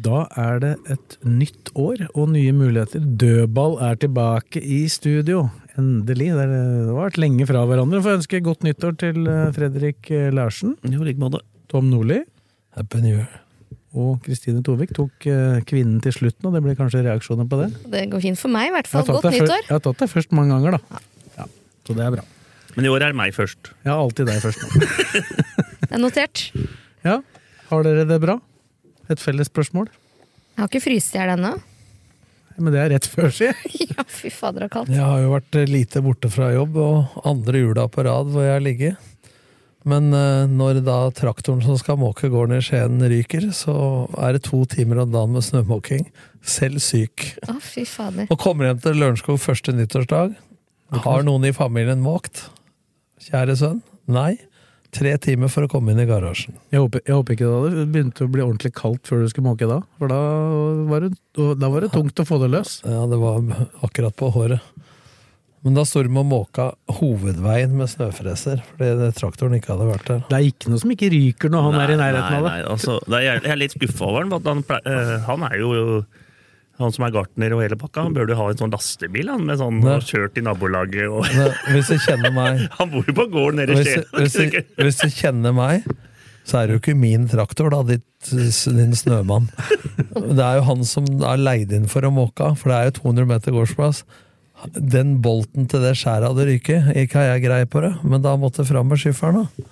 Da 0.00 0.22
er 0.38 0.60
det 0.62 0.70
et 0.92 1.16
nytt 1.26 1.70
år 1.78 2.06
og 2.14 2.30
nye 2.32 2.52
muligheter. 2.56 3.02
Dødball 3.20 3.76
er 3.84 3.98
tilbake 4.00 4.62
i 4.62 4.84
studio. 4.92 5.48
Endelig. 5.80 6.30
Det 6.36 6.46
har 6.46 6.96
vært 6.96 7.18
lenge 7.20 7.46
fra 7.48 7.64
hverandre. 7.68 8.00
Får 8.04 8.18
ønske 8.20 8.40
godt 8.44 8.64
nyttår 8.66 8.96
til 9.02 9.28
eh, 9.28 9.50
Fredrik 9.56 10.10
eh, 10.14 10.30
Larsen. 10.34 10.76
Jo, 10.88 11.02
like 11.06 11.20
måte. 11.20 11.42
Tom 11.70 11.86
Nordli 11.90 12.22
Happy 12.74 12.98
New 13.04 13.18
Year. 13.20 13.28
og 13.94 14.20
Kristine 14.24 14.62
Tovik 14.66 14.94
tok 14.96 15.26
eh, 15.30 15.60
kvinnen 15.66 16.00
til 16.02 16.14
slutten, 16.16 16.48
og 16.48 16.56
det 16.56 16.64
ble 16.64 16.74
kanskje 16.78 17.04
reaksjoner 17.06 17.46
på 17.50 17.60
det? 17.60 17.70
Det 17.92 18.04
går 18.10 18.24
fint 18.24 18.40
for 18.40 18.50
meg, 18.54 18.70
i 18.70 18.74
hvert 18.74 18.90
fall. 18.90 19.06
Godt 19.10 19.30
nyttår. 19.34 19.64
Jeg 19.66 19.74
har 19.74 19.82
tatt 19.84 20.02
deg 20.02 20.10
først 20.10 20.34
mange 20.34 20.54
ganger, 20.56 20.78
da. 20.78 21.00
Ja, 21.38 21.46
så 21.86 21.96
det 21.98 22.06
er 22.06 22.14
bra. 22.16 22.26
Men 22.76 22.86
i 22.86 22.92
år 22.92 23.02
er 23.02 23.12
det 23.14 23.18
meg 23.18 23.34
først. 23.34 23.72
Har 23.86 23.98
alltid 23.98 24.30
deg 24.30 24.38
først. 24.42 24.62
Det 25.90 25.96
er 25.98 26.02
notert. 26.04 26.42
Ja, 27.02 27.16
har 27.66 27.82
dere 27.82 28.04
det 28.06 28.20
bra? 28.22 28.36
Et 29.10 29.20
felles 29.20 29.48
spørsmål? 29.50 29.90
Jeg 30.54 30.62
har 30.62 30.70
ikke 30.70 30.84
fryst 30.84 31.14
i 31.14 31.20
hjel 31.20 31.34
ennå. 31.34 31.54
Men 32.60 32.74
det 32.74 32.80
er 32.82 32.90
rett 32.94 33.06
før, 33.08 33.30
jeg. 33.32 33.54
Ja, 33.90 34.04
fy 34.06 34.30
fader, 34.32 34.64
det 34.64 34.68
er 34.68 34.72
kaldt. 34.74 34.90
Jeg 34.94 35.04
har 35.04 35.22
jo 35.22 35.30
vært 35.32 35.56
eh, 35.58 35.70
lite 35.70 36.02
borte 36.04 36.30
fra 36.32 36.50
jobb, 36.54 36.76
og 36.80 37.22
andre 37.26 37.62
jula 37.62 37.86
på 37.90 38.04
rad 38.06 38.30
hvor 38.32 38.44
jeg 38.44 38.56
har 38.58 38.64
ligget. 38.64 39.06
Men 39.88 40.10
eh, 40.12 40.44
når 40.50 40.82
da 40.84 40.98
traktoren 41.16 41.62
som 41.64 41.78
skal 41.80 41.98
måke 42.00 42.28
gården 42.32 42.58
i 42.58 42.64
Skien 42.64 43.00
ryker, 43.00 43.48
så 43.56 43.74
er 44.20 44.36
det 44.36 44.44
to 44.48 44.60
timer 44.68 45.02
om 45.04 45.14
dagen 45.14 45.34
med 45.36 45.46
snømåking. 45.46 46.04
Selv 46.44 46.82
syk. 46.84 47.30
Å, 47.48 47.56
fy 47.64 47.86
fader. 47.88 48.28
Og 48.32 48.40
kommer 48.40 48.68
hjem 48.68 48.82
til 48.84 49.00
Lørenskog 49.00 49.40
første 49.40 49.74
nyttårsdag. 49.76 50.36
Har 51.06 51.24
noen 51.24 51.46
i 51.48 51.54
familien 51.56 52.02
måkt? 52.04 52.48
Kjære 53.24 53.56
sønn? 53.56 53.82
Nei. 54.10 54.34
Tre 54.90 55.12
timer 55.22 55.46
for 55.52 55.62
å 55.66 55.70
komme 55.70 55.92
inn 55.94 56.00
i 56.02 56.06
garasjen. 56.08 56.56
Jeg 56.74 56.80
håper, 56.82 57.02
jeg 57.06 57.14
håper 57.14 57.36
ikke 57.36 57.46
det 57.46 57.58
hadde 57.70 57.86
begynt 57.94 58.20
å 58.24 58.26
bli 58.32 58.42
ordentlig 58.42 58.72
kaldt 58.74 59.06
før 59.06 59.22
du 59.22 59.28
skulle 59.30 59.46
måke 59.46 59.68
da. 59.70 59.76
For 60.00 60.10
da 60.10 60.18
var 60.90 61.04
det, 61.06 61.12
da 61.60 61.68
var 61.70 61.84
det 61.86 61.92
tungt 61.94 62.18
å 62.18 62.26
få 62.26 62.40
det 62.42 62.48
løs. 62.56 62.80
Ja, 62.82 63.04
det 63.10 63.18
var 63.22 63.38
akkurat 63.86 64.16
på 64.18 64.32
håret. 64.34 64.64
Men 65.62 65.74
da 65.76 65.82
sto 65.84 66.00
de 66.02 66.08
og 66.16 66.24
måka 66.24 66.70
hovedveien 66.96 67.74
med 67.76 67.90
snøfreser, 67.92 68.62
fordi 68.78 69.10
traktoren 69.18 69.58
ikke 69.58 69.74
hadde 69.74 69.88
vært 69.90 70.06
der. 70.08 70.22
Det 70.30 70.38
er 70.38 70.46
ikke 70.48 70.70
noe 70.72 70.80
som 70.80 70.94
ikke 70.94 71.10
ryker 71.12 71.52
når 71.52 71.66
han 71.68 71.76
er 71.82 71.92
i 71.92 71.98
nærheten 72.00 72.32
nei, 72.32 72.38
av 72.40 72.46
det. 72.46 72.52
nei, 72.54 72.62
altså, 72.74 72.94
det 73.04 73.18
er, 73.20 73.26
jeg 73.44 73.52
er 73.52 73.60
litt 73.60 73.74
skuffa 73.76 74.06
over 74.08 74.24
han. 74.24 74.32
for 74.32 74.48
Han, 74.54 74.62
ple- 74.70 74.80
eh, 74.88 75.12
han 75.28 75.44
er 75.50 75.58
jo 75.60 75.74
han 76.84 76.92
som 76.96 77.04
er 77.06 77.12
gartner 77.14 77.54
og 77.56 77.62
hele 77.64 77.76
pakka. 77.80 78.04
Han 78.08 78.14
burde 78.16 78.34
jo 78.34 78.38
ha 78.40 78.48
en 78.52 78.60
sånn 78.60 78.72
lastebil 78.74 79.28
han, 79.32 79.44
med 79.48 79.58
sånn 79.60 79.80
og 79.84 80.06
kjørt 80.08 80.38
i 80.40 80.44
nabolaget. 80.46 81.08
Og, 81.10 81.26
ne, 81.36 81.48
hvis 81.74 81.90
du 81.92 81.98
kjenner 82.06 82.32
meg 82.36 82.64
han 82.78 82.90
bor 82.92 83.04
jo 83.08 83.16
på 83.16 83.26
gården 83.32 83.60
nede 83.62 83.76
i 83.78 83.84
Skien. 83.84 84.06
hvis, 84.16 84.38
du- 84.38 84.84
hvis 84.84 85.00
du 85.02 85.08
kjenner 85.14 85.54
meg, 85.56 85.84
så 86.48 86.58
er 86.62 86.66
det 86.70 86.78
jo 86.78 86.80
ikke 86.82 86.96
min 86.98 87.28
traktor, 87.30 87.68
da, 87.70 87.82
ditt, 87.86 88.06
din 88.32 88.94
snømann. 88.96 89.50
Det 90.16 90.40
er 90.42 90.56
jo 90.58 90.64
han 90.70 90.82
som 90.88 91.04
er 91.20 91.38
leid 91.38 91.72
inn 91.76 91.86
for 91.90 92.02
å 92.08 92.10
måke, 92.14 92.48
for 92.58 92.72
det 92.72 92.78
er 92.80 92.88
jo 92.90 92.96
200 93.04 93.28
meter 93.30 93.54
gårdsplass. 93.54 94.02
Den 94.74 95.18
bolten 95.24 95.68
til 95.70 95.80
det 95.84 95.94
skjæret 96.00 96.26
hadde 96.32 96.48
ryket. 96.48 96.88
Ikke 97.04 97.20
har 97.20 97.28
jeg 97.36 97.44
greie 97.46 97.68
på 97.70 97.80
det, 97.84 97.92
men 98.04 98.24
da 98.24 98.34
måtte 98.40 98.66
fram 98.68 98.90
med 98.92 98.98
skifferen, 99.00 99.44
da. 99.46 99.68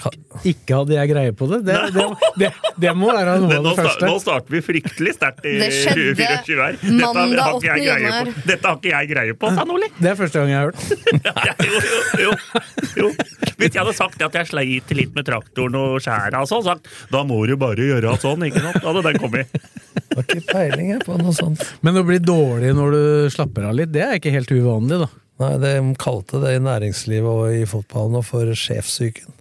Kan, 0.00 0.14
Ikke 0.48 0.78
hadde 0.78 0.94
jeg 0.96 1.08
greie 1.10 1.32
på 1.36 1.44
det. 1.50 1.58
Det, 1.66 1.74
det, 1.92 2.04
det, 2.40 2.48
det 2.80 2.92
må 2.96 3.10
være 3.12 3.34
noe 3.42 3.56
av 3.58 3.66
det 3.66 3.72
første. 3.76 4.06
nå 4.08 4.14
starter 4.22 4.54
vi 4.54 4.62
fryktelig 4.64 5.12
sterkt 5.18 5.44
i 5.44 5.52
Det 5.60 5.66
skjedde 5.76 6.14
24 6.16 6.62
her. 6.64 6.78
Dette 6.80 7.04
har 7.04 7.18
mandag 7.18 7.58
ikke 7.58 7.66
jeg 7.68 7.74
8. 7.74 7.84
greie 7.84 8.06
januar. 8.06 8.30
på. 8.32 8.44
Dette 8.48 8.70
har 8.70 8.78
ikke 8.80 8.92
jeg 8.94 9.10
greie 9.12 9.36
på, 9.42 9.50
sa 9.58 9.66
Nordli. 9.68 9.88
Det 9.98 10.08
er 10.08 10.16
første 10.22 10.40
gang 10.40 10.52
jeg 10.54 10.60
har 10.62 10.70
hørt. 10.70 10.80
Ja, 11.24 11.52
jo, 11.60 11.80
jo, 11.84 12.00
jo, 12.24 12.32
jo. 13.02 13.10
Hvis 13.60 13.74
jeg 13.74 13.80
hadde 13.82 13.94
sagt 13.96 14.24
at 14.24 14.38
jeg 14.40 14.48
sleit 14.50 14.94
litt 14.96 15.12
med 15.16 15.26
traktoren 15.28 15.76
og 15.78 15.98
skjæra 16.04 16.40
og 16.44 16.48
sånn, 16.50 16.64
sagt 16.66 16.88
da 17.12 17.20
må 17.28 17.42
du 17.48 17.54
bare 17.60 17.84
gjøre 17.90 18.14
sånn, 18.22 18.46
ikke 18.48 18.62
sant? 18.64 18.80
Da 18.80 18.88
hadde 18.90 19.04
den 19.10 19.20
kommet. 19.20 19.52
har 20.14 20.24
ikke 20.24 20.42
peiling 20.48 20.94
på 21.04 21.18
noe 21.20 21.34
sånt. 21.36 21.62
Men 21.84 22.00
å 22.00 22.06
bli 22.08 22.18
dårlig 22.24 22.72
når 22.76 22.96
du 22.96 23.04
slapper 23.36 23.68
av 23.68 23.76
litt, 23.78 23.92
det 23.94 24.02
er 24.08 24.16
ikke 24.18 24.32
helt 24.34 24.52
uvanlig, 24.54 25.02
da. 25.04 25.10
Nei, 25.44 25.52
de 25.62 25.70
kalte 25.98 26.38
det 26.44 26.52
i 26.56 26.60
næringslivet 26.62 27.26
og 27.26 27.56
i 27.56 27.64
fotballen 27.68 28.22
for 28.26 28.52
sjefssyken. 28.58 29.32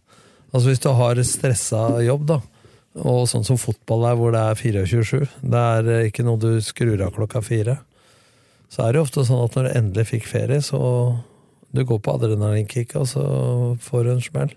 Altså 0.54 0.70
hvis 0.70 0.84
du 0.84 0.92
har 0.94 1.22
stressa 1.26 1.82
jobb, 2.06 2.28
da, 2.30 2.40
og 3.02 3.24
sånn 3.30 3.46
som 3.48 3.58
fotball 3.58 4.06
er, 4.12 4.18
hvor 4.20 4.34
det 4.36 4.42
er 4.42 4.60
24-7, 4.86 5.24
det 5.50 5.62
er 5.78 5.88
eh, 5.90 6.08
ikke 6.12 6.26
noe 6.28 6.42
du 6.42 6.52
skrur 6.62 7.02
av 7.02 7.16
klokka 7.16 7.42
fire, 7.42 7.80
så 8.70 8.86
er 8.86 8.94
det 8.94 9.02
jo 9.02 9.06
ofte 9.08 9.24
sånn 9.26 9.42
at 9.44 9.56
når 9.58 9.68
du 9.68 9.78
endelig 9.80 10.10
fikk 10.12 10.28
ferie, 10.30 10.62
så 10.66 10.82
du 11.74 11.82
går 11.90 12.04
på 12.06 12.14
adrenalinkick, 12.20 12.94
og 13.00 13.08
så 13.10 13.24
får 13.82 14.06
du 14.06 14.12
en 14.14 14.22
smell. 14.22 14.54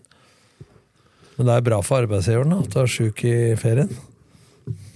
Men 1.36 1.48
det 1.48 1.56
er 1.56 1.64
bra 1.64 1.80
for 1.84 2.04
arbeidsgiveren 2.04 2.52
da, 2.52 2.60
at 2.64 2.76
du 2.76 2.78
er 2.82 2.92
sjuk 2.92 3.24
i 3.28 3.36
ferien. 3.60 3.92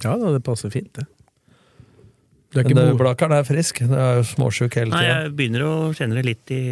Ja 0.05 0.15
da, 0.21 0.35
det 0.35 0.45
passer 0.45 0.73
fint, 0.73 0.93
det. 0.97 1.07
Du 2.51 2.59
er 2.59 2.67
Men 2.75 2.97
Blakkaren 2.99 3.37
er 3.37 3.45
frisk, 3.47 3.79
det 3.87 3.97
er 3.97 4.17
jo 4.19 4.25
småsjuk 4.27 4.75
hele 4.75 4.91
tida. 4.91 5.05
jeg 5.07 5.35
begynner 5.39 5.63
å 5.69 5.75
kjenne 5.95 6.19
det 6.19 6.25
litt 6.27 6.51
i 6.51 6.63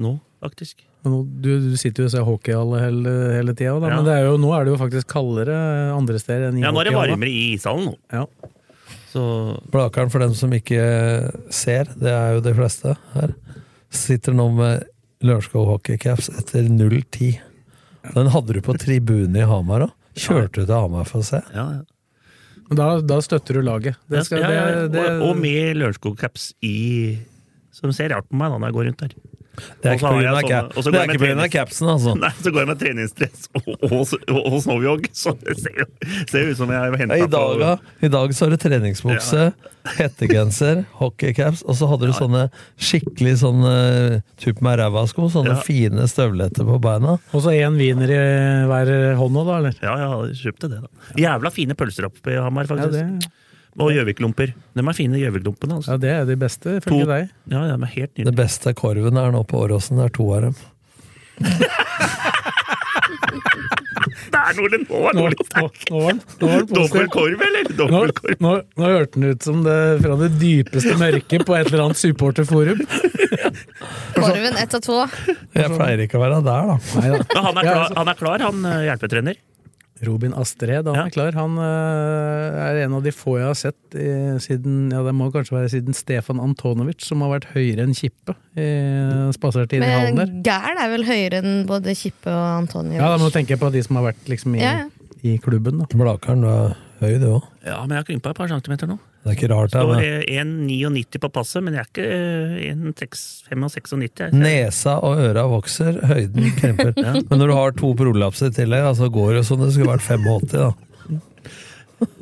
nå, 0.00 0.14
faktisk. 0.40 0.80
Nå- 1.06 1.22
Du, 1.40 1.48
du 1.70 1.76
sitter 1.78 2.02
jo 2.02 2.08
og 2.08 2.12
ser 2.16 2.24
hockeyhall 2.26 2.72
hele, 2.82 3.14
hele 3.36 3.54
tida, 3.54 3.76
Ja. 3.78 3.88
men 3.94 4.04
det 4.08 4.14
er 4.18 4.24
jo, 4.26 4.36
nå 4.42 4.50
er 4.56 4.64
det 4.66 4.72
jo 4.74 4.80
faktisk 4.80 5.06
kaldere 5.12 5.56
andre 5.94 6.18
steder 6.18 6.48
enn 6.50 6.58
i 6.58 6.64
Ja, 6.64 6.72
nå 6.74 6.80
er 6.82 6.90
det 6.90 6.94
varmere 6.96 7.30
i 7.30 7.54
ishallen 7.54 7.92
nå. 7.92 7.96
Ja. 8.12 8.24
Så 9.12 9.22
Blakeren, 9.72 10.10
for 10.12 10.18
dem 10.20 10.34
som 10.34 10.50
ikke 10.52 10.82
ser, 11.54 11.84
det 11.96 12.10
er 12.12 12.34
jo 12.36 12.40
de 12.44 12.52
fleste 12.58 12.96
her, 13.14 13.34
sitter 13.90 14.34
nå 14.36 14.48
med 14.56 14.84
Lørenskog 15.24 15.66
hockeycaps 15.70 16.28
etter 16.36 16.66
0-10. 16.68 17.38
Den 18.14 18.28
hadde 18.34 18.52
du 18.52 18.60
på 18.62 18.74
tribunen 18.78 19.36
i 19.40 19.46
Hamar 19.48 19.86
òg. 19.88 19.92
Kjørte 20.16 20.60
du 20.62 20.66
til 20.66 20.74
Hamar 20.76 21.04
for 21.08 21.22
å 21.22 21.24
se? 21.24 21.40
ja, 21.54 21.68
ja. 21.78 21.84
Da, 22.74 23.00
da 23.00 23.20
støtter 23.22 23.54
du 23.54 23.62
laget. 23.62 23.94
Det 24.10 24.24
skal, 24.26 24.40
ja, 24.42 24.48
ja, 24.50 24.62
ja. 24.66 24.78
det, 24.88 24.92
det, 24.96 25.02
Og, 25.22 25.28
og 25.30 25.36
med 25.38 25.76
Lørenskog-caps 25.78 26.48
i 26.66 27.16
Som 27.70 27.92
ser 27.94 28.10
rart 28.10 28.26
på 28.26 28.34
meg 28.40 28.50
da 28.50 28.58
når 28.58 28.66
jeg 28.72 28.74
går 28.74 28.86
rundt 28.88 29.02
der. 29.04 29.12
Det 29.82 29.90
er 29.90 29.96
ikke 29.96 30.10
pga. 30.42 30.60
på 30.74 30.82
sånne- 30.84 31.36
på 31.46 31.50
capsen, 31.52 31.88
altså. 31.88 32.14
Nei, 32.20 32.30
så 32.42 32.52
går 32.52 32.60
jeg 32.64 32.68
med 32.68 32.80
treningsdress 32.82 33.48
og, 33.54 33.68
og, 33.82 34.14
og, 34.28 34.52
og 34.52 35.06
så 35.16 35.32
det 35.42 35.56
ser 35.60 35.80
jo 35.80 35.86
ser 36.30 36.50
ut 36.50 36.56
som 36.58 36.70
jeg 36.70 36.78
har 36.78 36.90
Ja, 36.92 36.98
henta 37.02 37.16
I 37.16 37.26
dag, 37.26 37.58
da. 37.60 37.70
I 38.02 38.08
dag 38.12 38.34
så 38.36 38.44
har 38.46 38.50
du 38.50 38.56
treningsbukse, 38.60 39.46
hettegenser, 39.96 40.84
hockeycaps, 41.00 41.62
og 41.66 41.76
så 41.78 41.88
hadde 41.90 42.10
du 42.10 42.14
sånne 42.16 42.44
skikkelig 42.78 43.36
sånne 43.42 43.74
tupp 44.42 44.60
med 44.64 44.78
ræva-sko, 44.82 45.28
sånne 45.32 45.56
Ja. 45.56 45.62
fine 45.66 46.06
støvletter 46.10 46.66
på 46.68 46.78
beina. 46.82 47.16
Og 47.32 47.42
så 47.44 47.54
én 47.56 47.76
wiener 47.78 48.10
i 48.12 48.20
hver 48.70 48.92
hånd 49.20 49.40
òg, 49.42 49.46
da, 49.50 49.58
eller? 49.62 49.74
Ja, 49.82 49.96
jeg 50.26 50.38
kjøpte 50.42 50.70
det, 50.72 50.82
da. 50.84 50.88
Jævla 51.20 51.52
fine 51.54 51.74
pølser 51.78 52.08
oppe 52.10 52.34
i 52.34 52.40
Hamar, 52.40 52.66
Ja, 52.68 52.74
faktisk. 52.76 52.92
det, 52.92 53.30
Og 53.76 53.90
Gjøvik-lomper. 53.92 54.54
De 54.76 54.84
er 54.84 54.96
fine 54.96 55.20
Gjøvik-lompene. 55.20 55.80
Altså. 55.80 55.94
ja, 55.94 56.00
det 56.00 56.12
er 56.14 56.24
de 56.30 56.36
beste, 56.40 56.78
ifølge 56.80 57.08
deg. 57.10 57.34
Ja, 57.52 57.64
de 57.68 57.76
er 57.76 57.92
helt 57.96 58.12
nydelige. 58.14 58.30
Det 58.30 58.38
beste 58.38 58.72
korven 58.78 59.20
er 59.20 59.34
nå 59.34 59.42
på 59.48 59.60
Åråsen, 59.66 60.00
det 60.00 60.08
er 60.08 60.16
to 60.16 60.30
av 60.36 60.48
dem. 60.48 60.56
Det 64.26 64.38
er 64.38 64.56
noe, 64.58 64.78
nå 64.78 65.00
er 65.08 65.16
noe 65.16 65.22
nå, 65.24 65.24
litt 65.32 65.48
sterkt. 65.48 65.90
var 65.90 66.12
den 66.12 66.20
nå 66.40 66.58
Dobbel 66.70 67.08
korv, 67.12 67.42
eller? 67.46 67.66
Nå, 67.70 67.76
Dobbel 67.78 68.12
korv. 68.16 68.42
nå, 68.44 68.52
nå 68.78 68.90
hørte 68.90 69.18
den 69.18 69.32
ut 69.32 69.46
som 69.46 69.62
det 69.66 69.76
fra 70.02 70.18
det 70.20 70.28
dypeste 70.40 70.94
mørket 71.00 71.46
på 71.48 71.56
et 71.56 71.70
eller 71.70 71.84
annet 71.86 72.00
supporterforum. 72.00 72.82
Korven 74.16 74.58
ett 74.60 74.76
og 74.78 74.84
to. 74.84 75.00
Jeg 75.56 75.72
pleier 75.72 76.04
ikke 76.04 76.20
å 76.20 76.22
være 76.22 76.40
der, 76.46 76.70
da. 76.72 76.78
Neida. 77.00 77.20
Men 77.32 77.48
han 77.48 77.60
er 77.60 77.68
klar, 77.70 77.96
han, 77.96 78.12
er 78.12 78.20
klar, 78.20 78.46
han 78.46 78.68
eh, 78.70 78.82
hjelpetrener. 78.90 79.40
Robin 80.04 80.34
Astrid, 80.36 80.84
han 80.84 80.94
Ja. 80.94 81.04
er 81.06 81.10
klar. 81.10 81.32
Han 81.32 81.56
er 81.58 82.82
en 82.84 82.92
av 82.98 83.02
de 83.02 83.10
få 83.16 83.38
jeg 83.38 83.46
har 83.46 83.54
sett 83.54 83.94
i, 83.96 84.36
siden 84.44 84.90
Ja, 84.92 85.02
det 85.06 85.14
må 85.16 85.30
kanskje 85.32 85.56
være 85.56 85.70
siden 85.72 85.94
Stefan 85.96 86.38
Antonovic, 86.42 87.00
som 87.06 87.20
har 87.24 87.30
vært 87.40 87.46
høyere 87.54 87.80
enn 87.86 87.94
Kippe. 87.96 88.34
i- 88.56 89.32
Spasert 89.32 89.72
inn 89.72 89.82
i 89.82 89.86
hallen 89.86 90.16
der. 90.16 90.26
Men 90.26 90.42
Gæren 90.42 90.76
er 90.80 90.88
vel 90.92 91.04
høyere 91.04 91.42
enn 91.42 91.66
både 91.66 91.94
Kippe 91.96 92.28
og 92.28 92.68
Antonovic? 92.68 92.96
Ja, 93.00 93.08
da 93.08 93.18
må 93.18 93.30
du 93.30 93.38
tenke 93.38 93.56
på 93.58 93.72
de 93.72 93.82
som 93.82 93.96
har 93.96 94.12
vært 94.12 94.24
liksom 94.28 94.54
i, 94.56 94.60
Ja, 94.60 94.72
ja. 94.84 94.88
i 95.24 95.38
klubben, 95.38 95.78
da. 95.78 95.86
Blakeren, 95.96 96.40
du 96.42 96.46
er 96.48 96.76
høy, 97.00 97.18
du 97.18 97.26
òg. 97.40 97.42
Ja, 97.64 97.80
men 97.86 97.96
jeg 97.96 98.04
har 98.04 98.04
krympa 98.04 98.30
et 98.30 98.36
par 98.36 98.48
centimeter 98.48 98.86
nå. 98.86 98.98
Det 99.26 99.32
er 99.32 99.36
ikke 99.40 99.48
rart. 99.50 99.72
Det 99.74 99.80
står 99.82 100.02
1,99 100.30 101.18
på 101.24 101.28
passet, 101.34 101.64
men 101.66 101.74
jeg 101.74 101.82
er 101.82 101.88
ikke 101.90 102.06
eh, 102.14 102.74
1,95. 103.50 104.06
jeg. 104.22 104.32
nesa 104.38 104.92
og 105.02 105.18
øra 105.18 105.42
vokser, 105.50 105.98
høyden 106.06 106.52
kremper. 106.60 106.92
Men 107.26 107.40
når 107.42 107.50
du 107.50 107.54
har 107.58 107.74
to 107.74 107.90
prolapser 107.98 108.52
i 108.52 108.56
tillegg, 108.60 108.86
altså 108.92 109.08
går 109.10 109.40
det 109.40 109.44
som 109.48 109.58
det 109.64 109.72
skulle 109.74 109.96
vært 109.96 110.06
85, 110.06 110.46
da. 110.54 110.70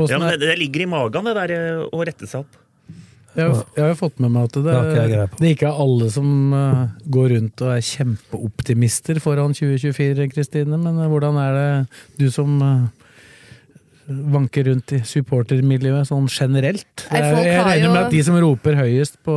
Ja, 0.08 0.18
men 0.20 0.28
det, 0.30 0.38
det 0.46 0.56
ligger 0.60 0.84
i 0.84 0.86
magen, 0.86 1.26
det 1.28 1.34
der 1.36 1.52
eh, 1.58 1.80
å 1.92 2.04
rette 2.06 2.28
seg 2.30 2.44
opp. 2.44 2.60
Jeg, 3.34 3.48
har- 3.50 3.64
jeg 3.74 3.82
har 3.82 3.88
jo 3.90 3.96
fått 3.98 4.20
med 4.22 4.30
meg 4.30 4.44
at 4.46 4.56
det, 4.62 4.74
Det 4.94 5.22
det 5.40 5.48
ikke 5.56 5.66
er 5.72 5.80
alle 5.84 6.06
som 6.14 6.28
eh, 6.54 6.82
går 7.16 7.32
rundt 7.34 7.64
og 7.66 7.72
er 7.74 7.82
kjempeoptimister 7.82 9.18
foran 9.20 9.56
2024, 9.58 10.28
Kristine. 10.30 10.78
Men 10.78 11.00
eh, 11.02 11.08
hvordan 11.10 11.40
er 11.42 11.58
det 11.58 11.70
du 12.22 12.28
som 12.30 12.54
eh, 12.62 12.84
vanker 14.06 14.68
rundt 14.68 14.92
i 14.96 15.00
supportermiljøet 15.06 16.08
sånn 16.10 16.26
generelt? 16.28 17.06
Jeg, 17.08 17.34
jeg 17.46 17.66
regner 17.66 17.92
med 17.92 18.00
at 18.04 18.14
de 18.14 18.22
som 18.26 18.38
roper 18.42 18.78
høyest 18.78 19.20
på 19.24 19.34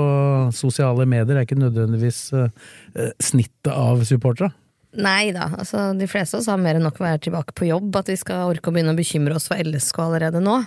sosiale 0.55 1.07
medier, 1.09 1.37
er 1.37 1.47
ikke 1.47 1.59
nødvendigvis 1.59 2.21
eh, 2.35 3.11
snittet 3.23 3.71
av 3.73 4.03
supportere. 4.07 4.51
Nei 4.97 5.29
da, 5.35 5.49
altså 5.59 5.91
de 5.97 6.07
fleste 6.09 6.37
av 6.37 6.41
oss 6.41 6.49
har 6.49 6.59
mer 6.61 6.77
enn 6.79 6.85
nok 6.87 6.99
å 7.01 7.05
være 7.05 7.21
tilbake 7.27 7.55
på 7.57 7.67
jobb. 7.69 7.91
At 7.99 8.09
vi 8.11 8.17
skal 8.19 8.49
orke 8.49 8.71
å 8.71 8.75
begynne 8.75 8.95
å 8.95 8.97
bekymre 8.97 9.37
oss 9.37 9.49
for 9.51 9.59
LSK 9.61 9.99
allerede 10.07 10.41
nå. 10.43 10.59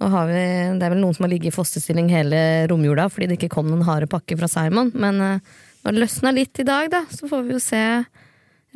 Nå 0.00 0.08
har 0.14 0.30
vi, 0.30 0.44
det 0.80 0.86
er 0.86 0.94
vel 0.94 1.02
noen 1.02 1.16
som 1.16 1.26
har 1.26 1.32
ligget 1.34 1.52
i 1.52 1.54
fosterstilling 1.54 2.08
hele 2.08 2.38
romjula 2.70 3.10
fordi 3.12 3.28
det 3.28 3.36
ikke 3.36 3.52
kom 3.52 3.68
noen 3.68 3.84
harde 3.84 4.08
pakke 4.10 4.38
fra 4.40 4.48
Simon. 4.50 4.92
Men 4.96 5.20
eh, 5.24 5.58
når 5.84 5.96
det 5.96 6.04
løsna 6.06 6.32
litt 6.36 6.62
i 6.62 6.66
dag, 6.66 6.88
da, 6.92 7.04
så 7.12 7.28
får 7.30 7.44
vi 7.46 7.56
jo 7.56 7.60
se. 7.62 7.82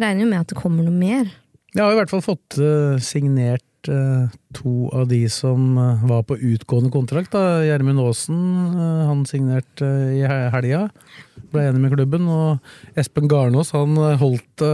Regner 0.00 0.24
jo 0.24 0.30
med 0.30 0.44
at 0.44 0.52
det 0.52 0.60
kommer 0.60 0.86
noe 0.86 0.94
mer. 0.94 1.32
Jeg 1.74 1.82
har 1.82 1.94
i 1.94 1.98
hvert 1.98 2.12
fall 2.12 2.22
fått 2.22 2.58
eh, 2.60 3.00
signert 3.02 3.64
eh, 3.88 4.32
to 4.56 4.88
av 4.94 5.08
de 5.10 5.22
som 5.32 5.78
eh, 5.78 6.04
var 6.08 6.24
på 6.28 6.36
utgående 6.36 6.90
kontrakt. 6.94 7.34
Gjermund 7.34 8.00
Aasen 8.02 8.40
eh, 8.74 9.04
han 9.08 9.24
signerte 9.28 9.88
i 10.14 10.22
helga, 10.24 10.88
ble 11.52 11.66
enig 11.68 11.82
med 11.82 11.94
klubben. 11.96 12.28
Og 12.28 12.98
Espen 13.00 13.28
Garnås 13.30 13.74
han 13.76 13.96
holdt 14.20 14.64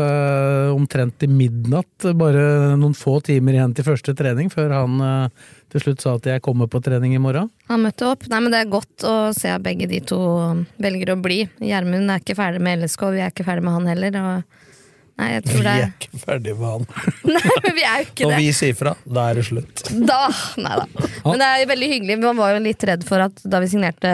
omtrent 0.70 1.18
til 1.20 1.32
midnatt, 1.34 2.10
bare 2.16 2.76
noen 2.80 2.96
få 2.96 3.18
timer 3.24 3.56
igjen 3.56 3.74
til 3.76 3.88
første 3.88 4.14
trening, 4.16 4.50
før 4.52 4.76
han 4.78 5.30
til 5.70 5.84
slutt 5.84 6.02
sa 6.02 6.16
at 6.18 6.26
jeg 6.26 6.42
kommer 6.44 6.70
på 6.70 6.80
trening 6.84 7.14
i 7.14 7.22
morgen. 7.22 7.50
Han 7.70 7.84
møtte 7.84 8.08
opp. 8.08 8.26
Nei, 8.30 8.40
men 8.42 8.52
Det 8.54 8.62
er 8.62 8.72
godt 8.72 9.06
å 9.06 9.16
se 9.36 9.52
at 9.52 9.62
begge 9.64 9.88
de 9.90 10.00
to 10.02 10.20
velger 10.82 11.14
å 11.14 11.20
bli. 11.20 11.44
Gjermund 11.62 12.10
er 12.10 12.22
ikke 12.22 12.38
ferdig 12.38 12.62
med 12.64 12.82
LSK, 12.82 13.06
vi 13.14 13.22
er 13.24 13.32
ikke 13.32 13.46
ferdig 13.46 13.66
med 13.66 13.78
han 13.78 13.92
heller. 13.92 14.20
Og 14.20 14.58
nei, 15.20 15.28
jeg 15.34 15.42
Vi 15.44 15.50
tror 15.52 15.66
det 15.68 15.72
er 15.76 15.86
ikke 15.90 16.20
ferdig 16.24 16.54
med 16.58 16.68
han. 16.72 16.86
Nei, 17.36 17.54
men 17.66 17.74
vi 17.76 17.84
er 17.86 17.96
jo 18.02 18.06
ikke 18.08 18.24
Når 18.26 18.32
det. 18.34 18.38
vi 18.42 18.52
sier 18.56 18.76
fra, 18.78 18.92
da 19.04 19.24
er 19.30 19.38
det 19.40 19.44
slutt. 19.50 19.82
Da, 20.10 20.20
nei 20.64 20.76
da. 20.80 20.86
Men 21.26 21.42
det 21.44 21.48
er 21.52 21.66
veldig 21.70 21.88
hyggelig. 21.92 22.16
Man 22.24 22.40
var 22.40 22.54
jo 22.56 22.62
litt 22.64 22.86
redd 22.90 23.04
for 23.06 23.24
at 23.28 23.42
da 23.44 23.60
vi 23.62 23.68
signerte 23.74 24.10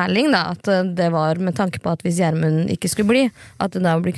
Erling, 0.00 0.30
da, 0.34 0.42
at 0.56 0.70
det 0.96 1.10
var 1.14 1.38
med 1.44 1.56
tanke 1.60 1.82
på 1.84 1.92
at 1.92 2.02
hvis 2.06 2.18
Gjermund 2.22 2.72
ikke 2.72 2.88
skulle 2.90 3.12
bli, 3.12 3.24
at 3.62 3.76
det 3.76 3.84
da 3.84 3.94
blir 4.00 4.16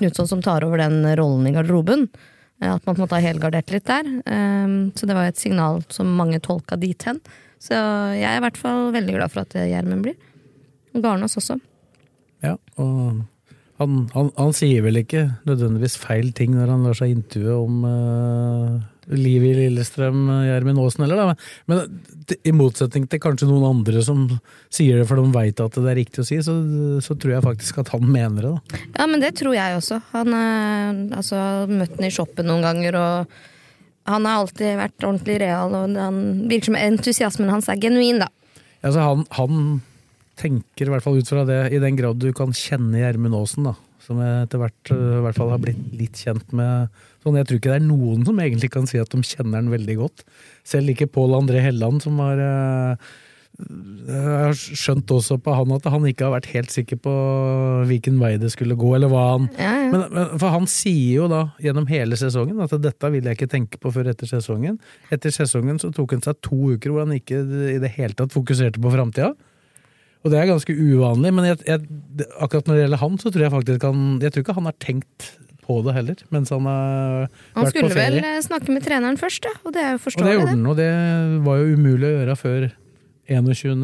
Knutson 0.00 0.28
som 0.30 0.40
tar 0.42 0.64
over 0.64 0.80
den 0.80 1.02
rollen 1.20 1.46
i 1.50 1.52
garderoben. 1.54 2.06
Eh, 2.62 2.70
At 2.72 2.86
man 2.86 2.94
på 2.94 3.02
en 3.02 3.04
måte 3.04 3.18
har 3.18 3.26
helgardert 3.28 3.68
litt 3.74 3.84
der. 3.90 4.06
Um, 4.30 4.92
Så 4.96 5.04
det 5.06 5.14
var 5.18 5.28
et 5.28 5.36
signal 5.40 5.82
som 5.92 6.08
mange 6.16 6.40
tolka 6.40 6.78
dit 6.80 7.02
hen. 7.04 7.20
Så 7.60 7.76
jeg 8.16 8.24
er 8.30 8.38
i 8.38 8.44
hvert 8.44 8.56
fall 8.60 8.90
veldig 8.94 9.16
glad 9.18 9.32
for 9.32 9.42
at 9.44 9.52
Gjermund 9.58 10.06
blir. 10.06 10.16
Og 10.96 11.02
Garnås 11.04 11.36
også. 11.36 11.58
Ja, 12.44 12.54
og 12.80 13.24
han, 13.76 13.96
han, 14.14 14.30
han 14.38 14.52
sier 14.56 14.84
vel 14.86 15.02
ikke 15.02 15.26
nødvendigvis 15.44 15.98
feil 16.00 16.30
ting 16.36 16.54
når 16.56 16.70
han 16.72 16.84
lar 16.86 16.96
seg 16.96 17.12
intervjue 17.12 17.56
om 17.60 17.82
uh, 17.84 18.76
livet 19.12 19.52
i 19.52 19.66
Lillestrøm, 19.66 20.22
eh, 20.32 20.46
Gjermund 20.48 20.80
Aasen 20.82 21.04
heller, 21.04 21.20
da. 21.20 21.34
Men 21.70 22.38
i 22.40 22.54
motsetning 22.56 23.04
til 23.10 23.20
kanskje 23.22 23.48
noen 23.50 23.66
andre 23.68 24.00
som 24.02 24.24
sier 24.72 24.98
det 24.98 25.04
for 25.06 25.20
de 25.20 25.34
veit 25.34 25.60
at 25.62 25.76
det 25.76 25.90
er 25.92 25.98
riktig 26.00 26.24
å 26.24 26.26
si, 26.26 26.38
så, 26.42 26.54
så 27.04 27.14
tror 27.14 27.36
jeg 27.36 27.44
faktisk 27.44 27.82
at 27.84 27.92
han 27.92 28.08
mener 28.08 28.48
det, 28.48 28.54
da. 28.54 28.80
Ja, 28.96 29.08
men 29.10 29.22
det 29.22 29.34
tror 29.38 29.54
jeg 29.58 29.76
også. 29.76 30.00
Han 30.14 30.32
uh, 30.32 31.18
altså, 31.20 31.42
møtt 31.68 31.98
den 31.98 32.08
i 32.08 32.14
shoppen 32.14 32.48
noen 32.48 32.64
ganger, 32.64 32.98
og 33.02 33.36
han 34.08 34.26
har 34.26 34.40
alltid 34.40 34.80
vært 34.80 35.04
ordentlig 35.04 35.36
real, 35.42 35.76
og 35.76 36.00
han 36.00 36.22
virker 36.48 36.70
som 36.70 36.80
entusiasmen 36.80 37.52
hans 37.52 37.68
er 37.68 37.82
genuin, 37.82 38.24
da. 38.24 38.30
Altså, 38.80 39.04
han, 39.04 39.28
han 39.36 39.62
tenker, 40.36 40.86
i 40.86 40.92
hvert 40.92 41.04
fall 41.04 41.18
ut 41.18 41.32
fra 41.32 41.44
det, 41.48 41.60
i 41.74 41.82
den 41.82 41.98
grad 41.98 42.20
du 42.20 42.30
kan 42.36 42.54
kjenne 42.56 43.00
Gjermund 43.00 43.36
Aasen, 43.38 43.68
da. 43.70 43.76
Som 44.06 44.20
jeg 44.22 44.46
etter 44.46 44.60
hvert 44.62 44.94
øh, 44.94 45.04
i 45.18 45.22
hvert 45.24 45.38
fall 45.38 45.50
har 45.50 45.62
blitt 45.62 45.84
litt 45.98 46.20
kjent 46.22 46.52
med. 46.54 46.96
Sånn, 47.24 47.38
jeg 47.40 47.48
tror 47.48 47.58
ikke 47.58 47.72
det 47.72 47.78
er 47.80 47.86
noen 47.88 48.26
som 48.26 48.42
egentlig 48.42 48.70
kan 48.74 48.86
si 48.86 49.00
at 49.02 49.10
de 49.10 49.22
kjenner 49.26 49.58
han 49.58 49.72
veldig 49.72 49.96
godt. 49.98 50.26
Selv 50.66 50.92
ikke 50.92 51.08
Pål 51.10 51.40
André 51.40 51.62
Helland, 51.64 52.04
som 52.04 52.20
har 52.22 52.42
øh, 52.44 53.08
Jeg 53.56 54.36
har 54.36 54.54
skjønt 54.54 55.10
også 55.16 55.38
på 55.42 55.56
han 55.56 55.72
at 55.74 55.88
han 55.90 56.06
ikke 56.06 56.28
har 56.28 56.36
vært 56.36 56.50
helt 56.52 56.70
sikker 56.74 57.00
på 57.02 57.14
hvilken 57.88 58.20
vei 58.20 58.34
det 58.38 58.52
skulle 58.52 58.76
gå, 58.78 58.92
eller 58.98 59.10
hva 59.10 59.24
han 59.32 59.48
Ja, 59.56 59.72
ja. 59.86 59.90
men, 59.94 60.04
men, 60.12 60.36
For 60.36 60.52
han 60.54 60.68
sier 60.70 61.22
jo 61.22 61.30
da 61.32 61.42
gjennom 61.64 61.88
hele 61.90 62.20
sesongen 62.20 62.60
at 62.62 62.76
dette 62.84 63.12
vil 63.16 63.26
jeg 63.26 63.40
ikke 63.40 63.50
tenke 63.56 63.80
på 63.82 63.90
før 63.96 64.12
etter 64.12 64.28
sesongen. 64.30 64.76
Etter 65.10 65.34
sesongen 65.34 65.80
så 65.82 65.90
tok 65.96 66.14
han 66.14 66.22
seg 66.28 66.38
to 66.44 66.76
uker 66.76 66.92
hvor 66.92 67.08
han 67.08 67.16
ikke 67.16 67.42
i 67.74 67.80
det 67.82 67.94
hele 67.96 68.14
tatt 68.14 68.36
fokuserte 68.36 68.82
på 68.84 68.92
framtida. 68.94 69.32
Og 70.24 70.32
det 70.32 70.38
er 70.40 70.48
ganske 70.48 70.74
uvanlig, 70.74 71.30
men 71.36 71.44
jeg, 71.46 71.58
jeg, 71.68 71.98
akkurat 72.42 72.66
når 72.66 72.78
det 72.78 72.84
gjelder 72.84 73.02
han, 73.02 73.18
så 73.22 73.30
tror 73.30 73.44
jeg 73.44 73.52
faktisk 73.52 73.84
han 73.86 74.00
Jeg 74.24 74.32
tror 74.34 74.42
ikke 74.42 74.56
han 74.56 74.68
har 74.70 74.78
tenkt 74.82 75.28
på 75.66 75.76
det 75.86 75.94
heller, 75.96 76.20
mens 76.34 76.52
han 76.54 76.66
har 76.68 77.26
Han 77.56 77.66
vært 77.66 77.78
på 77.78 77.90
ferie. 77.90 77.90
Han 77.90 77.90
skulle 77.90 77.94
vel 77.94 78.18
eh, 78.22 78.42
snakke 78.44 78.74
med 78.74 78.84
treneren 78.86 79.18
først, 79.20 79.46
da, 79.46 79.54
Og 79.66 79.74
det 79.74 79.82
er 79.82 79.96
jo 79.96 80.02
forståelig. 80.04 80.26
Og 80.26 80.28
det 80.28 80.36
gjorde 80.36 80.52
han, 80.52 80.66
og 80.70 80.78
det 80.78 80.90
var 81.46 81.60
jo 81.60 81.72
umulig 81.78 82.08
å 82.08 82.14
gjøre 82.20 82.36
før 82.38 82.68
21. 83.26 83.82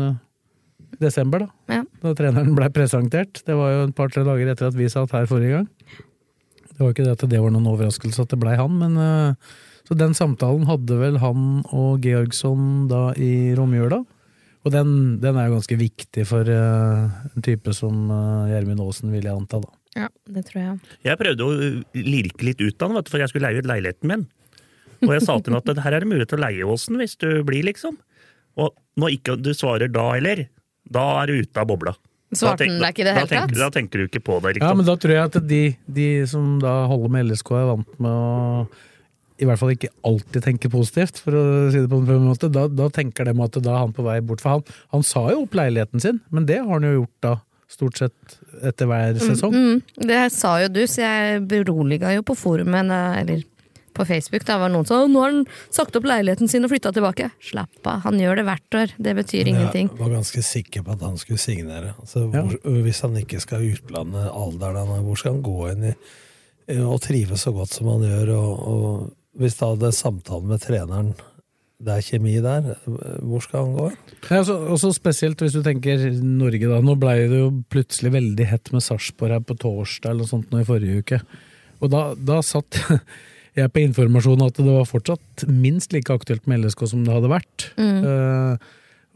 desember, 1.03 1.47
da. 1.47 1.77
Ja. 1.81 1.83
Da 2.05 2.15
treneren 2.19 2.55
ble 2.59 2.71
presentert. 2.75 3.43
Det 3.47 3.59
var 3.59 3.75
jo 3.75 3.83
et 3.89 3.97
par-tre 3.99 4.25
dager 4.27 4.55
etter 4.55 4.71
at 4.71 4.79
vi 4.79 4.89
satt 4.93 5.15
her 5.17 5.29
forrige 5.31 5.59
gang. 5.59 5.69
Det 6.73 6.79
var 6.81 6.95
ikke 6.95 7.07
det 7.07 7.17
at 7.19 7.29
det 7.31 7.43
var 7.43 7.53
noen 7.55 7.69
overraskelse 7.75 8.25
at 8.25 8.33
det 8.33 8.41
blei 8.43 8.57
han, 8.61 8.79
men 8.79 8.97
eh, 9.03 9.53
Så 9.89 9.99
den 9.99 10.15
samtalen 10.15 10.69
hadde 10.69 10.97
vel 11.01 11.19
han 11.19 11.65
og 11.75 12.07
Georgsson 12.07 12.87
da 12.91 13.11
i 13.19 13.53
romjula. 13.59 14.05
Og 14.63 14.71
den, 14.71 14.91
den 15.23 15.39
er 15.39 15.49
jo 15.49 15.57
ganske 15.57 15.79
viktig 15.79 16.25
for 16.29 16.47
uh, 16.47 17.11
en 17.33 17.43
type 17.43 17.73
som 17.75 18.05
eh, 18.15 18.53
Gjermund 18.53 18.83
Aasen, 18.85 19.11
vil 19.11 19.27
jeg 19.27 19.35
anta, 19.35 19.59
da. 19.59 19.73
Ja, 20.05 20.07
det 20.31 20.45
tror 20.49 20.61
jeg. 20.61 20.93
Jeg 21.05 21.19
prøvde 21.21 21.49
å 21.49 21.57
lirke 21.99 22.47
litt 22.47 22.63
ut 22.63 22.85
av 22.85 22.95
den, 22.95 23.11
for 23.11 23.21
jeg 23.21 23.33
skulle 23.33 23.51
leie 23.51 23.61
ut 23.61 23.69
leiligheten 23.69 24.09
min. 24.09 24.23
Og 25.03 25.11
jeg 25.17 25.25
sa 25.27 25.37
til 25.43 25.53
henne 25.53 25.75
at 25.75 25.83
her 25.83 25.97
er 25.97 26.05
det 26.05 26.09
mulighet 26.13 26.31
til 26.31 26.39
å 26.39 26.45
leie 26.45 26.69
Åsen 26.71 27.01
hvis 27.01 27.19
du 27.19 27.29
blir, 27.45 27.67
liksom. 27.67 27.99
Og 28.63 28.71
når 29.01 29.17
ikke 29.19 29.37
du 29.41 29.51
svarer 29.57 29.91
da 29.91 30.07
heller, 30.15 30.47
da 30.95 31.05
er 31.23 31.33
du 31.33 31.43
ute 31.43 31.63
av 31.63 31.69
bobla. 31.69 31.97
Svarte 32.33 32.65
han 32.65 32.79
deg 32.81 32.95
ikke 32.95 33.03
i 33.03 33.07
det 33.09 33.13
da 33.13 33.25
hele 33.27 33.43
tatt? 33.43 33.59
Da 33.59 33.69
tenker 33.75 34.01
du 34.01 34.09
ikke 34.09 34.23
på 34.25 34.39
det, 34.41 34.55
Ja, 34.55 34.71
liksom. 34.71 34.79
men 34.81 34.89
da 34.89 34.95
tror 35.03 35.15
jeg 35.17 35.29
at 35.29 35.37
de, 35.51 35.63
de 35.99 36.09
som 36.31 36.55
da 36.63 36.77
holder 36.89 37.13
med 37.13 37.29
LSK, 37.29 37.53
er 37.59 37.69
vant 37.75 38.01
med 38.01 38.13
å 38.13 38.65
i 39.43 39.47
hvert 39.49 39.59
fall 39.61 39.73
ikke 39.75 39.91
alltid 40.07 40.45
tenker 40.47 40.71
positivt, 40.73 41.19
for 41.25 41.35
å 41.35 41.45
si 41.75 41.83
det 41.83 41.91
på 41.91 41.99
en 42.07 42.27
måte. 42.29 42.51
Da, 42.55 42.69
da 42.71 42.87
tenker 42.95 43.27
de 43.27 43.35
at 43.43 43.59
da 43.59 43.75
er 43.77 43.81
han 43.85 43.95
på 43.97 44.05
vei 44.07 44.21
bort. 44.25 44.43
For 44.45 44.57
han, 44.59 44.67
han 44.95 45.07
sa 45.07 45.27
jo 45.35 45.45
opp 45.45 45.57
leiligheten 45.59 46.03
sin, 46.05 46.21
men 46.31 46.47
det 46.49 46.61
har 46.63 46.71
han 46.77 46.87
jo 46.87 47.01
gjort 47.01 47.17
da, 47.27 47.37
stort 47.73 47.99
sett 48.03 48.37
etter 48.63 48.87
hver 48.91 49.17
sesong. 49.19 49.55
Mm, 49.57 49.81
det 50.09 50.21
sa 50.35 50.59
jo 50.63 50.69
du, 50.73 50.83
så 50.87 51.03
jeg 51.03 51.43
beroliga 51.51 52.13
jo 52.15 52.23
på 52.29 52.37
forumet, 52.39 52.93
eller 53.23 53.43
på 53.93 54.05
Facebook. 54.09 54.45
Da 54.49 54.59
var 54.61 54.73
noen 54.73 54.87
som 54.89 55.03
sa 55.03 55.09
nå 55.11 55.21
har 55.21 55.33
han 55.35 55.43
sagt 55.73 55.97
opp 55.99 56.07
leiligheten 56.09 56.49
sin 56.49 56.65
og 56.65 56.73
flytta 56.73 56.93
tilbake. 56.97 57.31
Slapp 57.45 57.89
av, 57.89 58.03
han 58.07 58.21
gjør 58.21 58.41
det 58.41 58.47
hvert 58.49 58.77
år. 58.79 58.95
Det 58.97 59.15
betyr 59.19 59.51
ingenting. 59.53 59.91
Jeg 59.93 60.01
var 60.01 60.15
ganske 60.17 60.45
sikker 60.49 60.85
på 60.87 60.95
at 60.97 61.05
han 61.05 61.19
skulle 61.21 61.43
signere. 61.43 61.95
Altså, 62.01 62.25
Ja. 62.33 62.45
hvor, 62.47 62.79
hvis 62.87 63.03
han 63.05 63.17
ikke 63.21 63.41
skal 63.45 63.67
utlandet, 63.69 64.31
alderen 64.33 64.81
han 64.81 64.95
er, 64.99 65.03
hvor 65.05 65.19
skal 65.21 65.37
han 65.37 65.43
gå 65.45 65.59
inn 65.73 65.91
i 65.93 65.95
og 66.79 67.01
trives 67.05 67.43
så 67.45 67.53
godt 67.53 67.75
som 67.75 67.91
han 67.91 68.07
gjør? 68.07 68.33
Og, 68.39 68.69
og 68.73 69.13
hvis 69.39 69.59
da 69.61 69.73
det 69.81 69.95
samtalen 69.97 70.51
med 70.51 70.65
treneren 70.65 71.13
det 71.83 71.97
er 71.97 72.05
kjemi 72.07 72.37
der, 72.39 72.67
hvor 73.27 73.43
skal 73.43 73.65
han 73.65 73.73
gå? 73.75 73.87
Ja, 74.29 74.37
altså, 74.39 74.55
også 74.71 74.93
spesielt 74.95 75.41
hvis 75.43 75.57
du 75.57 75.65
tenker 75.67 76.05
Norge, 76.23 76.69
da. 76.71 76.79
Nå 76.85 76.95
ble 77.01 77.17
det 77.31 77.41
jo 77.41 77.49
plutselig 77.75 78.13
veldig 78.15 78.47
hett 78.47 78.71
med 78.75 78.85
Sarpsborg 78.87 79.35
her 79.35 79.43
på 79.47 79.57
torsdag 79.59 80.13
eller 80.13 80.23
noe 80.23 80.31
sånt 80.31 80.53
nå 80.55 80.63
i 80.63 80.69
forrige 80.69 81.03
uke. 81.03 81.19
Og 81.83 81.91
da, 81.91 82.05
da 82.15 82.39
satt 82.47 82.79
jeg 83.59 83.73
på 83.75 83.83
informasjon 83.83 84.47
at 84.47 84.61
det 84.63 84.69
var 84.69 84.87
fortsatt 84.89 85.47
minst 85.51 85.97
like 85.97 86.15
aktuelt 86.15 86.47
med 86.47 86.63
LSK 86.63 86.87
som 86.93 87.03
det 87.03 87.17
hadde 87.17 87.33
vært. 87.33 87.67
Eh, 87.83 88.71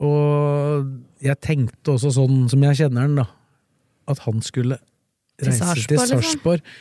og 0.06 0.90
jeg 1.24 1.42
tenkte 1.46 1.94
også 1.94 2.16
sånn 2.18 2.44
som 2.50 2.66
jeg 2.66 2.82
kjenner 2.82 3.06
han, 3.06 3.16
da, 3.22 3.30
at 4.10 4.26
han 4.26 4.42
skulle 4.44 4.80
Til 5.38 5.52
reise 5.52 5.62
Sarpsborg, 5.62 5.86
til 5.86 6.02
liksom? 6.02 6.26
Sarpsborg. 6.26 6.76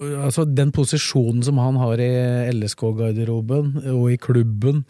Altså 0.00 0.44
Den 0.48 0.72
posisjonen 0.74 1.44
som 1.46 1.58
han 1.62 1.78
har 1.78 2.00
i 2.02 2.10
LSK-garderoben 2.50 3.74
og 3.94 4.06
i 4.12 4.18
klubben, 4.20 4.84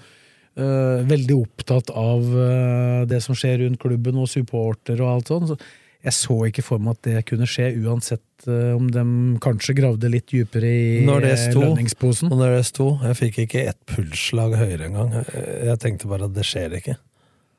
uh, 0.56 1.04
veldig 1.04 1.38
opptatt 1.42 1.92
av 1.92 2.24
uh, 2.24 3.00
det 3.10 3.20
som 3.24 3.36
skjer 3.36 3.64
rundt 3.64 3.82
klubben 3.82 4.20
og 4.20 4.30
supporter 4.32 5.02
og 5.02 5.10
alt 5.16 5.32
sånt, 5.32 5.52
Så 5.52 5.58
jeg 6.04 6.12
så 6.12 6.34
ikke 6.50 6.62
for 6.64 6.82
meg 6.84 6.98
at 6.98 7.06
det 7.06 7.24
kunne 7.30 7.48
skje, 7.48 7.70
uansett 7.80 8.48
uh, 8.48 8.76
om 8.76 8.90
de 8.92 9.04
kanskje 9.44 9.76
gravde 9.78 10.10
litt 10.12 10.28
dypere 10.32 10.68
i 10.68 11.04
Når 11.06 11.24
det 11.24 11.34
sto, 11.40 11.62
lønningsposen. 11.64 12.32
og 12.32 12.40
når 12.42 12.58
det 12.58 12.64
sto 12.68 12.88
Jeg 13.02 13.20
fikk 13.22 13.38
ikke 13.46 13.66
ett 13.72 13.80
pulsslag 13.88 14.56
høyere 14.60 14.90
engang. 14.90 15.14
Jeg, 15.20 15.44
jeg 15.70 15.80
tenkte 15.84 16.10
bare 16.10 16.28
at 16.28 16.36
det 16.36 16.44
skjer 16.48 16.76
ikke. 16.80 16.98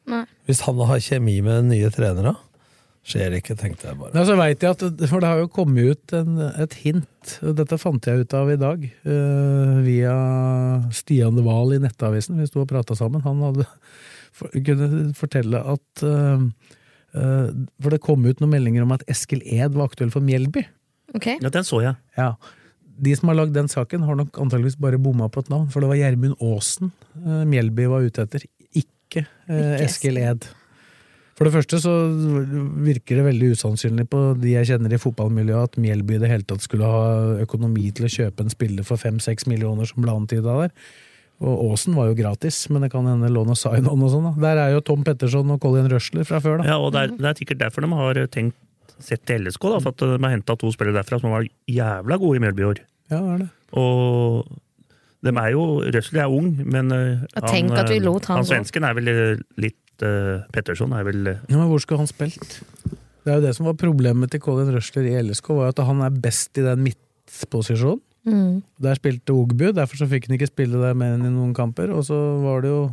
Nei. 0.10 0.26
Hvis 0.46 0.62
han 0.68 0.78
har 0.78 1.02
kjemi 1.02 1.40
med 1.42 1.64
den 1.64 1.72
nye 1.74 1.90
trenere, 1.94 2.36
skjer 3.06 3.36
ikke, 3.38 3.56
tenkte 3.60 3.90
jeg 3.90 4.00
bare. 4.00 4.14
Ja, 4.18 4.24
så 4.28 4.36
vet 4.40 4.64
jeg 4.66 4.76
at, 4.76 5.04
For 5.12 5.22
det 5.22 5.30
har 5.30 5.42
jo 5.44 5.52
kommet 5.54 5.94
ut 5.94 6.16
en, 6.18 6.40
et 6.50 6.78
hint, 6.82 7.36
og 7.46 7.58
dette 7.60 7.78
fant 7.82 8.10
jeg 8.10 8.26
ut 8.26 8.36
av 8.38 8.52
i 8.52 8.58
dag, 8.62 8.88
uh, 9.06 9.76
via 9.86 10.16
Stian 10.96 11.38
De 11.38 11.46
Wahl 11.46 11.76
i 11.78 11.82
Nettavisen. 11.84 12.40
Vi 12.42 12.50
sto 12.50 12.64
og 12.64 12.72
prata 12.72 12.98
sammen. 12.98 13.24
Han 13.26 13.44
hadde, 13.46 13.68
for, 14.38 14.50
kunne 14.58 15.12
fortelle 15.18 15.62
at 15.76 16.06
uh, 16.08 16.50
uh, 17.14 17.48
For 17.84 17.94
det 17.94 18.04
kom 18.06 18.26
ut 18.26 18.42
noen 18.42 18.56
meldinger 18.58 18.88
om 18.88 18.98
at 18.98 19.06
Eskil 19.12 19.46
Ed 19.46 19.78
var 19.78 19.92
aktuell 19.92 20.14
for 20.14 20.26
Mjelby. 20.26 20.66
Okay. 21.16 21.38
Ja, 21.44 21.54
den 21.54 21.68
så 21.68 21.84
jeg. 21.86 22.00
Ja. 22.18 22.34
De 23.06 23.14
som 23.16 23.30
har 23.30 23.38
lagd 23.38 23.54
den 23.56 23.70
saken, 23.70 24.04
har 24.08 24.18
nok 24.18 24.38
antageligvis 24.42 24.80
bare 24.82 24.98
bomma 25.02 25.30
på 25.30 25.44
et 25.44 25.52
navn, 25.52 25.70
for 25.70 25.84
det 25.84 25.92
var 25.92 26.00
Gjermund 26.00 26.40
Aasen 26.40 26.94
Mjelby 27.52 27.90
var 27.92 28.06
ute 28.08 28.24
etter, 28.24 28.46
ikke, 28.72 29.26
Ikke 29.46 29.84
Eskil 29.84 30.18
Ed. 30.18 30.48
For 31.36 31.48
det 31.48 31.52
første 31.52 31.82
så 31.84 31.94
virker 32.86 33.20
det 33.20 33.26
veldig 33.26 33.50
usannsynlig 33.58 34.06
på 34.12 34.20
de 34.40 34.54
jeg 34.54 34.70
kjenner 34.70 34.94
i 34.96 35.00
fotballmiljøet, 35.02 35.74
at 35.74 35.82
Mjelby 35.84 36.16
i 36.16 36.22
det 36.22 36.30
hele 36.32 36.48
tatt 36.48 36.64
skulle 36.64 36.88
ha 36.88 37.42
økonomi 37.44 37.90
til 37.96 38.08
å 38.08 38.12
kjøpe 38.14 38.46
en 38.46 38.54
spiller 38.54 38.88
for 38.88 39.02
fem-seks 39.02 39.50
millioner 39.52 39.90
som 39.90 40.00
ble 40.06 40.16
antyda 40.16 40.56
der. 40.62 40.72
Og 41.44 41.74
Aasen 41.74 41.98
var 41.98 42.08
jo 42.08 42.16
gratis, 42.16 42.62
men 42.72 42.86
det 42.86 42.94
kan 42.94 43.08
hende 43.10 43.28
låne 43.28 43.52
og 43.52 43.60
sign-on 43.60 44.06
og 44.08 44.14
sånn. 44.14 44.30
Der 44.40 44.62
er 44.64 44.72
jo 44.78 44.84
Tom 44.88 45.04
Petterson 45.04 45.52
og 45.52 45.60
Colin 45.64 45.92
Rushler 45.92 46.24
fra 46.28 46.40
før, 46.40 46.62
da. 46.62 46.70
Ja, 46.72 46.80
og 46.80 46.94
det 46.96 47.04
er, 47.04 47.16
det 47.20 47.28
er 47.34 47.42
sikkert 47.42 47.66
derfor 47.66 47.84
de 47.84 47.92
har 47.92 48.22
tenkt 48.32 48.56
sett 49.04 49.26
til 49.28 49.44
LSK, 49.44 49.66
da, 49.76 49.82
for 49.84 49.92
at 49.92 50.04
de 50.06 50.24
har 50.24 50.38
henta 50.38 50.56
to 50.56 50.72
spillere 50.72 50.96
derfra 50.96 51.20
som 51.20 51.36
var 51.36 51.44
jævla 51.68 52.20
gode 52.22 52.40
i 52.40 52.46
Mjølby 52.46 52.64
i 52.64 52.70
år. 52.70 52.86
Ja, 53.12 53.20
det 53.20 53.34
er 53.34 53.42
det. 53.44 53.50
Og 53.76 54.48
de 55.26 55.34
er 55.34 55.50
jo 55.56 55.66
Røsler 55.82 56.24
er 56.24 56.32
ung, 56.32 56.52
men 56.70 56.94
eh, 56.94 57.26
Og 57.36 57.48
tenk 57.50 57.74
at 57.76 57.90
vi 57.90 58.00
lot 58.04 58.28
han 58.30 58.40
han 58.40 58.48
svensken 58.48 58.86
er 58.88 58.96
vel 58.98 59.12
eh, 59.12 59.44
litt 59.62 59.76
eh, 59.76 59.85
Petterson 60.00 60.94
er 60.98 61.06
vel 61.08 61.28
eh, 61.32 61.44
Ja, 61.50 61.60
men 61.60 61.70
hvor 61.72 61.82
skulle 61.84 62.04
han 62.04 62.12
spilt? 62.12 62.60
Det 63.26 63.32
er 63.32 63.40
jo 63.40 63.46
det 63.48 63.56
som 63.58 63.70
var 63.70 63.78
problemet 63.80 64.32
til 64.34 64.42
Colin 64.44 64.74
Røsler 64.74 65.08
i 65.10 65.16
LSK, 65.24 65.50
var 65.58 65.72
at 65.72 65.82
han 65.88 66.04
er 66.06 66.14
best 66.22 66.58
i 66.62 66.66
den 66.66 66.84
midtposisjonen. 66.86 68.04
Mm. 68.26 68.64
Der 68.82 68.98
spilte 68.98 69.34
Ogbu, 69.34 69.68
derfor 69.78 70.00
så 70.00 70.08
fikk 70.10 70.28
han 70.28 70.38
ikke 70.38 70.50
spille 70.50 70.80
der 70.82 70.96
mer 70.98 71.14
enn 71.14 71.28
i 71.28 71.34
noen 71.34 71.54
kamper. 71.58 71.92
Og 71.94 72.08
så 72.08 72.18
var 72.42 72.64
det 72.66 72.72
jo 72.74 72.86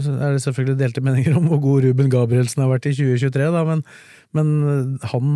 så 0.00 0.14
er 0.16 0.32
det 0.32 0.40
selvfølgelig 0.40 0.78
delte 0.80 1.02
meninger 1.04 1.34
om 1.36 1.50
hvor 1.50 1.58
god 1.60 1.84
Ruben 1.84 2.08
Gabrielsen 2.12 2.62
har 2.64 2.70
vært 2.70 2.86
i 2.88 2.94
2023, 2.96 3.48
da, 3.52 3.60
men, 3.68 3.82
men 4.32 4.52
øh, 4.64 5.08
han 5.12 5.34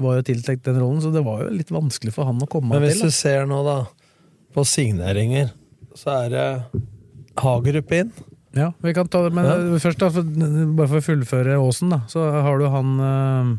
var 0.00 0.16
jo 0.16 0.26
tiltenkt 0.30 0.64
den 0.64 0.78
rollen, 0.80 1.02
så 1.04 1.10
det 1.12 1.20
var 1.26 1.42
jo 1.44 1.50
litt 1.52 1.72
vanskelig 1.74 2.14
for 2.16 2.24
han 2.24 2.40
å 2.40 2.48
komme 2.48 2.72
Men 2.72 2.86
hvis 2.86 3.02
til. 3.02 3.10
du 3.12 3.16
ser 3.18 3.44
nå, 3.50 3.58
da, 3.66 3.82
på 4.56 4.64
signeringer, 4.64 5.52
så 5.92 6.22
er 6.22 6.32
det 6.32 6.46
Hagerup 7.38 7.92
inn. 7.98 8.14
Ja, 8.56 8.70
vi 8.82 8.94
kan 8.96 9.08
ta 9.08 9.22
det, 9.26 9.32
men 9.36 9.44
Ja. 9.44 9.56
øh, 9.58 9.78
først 9.80 9.98
da, 10.00 10.08
for, 10.08 10.22
bare 10.24 10.88
for 10.88 10.98
å 11.02 11.04
fullføre 11.04 11.58
Åsen, 11.60 11.90
da, 11.92 12.00
så 12.08 12.22
har 12.42 12.58
du 12.58 12.68
han 12.72 12.94
øh, 13.00 13.56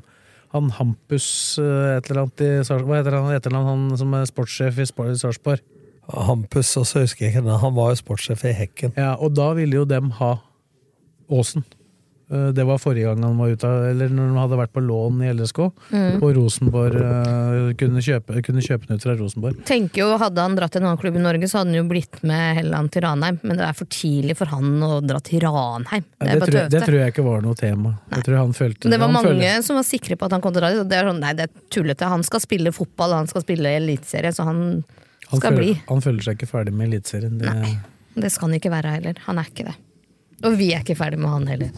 han 0.54 0.70
Hampus 0.80 1.60
øh, 1.62 1.98
et 1.98 2.10
eller 2.10 2.24
annet 2.24 2.42
i 2.42 2.50
Sars- 2.66 2.82
Hva 2.88 2.98
heter 3.04 3.14
han 3.20 3.30
etternavn, 3.36 3.68
han 3.92 3.98
som 4.02 4.14
er 4.18 4.26
sportssjef 4.26 4.80
i 4.82 4.86
Sarpsborg? 4.90 5.62
Hampus, 6.10 6.72
og 6.82 6.88
så 6.90 7.04
husker 7.04 7.28
jeg 7.28 7.36
ikke. 7.36 7.58
Han 7.62 7.76
var 7.76 7.92
jo 7.94 8.00
sportssjef 8.02 8.44
i 8.50 8.54
Hekken. 8.58 8.96
Ja, 8.98 9.12
og 9.22 9.36
da 9.38 9.52
ville 9.54 9.76
jo 9.78 9.86
dem 9.86 10.10
ha 10.18 10.40
Åsen. 11.30 11.64
Eh, 12.32 12.52
Det 12.54 12.64
var 12.66 12.78
forrige 12.78 13.06
gang 13.10 13.24
han 13.24 13.38
var 13.38 13.50
ute, 13.50 13.70
eller 13.90 14.10
når 14.14 14.28
han 14.30 14.38
hadde 14.38 14.58
vært 14.60 14.74
på 14.76 14.82
lån 14.86 15.24
i 15.26 15.30
LSK. 15.34 15.60
Mm. 15.92 16.22
Og 16.22 16.36
Rosenborg 16.38 16.96
eh, 17.02 17.74
kunne 17.80 18.04
kjøpe, 18.06 18.42
kunne 18.46 18.62
kjøpe 18.62 18.86
den 18.88 19.00
ut 19.00 19.06
fra 19.08 19.16
Rosenborg. 19.18 19.64
Tenker 19.66 20.04
jo, 20.04 20.10
Hadde 20.22 20.38
han 20.46 20.56
dratt 20.56 20.72
til 20.76 20.82
en 20.84 20.90
annen 20.92 21.02
klubb 21.02 21.16
i 21.18 21.24
Norge, 21.24 21.50
så 21.50 21.60
hadde 21.62 21.72
han 21.74 21.80
jo 21.80 21.88
blitt 21.90 22.22
med 22.28 22.56
Helland 22.60 22.92
til 22.94 23.02
Ranheim. 23.08 23.40
Men 23.42 23.58
det 23.58 23.66
er 23.66 23.74
for 23.80 23.86
tidlig 23.90 24.38
for 24.38 24.46
han 24.54 24.78
å 24.86 24.92
dra 25.02 25.20
til 25.26 25.42
Ranheim. 25.42 26.06
Det 26.20 26.30
Det, 26.30 26.40
tror, 26.52 26.70
det 26.70 26.84
tror 26.86 27.00
jeg 27.00 27.14
ikke 27.16 27.26
var 27.26 27.42
noe 27.42 27.56
tema. 27.56 27.96
Jeg 28.14 28.24
tror 28.30 28.38
han 28.44 28.54
følte 28.54 28.90
Det 28.94 29.00
var 29.00 29.10
mange 29.10 29.34
følte. 29.34 29.64
som 29.66 29.76
var 29.82 29.84
sikre 29.90 30.16
på 30.20 30.26
at 30.30 30.32
han 30.38 30.42
kom 30.42 30.54
til 30.54 30.62
å 30.62 30.66
dra 30.68 30.72
dit. 30.76 30.80
og 30.86 30.90
Det 30.90 30.98
er 31.02 31.10
sånn, 31.10 31.20
nei, 31.20 31.34
det 31.34 31.50
er 31.50 31.68
tullete. 31.74 32.06
Han 32.14 32.24
skal 32.24 32.40
spille 32.46 32.72
fotball, 32.76 33.14
han 33.14 33.28
skal 33.28 33.42
spille 33.42 33.74
eliteserie, 33.80 34.32
så 34.36 34.44
han 34.46 34.84
han 35.30 35.40
skal 35.40 35.52
føler, 35.54 35.62
bli. 35.62 35.82
Han 35.90 36.02
føler 36.02 36.22
seg 36.26 36.38
ikke 36.38 36.50
ferdig 36.50 36.74
med 36.74 36.90
Eliteserien. 36.90 37.38
Det- 37.38 37.54
Nei. 37.54 37.80
Det 38.18 38.32
skal 38.32 38.50
han 38.50 38.60
ikke 38.60 38.72
være 38.72 38.94
heller. 38.98 39.14
Han 39.26 39.38
er 39.38 39.44
ikke 39.46 39.66
det. 39.66 39.76
Og 40.44 40.58
vi 40.58 40.74
er 40.74 40.80
ikke 40.82 40.96
ferdig 40.98 41.20
med 41.20 41.30
han 41.30 41.46
heller. 41.48 41.70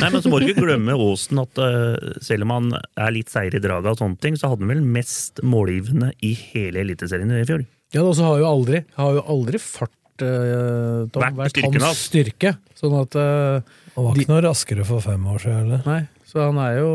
Nei, 0.00 0.08
men 0.10 0.22
så 0.24 0.30
må 0.32 0.40
du 0.40 0.48
ikke 0.50 0.64
glemme 0.66 0.96
Aasen 0.96 1.40
at 1.42 1.60
uh, 1.60 1.96
selv 2.24 2.46
om 2.46 2.54
han 2.54 2.70
er 2.78 3.14
litt 3.14 3.32
seig 3.32 3.54
i 3.56 3.62
draget 3.62 3.92
og 3.92 4.00
sånne 4.00 4.20
ting, 4.22 4.38
så 4.38 4.50
hadde 4.52 4.66
han 4.66 4.72
vel 4.74 4.84
mest 4.96 5.42
målgivende 5.46 6.12
i 6.24 6.32
hele 6.52 6.82
Eliteserien 6.84 7.32
i 7.36 7.44
fjor. 7.48 7.66
Ja, 7.94 8.02
og 8.02 8.16
så 8.18 8.26
har 8.26 8.40
jo 8.42 8.48
aldri, 8.50 8.82
har 8.98 9.18
jo 9.18 9.24
aldri 9.36 9.60
fart 9.62 10.24
uh, 10.24 11.06
Tom, 11.12 11.22
Vært 11.22 11.40
vært 11.40 11.54
styrken 11.54 11.76
hans 11.80 11.88
hans. 11.90 12.06
styrke. 12.10 12.54
Sånn 12.76 12.96
at 12.98 13.18
uh, 13.20 13.76
Han 13.96 14.08
var 14.08 14.22
ikke 14.22 14.32
noe 14.34 14.46
raskere 14.48 14.86
for 14.88 15.04
fem 15.04 15.28
år 15.32 15.44
siden 15.44 15.60
heller. 15.62 15.84
Nei, 15.86 16.00
så 16.26 16.48
han 16.48 16.58
er 16.64 16.80
jo 16.80 16.90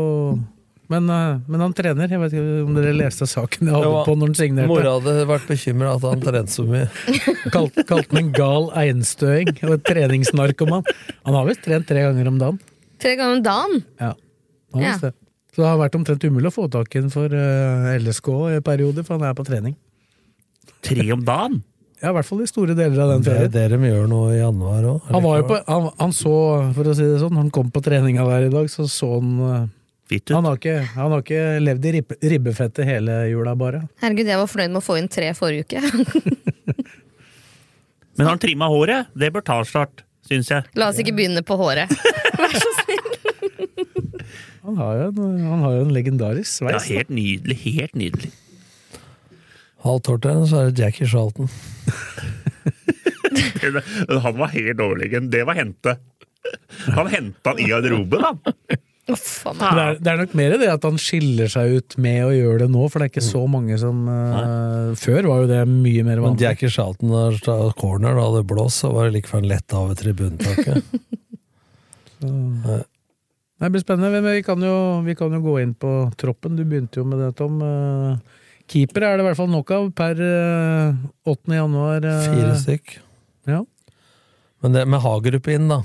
men, 0.92 1.08
eh, 1.08 1.38
men 1.48 1.62
han 1.64 1.72
trener. 1.72 2.10
Jeg 2.10 2.20
vet 2.20 2.34
ikke 2.36 2.64
om 2.66 2.74
dere 2.76 2.92
leste 2.92 3.24
saken 3.30 3.70
jeg 3.70 3.76
hadde 3.78 4.02
på 4.04 4.16
når 4.18 4.28
han 4.28 4.36
signerte. 4.36 4.68
Mora 4.68 4.96
hadde 4.98 5.26
vært 5.30 5.46
bekymra 5.48 5.94
at 5.96 6.04
han 6.04 6.24
trente 6.24 6.52
så 6.52 6.66
mye. 6.68 6.88
Kalt, 7.54 7.78
kalt 7.88 8.12
han 8.12 8.20
en 8.20 8.34
gal 8.36 8.68
einstøing 8.82 9.48
og 9.62 9.72
et 9.78 9.86
treningsnarkoman. 9.88 10.84
Han 11.24 11.38
har 11.38 11.48
visst 11.48 11.64
trent 11.64 11.88
tre 11.88 12.04
ganger 12.04 12.28
om 12.28 12.42
dagen. 12.42 12.60
Tre 13.02 13.16
ganger 13.18 13.40
om 13.40 13.42
dagen! 13.46 13.82
Ja, 14.00 14.12
Ja. 14.78 14.94
det. 15.02 15.12
Så 15.52 15.60
det 15.60 15.68
har 15.68 15.76
vært 15.82 15.96
omtrent 15.98 16.22
umulig 16.24 16.48
å 16.48 16.54
få 16.54 16.68
tak 16.72 16.94
i 16.96 17.00
den 17.02 17.10
for 17.12 17.28
eh, 17.36 17.90
LSK 18.00 18.28
i 18.56 18.60
perioder, 18.64 19.04
for 19.04 19.18
han 19.18 19.26
er 19.28 19.34
på 19.36 19.44
trening. 19.44 19.74
Tre 20.86 21.04
om 21.12 21.24
dagen! 21.26 21.58
Ja, 22.02 22.10
I 22.10 22.14
hvert 22.16 22.26
fall 22.26 22.40
i 22.42 22.46
store 22.50 22.74
deler 22.74 22.98
av 23.04 23.10
den 23.12 23.22
ferien. 23.26 23.50
Det 23.52 23.60
er 23.66 23.74
det 23.74 23.78
de 23.82 23.90
gjør 23.92 24.08
nå 24.10 24.22
i 24.32 24.38
januar 24.40 24.86
òg. 24.94 25.04
Han, 25.12 25.22
var 25.22 25.36
jo 25.42 25.44
på, 25.52 25.58
han, 25.68 25.84
han 26.00 26.14
så, 26.16 26.32
for 26.74 26.88
å 26.90 26.94
si 26.98 27.04
det 27.06 27.20
sånn, 27.20 27.34
når 27.36 27.44
han 27.44 27.52
kom 27.54 27.68
på 27.74 27.82
treninga 27.84 28.24
der 28.26 28.46
i 28.48 28.50
dag, 28.54 28.70
så 28.72 28.88
så 28.90 29.12
han 29.18 29.28
eh, 29.50 29.68
Fitt 30.10 30.32
Han 30.34 30.44
har 30.48 30.56
ikke, 30.58 30.74
han 30.96 31.12
har 31.14 31.22
ikke 31.22 31.42
levd 31.62 31.84
i 31.86 31.92
ribbe, 31.94 32.16
ribbefettet 32.32 32.88
hele 32.88 33.20
jula, 33.30 33.52
bare. 33.56 33.84
Herregud, 34.02 34.26
jeg 34.32 34.40
var 34.40 34.50
fornøyd 34.50 34.72
med 34.74 34.80
å 34.82 34.84
få 34.88 34.96
inn 34.98 35.06
tre 35.12 35.28
forrige 35.38 35.68
uke. 35.68 36.82
Men 38.18 38.26
han 38.32 38.40
trimma 38.42 38.66
håret? 38.72 39.12
Det 39.16 39.30
bør 39.32 39.44
ta 39.46 39.60
snart, 39.64 40.02
syns 40.28 40.50
jeg. 40.52 40.66
La 40.76 40.90
oss 40.90 40.98
ikke 41.00 41.14
begynne 41.16 41.44
på 41.46 41.56
håret. 41.60 41.92
Vær 42.42 42.58
så. 42.58 42.71
Han 44.62 44.76
har 44.78 44.98
jo 44.98 45.06
en, 45.10 45.40
han 45.42 45.62
har 45.64 45.72
jo 45.74 45.86
en 45.88 45.94
legendarisk 45.94 46.62
Ja, 46.68 46.78
helt 46.78 47.10
nydelig. 47.10 47.56
Helt 47.64 47.96
nydelig. 47.98 48.30
Halvt 49.82 50.12
år 50.12 50.20
til 50.22 50.44
så 50.46 50.60
er 50.60 50.70
det 50.70 50.84
Jackie 50.84 51.08
Charlton. 51.10 51.50
Han 54.22 54.38
var 54.38 54.52
helt 54.52 54.80
overlegen. 54.82 55.30
Det 55.32 55.42
var 55.48 55.58
hente. 55.58 55.96
Han 56.94 57.10
henta 57.10 57.52
han 57.52 57.60
i 57.62 57.68
garderoben, 57.70 58.24
han. 58.24 58.40
Uff 59.10 59.42
Det 59.46 59.66
er, 59.66 59.96
det 59.98 60.10
er 60.12 60.20
nok 60.20 60.34
mer 60.38 60.52
det 60.60 60.68
at 60.70 60.84
han 60.86 60.98
skiller 61.00 61.50
seg 61.50 61.72
ut 61.78 61.96
med 62.02 62.20
å 62.22 62.34
gjøre 62.34 62.64
det 62.64 62.70
nå, 62.70 62.84
for 62.86 63.02
det 63.02 63.08
er 63.08 63.12
ikke 63.12 63.24
så 63.26 63.42
mange 63.50 63.78
som 63.78 64.04
uh, 64.06 64.94
Før 64.98 65.26
var 65.26 65.42
jo 65.42 65.48
det 65.50 65.62
mye 65.70 66.04
mer 66.06 66.22
vanlig. 66.22 66.38
Men. 66.38 66.44
Jackie 66.44 66.70
Charlton 66.70 67.10
da 67.10 67.56
corner, 67.78 68.14
da 68.14 68.28
hadde 68.28 68.44
blåst, 68.46 68.84
så 68.84 68.92
var 68.94 69.08
det 69.08 69.18
like 69.18 69.30
før 69.30 69.42
han 69.42 69.50
letta 69.50 69.82
over 69.82 69.98
tribunetaket. 69.98 70.78
Det 73.62 73.70
blir 73.70 73.82
spennende, 73.84 74.10
men 74.10 74.26
vi 74.26 74.42
kan, 74.42 74.62
jo, 74.66 74.76
vi 75.06 75.14
kan 75.14 75.30
jo 75.30 75.38
gå 75.44 75.52
inn 75.62 75.74
på 75.78 75.90
troppen. 76.18 76.56
Du 76.58 76.64
begynte 76.66 76.98
jo 76.98 77.04
med 77.06 77.20
det, 77.22 77.28
Tom. 77.38 77.60
Keepere 77.62 78.18
Keeper 78.72 79.04
er 79.06 79.18
det 79.18 79.22
i 79.22 79.26
hvert 79.28 79.38
fall 79.38 79.50
nok 79.52 79.70
av 79.74 79.88
per 79.94 80.18
eh, 80.26 80.96
8. 81.30 81.54
januar. 81.54 82.02
eh, 82.02 82.26
Fire 82.26 82.56
stykk. 82.58 82.96
Ja. 83.50 83.60
Men 84.62 84.74
det 84.74 84.82
med 84.90 85.02
Hagerup 85.04 85.46
inn, 85.52 85.68
da. 85.70 85.82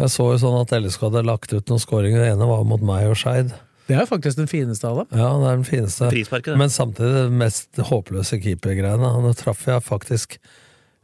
Jeg 0.00 0.12
så 0.12 0.26
jo 0.32 0.38
sånn 0.40 0.58
at 0.60 0.72
LSK 0.76 1.06
hadde 1.08 1.22
lagt 1.28 1.52
ut 1.52 1.72
noen 1.72 1.80
skåringer. 1.80 2.20
Det 2.24 2.32
ene 2.34 2.48
var 2.48 2.64
mot 2.68 2.84
meg 2.84 3.08
og 3.08 3.16
Skeid. 3.20 3.52
Det 3.88 3.96
er 3.98 4.08
faktisk 4.08 4.38
den 4.38 4.48
fineste 4.50 4.88
av 4.88 5.00
dem. 5.00 5.08
Ja, 5.18 5.30
det 5.40 5.48
er 5.48 5.56
den 5.58 5.66
fineste. 5.68 6.08
Frisparket. 6.12 6.56
Men 6.60 6.72
samtidig 6.72 7.14
det 7.16 7.38
mest 7.40 7.80
håpløse 7.90 8.38
keepergreiene. 8.44 9.14
Nå 9.24 9.32
traff 9.40 9.64
jeg 9.68 9.84
faktisk 9.88 10.36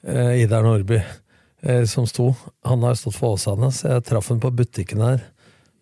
eh, 0.04 0.42
Idar 0.44 0.64
Nordby, 0.64 1.00
eh, 1.64 1.84
som 1.88 2.04
sto. 2.08 2.30
Han 2.68 2.84
har 2.84 3.00
stått 3.00 3.16
for 3.16 3.36
Åsane, 3.36 3.72
så 3.72 3.96
jeg 3.96 4.06
traff 4.12 4.28
han 4.32 4.44
på 4.44 4.52
butikken 4.60 5.04
her 5.04 5.24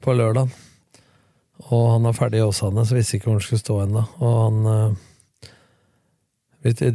på 0.05 0.15
lørdag. 0.17 0.49
Og 1.71 1.85
han 1.95 2.07
er 2.09 2.17
ferdig 2.17 2.41
i 2.41 2.45
Åsane, 2.45 2.85
så 2.85 2.97
visste 2.97 3.19
ikke 3.19 3.31
hvor 3.31 3.39
han 3.39 3.47
skulle 3.47 3.63
stå 3.63 3.77
ennå. 3.85 4.03
Og 4.21 4.35
han 4.41 4.57
eh, 4.73 4.93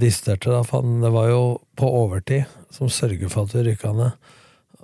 disterte, 0.01 0.51
da, 0.51 0.61
for 0.67 0.83
han, 0.83 0.99
det 1.03 1.11
var 1.15 1.25
jo 1.31 1.41
på 1.79 1.85
overtid 2.03 2.43
som 2.75 2.91
sørger 2.91 3.31
for 3.31 3.47
at 3.47 3.55
vi 3.55 3.65
rykka 3.69 3.89
ned. 3.97 4.11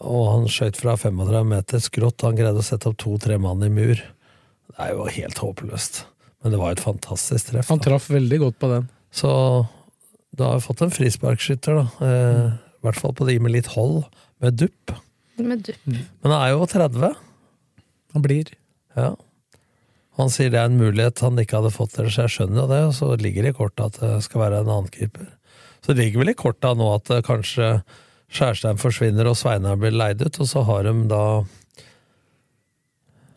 Og 0.04 0.26
han 0.32 0.50
skøyt 0.52 0.80
fra 0.80 0.96
35 1.00 1.48
meter 1.52 1.84
skrått, 1.84 2.20
og 2.22 2.32
han 2.32 2.40
greide 2.40 2.64
å 2.64 2.66
sette 2.66 2.90
opp 2.92 3.00
to-tre 3.02 3.38
mann 3.42 3.64
i 3.64 3.72
mur. 3.72 3.96
Det 3.96 4.78
er 4.82 4.96
jo 4.96 5.08
helt 5.08 5.40
håpløst. 5.44 6.04
Men 6.44 6.54
det 6.54 6.60
var 6.62 6.76
et 6.76 6.84
fantastisk 6.84 7.52
treff. 7.52 7.72
Han 7.72 7.82
da. 7.82 7.90
traff 7.90 8.10
veldig 8.12 8.42
godt 8.44 8.60
på 8.62 8.70
den. 8.74 8.90
Så 9.16 9.32
da 10.36 10.50
har 10.50 10.60
vi 10.60 10.68
fått 10.68 10.84
en 10.84 10.94
frisparkskytter, 10.94 11.80
da. 11.80 11.86
Eh, 12.06 12.48
I 12.82 12.86
hvert 12.86 13.02
fall 13.02 13.16
på 13.18 13.28
de 13.30 13.38
med 13.42 13.56
litt 13.56 13.72
hold, 13.74 14.04
med 14.44 14.60
dupp. 14.60 14.94
Men 15.40 15.64
du, 15.64 15.72
Men 15.88 16.32
han 16.32 16.42
er 16.42 16.50
jo 16.54 16.68
30. 16.70 17.16
Han 18.16 18.24
blir. 18.26 18.50
Ja. 18.96 19.12
Han 20.16 20.30
sier 20.32 20.50
det 20.54 20.62
er 20.62 20.70
en 20.72 20.80
mulighet 20.80 21.20
han 21.26 21.36
ikke 21.42 21.60
hadde 21.60 21.74
fått 21.76 21.98
ellers, 22.00 22.16
jeg 22.22 22.32
skjønner 22.32 22.62
jo 22.64 22.68
det, 22.72 22.82
og 22.88 22.94
så 22.96 23.10
ligger 23.20 23.44
det 23.44 23.52
i 23.52 23.58
kortet 23.58 23.86
at 23.90 24.00
det 24.00 24.24
skal 24.24 24.46
være 24.46 24.62
en 24.64 24.72
annen 24.72 24.92
keeper. 24.94 25.28
Så 25.84 25.92
det 25.92 26.00
ligger 26.06 26.24
vel 26.24 26.32
i 26.32 26.38
kortet 26.40 26.80
nå 26.80 26.88
at 26.96 27.12
eh, 27.12 27.20
kanskje 27.28 27.68
Skjærstein 28.36 28.80
forsvinner 28.82 29.28
og 29.30 29.36
Sveinar 29.38 29.76
blir 29.78 29.94
leid 29.94 30.24
ut, 30.24 30.40
og 30.42 30.48
så 30.50 30.64
har 30.66 30.88
de 30.88 30.94
da 31.12 31.22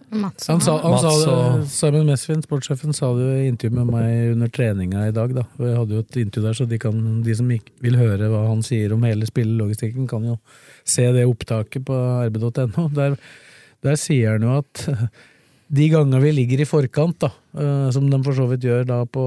Mats 0.09 0.47
Han 0.49 0.61
sa, 0.65 0.79
han 0.81 0.95
sa 1.03 1.11
det, 1.11 1.33
og- 1.35 1.67
Simon 1.69 2.07
Mesvin, 2.09 2.41
sportssjefen, 2.43 2.95
sa 2.97 3.11
det 3.13 3.27
jo 3.27 3.35
i 3.43 3.49
intervju 3.51 3.75
med 3.77 3.91
meg 3.93 4.33
under 4.33 4.49
treninga 4.49 5.03
i 5.09 5.13
dag. 5.13 5.35
da. 5.35 5.43
Jeg 5.59 5.77
hadde 5.77 5.93
jo 5.93 5.99
et 6.01 6.17
intervju 6.17 6.47
der, 6.47 6.55
så 6.57 6.67
de, 6.69 6.79
kan, 6.79 7.23
de 7.23 7.35
som 7.37 7.51
ikke 7.51 7.75
vil 7.83 7.97
høre 8.01 8.31
hva 8.33 8.47
han 8.49 8.63
sier 8.63 8.95
om 8.95 9.03
hele 9.05 9.27
spillelogistikken, 9.29 10.09
kan 10.09 10.25
jo 10.25 10.39
se 10.89 11.05
det 11.13 11.27
opptaket 11.29 11.85
på 11.85 11.93
rb.no. 12.25 12.89
Der, 12.97 13.19
der 13.85 13.99
sier 14.01 14.37
han 14.37 14.47
jo 14.47 14.55
at 14.61 14.85
de 15.69 15.89
gangene 15.93 16.21
vi 16.23 16.31
ligger 16.33 16.63
i 16.65 16.69
forkant, 16.69 17.19
da, 17.21 17.29
eh, 17.61 17.91
som 17.93 18.07
de 18.09 18.21
for 18.25 18.37
så 18.37 18.47
vidt 18.49 18.65
gjør 18.65 18.87
da 18.89 19.03
på 19.05 19.25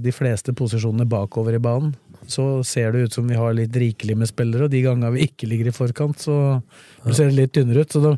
de 0.00 0.14
fleste 0.16 0.54
posisjonene 0.56 1.04
bakover 1.08 1.58
i 1.58 1.62
banen, 1.62 1.92
så 2.30 2.62
ser 2.64 2.94
det 2.94 3.08
ut 3.08 3.16
som 3.18 3.26
vi 3.28 3.36
har 3.36 3.52
litt 3.58 3.74
rikelig 3.76 4.16
med 4.16 4.30
spillere, 4.30 4.68
og 4.68 4.72
de 4.72 4.80
gangene 4.84 5.12
vi 5.16 5.26
ikke 5.28 5.48
ligger 5.50 5.68
i 5.68 5.76
forkant, 5.76 6.22
så 6.22 6.36
ser 7.10 7.28
det 7.28 7.36
litt 7.36 7.52
tynnere 7.58 7.84
ut. 7.84 7.92
så 7.92 8.00
de 8.06 8.16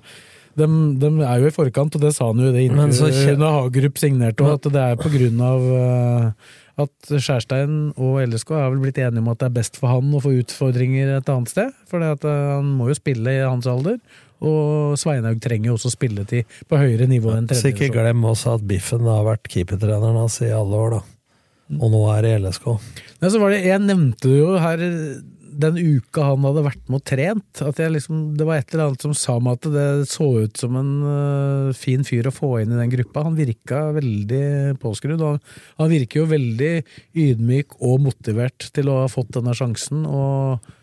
de, 0.54 0.66
de 1.02 1.08
er 1.26 1.40
jo 1.42 1.48
i 1.50 1.54
forkant, 1.54 1.96
og 1.96 2.02
det 2.04 2.12
sa 2.14 2.28
han 2.30 2.38
jo 2.38 2.52
det 2.54 2.68
Men 2.70 2.92
så 2.94 3.08
intervjuet 3.08 3.40
kje- 3.40 3.54
Hagerup 3.56 3.96
signerte, 3.98 4.44
òg, 4.44 4.52
at 4.60 4.68
det 4.76 4.82
er 4.84 5.00
på 5.00 5.10
grunn 5.10 5.40
av 5.42 5.64
eh, 5.78 6.52
at 6.84 7.10
Skjærstein 7.10 7.74
og 7.98 8.20
LSK 8.22 8.52
har 8.54 8.70
vel 8.70 8.82
blitt 8.84 9.00
enige 9.02 9.22
om 9.22 9.32
at 9.32 9.40
det 9.42 9.48
er 9.48 9.56
best 9.58 9.80
for 9.80 9.90
han 9.90 10.14
å 10.14 10.20
få 10.22 10.32
utfordringer 10.38 11.10
et 11.16 11.32
annet 11.34 11.50
sted. 11.50 11.74
For 11.90 12.02
han 12.02 12.70
må 12.78 12.86
jo 12.90 12.96
spille 12.98 13.34
i 13.34 13.42
hans 13.42 13.66
alder, 13.70 13.98
og 14.44 14.94
Sveinhaug 15.00 15.40
trenger 15.42 15.72
jo 15.72 15.78
også 15.78 15.92
spilletid 15.94 16.56
på 16.70 16.80
høyere 16.80 17.08
nivå 17.10 17.34
enn 17.34 17.48
Så 17.48 17.60
tredje. 17.62 17.74
ikke 17.74 17.98
glem 17.98 18.24
også 18.30 18.58
at 18.58 18.66
Biffen 18.68 19.08
har 19.08 19.24
vært 19.26 19.50
keepertreneren 19.50 20.20
hans 20.20 20.40
i 20.44 20.52
alle 20.54 20.80
år, 20.86 20.98
da. 20.98 21.02
Og 21.80 21.94
nå 21.94 22.02
er 22.12 22.26
det 22.26 22.34
LSK. 22.42 22.66
Nei, 23.22 23.30
så 23.32 23.40
var 23.40 23.54
det, 23.54 23.62
jeg 23.64 23.80
nevnte 23.80 24.34
jo 24.34 24.50
her 24.60 24.82
den 25.54 25.78
uka 25.78 26.24
han 26.32 26.44
hadde 26.46 26.64
vært 26.66 26.82
med 26.90 26.98
og 26.98 27.06
trent, 27.06 27.62
at 27.62 27.80
jeg 27.80 27.92
liksom, 27.94 28.22
det 28.38 28.46
var 28.48 28.60
et 28.60 28.72
eller 28.74 28.88
annet 28.88 29.04
som 29.06 29.14
sa 29.16 29.36
meg 29.42 29.58
at 29.58 29.68
det 29.74 29.86
så 30.10 30.26
ut 30.44 30.60
som 30.60 30.78
en 30.80 30.92
uh, 31.06 31.74
fin 31.78 32.04
fyr 32.06 32.28
å 32.28 32.34
få 32.34 32.56
inn 32.62 32.74
i 32.74 32.80
den 32.80 32.92
gruppa. 32.92 33.24
Han 33.28 33.38
virka 33.38 33.86
veldig 33.94 34.76
påskrudd, 34.82 35.22
og 35.22 35.36
han, 35.36 35.42
han 35.82 35.92
virker 35.92 36.22
jo 36.22 36.30
veldig 36.32 36.72
ydmyk 37.26 37.78
og 37.80 38.02
motivert 38.08 38.70
til 38.74 38.90
å 38.90 39.04
ha 39.04 39.10
fått 39.12 39.34
denne 39.38 39.54
sjansen, 39.56 40.06
og 40.08 40.73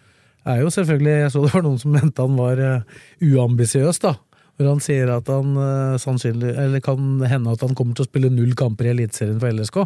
er 0.47 0.61
jo 0.63 0.71
selvfølgelig, 0.73 1.15
jeg 1.23 1.33
så 1.33 1.43
det 1.45 1.53
var 1.53 1.65
noen 1.65 1.81
som 1.81 1.95
mente 1.95 2.25
han 2.25 2.37
var 2.39 2.61
uh, 2.61 3.01
uambisiøs, 3.21 4.01
da. 4.03 4.15
Hvor 4.57 4.69
han 4.69 4.81
sier 4.83 5.09
at 5.09 5.29
han 5.31 5.55
øh, 5.57 5.95
sannsynlig, 5.97 6.51
eller 6.59 6.81
kan 6.85 7.21
hende 7.25 7.53
at 7.55 7.63
han 7.65 7.71
kommer 7.73 7.95
til 7.97 8.05
å 8.05 8.09
spille 8.09 8.29
null 8.29 8.51
kamper 8.53 8.85
i 8.85 8.91
Eliteserien 8.91 9.39
for 9.41 9.49
LSK. 9.49 9.79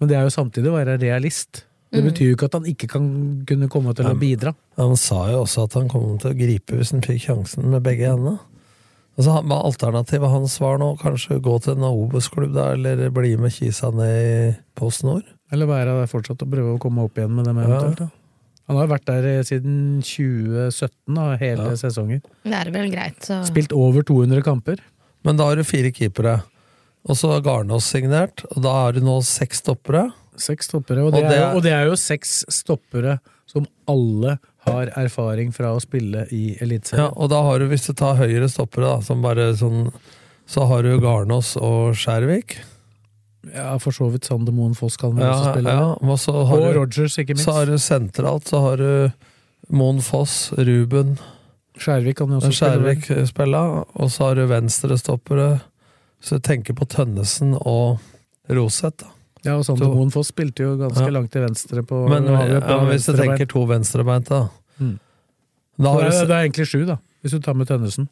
Men 0.00 0.10
det 0.10 0.18
er 0.18 0.26
jo 0.26 0.34
samtidig 0.34 0.68
å 0.68 0.74
være 0.74 0.98
realist. 1.00 1.62
Det 1.92 2.02
betyr 2.04 2.30
jo 2.30 2.36
ikke 2.36 2.48
at 2.48 2.54
han 2.58 2.68
ikke 2.68 2.88
kan 2.88 3.06
kunne 3.48 3.68
komme 3.72 3.92
til 3.96 4.08
å 4.08 4.14
bidra. 4.18 4.54
Han 4.80 4.96
sa 5.00 5.26
jo 5.32 5.42
også 5.46 5.66
at 5.68 5.76
han 5.76 5.90
kom 5.92 6.14
til 6.20 6.32
å 6.32 6.36
gripe 6.36 6.76
hvis 6.78 6.92
han 6.92 7.04
fikk 7.04 7.26
sjansen 7.26 7.68
med 7.72 7.84
begge 7.84 8.08
hendene. 8.08 8.38
Altså, 9.20 9.36
Alternativet 9.44 10.32
hans 10.32 10.54
var 10.60 10.80
nå 10.80 10.94
kanskje 11.00 11.36
gå 11.44 11.58
til 11.60 11.76
en 11.76 11.84
Obos-klubb, 11.90 12.56
eller 12.56 13.04
bli 13.12 13.34
med 13.40 13.52
Kisa 13.52 13.92
ned 13.92 14.12
i 14.16 14.32
Post 14.78 15.04
Nord. 15.04 15.28
Eller 15.52 15.68
være 15.68 15.98
der 16.00 16.08
fortsatt 16.08 16.44
og 16.46 16.52
prøve 16.52 16.78
å 16.78 16.80
komme 16.80 17.04
opp 17.04 17.20
igjen 17.20 17.34
med 17.36 17.48
dem 17.48 17.60
eventuelt. 17.60 18.00
da. 18.00 18.08
Han 18.68 18.76
har 18.78 18.86
jo 18.86 18.92
vært 18.94 19.06
der 19.10 19.24
eh, 19.26 19.42
siden 19.42 20.02
2017, 20.02 21.14
da, 21.16 21.36
hele 21.40 21.70
Ja. 21.72 21.76
sesongen. 21.76 22.22
Det 22.44 22.54
er 22.54 22.70
vel 22.70 22.90
greit, 22.92 23.18
så 23.26 23.40
Spilt 23.48 23.72
over 23.72 24.02
200 24.02 24.42
kamper. 24.46 24.78
Men 25.24 25.36
da 25.36 25.44
har 25.50 25.56
du 25.56 25.64
fire 25.64 25.90
keepere. 25.92 26.42
Og 27.08 27.16
så 27.18 27.32
har 27.32 27.40
Garnås 27.42 27.84
signert, 27.90 28.44
og 28.54 28.62
da 28.62 28.72
har 28.72 28.92
du 28.92 29.00
nå 29.00 29.20
seks 29.26 29.60
stoppere. 29.62 30.12
Seks 30.38 30.68
stoppere, 30.70 31.02
og 31.04 31.12
det, 31.12 31.24
Og 31.24 31.28
det 31.30 31.36
er, 31.38 31.42
er- 31.42 31.50
jo- 31.50 31.56
og 31.56 31.62
det 31.62 31.72
er 31.72 31.84
jo 31.90 31.96
seks 31.98 32.44
stoppere 32.48 33.18
som 33.46 33.66
alle 33.88 34.38
har 34.64 34.86
erfaring 34.96 35.52
fra 35.52 35.74
å 35.74 35.80
spille 35.82 36.26
i 36.32 36.56
Ja, 36.96 37.08
og 37.16 37.28
da 37.30 37.42
har 37.42 37.58
du, 37.58 37.68
hvis 37.68 37.86
du 37.86 37.92
tar 37.92 38.14
høyre 38.16 38.48
stoppere, 38.48 38.86
da, 38.96 39.00
som 39.00 39.20
bare 39.20 39.52
sånn 39.54 39.92
Så 40.46 40.66
har 40.66 40.82
du 40.82 40.98
Garnås 41.00 41.56
og 41.56 41.94
Skjærvik. 41.94 42.56
Ja, 43.54 43.72
for 43.82 43.90
så 43.90 44.06
vidt 44.12 44.24
Sander 44.28 44.52
Moen 44.54 44.74
Foss 44.78 44.96
kan 44.96 45.16
vel 45.16 45.24
Ja, 45.26 45.32
også 45.34 45.52
spille. 45.52 45.70
ja, 45.70 45.86
og 45.98 46.18
så 46.22 46.32
har 46.46 46.60
og 46.60 46.74
du, 46.74 46.78
Rogers, 46.78 47.16
ikke 47.18 47.34
minst. 47.34 47.44
så 47.44 47.52
har 47.56 47.66
du 47.66 47.78
sentralt, 47.78 48.46
så 48.48 48.60
har 48.62 48.76
du 48.76 49.12
Moen 49.70 50.00
Foss, 50.02 50.52
Ruben 50.58 51.18
Skjærvik 51.78 52.16
kan 52.16 52.28
jo 52.28 52.36
også 52.38 52.52
spille. 52.52 52.94
spille. 53.02 53.26
spilla, 53.26 53.62
og 53.96 54.10
så 54.12 54.28
har 54.28 54.34
du 54.36 54.46
venstrestoppere. 54.46 55.60
Så 56.22 56.36
jeg 56.36 56.42
tenker 56.42 56.74
på 56.74 56.84
Tønnesen 56.86 57.54
og 57.66 57.98
Roseth, 58.50 58.96
da. 59.02 59.06
Ja, 59.44 59.56
og 59.58 59.64
Sander. 59.64 59.88
Moen 59.88 60.10
Foss 60.12 60.28
spilte 60.30 60.62
jo 60.62 60.76
ganske 60.76 61.02
Ja. 61.02 61.08
langt 61.10 61.32
til 61.32 61.42
venstre 61.42 61.82
på 61.82 62.08
Men 62.08 62.24
på 62.28 62.30
ja, 62.30 62.84
hvis 62.84 63.06
du 63.06 63.12
tenker 63.16 63.46
to 63.48 63.64
venstrebeinte, 63.66 64.28
da. 64.28 64.48
Mm. 64.78 64.98
Da 65.80 65.88
har 65.92 66.00
det, 66.02 66.10
du, 66.12 66.16
er, 66.16 66.26
det 66.26 66.36
er 66.36 66.42
egentlig 66.46 66.66
sju, 66.68 66.84
da, 66.86 66.96
hvis 67.22 67.32
du 67.32 67.40
tar 67.40 67.54
med 67.54 67.66
Tønnesen. 67.66 68.08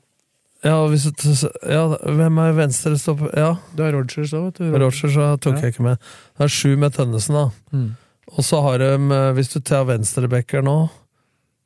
Ja, 0.64 0.77
hvis 0.88 1.05
du, 1.09 1.51
ja, 1.68 1.83
hvem 2.05 2.38
er 2.42 2.53
venstrestopper? 2.59 3.33
Ja, 3.37 3.57
Du 3.77 3.83
har 3.83 3.92
Rogers 3.96 4.33
òg, 4.37 4.44
vet 4.51 4.59
du. 4.61 4.79
Rogers 4.79 5.14
tok 5.40 5.55
Ja. 5.57 5.61
jeg 5.61 5.75
ikke 5.75 5.83
med. 5.87 5.99
Det 6.37 6.44
er 6.44 6.49
sju 6.49 6.77
med 6.77 6.92
Tønnesen, 6.92 7.35
da. 7.35 7.51
Mm. 7.73 7.96
Og 8.31 8.44
så 8.44 8.61
har 8.62 8.79
de, 8.79 8.90
eh, 8.94 9.33
hvis 9.35 9.53
du 9.53 9.61
tar 9.61 9.85
venstrebacker 9.85 10.62
nå, 10.62 10.90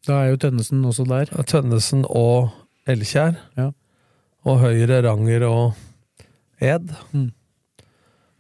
Da 0.06 0.20
er 0.24 0.30
jo 0.30 0.36
Tønnesen 0.36 0.84
også 0.84 1.06
der. 1.08 1.24
Tønnesen 1.44 2.04
og 2.10 2.50
Elkjær. 2.86 3.36
Ja. 3.56 3.70
Og 4.44 4.58
høyre 4.60 5.02
Ranger 5.02 5.42
og 5.48 5.74
Ed. 6.60 6.90
Mm. 7.14 7.32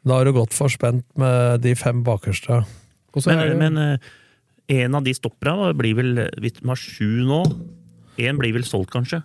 Da 0.06 0.12
har 0.18 0.24
du 0.24 0.32
godt 0.32 0.52
forspent 0.52 1.04
med 1.16 1.62
de 1.62 1.74
fem 1.74 2.02
bakerste. 2.04 2.50
Er 2.60 2.66
Men, 3.26 3.38
det- 3.48 3.56
men 3.58 3.78
eh, 3.78 3.98
en 4.84 4.94
av 4.94 5.04
de 5.04 5.12
stopperne 5.14 5.72
blir 5.76 5.94
vel 5.94 6.14
Hvis 6.40 6.54
de 6.60 6.66
har 6.68 6.74
sju 6.76 7.24
nå 7.24 7.44
Én 8.18 8.36
blir 8.38 8.52
vel 8.52 8.62
solgt, 8.64 8.90
kanskje? 8.90 9.22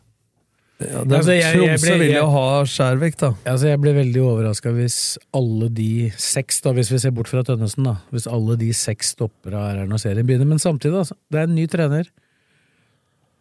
Ja, 0.79 1.03
det, 1.03 1.11
Altså, 1.17 1.33
jeg- 1.35 1.59
jeg 1.59 1.79
ble- 1.79 1.97
vil 1.99 2.13
jo 2.15 2.27
ha 2.31 2.63
Skjærvik, 2.63 3.17
da. 3.19 3.33
Altså, 3.45 3.65
jeg 3.67 3.81
ble 3.81 3.91
veldig 3.97 4.21
overraska 4.23 4.71
hvis 4.71 5.17
alle 5.35 5.67
de 5.75 6.09
seks, 6.15 6.61
da, 6.61 6.71
hvis 6.71 6.89
vi 6.91 6.97
ser 6.99 7.11
bort 7.11 7.27
fra 7.27 7.43
Tønnesen, 7.43 7.83
da, 7.83 7.97
hvis 8.13 8.27
alle 8.31 8.55
de 8.57 8.71
seks 8.71 9.09
stopper 9.15 9.53
av 9.53 9.75
her 9.75 9.85
når 9.85 9.99
serien 9.99 10.25
begynner. 10.25 10.47
Men 10.47 10.57
samtidig, 10.57 10.95
altså, 11.03 11.13
det 11.29 11.39
er 11.41 11.43
en 11.49 11.55
ny 11.55 11.67
trener. 11.67 12.07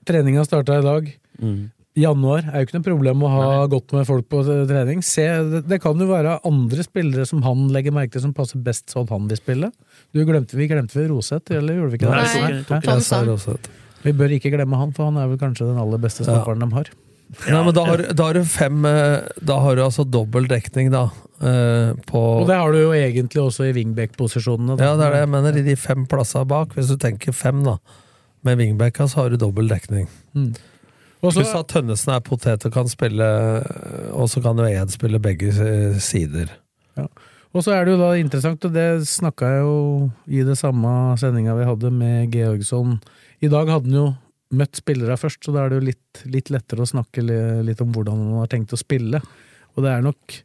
Treninga 0.09 0.45
starta 0.49 0.79
i 0.79 0.83
dag. 0.83 1.11
Januar 1.99 2.45
er 2.47 2.61
jo 2.63 2.67
ikke 2.67 2.75
noe 2.79 2.87
problem 2.87 3.23
å 3.27 3.29
ha 3.33 3.67
godt 3.67 3.93
med 3.93 4.07
folk 4.07 4.29
på 4.31 4.43
trening. 4.69 5.01
Se, 5.03 5.25
det, 5.51 5.65
det 5.69 5.81
kan 5.83 5.99
jo 5.99 6.07
være 6.07 6.37
andre 6.47 6.83
spillere 6.87 7.27
som 7.27 7.43
han 7.43 7.69
legger 7.75 7.93
merke 7.93 8.13
til 8.15 8.23
som 8.23 8.35
passer 8.35 8.61
best 8.63 8.87
sånn 8.95 9.09
han 9.11 9.27
vil 9.29 9.37
spille. 9.41 9.71
Du 10.15 10.25
glemte, 10.25 10.55
vi 10.59 10.69
glemte 10.71 10.95
vel 10.95 11.09
Roseth, 11.11 11.51
eller 11.51 11.75
gjorde 11.75 11.91
vi 11.95 11.99
ikke 11.99 12.11
det? 12.11 12.23
Nei, 12.47 12.63
tok- 12.69 12.85
Jeg 12.99 13.03
sa. 13.03 13.23
Roseth. 13.27 13.69
Vi 14.05 14.13
bør 14.13 14.31
ikke 14.39 14.53
glemme 14.55 14.79
han, 14.79 14.93
for 14.95 15.11
han 15.11 15.17
er 15.19 15.27
vel 15.29 15.39
kanskje 15.39 15.67
den 15.67 15.79
aller 15.83 15.99
beste 15.99 16.23
stopperen 16.25 16.61
de 16.63 16.71
har. 16.75 16.87
Nei, 17.49 17.61
men 17.65 17.75
da 17.77 17.83
har, 17.85 18.03
da 18.17 18.25
har 18.31 18.39
du 18.39 18.45
fem 18.49 18.85
eh, 18.89 19.27
Da 19.45 19.59
har 19.61 19.77
du 19.77 19.83
altså 19.85 20.05
dobbel 20.09 20.47
dekning, 20.49 20.89
da. 20.95 21.03
eh, 21.45 21.93
På 22.09 22.23
Og 22.41 22.47
det 22.49 22.57
har 22.57 22.73
du 22.73 22.79
jo 22.81 22.93
egentlig 22.97 23.43
også 23.43 23.67
i 23.69 23.75
wingback-posisjonene. 23.77 24.79
Ja, 24.81 24.95
det 24.97 25.05
er 25.07 25.13
det 25.13 25.21
jeg 25.27 25.33
mener. 25.35 25.59
I 25.61 25.67
de 25.67 25.77
fem 25.77 26.07
plassene 26.09 26.47
bak, 26.49 26.73
hvis 26.75 26.89
du 26.89 26.97
tenker 26.97 27.33
fem, 27.37 27.61
da. 27.67 27.77
Med 28.47 28.59
wingbacka 28.59 29.09
så 29.11 29.23
har 29.25 29.31
du 29.31 29.37
dobbel 29.37 29.69
dekning. 29.69 30.09
Mm. 30.35 30.55
så- 30.55 31.33
Pluss 31.35 31.55
at 31.55 31.69
Tønnesen 31.69 32.15
er 32.15 32.21
potet 32.21 32.65
og 32.65 32.73
kan 32.73 32.87
spille 32.89 33.27
Og 34.15 34.29
så 34.31 34.41
kan 34.43 34.57
jo 34.57 34.65
Ed 34.65 34.91
spille 34.95 35.19
begge 35.21 35.53
sider. 35.53 35.99
sider. 36.01 36.49
Og 37.55 37.65
så 37.65 37.73
er 37.73 37.85
det 37.85 37.93
jo 37.97 37.99
da 37.99 38.13
interessant, 38.21 38.65
og 38.65 38.73
det 38.73 39.03
snakka 39.09 39.47
jeg 39.49 39.63
jo 39.65 40.11
i 40.29 40.43
det 40.45 40.57
samme 40.59 41.17
sendinga 41.19 41.55
vi 41.57 41.65
hadde 41.65 41.91
med 41.93 42.31
Georgsson. 42.33 43.01
I 43.43 43.49
dag 43.49 43.67
hadde 43.69 43.89
han 43.89 43.93
jo 43.97 44.15
møtt 44.57 44.81
spillere 44.81 45.19
først, 45.21 45.43
så 45.45 45.53
da 45.53 45.65
er 45.65 45.73
det 45.73 45.79
jo 45.79 45.87
litt, 45.91 46.21
litt 46.33 46.53
lettere 46.53 46.85
å 46.85 46.89
snakke 46.89 47.25
litt 47.67 47.81
om 47.85 47.91
hvordan 47.95 48.23
han 48.23 48.43
har 48.43 48.53
tenkt 48.53 48.73
å 48.73 48.81
spille. 48.81 49.21
Og 49.77 49.85
det 49.85 49.95
er 49.95 50.05
nok 50.05 50.45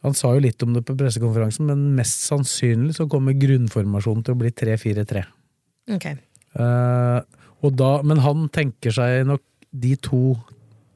Han 0.00 0.14
sa 0.16 0.30
jo 0.32 0.40
litt 0.40 0.62
om 0.64 0.72
det 0.72 0.80
på 0.88 0.94
pressekonferansen, 0.96 1.66
men 1.68 1.90
mest 1.92 2.22
sannsynlig 2.24 2.94
så 2.96 3.04
kommer 3.04 3.34
grunnformasjonen 3.36 4.22
til 4.24 4.32
å 4.32 4.38
bli 4.40 4.48
3-4-3. 4.56 5.20
Ok. 5.92 6.06
Uh, 6.56 7.20
da, 7.76 7.90
men 8.08 8.22
han 8.24 8.46
tenker 8.48 8.94
seg 8.96 9.26
nok 9.28 9.44
de 9.76 9.90
to 10.00 10.38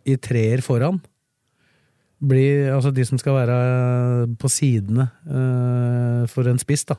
i 0.08 0.16
treer 0.16 0.64
foran. 0.64 1.02
Blir, 2.24 2.70
altså 2.72 2.94
de 2.96 3.04
som 3.04 3.20
skal 3.20 3.36
være 3.36 3.58
på 4.40 4.48
sidene 4.48 5.10
uh, 5.28 6.24
for 6.32 6.48
en 6.48 6.62
spiss, 6.62 6.86
da, 6.88 6.96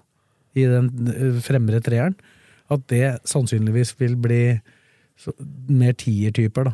i 0.54 0.70
den 0.70 0.92
eh, 1.10 1.42
fremre 1.42 1.82
treeren, 1.84 2.14
at 2.70 2.86
det 2.94 3.16
sannsynligvis 3.26 3.96
vil 3.98 4.14
bli 4.22 4.44
så, 5.18 5.32
mer 5.72 5.94
tiertyper, 5.94 6.66
da. 6.68 6.74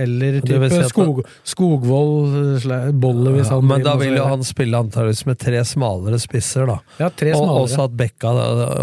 Eller 0.00 0.40
type 0.40 0.68
si 0.72 0.82
skog, 0.88 1.18
Skogvold, 1.44 2.62
Bolle, 3.00 3.30
hvis 3.36 3.50
Ja, 3.50 3.60
men 3.60 3.82
da 3.84 3.94
vil 4.00 4.16
jo 4.16 4.24
han 4.28 4.44
spille 4.44 4.78
antakeligvis 4.80 5.26
med 5.28 5.38
tre 5.40 5.60
smalere 5.68 6.18
spisser, 6.20 6.66
da. 6.68 6.78
Ja, 7.00 7.08
tre 7.10 7.32
Og 7.36 7.44
smalere. 7.44 7.66
også 7.66 7.84
at 7.84 7.96
Bekka 8.00 8.32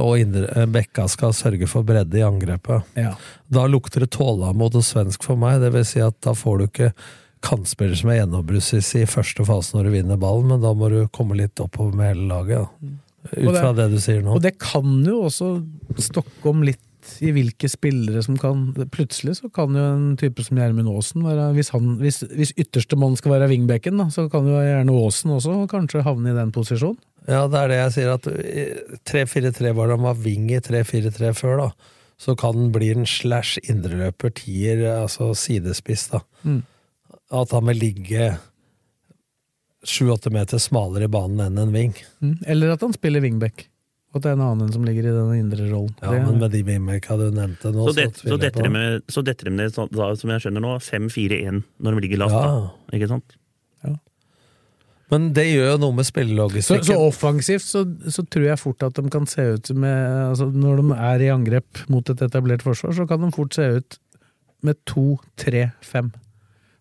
og 0.01 0.13
indre, 0.21 0.45
eh, 0.55 0.65
Bekka 0.69 1.07
skal 1.09 1.33
sørge 1.33 1.67
for 1.69 1.83
bredde 1.83 2.17
i 2.21 2.25
angrepet. 2.25 2.83
Ja. 2.95 3.15
Da 3.49 3.65
lukter 3.67 3.99
det 4.05 4.11
tålmod 4.11 4.75
og 4.75 4.83
svensk 4.85 5.23
for 5.23 5.35
meg. 5.37 5.59
Det 5.61 5.73
vil 5.73 5.85
si 5.85 5.99
at 5.99 6.19
da 6.21 6.33
får 6.33 6.57
du 6.59 6.67
ikke 6.67 6.93
kantspiller 7.43 7.95
som 7.99 8.09
er 8.13 8.21
gjennombruddssissy 8.21 9.01
i 9.03 9.09
første 9.09 9.43
fase 9.45 9.75
når 9.75 9.83
du 9.89 9.89
vinner 9.97 10.17
ballen, 10.21 10.47
men 10.53 10.61
da 10.61 10.71
må 10.73 10.89
du 10.89 11.07
komme 11.11 11.35
litt 11.35 11.55
oppover 11.59 11.93
med 11.93 12.15
hele 12.15 12.27
laget. 12.29 12.69
Da. 12.81 12.87
Ut 13.37 13.55
fra 13.57 13.73
det- 13.73 13.89
det 13.89 13.91
du 13.91 13.99
sier 13.99 14.21
nå. 14.21 14.35
Og 14.35 14.41
det 14.41 14.57
kan 14.59 15.03
jo 15.03 15.23
også 15.23 15.65
stokke 15.97 16.45
om 16.49 16.61
litt 16.63 16.79
i 17.23 17.31
hvilke 17.35 17.69
spillere 17.71 18.21
som 18.25 18.37
kan 18.39 18.65
Plutselig 18.93 19.37
så 19.39 19.49
kan 19.53 19.75
jo 19.77 19.83
en 19.83 20.05
type 20.19 20.43
som 20.45 20.59
Gjermund 20.59 20.91
Aasen 20.91 21.25
være 21.25 21.49
hvis, 21.57 21.71
han, 21.75 21.95
hvis, 22.01 22.21
hvis 22.31 22.53
ytterste 22.59 22.99
mann 22.99 23.17
skal 23.19 23.35
være 23.35 23.49
wingbacken, 23.51 23.99
da, 24.01 24.09
så 24.13 24.27
kan 24.31 24.47
jo 24.49 24.61
gjerne 24.61 24.95
Aasen 24.99 25.33
også 25.37 25.57
kanskje 25.71 26.05
havne 26.05 26.33
i 26.33 26.37
den 26.37 26.53
posisjonen. 26.55 26.99
Ja, 27.27 27.45
det 27.47 27.59
er 27.59 27.71
det 27.71 27.79
jeg 27.79 27.91
sier, 27.95 28.13
at 28.17 28.27
eh, 28.31 28.79
3-4-3 29.07 29.71
var 29.77 29.89
da 29.89 29.97
han 29.97 30.07
var 30.07 30.23
wing 30.25 30.49
i 30.51 30.59
3-4-3 30.63 31.31
før, 31.39 31.61
da. 31.61 31.91
Så 32.19 32.35
kan 32.39 32.57
han 32.57 32.71
bli 32.75 32.91
en 32.93 33.07
slash 33.07 33.61
indreløper, 33.63 34.33
tier, 34.39 34.83
altså 34.91 35.31
sidespiss, 35.37 36.09
da. 36.11 36.23
Mm. 36.43 36.61
At 37.33 37.55
han 37.55 37.69
vil 37.71 37.79
ligge 37.79 38.33
sju-åtte 39.87 40.31
meter 40.33 40.61
smalere 40.61 41.07
i 41.07 41.11
banen 41.11 41.41
enn 41.45 41.59
en 41.59 41.73
wing. 41.75 41.95
Mm. 42.23 42.37
Eller 42.47 42.75
at 42.75 42.83
han 42.83 42.95
spiller 42.95 43.23
wingback. 43.23 43.67
Og 44.13 44.19
at 44.19 44.25
det 44.27 44.29
er 44.29 44.35
en 44.37 44.45
annen 44.45 44.71
som 44.71 44.83
ligger 44.85 45.07
i 45.09 45.13
den 45.15 45.29
indre 45.39 45.65
rollen. 45.71 45.93
Ja, 46.03 46.11
Det- 46.11 46.25
men 46.27 46.39
med 46.39 46.51
de 46.53 46.63
wingmacka 46.63 47.17
du 47.17 47.31
nevnte 47.33 47.71
nå, 47.73 47.87
Så, 47.89 47.95
det, 47.97 48.13
så 48.13 48.21
tviler 48.27 48.37
detter 48.43 48.63
de 48.63 48.69
med, 48.69 49.01
så 49.09 49.23
detter 49.25 49.45
de 49.49 49.55
ned, 49.57 49.73
da, 49.73 50.15
som 50.15 50.29
jeg 50.29 50.41
skjønner 50.43 50.61
nå, 50.61 50.73
5-4-1 50.79 51.63
når 51.81 51.95
de 51.95 52.01
ligger 52.05 52.17
lavt. 52.21 52.31
Ja. 52.37 52.43
da. 52.45 52.97
Ikke 52.97 53.07
sant? 53.09 53.37
Men 55.11 55.27
det 55.35 55.43
gjør 55.45 55.73
jo 55.73 55.77
noe 55.83 55.93
med 55.93 56.05
Så, 56.07 56.11
spillelogistikken. 56.13 56.87
så 56.87 56.95
offensivt 56.97 57.65
så, 57.67 57.83
så 58.09 58.23
tror 58.33 58.45
jeg 58.47 58.57
fort 58.61 58.81
at 58.87 58.95
de 58.97 59.03
kan 59.13 59.27
se 59.29 59.43
ut 59.59 59.69
med 59.77 60.07
altså 60.31 60.47
Når 60.49 60.79
de 60.79 60.95
er 60.95 61.25
i 61.27 61.29
angrep 61.29 61.83
mot 61.91 62.07
et 62.09 62.23
etablert 62.25 62.63
forsvar, 62.65 62.95
så 62.97 63.05
kan 63.07 63.21
de 63.21 63.29
fort 63.35 63.53
se 63.53 63.67
ut 63.77 63.99
med 64.63 64.79
to, 64.89 65.19
tre, 65.37 65.67
fem. 65.83 66.09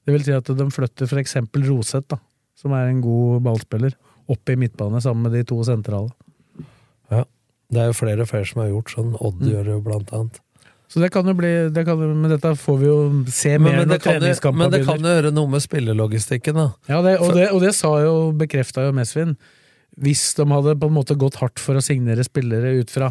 Det 0.07 0.15
vil 0.15 0.25
si 0.25 0.33
at 0.33 0.45
de 0.49 0.67
flytter 0.71 1.13
eksempel 1.21 1.67
Roseth, 1.67 2.07
da, 2.15 2.19
som 2.57 2.73
er 2.79 2.89
en 2.93 3.03
god 3.03 3.43
ballspiller, 3.43 3.93
opp 4.31 4.49
i 4.49 4.57
midtbane 4.57 5.03
sammen 5.03 5.27
med 5.27 5.33
de 5.37 5.43
to 5.51 5.59
sentrale. 5.67 6.09
Ja. 7.13 7.25
Det 7.73 7.81
er 7.81 7.87
jo 7.93 7.97
flere 7.97 8.25
og 8.25 8.29
flere 8.29 8.49
som 8.49 8.61
har 8.65 8.73
gjort 8.73 8.91
sånn. 8.93 9.13
Odd 9.21 9.39
Mm. 9.41 9.51
gjør 9.53 9.65
det 9.69 9.73
jo 9.77 9.83
blant 9.87 10.11
annet. 10.13 10.41
Så 10.93 11.01
det 11.01 11.09
kan 11.15 11.25
jo 11.25 11.33
bli 11.33 11.51
det 11.73 11.87
kan, 11.89 11.97
Men 11.97 12.29
dette 12.35 12.51
får 12.61 12.79
vi 12.83 12.85
jo 12.91 12.97
se 13.33 13.55
mer 13.57 13.71
Men, 13.73 13.79
men, 13.79 13.89
når 13.95 14.01
treningskampen 14.05 14.59
begynner. 14.59 14.71
men 14.71 14.81
det 14.81 14.87
kan 14.91 15.07
jo 15.09 15.15
gjøre 15.17 15.31
noe 15.33 15.49
med 15.55 15.63
spillelogistikken, 15.65 16.55
da. 16.59 16.67
Ja, 16.91 16.99
det, 17.01 17.15
og, 17.25 17.33
det, 17.33 17.47
og 17.55 17.63
det 17.65 17.71
sa 17.79 17.95
jo, 18.03 18.33
bekrefta 18.37 18.85
jo 18.85 18.93
Mesvin. 18.93 19.37
Hvis 19.97 20.35
de 20.37 20.45
hadde 20.53 20.75
på 20.81 20.91
en 20.91 20.97
måte 20.99 21.17
gått 21.17 21.37
hardt 21.41 21.59
for 21.59 21.81
å 21.81 21.85
signere 21.85 22.25
spillere 22.25 22.75
ut 22.81 22.91
fra 22.93 23.09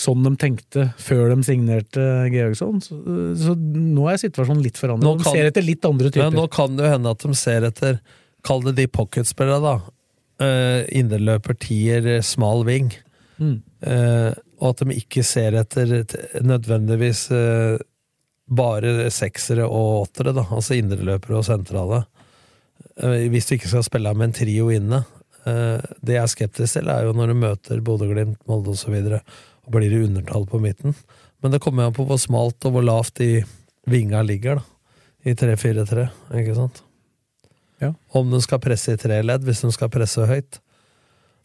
sånn 0.00 0.22
de 0.24 0.32
tenkte 0.40 0.86
før 0.96 1.34
de 1.34 1.42
signerte 1.44 2.00
Georgsson, 2.32 2.80
så, 2.80 2.96
så 3.36 3.52
nå 3.58 4.08
er 4.08 4.16
situasjonen 4.22 4.62
litt 4.64 4.78
forandret. 4.80 5.04
Nå 5.04 5.18
De 5.20 5.24
ser 5.28 5.50
etter 5.50 5.66
litt 5.66 5.84
andre 5.84 6.08
typer. 6.08 6.30
typer. 6.30 6.40
nå 6.40 6.48
kan 6.56 6.76
det 6.78 6.86
jo 6.86 6.92
hende 6.94 7.10
at 7.12 7.18
de 7.26 7.34
ser 7.36 7.66
etter 7.68 8.00
Kall 8.42 8.62
det 8.64 8.76
de 8.78 8.86
pocketspillerne, 8.88 9.60
da. 9.60 9.92
Uh, 10.40 10.86
Indreløper, 10.96 11.52
tier, 11.60 12.22
smal 12.24 12.64
wing. 12.64 12.94
Mm. 13.40 13.58
Eh, 13.80 14.32
og 14.60 14.74
at 14.74 14.82
de 14.84 14.96
ikke 15.00 15.24
ser 15.24 15.56
etter 15.56 15.94
nødvendigvis 16.44 17.22
uh, 17.32 17.80
bare 18.44 19.08
seksere 19.14 19.64
og 19.64 20.02
åttere, 20.02 20.34
da. 20.36 20.44
Altså 20.52 20.76
indreløpere 20.76 21.38
og 21.38 21.46
sentrale. 21.48 22.02
Uh, 23.00 23.24
hvis 23.32 23.48
du 23.48 23.54
ikke 23.56 23.70
skal 23.72 23.86
spille 23.86 24.12
med 24.14 24.30
en 24.30 24.36
trio 24.42 24.68
inne. 24.74 25.04
Det 25.40 26.12
jeg 26.12 26.20
er 26.20 26.28
skeptisk 26.28 26.76
til, 26.76 26.90
er 26.92 27.06
jo 27.06 27.14
når 27.16 27.30
du 27.30 27.38
møter 27.40 27.78
Bodø-Glimt, 27.80 28.42
Molde 28.44 28.74
osv., 28.74 28.92
og, 28.92 29.22
og 29.64 29.72
blir 29.72 29.94
i 29.96 30.02
undertall 30.04 30.44
på 30.46 30.60
midten. 30.60 30.92
Men 31.40 31.54
det 31.54 31.62
kommer 31.64 31.88
an 31.88 31.96
på 31.96 32.04
hvor 32.04 32.20
smalt 32.20 32.68
og 32.68 32.74
hvor 32.74 32.84
lavt 32.84 33.16
de 33.22 33.40
vinga 33.88 34.20
ligger, 34.20 34.60
da. 34.60 34.66
I 35.24 35.32
3-4-3, 35.36 36.04
ikke 36.42 36.58
sant? 36.58 36.82
Ja. 37.80 37.94
Om 38.16 38.30
de 38.32 38.40
skal 38.44 38.60
presse 38.60 38.92
i 38.92 39.00
tre 39.00 39.22
ledd, 39.24 39.44
hvis 39.48 39.64
de 39.64 39.72
skal 39.72 39.90
presse 39.92 40.28
høyt. 40.28 40.60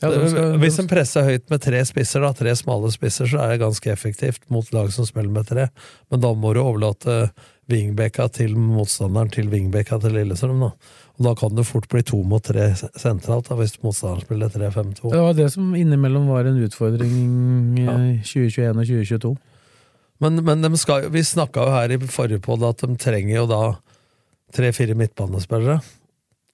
Ja, 0.03 0.10
skal- 0.27 0.58
Hvis 0.60 0.77
en 0.81 0.88
presser 0.91 1.23
høyt 1.23 1.49
med 1.49 1.62
tre 1.63 1.79
spisser, 1.88 2.19
da, 2.21 2.34
tre 2.36 2.51
smale 2.60 2.89
spisser, 2.91 3.29
så 3.31 3.39
er 3.39 3.53
det 3.55 3.62
ganske 3.62 3.91
effektivt 3.93 4.41
mot 4.51 4.67
lag 4.75 4.91
som 4.91 5.05
smeller 5.08 5.31
med 5.31 5.47
tre. 5.47 5.69
Men 6.12 6.19
da 6.19 6.34
må 6.36 6.51
du 6.53 6.60
overlate 6.60 7.29
wingbacka 7.71 8.27
til 8.36 8.53
motstanderen 8.60 9.31
til 9.31 9.47
wingbacka 9.49 9.97
til 10.03 10.12
Lillestrøm. 10.17 10.60
Da. 10.60 10.71
Og 11.17 11.23
da 11.29 11.34
kan 11.39 11.55
det 11.55 11.65
fort 11.65 11.88
bli 11.89 12.03
to 12.03 12.19
mot 12.27 12.43
tre 12.43 12.73
sentralt, 12.99 13.47
da, 13.47 13.55
hvis 13.55 13.77
motstanderen 13.81 14.21
spiller 14.27 14.49
3-5-2. 14.51 15.12
Det 15.15 15.21
var 15.23 15.34
det 15.34 15.47
som 15.55 15.71
innimellom 15.73 16.27
var 16.27 16.45
en 16.45 16.60
utfordring 16.67 17.15
i 17.79 17.88
2021 18.21 18.75
og 18.75 18.86
2022. 18.86 19.38
Men, 20.21 20.43
men 20.45 20.62
de 20.62 20.77
skal, 20.77 21.10
vi 21.12 21.23
snakka 21.23 21.65
jo 21.65 21.71
her 21.73 21.91
i 21.95 21.97
forrige 22.08 22.39
podd 22.43 22.63
at 22.67 22.84
de 22.84 22.95
trenger 22.99 23.36
jo 23.41 23.47
da 23.47 23.62
tre-fire 24.55 24.93
midtbanespillere. 24.95 25.79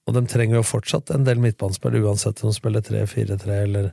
Og 0.08 0.14
de 0.16 0.24
trenger 0.26 0.56
jo 0.58 0.62
fortsatt 0.66 1.12
en 1.14 1.24
del 1.24 1.38
midtbanespillere, 1.38 2.02
uansett 2.08 2.40
om 2.42 2.50
de 2.50 2.56
spiller 2.56 2.82
3-4-3 2.82 3.60
eller 3.68 3.92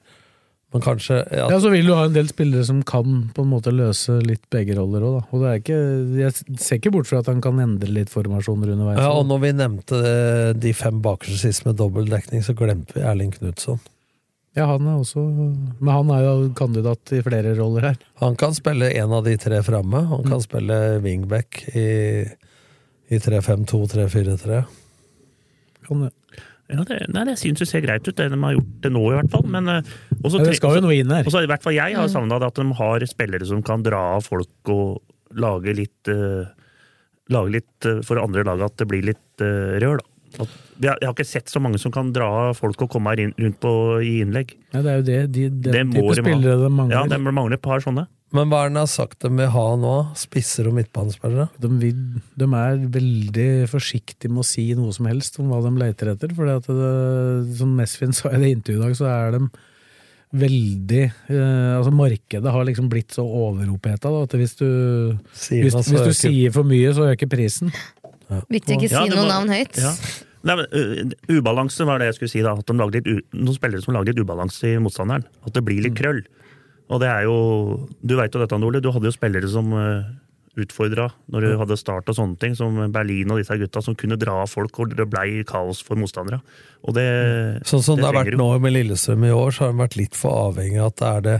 Men 0.73 0.81
kanskje 0.85 1.15
ja, 1.33 1.47
Ja, 1.49 1.59
Så 1.61 1.69
vil 1.73 1.85
du 1.87 1.93
ha 1.97 2.03
en 2.05 2.13
del 2.13 2.27
spillere 2.29 2.63
som 2.65 2.83
kan 2.85 3.31
på 3.33 3.41
en 3.41 3.49
måte 3.49 3.71
løse 3.73 4.19
litt 4.21 4.43
begge 4.53 4.75
roller 4.77 5.01
òg, 5.01 5.15
da. 5.15 5.21
Og 5.33 5.41
det 5.41 5.47
er 5.49 5.61
ikke, 5.63 5.77
jeg 6.19 6.59
ser 6.61 6.77
ikke 6.77 6.91
bort 6.93 7.07
fra 7.09 7.21
at 7.23 7.29
han 7.31 7.41
kan 7.41 7.57
endre 7.61 7.89
litt 7.89 8.09
formasjoner 8.13 8.73
underveis. 8.75 8.99
Ja, 9.01 9.09
og 9.17 9.25
når 9.29 9.39
vi 9.47 9.51
nevnte 9.57 10.01
eh, 10.05 10.51
de 10.53 10.73
fem 10.77 10.99
bakerste 11.01 11.39
sist 11.41 11.65
med 11.65 11.77
dobbeltdekning, 11.81 12.43
så 12.45 12.53
glemte 12.57 12.93
vi 12.97 13.01
Erling 13.01 13.31
Knutson. 13.33 13.79
ja, 14.57 14.65
han 14.69 14.85
er 14.89 14.99
også 15.01 15.21
Men 15.79 15.89
han 15.93 16.09
er 16.13 16.21
jo 16.27 16.49
kandidat 16.57 17.13
i 17.17 17.21
flere 17.25 17.55
roller 17.57 17.81
her. 17.89 17.97
Han 18.21 18.35
kan 18.37 18.53
spille 18.53 18.91
en 18.93 19.11
av 19.13 19.23
de 19.25 19.37
tre 19.37 19.61
framme. 19.65 20.05
Han 20.09 20.21
Mm. 20.25 20.29
kan 20.29 20.41
spille 20.41 20.77
wingback 21.01 21.63
i, 21.73 21.87
i 23.09 23.17
3-5-2, 23.17 23.87
3-4-3. 23.89 24.65
Kan 25.89 26.05
det. 26.05 26.13
Ja, 26.69 26.83
det, 26.85 26.99
nei, 27.09 27.23
det 27.25 27.39
syns 27.41 27.63
jo 27.63 27.65
ser 27.65 27.81
greit 27.81 28.05
ut, 28.05 28.13
det 28.13 28.27
de 28.29 28.37
har 28.43 28.53
gjort 28.53 28.73
det 28.83 28.91
nå, 28.93 29.01
i 29.09 29.15
hvert 29.17 29.31
fall. 29.33 29.45
Men, 29.49 29.71
eh, 29.73 29.93
også 30.21 30.43
Ja, 30.43 30.49
det 30.51 30.57
skal 30.59 30.77
jo 30.77 30.83
noe 30.85 30.97
inn 30.99 31.09
her. 31.09 31.25
Også, 31.25 31.41
i 31.41 31.49
hvert 31.49 31.65
fall 31.65 31.73
jeg 31.73 31.97
har 31.97 32.11
savna 32.13 32.37
at 32.45 32.61
de 32.61 32.65
har 32.77 33.05
spillere 33.09 33.47
som 33.49 33.63
kan 33.65 33.81
dra 33.85 34.03
av 34.19 34.27
folk 34.27 34.69
og 34.69 35.01
lage 35.33 35.73
litt 35.77 36.09
uh, 36.13 36.45
Lage 37.29 37.53
litt 37.53 37.85
uh, 37.85 37.99
for 38.01 38.17
andre 38.17 38.41
lag 38.41 38.61
at 38.65 38.77
det 38.81 38.87
blir 38.89 39.03
litt 39.05 39.43
uh, 39.45 39.77
rør, 39.81 40.01
da. 40.01 40.05
At, 40.45 40.53
jeg, 40.79 40.93
jeg 40.93 41.05
har 41.05 41.13
ikke 41.13 41.25
sett 41.25 41.49
så 41.49 41.61
mange 41.61 41.77
som 41.81 41.93
kan 41.93 42.09
dra 42.13 42.25
av 42.49 42.57
folk 42.57 42.81
og 42.85 42.89
komme 42.93 43.13
her 43.13 43.21
inn, 43.25 43.33
rundt 43.37 43.59
på 43.61 43.71
i 44.05 44.15
innlegg. 44.23 44.55
Ja, 44.73 44.81
det 44.85 44.91
er 44.91 44.97
jo 44.97 45.05
det, 45.05 45.19
de, 45.33 45.43
den 45.49 45.93
Det 45.93 45.99
type 45.99 46.15
de 46.17 46.23
spillere 46.23 46.57
de 46.63 46.69
mangler. 46.69 46.95
Ja, 46.97 47.03
de 47.09 47.19
mangler 47.33 47.57
et 47.57 47.65
par 47.65 47.81
sånne. 47.85 48.05
Men 48.35 48.51
hva 48.51 48.61
er 48.61 48.69
det 48.69 48.75
han 48.75 48.83
har 48.83 48.91
sagt 48.91 49.23
de 49.25 49.31
vil 49.33 49.49
ha 49.55 49.65
nå? 49.81 49.93
Spisser 50.19 50.67
og 50.69 50.75
midtbanespillere? 50.77 51.47
De, 51.57 51.89
de 52.37 52.49
er 52.59 52.83
veldig 52.93 53.49
forsiktige 53.71 54.29
med 54.29 54.43
å 54.43 54.49
si 54.49 54.67
noe 54.77 54.93
som 54.93 55.09
helst 55.09 55.39
om 55.41 55.49
hva 55.49 55.63
de 55.65 55.71
leter 55.79 56.13
etter. 56.13 56.35
For 56.37 56.51
som 57.57 57.73
Mesfin 57.79 58.13
sa 58.13 58.29
i 58.35 58.41
det 58.43 58.53
intervjuet 58.53 58.83
i 58.83 58.85
dag, 58.85 58.99
så 58.99 59.09
er 59.09 59.35
de 59.37 59.43
veldig 60.29 61.03
eh, 61.09 61.75
Altså 61.79 61.91
Markedet 61.95 62.51
har 62.53 62.65
liksom 62.67 62.89
blitt 62.91 63.15
så 63.15 63.23
overoppheta 63.25 64.11
at 64.13 64.35
hvis 64.37 64.53
du, 64.59 64.67
Sier 65.33 65.65
hvis, 65.65 65.77
hvis 65.89 66.05
du 66.05 66.13
sier 66.13 66.53
for 66.53 66.67
mye, 66.69 66.91
så 66.93 67.09
øker 67.09 67.29
prisen. 67.31 67.73
Viktig 68.29 68.75
å 68.75 68.77
ikke 68.77 68.91
si 68.91 68.97
ja, 68.99 69.07
noe 69.09 69.25
navn 69.25 69.49
høyt. 69.49 69.79
Ja. 69.81 69.95
Nei, 70.45 70.55
men 70.55 70.67
uh, 70.71 71.39
Ubalanse 71.39 71.83
var 71.87 71.99
det 71.99 72.11
jeg 72.11 72.19
skulle 72.19 72.33
si. 72.35 72.43
da, 72.45 72.53
at 72.55 72.69
de 72.69 72.77
lagde 72.77 73.01
litt 73.01 73.33
Noen 73.35 73.57
spillere 73.57 73.83
som 73.83 73.97
lager 73.97 74.13
litt 74.13 74.21
ubalanse 74.21 74.69
i 74.69 74.77
motstanderen. 74.79 75.25
At 75.43 75.57
det 75.57 75.65
blir 75.65 75.81
litt 75.83 75.97
krøll. 75.97 76.21
Og 76.89 76.99
det 77.03 77.09
er 77.11 77.27
jo 77.27 77.37
Du 78.01 78.15
veit 78.17 78.33
jo 78.33 78.41
dette, 78.41 78.57
Ole. 78.57 78.81
Du 78.81 78.91
hadde 78.91 79.09
jo 79.09 79.13
spillere 79.13 79.49
som 79.51 79.69
uh, 79.75 80.09
utfordra 80.59 81.09
når 81.31 81.45
du 81.45 81.49
hadde 81.61 81.77
start 81.79 82.09
og 82.09 82.17
sånne 82.17 82.39
ting, 82.41 82.55
som 82.57 82.75
Berlin 82.93 83.31
og 83.31 83.41
disse 83.41 83.57
gutta, 83.61 83.83
som 83.85 83.95
kunne 83.97 84.17
dra 84.19 84.41
folk, 84.49 84.81
og 84.81 84.95
det 84.97 85.07
blei 85.09 85.43
kaos 85.47 85.81
for 85.85 85.99
motstandere. 85.99 86.41
Og 86.83 86.95
det 86.97 87.07
Sånn 87.69 87.85
som 87.85 87.99
det, 87.99 88.07
har 88.07 88.17
vært 88.17 88.33
jo. 88.33 88.41
nå 88.41 88.51
med 88.63 88.75
Lillestrøm 88.75 89.25
i 89.27 89.33
år, 89.35 89.53
så 89.55 89.67
har 89.67 89.73
de 89.73 89.83
vært 89.83 89.99
litt 89.99 90.17
for 90.17 90.49
avhengig 90.49 90.81
av 90.81 90.93
at 90.93 91.01
det 91.01 91.09
er 91.09 91.25
det 91.27 91.39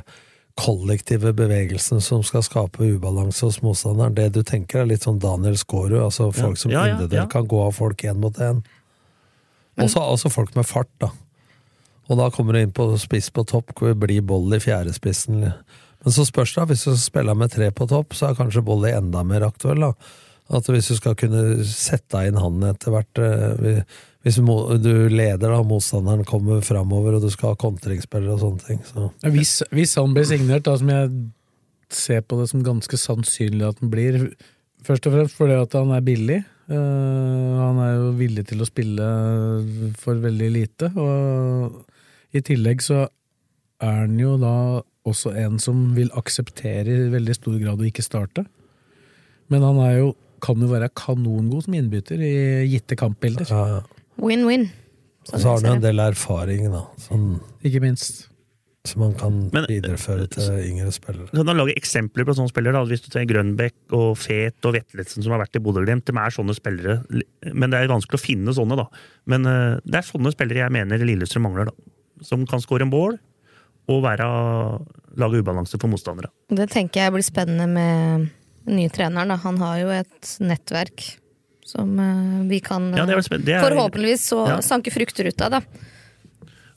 kollektive 0.60 1.32
bevegelsen 1.38 2.02
som 2.04 2.24
skal 2.26 2.44
skape 2.44 2.84
ubalanse 2.84 3.48
hos 3.48 3.62
motstanderen. 3.64 4.16
Det 4.18 4.28
du 4.36 4.42
tenker 4.44 4.84
er 4.84 4.90
litt 4.92 5.08
sånn 5.08 5.22
Daniel 5.24 5.56
Skårud, 5.60 6.02
altså 6.04 6.30
folk 6.36 6.60
som 6.60 6.74
Ja, 6.74 6.84
ja, 6.84 6.98
individuelt 6.98 7.26
ja. 7.26 7.32
kan 7.32 7.48
gå 7.48 7.62
av 7.64 7.78
folk 7.80 8.04
én 8.04 8.20
mot 8.20 8.36
én. 8.44 8.62
Også, 9.80 10.02
også 10.04 10.32
folk 10.34 10.56
med 10.60 10.68
fart, 10.68 10.92
da. 11.00 11.14
Og 12.10 12.18
da 12.18 12.30
kommer 12.34 12.56
du 12.56 12.64
inn 12.64 12.74
på 12.74 12.90
spiss 13.02 13.30
på 13.34 13.46
topp, 13.48 13.76
hvor 13.78 13.94
blir 13.98 14.26
boll 14.26 14.50
i 14.58 14.62
fjerdespissen. 14.64 15.46
Men 15.46 16.16
så 16.16 16.26
spørs 16.26 16.56
det, 16.56 16.66
hvis 16.72 16.88
du 16.88 16.98
spiller 16.98 17.38
med 17.38 17.54
tre 17.54 17.70
på 17.76 17.86
topp, 17.90 18.16
så 18.18 18.30
er 18.30 18.40
kanskje 18.40 18.66
Bolly 18.66 18.94
enda 18.96 19.24
mer 19.28 19.46
aktuell. 19.50 19.84
da. 19.84 19.94
At 20.50 20.70
hvis 20.72 20.90
du 20.90 20.96
skal 20.98 21.18
kunne 21.20 21.64
sette 21.70 22.24
inn 22.26 22.40
han 22.42 22.64
etter 22.72 22.90
hvert 22.90 23.20
eh, 23.22 23.82
Hvis 24.26 24.40
du 24.42 24.90
leder, 25.14 25.46
da, 25.46 25.60
motstanderen 25.64 26.26
kommer 26.28 26.64
framover, 26.66 27.16
og 27.16 27.24
du 27.24 27.30
skal 27.32 27.54
ha 27.54 27.60
kontringsspillere 27.60 28.34
og 28.36 28.42
sånne 28.42 28.66
ting. 28.66 28.82
Så. 28.88 29.12
Hvis, 29.30 29.60
hvis 29.72 29.94
han 30.00 30.16
blir 30.16 30.26
signert, 30.28 30.66
da, 30.66 30.74
som 30.80 30.90
jeg 30.92 31.12
ser 31.94 32.26
på 32.26 32.40
det 32.42 32.50
som 32.52 32.66
ganske 32.66 33.00
sannsynlig 33.00 33.68
at 33.70 33.80
han 33.80 33.94
blir, 33.94 34.18
først 34.86 35.08
og 35.08 35.16
fremst 35.16 35.38
fordi 35.38 35.56
at 35.62 35.78
han 35.78 35.94
er 35.96 36.04
billig. 36.06 36.42
Eh, 36.70 37.54
han 37.60 37.80
er 37.86 37.94
jo 37.96 38.10
villig 38.20 38.48
til 38.50 38.62
å 38.62 38.68
spille 38.68 39.08
for 40.02 40.20
veldig 40.26 40.50
lite, 40.58 40.92
og 41.00 41.80
i 42.34 42.42
tillegg 42.46 42.84
så 42.86 43.08
er 43.82 44.02
han 44.04 44.18
jo 44.20 44.36
da 44.42 44.54
også 45.10 45.32
en 45.40 45.58
som 45.64 45.94
vil 45.96 46.12
akseptere 46.20 46.92
i 47.08 47.12
veldig 47.14 47.36
stor 47.38 47.56
grad 47.62 47.82
å 47.82 47.88
ikke 47.88 48.06
starte. 48.06 48.46
Men 49.50 49.64
han 49.66 49.80
er 49.86 49.96
jo 50.02 50.10
kan 50.44 50.60
jo 50.62 50.70
være 50.72 50.88
kanongod 50.96 51.66
som 51.66 51.76
innbytter 51.76 52.22
i 52.24 52.34
gitte 52.72 52.96
kampbilder. 53.00 53.50
Ja. 53.52 53.82
Win-win. 54.20 54.70
Og 55.34 55.36
så 55.36 55.46
har 55.50 55.58
han 55.60 55.66
jo 55.68 55.78
en 55.78 55.84
del 55.84 56.00
erfaring, 56.00 56.70
da, 56.72 56.86
som, 57.04 57.42
Ikke 57.66 57.82
minst. 57.84 58.30
som 58.88 59.02
han 59.04 59.14
kan 59.20 59.50
Men- 59.54 59.68
videreføre 59.68 60.30
til 60.32 60.48
yngre 60.64 60.94
spillere. 60.96 61.28
Kan 61.36 61.48
han 61.48 61.58
lage 61.60 61.76
eksempler 61.76 62.24
på 62.26 62.36
sånne 62.38 62.50
spillere? 62.50 62.72
da? 62.74 62.86
Hvis 62.86 63.04
du 63.04 63.10
tar 63.12 63.28
Grønbekk 63.28 63.92
og 63.92 64.18
Fet 64.18 64.64
og 64.66 64.74
Vetlesen 64.76 65.24
som 65.24 65.32
har 65.34 65.44
vært 65.44 65.56
i 65.56 65.60
Bodø-Glimt, 65.60 66.06
de 66.06 66.14
er 66.16 66.32
sånne 66.32 66.56
spillere. 66.56 67.04
Men 67.54 67.70
det 67.70 67.82
er 67.84 67.92
vanskelig 67.92 68.16
å 68.16 68.26
finne 68.26 68.56
sånne, 68.56 68.78
da. 68.78 68.88
Men 69.28 69.46
eh, 69.46 69.80
det 69.86 69.96
er 69.96 70.08
sånne 70.08 70.32
spillere 70.32 70.64
jeg 70.64 70.72
mener 70.72 70.98
Lillestrøm 71.04 71.44
mangler, 71.50 71.66
da. 71.66 71.72
Som 72.22 72.46
kan 72.50 72.60
skåre 72.64 72.82
en 72.88 72.92
ball 72.94 73.18
og 73.90 74.04
være, 74.04 74.26
lage 75.18 75.40
ubalanse 75.42 75.80
for 75.82 75.90
motstandere. 75.90 76.30
Det 76.54 76.68
tenker 76.70 77.02
jeg 77.08 77.14
blir 77.16 77.26
spennende 77.26 77.66
med 77.68 78.28
den 78.68 78.76
nye 78.78 78.90
treneren. 78.94 79.32
Da. 79.34 79.38
Han 79.46 79.58
har 79.58 79.80
jo 79.82 79.90
et 79.90 80.34
nettverk 80.46 81.16
som 81.66 81.96
eh, 82.02 82.44
vi 82.50 82.60
kan 82.66 82.92
Ja, 82.98 83.06
det 83.06 83.16
er 83.18 83.38
det 83.40 83.56
er- 83.56 83.64
forhåpentligvis 83.64 84.28
så 84.30 84.48
Ja. 84.48 84.58
sanke 84.62 84.92
frukter 84.94 85.26
ut 85.28 85.42
av. 85.42 85.52
Da. 85.52 85.62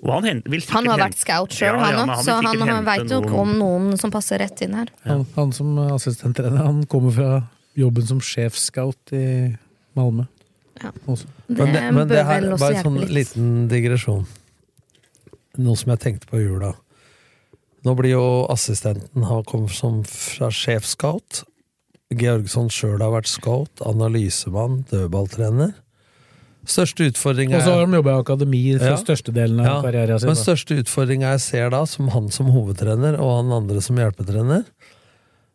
Og 0.03 0.11
han, 0.15 0.25
hen, 0.25 0.43
vil 0.47 0.63
Han 0.71 0.87
har 0.87 0.99
vært 0.99 1.15
scout 1.21 1.51
sjøl, 1.55 1.77
Ja, 1.79 1.91
ja, 1.95 2.17
så 2.23 2.43
han, 2.43 2.59
han 2.69 2.85
veit 2.85 3.09
jo 3.09 3.21
noen- 3.21 3.35
om 3.39 3.53
noen 3.59 3.99
som 3.99 4.11
passer 4.11 4.39
rett 4.39 4.61
inn 4.63 4.75
her. 4.75 4.89
Han, 5.05 5.27
han 5.37 5.53
som 5.53 5.77
assistenttrener, 5.79 6.57
han 6.65 6.85
kommer 6.87 7.13
fra 7.13 7.49
jobben 7.77 8.07
som 8.07 8.19
sjefsscout 8.21 9.13
i 9.13 9.57
Malmö. 9.97 10.27
Ja. 10.83 10.91
Også. 11.07 11.27
Det, 11.47 11.59
Men 11.59 11.73
det, 11.73 11.83
men 11.95 12.09
bør 12.09 12.09
det 12.09 12.25
her 12.27 12.41
vel 12.41 12.53
også 12.53 12.59
bare 12.59 12.75
en 12.81 12.85
sånn 12.85 13.09
liten 13.15 13.69
digresjon. 13.69 14.27
Noe 15.59 15.77
som 15.77 15.93
jeg 15.93 16.01
tenkte 16.01 16.29
på 16.31 16.41
i 16.41 16.47
jula. 16.47 16.73
Nå 17.85 17.95
blir 17.99 18.15
jo 18.15 18.27
assistenten 18.53 19.25
Han 19.27 19.43
kommer 19.45 19.73
som 19.75 20.03
fra 20.09 20.49
sjefscout. 20.55 21.43
Georgsson 22.13 22.69
sjøl 22.73 23.01
har 23.01 23.11
vært 23.15 23.31
scout, 23.31 23.83
analysemann, 23.89 24.83
dødballtrener. 24.91 25.73
Største 26.69 27.09
utfordring 27.11 27.51
Og 27.57 27.63
så 27.65 27.73
har 27.75 27.87
de 27.89 27.97
jobba 27.99 28.13
i 28.13 28.21
akademi 28.23 28.61
for 28.79 28.93
Ja. 28.93 28.97
størstedelen 29.01 29.61
av 29.61 29.67
Ja, 29.67 29.83
karrieren 29.83 30.21
sin. 30.21 30.29
Men 30.29 30.37
største 30.37 30.79
utfordringa 30.79 31.33
jeg 31.33 31.41
ser 31.41 31.71
da, 31.71 31.85
som 31.87 32.09
han 32.09 32.31
som 32.31 32.47
hovedtrener 32.47 33.19
og 33.19 33.43
han 33.43 33.53
andre 33.53 33.81
som 33.83 33.97
hjelpetrener, 33.97 34.65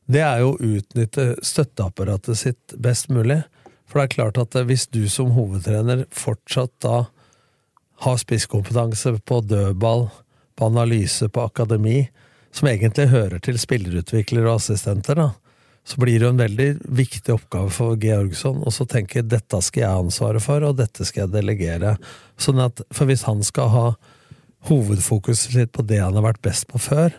det 0.10 0.21
er 0.21 0.39
jo 0.39 0.55
å 0.55 0.60
utnytte 0.60 1.38
støtteapparatet 1.41 2.36
sitt 2.36 2.75
best 2.77 3.07
mulig. 3.10 3.43
For 3.86 3.99
det 4.01 4.10
er 4.12 4.15
klart 4.31 4.38
at 4.38 4.51
hvis 4.67 4.88
du 4.91 5.07
som 5.07 5.31
hovedtrener 5.31 6.05
fortsatt 6.12 6.71
da 6.81 7.07
har 8.03 8.21
spisskompetanse 8.21 9.15
på 9.25 9.41
dødball, 9.41 10.07
på 10.57 10.69
analyse, 10.69 11.29
på 11.29 11.45
akademi, 11.47 12.07
som 12.51 12.69
egentlig 12.69 13.10
hører 13.12 13.41
til 13.43 13.60
spillerutviklere 13.62 14.49
og 14.49 14.60
assistenter, 14.62 15.17
da, 15.19 15.29
så 15.88 16.01
blir 16.01 16.17
det 16.17 16.25
jo 16.25 16.33
en 16.33 16.41
veldig 16.41 16.67
viktig 16.99 17.31
oppgave 17.31 17.71
for 17.71 17.99
Georgsson 18.01 18.60
å 18.67 18.73
så 18.73 18.86
tenke 18.89 19.23
dette 19.23 19.62
skal 19.63 19.83
jeg 19.83 19.91
ha 19.93 20.01
ansvaret 20.03 20.43
for, 20.43 20.65
og 20.67 20.79
dette 20.81 21.05
skal 21.07 21.25
jeg 21.25 21.36
delegere. 21.38 21.95
Sånn 22.41 22.60
at, 22.60 22.81
for 22.91 23.07
hvis 23.07 23.23
han 23.27 23.43
skal 23.45 23.71
ha 23.71 23.86
hovedfokuset 24.67 25.55
sitt 25.55 25.71
på 25.75 25.86
det 25.88 26.01
han 26.03 26.17
har 26.17 26.25
vært 26.25 26.43
best 26.43 26.67
på 26.67 26.81
før, 26.81 27.15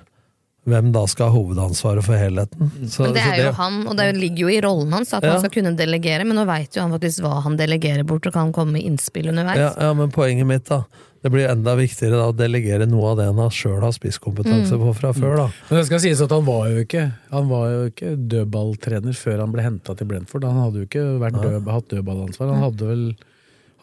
hvem 0.68 0.92
da 0.94 1.02
skal 1.10 1.30
ha 1.30 1.34
hovedansvaret 1.38 2.04
for 2.06 2.14
helheten? 2.20 2.70
Så, 2.88 3.02
Men 3.08 3.14
det 3.16 3.24
er 3.26 3.42
jo 3.46 3.52
han, 3.58 3.80
og 3.88 3.96
det 3.98 4.06
ligger 4.16 4.44
jo 4.46 4.48
i 4.54 4.60
rollen 4.64 4.92
hans 4.92 5.12
at 5.16 5.22
Ja. 5.24 5.32
han 5.34 5.40
skal 5.40 5.50
kunne 5.56 5.74
delegere, 5.76 6.24
men 6.28 6.36
nå 6.36 6.44
veit 6.46 6.76
jo 6.76 6.82
han 6.84 6.92
faktisk 6.94 7.20
hva 7.24 7.42
han 7.42 7.56
delegerer 7.56 8.04
bort, 8.06 8.26
og 8.26 8.32
kan 8.32 8.52
komme 8.52 8.72
med 8.78 8.82
innspill 8.84 9.28
underveis. 9.32 9.56
Ja, 9.58 9.72
ja, 9.88 9.92
men 9.94 10.10
poenget 10.10 10.46
mitt, 10.46 10.64
da. 10.68 10.84
Det 11.20 11.32
blir 11.34 11.48
enda 11.50 11.72
viktigere 11.74 12.14
da 12.14 12.28
å 12.30 12.34
delegere 12.36 12.86
noe 12.86 13.08
av 13.10 13.16
det 13.18 13.24
han 13.26 13.50
sjøl 13.50 13.80
har 13.82 13.90
spisskompetanse 13.90 14.70
Mm. 14.78 14.84
på 14.86 14.92
fra 14.94 15.10
før, 15.12 15.36
da. 15.36 15.46
Men 15.68 15.80
det 15.80 15.86
skal 15.86 15.98
sies 15.98 16.20
at 16.22 16.30
han 16.30 16.44
var 16.46 16.68
jo 16.70 16.84
ikke 16.84 17.12
Han 17.32 17.48
var 17.48 17.64
jo 17.72 17.90
ikke 17.90 18.12
dødballtrener 18.28 19.16
før 19.18 19.40
han 19.40 19.50
ble 19.52 19.62
henta 19.62 19.96
til 19.98 20.06
Brentford. 20.06 20.44
Han 20.44 20.60
hadde 20.62 20.78
jo 20.78 20.86
ikke 20.86 21.18
vært 21.18 21.42
død, 21.42 21.66
hatt 21.74 21.88
dødballansvar. 21.88 22.52
Han 22.54 22.62
hadde 22.62 22.86
vel, 22.86 23.02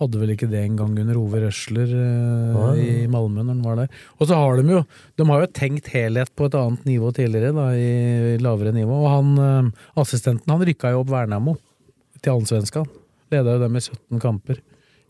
hadde 0.02 0.20
vel 0.20 0.34
ikke 0.34 0.50
det 0.52 0.62
engang 0.66 0.96
under 1.00 1.20
Ove 1.20 1.42
Røsler 1.46 1.92
eh, 1.96 2.82
i 2.82 3.08
Malmö 3.12 3.44
når 3.44 3.54
han 3.54 3.64
var 3.64 3.80
der. 3.80 4.02
Og 4.20 4.28
så 4.30 4.40
har 4.40 4.60
de 4.60 4.76
jo 4.76 4.84
De 5.16 5.28
har 5.30 5.44
jo 5.44 5.54
tenkt 5.56 5.90
helhet 5.94 6.32
på 6.36 6.50
et 6.50 6.58
annet 6.60 6.86
nivå 6.88 7.14
tidligere, 7.16 7.56
da, 7.56 7.70
i 7.72 8.36
lavere 8.44 8.76
nivå. 8.76 9.00
Og 9.06 9.10
han 9.14 9.34
eh, 9.48 9.72
assistenten 10.04 10.52
han 10.52 10.66
rykka 10.68 10.92
jo 10.94 11.04
opp 11.04 11.14
Vernamo 11.14 11.56
til 12.20 12.36
Allsvenskan. 12.36 12.90
Leda 13.32 13.56
jo 13.56 13.64
dem 13.64 13.80
i 13.80 13.84
17 13.84 14.24
kamper. 14.24 14.62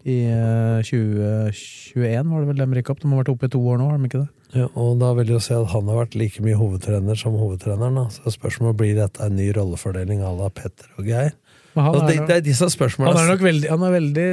I 0.05 0.19
eh, 0.29 0.85
2021 0.85 2.29
var 2.29 2.43
det 2.43 2.49
vel 2.51 2.61
dem 2.61 2.77
rykka 2.77 2.93
opp. 2.93 3.01
De 3.01 3.09
har 3.09 3.23
vært 3.23 3.33
oppe 3.33 3.49
i 3.49 3.55
to 3.55 3.61
år 3.65 3.81
nå, 3.81 3.89
har 3.89 3.97
de 3.97 4.11
ikke 4.11 4.21
det? 4.21 4.31
Ja, 4.55 4.69
og 4.79 4.99
da 5.01 5.09
vil 5.17 5.33
jeg 5.33 5.43
si 5.43 5.55
at 5.57 5.71
han 5.73 5.89
har 5.89 6.03
vært 6.03 6.13
like 6.15 6.43
mye 6.45 6.55
hovedtrener 6.59 7.17
som 7.19 7.33
hovedtreneren. 7.39 7.97
Da. 7.97 8.05
Så 8.13 8.35
spørsmålet 8.37 8.77
blir 8.79 8.93
dette 8.99 9.25
en 9.25 9.35
ny 9.35 9.49
rollefordeling 9.57 10.21
à 10.21 10.31
la 10.37 10.51
Petter 10.53 10.93
og 10.99 11.09
Geir. 11.09 11.33
Han 11.75 11.85
Altså, 11.91 12.03
er 12.05 12.07
det, 12.07 12.15
nok- 12.21 12.27
det 12.29 12.35
er 12.37 12.41
disse 12.45 12.67
spørsmålene 12.71 13.13
Han 13.17 13.25
er 13.25 13.31
nok 13.35 13.41
veldig, 13.43 13.69
han 13.69 13.83
er 13.83 13.91
veldig 13.99 14.29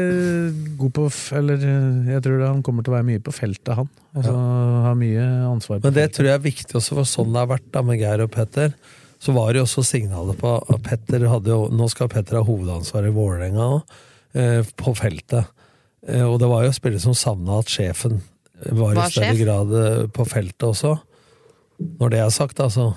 god 0.79 0.93
på 0.95 1.07
Eller 1.41 1.65
jeg 2.13 2.23
tror 2.23 2.39
det, 2.39 2.47
han 2.53 2.63
kommer 2.63 2.85
til 2.87 2.93
å 2.93 2.97
være 2.97 3.09
mye 3.09 3.23
på 3.27 3.33
feltet, 3.35 3.75
han. 3.75 3.89
Altså, 4.15 4.33
Har 4.87 4.95
mye 5.01 5.25
ansvar 5.51 5.81
på 5.81 5.85
Men 5.89 5.95
det 5.97 6.05
feltet. 6.05 6.17
tror 6.19 6.27
jeg 6.31 6.35
er 6.39 6.45
viktig 6.47 6.75
også, 6.79 6.95
for 7.01 7.05
sånn 7.05 7.33
det 7.35 7.41
har 7.43 7.51
vært 7.57 7.71
da 7.75 7.83
med 7.83 7.99
Geir 7.99 8.23
og 8.23 8.31
Petter. 8.31 8.75
Så 9.23 9.33
var 9.35 9.53
det 9.53 9.61
jo 9.63 9.67
også 9.67 9.85
signalet 9.87 10.39
på 10.39 10.55
at 10.75 10.83
Petter 10.83 11.27
hadde 11.31 11.47
jo 11.51 11.69
Nå 11.71 11.89
skal 11.91 12.09
Petter 12.09 12.39
ha 12.41 12.45
hovedansvar 12.47 13.07
i 13.07 13.13
Vålerenga 13.15 13.69
òg, 13.79 13.83
eh, 14.35 14.63
på 14.77 14.95
feltet. 14.99 15.47
Eh, 16.09 16.23
og 16.27 16.39
det 16.43 16.49
var 16.51 16.65
jo 16.67 16.73
spillere 16.75 17.01
som 17.01 17.15
savna 17.15 17.59
at 17.61 17.67
sjefen 17.71 18.21
var, 18.71 18.95
Var 18.95 19.07
i 19.07 19.11
større 19.11 19.35
sjef. 19.35 19.45
grad 19.45 19.73
eh, 19.79 20.07
på 20.15 20.27
feltet 20.27 20.67
også. 20.71 20.97
Når 22.01 22.11
det 22.11 22.19
er 22.23 22.31
sagt, 22.31 22.57
da, 22.59 22.67
så 22.71 22.93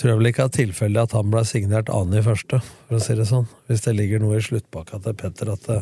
tror 0.00 0.10
jeg 0.10 0.20
vel 0.20 0.30
ikke 0.30 0.48
er 0.48 0.56
tilfeldig 0.56 1.02
at 1.04 1.14
han 1.14 1.30
ble 1.30 1.44
signert 1.46 1.92
annen 1.92 2.18
i 2.18 2.24
første, 2.24 2.58
for 2.88 2.98
å 2.98 3.02
si 3.02 3.14
det 3.18 3.28
sånn. 3.30 3.46
Hvis 3.70 3.84
det 3.86 3.94
ligger 3.98 4.22
noe 4.22 4.40
i 4.40 4.44
sluttpakka 4.44 5.00
til 5.04 5.16
Petter 5.20 5.52
at 5.54 5.68
det 5.70 5.80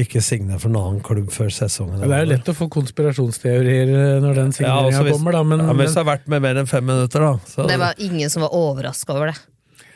ikke 0.00 0.20
signer 0.20 0.60
for 0.60 0.68
en 0.68 0.78
annen 0.80 1.02
klubb 1.04 1.30
før 1.32 1.48
sesongen. 1.52 2.02
Ja, 2.02 2.08
det 2.10 2.16
er 2.16 2.24
jo 2.26 2.32
lett 2.34 2.48
å 2.52 2.54
få 2.56 2.68
konspirasjonsteorier 2.72 3.92
eh, 3.96 4.16
når 4.20 4.40
den 4.42 4.50
signeringa 4.52 4.98
ja, 4.98 5.04
kommer, 5.08 5.38
da, 5.38 5.44
men, 5.48 5.62
ja, 5.64 5.72
men 5.72 5.80
hvis 5.80 5.96
det 5.96 6.02
har 6.02 6.08
vært 6.10 6.26
med 6.32 6.44
mer 6.44 6.60
enn 6.60 6.68
fem 6.68 6.84
minutter, 6.84 7.24
da. 7.24 7.48
Så, 7.48 7.64
Det 7.70 7.78
var 7.80 8.02
ingen 8.04 8.32
som 8.32 8.44
var 8.44 8.56
overraska 8.56 9.16
over 9.16 9.32
det. 9.32 9.38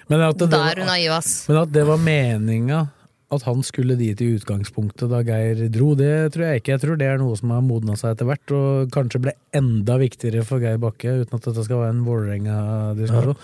men, 0.09 0.24
at 0.24 0.40
det, 0.40 0.48
Da 0.55 0.62
er 0.70 0.81
du 0.81 0.88
men 0.88 1.61
at 1.61 1.74
det 1.76 1.85
var 1.88 2.00
meninga 2.00 2.87
at 3.31 3.45
han 3.47 3.61
skulle 3.62 3.95
dit 3.99 4.19
i 4.21 4.33
utgangspunktet 4.37 5.11
da 5.12 5.21
Geir 5.23 5.69
dro, 5.71 5.93
det 5.95 6.33
tror 6.35 6.49
jeg 6.49 6.61
ikke. 6.62 6.73
Jeg 6.75 6.83
tror 6.83 6.99
det 6.99 7.07
er 7.07 7.21
noe 7.23 7.37
som 7.38 7.53
har 7.55 7.62
modna 7.62 7.95
seg 8.01 8.16
etter 8.16 8.27
hvert, 8.27 8.55
og 8.57 8.90
kanskje 8.95 9.21
ble 9.29 9.35
enda 9.55 9.97
viktigere 10.03 10.43
for 10.47 10.59
Geir 10.62 10.81
Bakke, 10.83 11.21
uten 11.23 11.38
at 11.38 11.47
dette 11.47 11.64
skal 11.69 11.85
være 11.85 11.95
en 11.95 12.05
Vålerenga-diskusjon, 12.09 13.37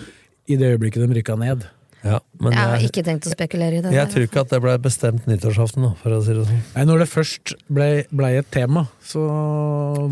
i 0.51 0.59
det 0.59 0.73
øyeblikket 0.75 1.03
de 1.07 1.19
rykka 1.21 1.37
ned. 1.39 1.67
ja, 2.07 2.19
men 2.39 2.53
Jeg 2.55 2.71
har 2.71 2.83
ikke 2.87 3.03
tenkt 3.07 3.27
å 3.27 3.33
spekulere 3.33 3.79
i 3.79 3.83
det. 3.83 3.91
jeg 3.95 3.99
der. 4.07 4.11
tror 4.13 4.27
ikke 4.27 4.41
at 4.45 4.51
det 4.53 4.61
ble 4.63 4.75
bestemt 4.79 5.27
nyttårsaften, 5.27 5.83
da, 5.87 5.93
for 6.03 6.15
å 6.15 6.21
si 6.23 6.35
det 6.37 6.45
sånn. 6.47 6.61
Nei, 6.77 6.85
Når 6.91 6.99
det 7.03 7.09
først 7.11 7.55
ble, 7.71 7.89
ble 8.11 8.29
et 8.39 8.51
tema, 8.55 8.85
så 9.03 9.23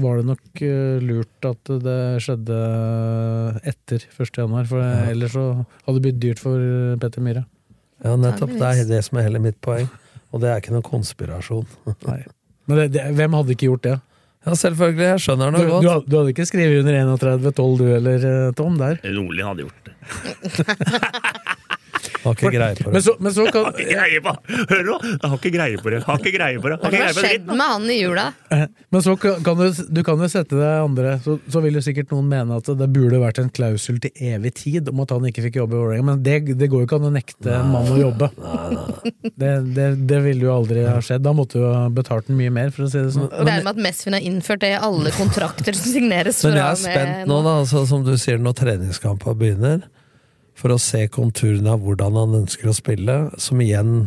var 0.03 0.19
det 0.19 0.27
nok 0.31 0.63
eh, 0.63 0.99
lurt 1.03 1.51
at 1.51 1.71
det 1.85 1.99
skjedde 2.25 2.59
etter 3.75 4.07
1. 4.19 4.33
januar. 4.39 4.67
For 4.71 4.83
ellers 5.11 5.35
så 5.37 5.45
hadde 5.87 5.99
det 5.99 6.05
blitt 6.09 6.23
dyrt 6.23 6.43
for 6.43 6.59
Petter 7.03 7.23
Myhre. 7.27 7.45
Ja, 8.05 8.17
nettopp. 8.21 8.53
Det 8.53 8.71
er 8.71 8.89
det 8.89 9.03
som 9.07 9.19
er 9.19 9.27
hele 9.27 9.41
mitt 9.43 9.61
poeng. 9.65 9.89
Og 10.35 10.43
det 10.43 10.51
er 10.51 10.61
ikke 10.61 10.75
noen 10.75 10.87
konspirasjon. 10.87 11.65
Nei. 12.09 12.21
Men 12.69 12.81
det, 12.81 12.91
det, 12.97 13.07
hvem 13.17 13.37
hadde 13.37 13.57
ikke 13.57 13.71
gjort 13.71 13.87
det? 13.87 13.97
Ja, 14.45 14.55
selvfølgelig. 14.61 15.05
Jeg 15.09 15.25
skjønner 15.25 15.53
noe 15.53 15.61
det 15.61 15.69
du, 15.69 15.73
godt. 15.73 16.05
Du, 16.05 16.13
du 16.13 16.17
hadde 16.21 16.33
ikke 16.35 16.49
skrevet 16.49 16.85
under 16.85 17.17
31-12 17.17 17.77
du 17.81 17.85
heller, 17.89 18.27
eh, 18.29 18.53
Tom? 18.57 18.77
der? 18.81 19.01
Rolig 19.17 19.47
hadde 19.49 19.65
gjort 19.65 19.89
det. 19.89 19.95
Har 22.25 22.35
ikke 22.39 22.51
greie 22.55 22.77
på 22.79 22.89
Men 22.91 22.97
det. 22.99 23.03
så, 23.07 23.15
men 23.21 23.35
så 23.37 23.45
kan 23.53 23.67
Har 23.69 23.77
ikke 23.79 23.95
greie 23.99 24.21
på 24.25 24.33
Hør 24.71 24.83
nå! 24.89 24.97
Jeg 25.05 25.31
har 25.31 25.37
ikke 25.39 25.53
greie 25.55 25.81
på 25.85 25.93
det. 25.95 26.01
Har 26.07 26.21
ikke 26.23 26.33
greie 26.39 26.61
på 26.63 26.71
det. 26.73 26.79
Har 26.83 26.95
Hva 26.95 27.03
har 27.05 27.13
det. 27.19 27.25
skjedd 27.29 27.51
med 27.51 27.65
han 27.65 27.89
i 27.93 27.99
jula? 28.01 28.27
Men 28.95 29.03
så 29.05 29.15
kan 29.21 29.59
du, 29.61 29.65
du 29.99 30.01
kan 30.07 30.21
jo 30.25 30.29
sette 30.31 30.57
deg 30.59 30.85
andre 30.85 31.17
så, 31.25 31.37
så 31.51 31.63
vil 31.65 31.77
jo 31.79 31.83
sikkert 31.85 32.13
noen 32.15 32.29
mene 32.31 32.59
at 32.61 32.69
det 32.79 32.89
burde 32.95 33.21
vært 33.23 33.41
en 33.43 33.51
klausul 33.55 33.99
til 34.05 34.13
evig 34.33 34.55
tid 34.61 34.89
om 34.93 35.03
at 35.05 35.13
han 35.15 35.27
ikke 35.31 35.45
fikk 35.49 35.59
jobbe 35.61 35.77
i 35.77 35.81
Vålerenga, 35.83 36.07
men 36.13 36.23
det, 36.25 36.37
det 36.61 36.69
går 36.73 36.85
jo 36.85 36.89
ikke 36.89 36.99
an 37.01 37.09
å 37.09 37.13
nekte 37.15 37.55
en 37.59 37.73
mann 37.75 37.91
å 37.93 37.99
jobbe. 38.01 38.31
Det, 39.35 39.51
det, 39.77 39.89
det 40.09 40.21
ville 40.25 40.47
jo 40.47 40.53
aldri 40.55 40.85
ha 40.87 40.97
skjedd. 41.05 41.25
Da 41.25 41.33
måtte 41.37 41.59
du 41.61 41.67
ha 41.67 41.89
betalt 41.93 42.29
den 42.31 42.39
mye 42.39 42.53
mer, 42.55 42.71
for 42.75 42.87
å 42.87 42.91
si 42.93 43.01
det 43.03 43.13
sånn. 43.17 43.27
Og 43.29 43.43
er 43.51 43.65
med 43.65 43.73
at 43.75 43.81
Mesfin 43.89 44.17
har 44.17 44.25
innført 44.25 44.63
det 44.65 44.73
i 44.75 44.79
alle 44.79 45.13
kontrakter 45.17 45.77
som 45.77 45.91
signeres. 45.93 46.41
Men 46.47 46.59
jeg 46.61 46.65
er 46.69 46.81
spent 46.85 47.29
nå, 47.31 47.41
da, 47.45 47.57
altså, 47.65 47.85
som 47.91 48.05
du 48.07 48.15
sier, 48.21 48.41
når 48.43 48.57
treningskampen 48.63 49.39
begynner, 49.41 49.85
for 50.59 50.75
å 50.75 50.81
se 50.81 51.05
konturene 51.13 51.75
av 51.75 51.83
hvordan 51.85 52.17
han 52.19 52.39
ønsker 52.43 52.71
å 52.71 52.77
spille, 52.77 53.19
som 53.39 53.63
igjen 53.63 54.07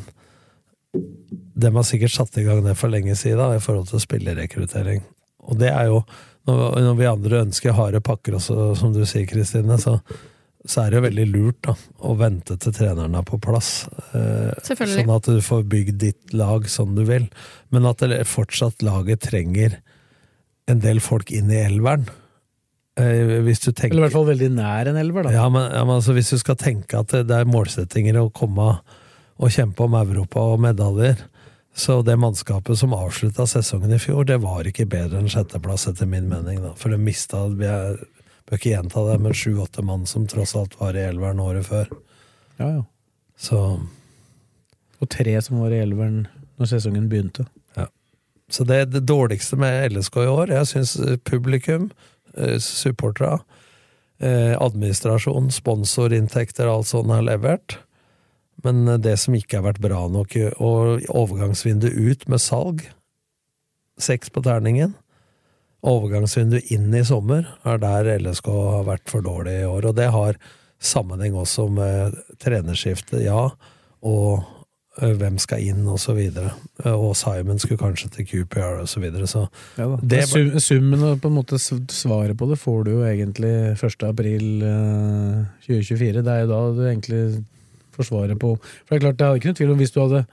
Dem 1.57 1.75
har 1.75 1.83
sikkert 1.85 2.13
satt 2.13 2.37
i 2.39 2.45
gang 2.45 2.63
det 2.65 2.77
for 2.79 2.89
lenge 2.89 3.13
siden, 3.19 3.41
da, 3.41 3.57
i 3.57 3.61
forhold 3.61 3.89
til 3.89 4.01
spillerekruttering. 4.01 5.03
Og 5.45 5.59
det 5.59 5.69
er 5.69 5.91
jo 5.91 6.01
Når, 6.47 6.93
vi 6.95 7.09
andre 7.09 7.41
ønsker 7.43 7.75
harde 7.75 7.99
pakker 7.99 8.37
også, 8.37 8.71
som 8.79 8.93
du 8.95 9.01
sier, 9.05 9.25
Kristine, 9.27 9.75
så, 9.83 9.97
så 10.63 10.85
er 10.85 10.93
det 10.93 10.97
jo 10.97 11.03
veldig 11.03 11.25
lurt 11.27 11.57
da, 11.67 11.73
å 12.07 12.13
vente 12.15 12.55
til 12.55 12.71
treneren 12.71 13.17
er 13.19 13.25
på 13.27 13.35
plass. 13.43 13.89
Eh, 14.15 14.71
sånn 14.71 15.11
at 15.11 15.27
du 15.27 15.41
får 15.43 15.65
bygd 15.67 15.99
ditt 16.05 16.31
lag 16.31 16.69
som 16.71 16.95
du 16.95 17.03
vil. 17.09 17.27
Men 17.75 17.89
at 17.91 17.99
det 17.99 18.21
fortsatt 18.31 18.79
laget 18.85 19.25
trenger 19.27 19.75
en 20.71 20.79
del 20.83 21.03
folk 21.03 21.35
inn 21.35 21.51
i 21.51 21.59
elveren. 21.65 22.07
Eh, 22.97 23.31
hvis 23.45 23.61
du 23.61 23.69
tenker 23.71 23.93
Eller 23.93 24.01
i 24.01 24.05
hvert 24.07 24.15
fall 24.15 24.29
veldig 24.31 24.49
nær 24.57 24.89
en 24.89 24.97
elver, 24.97 25.27
da. 25.27 25.33
ja, 25.35 25.47
men, 25.53 25.67
ja, 25.69 25.83
men 25.85 25.99
altså, 25.99 26.15
hvis 26.17 26.31
du 26.33 26.39
skal 26.41 26.57
tenke 26.57 26.97
at 26.97 27.13
det, 27.13 27.29
er 27.29 27.49
målsettinger 27.49 28.17
å 28.23 28.29
komme 28.33 28.71
og 29.37 29.53
kjempe 29.53 29.85
om 29.85 29.97
Europa 29.99 30.41
og 30.55 30.63
medaljer. 30.65 31.19
Så 31.77 31.99
det 32.01 32.15
mannskapet 32.17 32.79
som 32.79 32.95
avslutta 32.97 33.45
sesongen 33.45 33.93
i 33.93 33.99
fjor, 34.01 34.25
det 34.25 34.39
var 34.41 34.65
ikke 34.65 34.87
bedre 34.89 35.21
enn 35.21 35.29
sjetteplass, 35.29 35.85
etter 35.91 36.09
min 36.09 36.25
mening. 36.31 36.57
da. 36.63 36.71
For 36.73 36.89
det 36.89 36.97
mista 36.97 37.43
Jeg 37.45 37.99
bør 38.47 38.57
ikke 38.57 38.71
gjenta 38.71 39.03
det, 39.11 39.19
men 39.21 39.37
sju-åtte 39.37 39.85
mann 39.85 40.07
som 40.09 40.25
tross 40.25 40.55
alt 40.57 40.73
var 40.79 40.97
i 40.97 41.05
elveren 41.05 41.43
året 41.43 41.69
før. 41.69 41.93
Ja, 42.57 42.71
ja. 42.79 42.83
Så, 43.37 43.61
Og 44.97 45.09
tre 45.13 45.37
som 45.45 45.59
var 45.61 45.69
i 45.69 45.83
elveren 45.83 46.25
når 46.57 46.73
sesongen 46.73 47.05
begynte. 47.11 47.45
så 48.49 48.63
det, 48.63 48.91
det 48.93 49.05
dårligste 49.05 49.57
med 49.59 49.91
LSK 49.91 50.21
i 50.23 50.29
år, 50.31 50.49
jeg 50.55 50.67
syns 50.71 50.97
publikum, 51.27 51.91
supporterne, 52.63 53.41
eh, 54.19 54.53
administrasjon, 54.61 55.51
sponsorinntekter, 55.53 56.69
alt 56.69 56.89
sånt 56.91 57.13
har 57.13 57.25
levert. 57.25 57.79
Men 58.65 58.87
eh, 58.87 59.01
det 59.01 59.17
som 59.21 59.35
ikke 59.37 59.59
har 59.59 59.67
vært 59.69 59.83
bra 59.83 60.05
nok, 60.11 60.37
og 60.57 61.07
overgangsvindu 61.09 61.89
ut 61.89 62.27
med 62.29 62.43
salg, 62.43 62.85
seks 63.97 64.29
på 64.33 64.43
terningen, 64.45 64.93
overgangsvindu 65.87 66.59
inn 66.73 66.93
i 66.93 67.03
sommer, 67.05 67.47
er 67.65 67.81
der 67.81 68.09
LSK 68.17 68.49
har 68.49 68.87
vært 68.89 69.09
for 69.09 69.25
dårlig 69.25 69.61
i 69.61 69.67
år. 69.69 69.89
Og 69.89 69.97
det 69.97 70.09
har 70.13 70.39
sammenheng 70.83 71.37
også 71.37 71.67
med 71.73 72.17
trenerskiftet, 72.43 73.23
ja, 73.25 73.49
og 74.05 74.45
hvem 74.97 75.37
skal 75.39 75.61
inn, 75.61 75.83
og 75.87 75.99
så 76.01 76.15
videre. 76.17 76.51
Og 76.89 77.11
Simon 77.15 77.59
skulle 77.61 77.77
kanskje 77.81 78.09
til 78.15 78.25
QPR, 78.25 78.81
og 78.81 78.87
så 78.89 78.99
videre. 79.03 79.27
Så 79.29 79.47
Ja, 79.77 79.95
det 79.95 80.09
Det- 80.09 80.27
Sum, 80.27 80.59
summen 80.59 81.03
og 81.03 81.21
på 81.21 81.27
en 81.27 81.35
måte 81.37 81.59
svaret 81.59 82.35
på 82.37 82.49
det 82.49 82.57
får 82.59 82.83
du 82.85 82.91
jo 82.91 83.03
egentlig 83.05 83.77
1. 83.77 84.03
april 84.03 84.63
eh, 84.63 85.45
2024. 85.67 86.23
Det 86.23 86.27
er 86.27 86.41
jo 86.45 86.47
da 86.47 86.73
du 86.73 86.81
egentlig 86.87 87.43
får 87.95 88.05
svaret 88.09 88.39
på 88.39 88.57
For 88.59 88.89
det 88.89 88.97
er 88.97 89.05
klart, 89.05 89.17
det 89.17 89.25
er 89.25 89.35
ikke 89.35 89.51
noe 89.51 89.59
tvil 89.61 89.71
om 89.71 89.77
hvis 89.77 89.91
du 89.93 90.01
hadde 90.01 90.25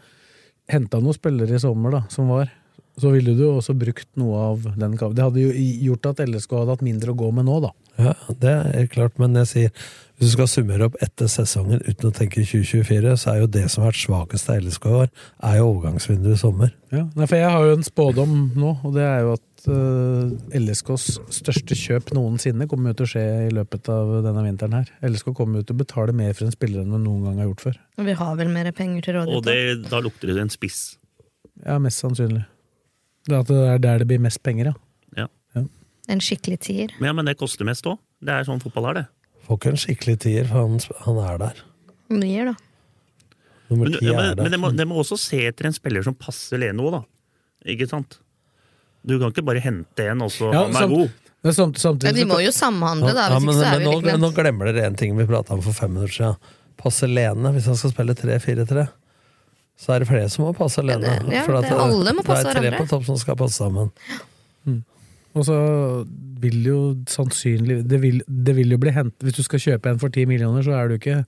henta 0.68 1.00
noen 1.00 1.14
spillere 1.14 1.54
i 1.54 1.58
sommer 1.58 1.90
da, 1.90 2.02
som 2.08 2.28
var, 2.28 2.50
så 2.98 3.10
ville 3.12 3.36
du 3.36 3.44
også 3.50 3.74
brukt 3.76 4.06
noe 4.16 4.36
av 4.50 4.62
den 4.78 4.92
Det 4.96 5.18
hadde 5.24 5.40
jo 5.42 5.50
gjort 5.90 6.06
at 6.06 6.28
LSK 6.28 6.50
hadde 6.50 6.70
hatt 6.70 6.82
mindre 6.82 7.12
å 7.12 7.16
gå 7.18 7.32
med 7.34 7.44
nå, 7.44 7.60
da. 7.60 7.70
Ja, 7.98 8.14
det 8.40 8.54
er 8.74 8.88
klart, 8.90 9.18
men 9.22 9.36
jeg 9.42 9.50
sier 9.50 9.86
hvis 10.14 10.30
du 10.30 10.36
skal 10.36 10.46
summere 10.46 10.86
opp 10.86 10.94
etter 11.02 11.26
sesongen 11.26 11.80
uten 11.82 12.06
å 12.06 12.12
tenke 12.14 12.44
2024, 12.46 13.16
så 13.18 13.32
er 13.32 13.40
jo 13.42 13.48
det 13.50 13.64
som 13.72 13.82
har 13.82 13.90
vært 13.90 13.98
svakest 14.04 14.50
av 14.52 14.60
LSK 14.62 14.84
i 14.86 14.92
år, 15.00 15.08
er 15.48 15.56
jo 15.58 15.64
overgangsvinduet 15.72 16.36
i 16.36 16.38
sommer. 16.38 16.70
Ja, 16.94 17.02
nei, 17.18 17.26
for 17.26 17.40
jeg 17.40 17.50
har 17.50 17.66
jo 17.66 17.74
en 17.74 17.86
spådom 17.86 18.36
nå, 18.54 18.70
og 18.86 18.94
det 18.94 19.02
er 19.08 19.24
jo 19.26 19.32
at 19.34 19.66
uh, 19.66 20.60
LSKs 20.60 21.06
største 21.34 21.74
kjøp 21.80 22.14
noensinne 22.14 22.68
kommer 22.70 22.92
jo 22.92 23.00
til 23.00 23.08
å 23.08 23.10
skje 23.16 23.26
i 23.48 23.50
løpet 23.58 23.90
av 23.90 24.14
denne 24.28 24.46
vinteren 24.46 24.78
her. 24.78 24.94
LSK 25.10 25.34
kommer 25.34 25.60
jo 25.60 25.66
til 25.66 25.74
å 25.74 25.82
betale 25.82 26.14
mer 26.14 26.30
for 26.38 26.46
en 26.46 26.54
spiller 26.54 26.84
enn 26.86 26.94
de 26.94 27.02
noen 27.08 27.26
gang 27.26 27.42
har 27.42 27.50
gjort 27.50 27.66
før. 27.66 27.82
Og 27.98 28.08
vi 28.12 28.16
har 28.22 28.38
vel 28.38 28.54
mer 28.54 28.70
penger 28.78 29.08
til 29.08 29.18
Og 29.18 29.28
rådighet. 29.32 29.50
det, 29.50 29.88
da. 29.88 29.96
da 29.96 30.04
lukter 30.06 30.30
det 30.30 30.46
en 30.46 30.54
spiss. 30.54 30.80
Ja, 31.66 31.80
mest 31.82 32.02
sannsynlig. 32.06 32.46
Det 33.26 33.34
er 33.34 33.42
at 33.42 33.50
det 33.50 33.62
er 33.74 33.82
der 33.82 34.02
det 34.04 34.12
blir 34.14 34.22
mest 34.22 34.42
penger, 34.46 34.70
ja. 34.70 34.78
En 36.08 36.20
skikkelig 36.20 36.58
tier. 36.60 36.90
Men, 37.00 37.06
ja, 37.08 37.12
men 37.16 37.24
det 37.30 37.36
koster 37.40 37.64
mest 37.64 37.86
òg. 37.88 37.98
Det 38.24 38.32
er 38.34 38.44
sånn 38.44 38.60
fotball 38.62 38.90
er, 38.90 38.94
det. 38.94 39.04
Får 39.46 39.58
ikke 39.58 39.70
en 39.72 39.80
skikkelig 39.80 40.16
tier, 40.24 40.44
for 40.48 40.64
han, 40.66 40.78
han 41.06 41.20
er 41.24 41.38
der. 41.38 41.62
Nier, 42.12 42.50
da. 42.52 42.54
Nummer 43.70 43.88
Men, 43.88 43.96
ti 43.98 44.04
ja, 44.06 44.12
er 44.20 44.34
der. 44.36 44.42
men 44.44 44.52
det, 44.52 44.60
må, 44.60 44.70
det 44.76 44.86
må 44.88 44.98
også 45.00 45.16
se 45.20 45.40
etter 45.48 45.66
en 45.70 45.72
spiller 45.76 46.04
som 46.04 46.14
passer 46.14 46.60
Lene 46.60 46.84
òg, 46.84 46.98
da. 46.98 47.02
Ikke 47.72 47.88
sant? 47.88 48.18
Du 49.04 49.16
kan 49.20 49.32
ikke 49.32 49.44
bare 49.44 49.60
hente 49.64 50.04
en, 50.10 50.20
og 50.24 50.30
så 50.32 50.50
Ja, 50.52 50.66
han 50.66 50.76
er 50.76 50.84
samt- 50.84 50.94
god. 50.96 51.20
Men 51.44 51.52
samt, 51.52 51.76
samtidig 51.80 52.08
Ja, 52.08 52.16
de 52.16 52.24
må 52.28 52.38
jo 52.40 52.52
samhandle, 52.56 53.12
da. 53.16 53.26
Ja, 53.32 53.38
men, 53.40 53.56
men 53.60 53.82
nå, 53.84 53.94
men, 54.04 54.20
nå 54.20 54.30
glemmer 54.36 54.70
dere 54.72 54.86
en 54.88 54.94
ting 54.96 55.16
vi 55.16 55.26
prata 55.28 55.52
om 55.52 55.60
for 55.64 55.72
fem 55.76 55.92
minutter 55.92 56.14
siden. 56.16 56.36
Passe 56.80 57.08
Lene, 57.08 57.52
hvis 57.52 57.66
han 57.68 57.76
skal 57.76 57.92
spille 57.92 58.14
3-4-3. 58.16 58.86
Så 59.76 59.92
er 59.92 60.00
det 60.04 60.08
flere 60.08 60.30
som 60.32 60.46
må 60.46 60.54
passe 60.56 60.80
Lene. 60.84 61.04
Ja, 61.04 61.18
det- 61.20 61.34
ja, 61.36 61.42
for 61.44 61.56
at 61.60 61.68
det- 61.68 61.76
alle 61.84 62.12
må 62.16 62.24
passe 62.24 62.44
Det 62.44 62.50
er 62.52 62.60
tre 62.60 62.70
hverandre. 62.70 62.80
på 62.80 62.88
topp 62.94 63.04
som 63.04 63.16
skal 63.20 63.36
passe 63.36 63.60
sammen. 63.60 63.92
Og 65.34 65.46
så 65.48 65.56
vil 66.42 66.60
jo 66.66 66.78
sannsynlig 67.10 67.80
det 67.88 67.98
vil, 68.02 68.20
det 68.26 68.54
vil 68.54 68.74
jo 68.74 68.78
bli 68.78 68.92
hentet 68.94 69.24
Hvis 69.24 69.38
du 69.38 69.46
skal 69.46 69.62
kjøpe 69.62 69.90
en 69.90 69.98
for 70.02 70.12
10 70.12 70.28
millioner, 70.30 70.62
så 70.62 70.76
er 70.78 70.90
du 70.90 70.98
ikke 70.98 71.24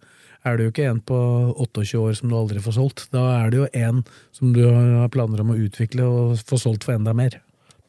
er 0.47 0.59
det 0.59 0.67
jo 0.67 0.71
ikke 0.71 0.87
en 0.87 1.01
på 1.03 1.17
28 1.59 1.99
år 1.99 2.13
som 2.15 2.31
du 2.31 2.37
aldri 2.39 2.61
får 2.63 2.77
solgt. 2.77 3.07
Da 3.11 3.25
er 3.41 3.51
det 3.51 3.59
jo 3.59 3.69
en 3.75 4.05
som 4.37 4.53
du 4.55 4.63
har 4.69 5.11
planer 5.11 5.43
om 5.43 5.51
å 5.51 5.59
utvikle 5.59 6.07
og 6.07 6.45
få 6.47 6.59
solgt 6.61 6.87
for 6.87 6.95
enda 6.95 7.15
mer. 7.17 7.41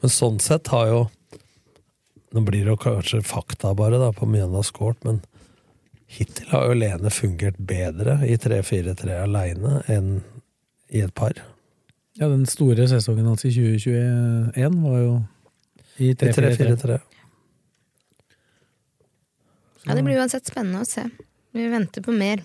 Men 0.01 0.13
sånn 0.13 0.41
sett 0.43 0.73
har 0.73 0.89
jo 0.93 1.05
Nå 2.35 2.41
blir 2.43 2.65
det 2.65 2.73
jo 2.73 2.79
kanskje 2.81 3.21
fakta 3.23 3.69
bare 3.71 3.95
da, 4.01 4.09
på 4.11 4.25
mye 4.27 4.43
han 4.43 4.55
har 4.57 4.65
skåret, 4.67 4.99
men 5.07 5.21
hittil 6.11 6.49
har 6.51 6.65
jo 6.67 6.73
Lene 6.75 7.11
fungert 7.13 7.55
bedre 7.69 8.17
i 8.27 8.35
3-4-3 8.35 9.15
aleine 9.23 9.77
enn 9.87 10.09
i 10.91 11.05
et 11.05 11.13
par. 11.15 11.39
Ja, 12.19 12.27
Den 12.27 12.43
store 12.45 12.83
sesongen 12.91 13.29
hans 13.31 13.45
i 13.47 13.53
2021 13.55 14.75
var 14.83 14.99
jo 14.99 15.13
i 15.97 16.11
I 16.11 16.13
3-4-3. 16.15 16.57
3-4-3. 16.57 16.99
Ja, 19.87 19.95
det 19.95 20.03
blir 20.03 20.19
uansett 20.19 20.47
spennende 20.49 20.83
å 20.83 20.87
se. 20.87 21.05
Vi 21.55 21.67
venter 21.71 22.03
på 22.03 22.11
mer. 22.15 22.41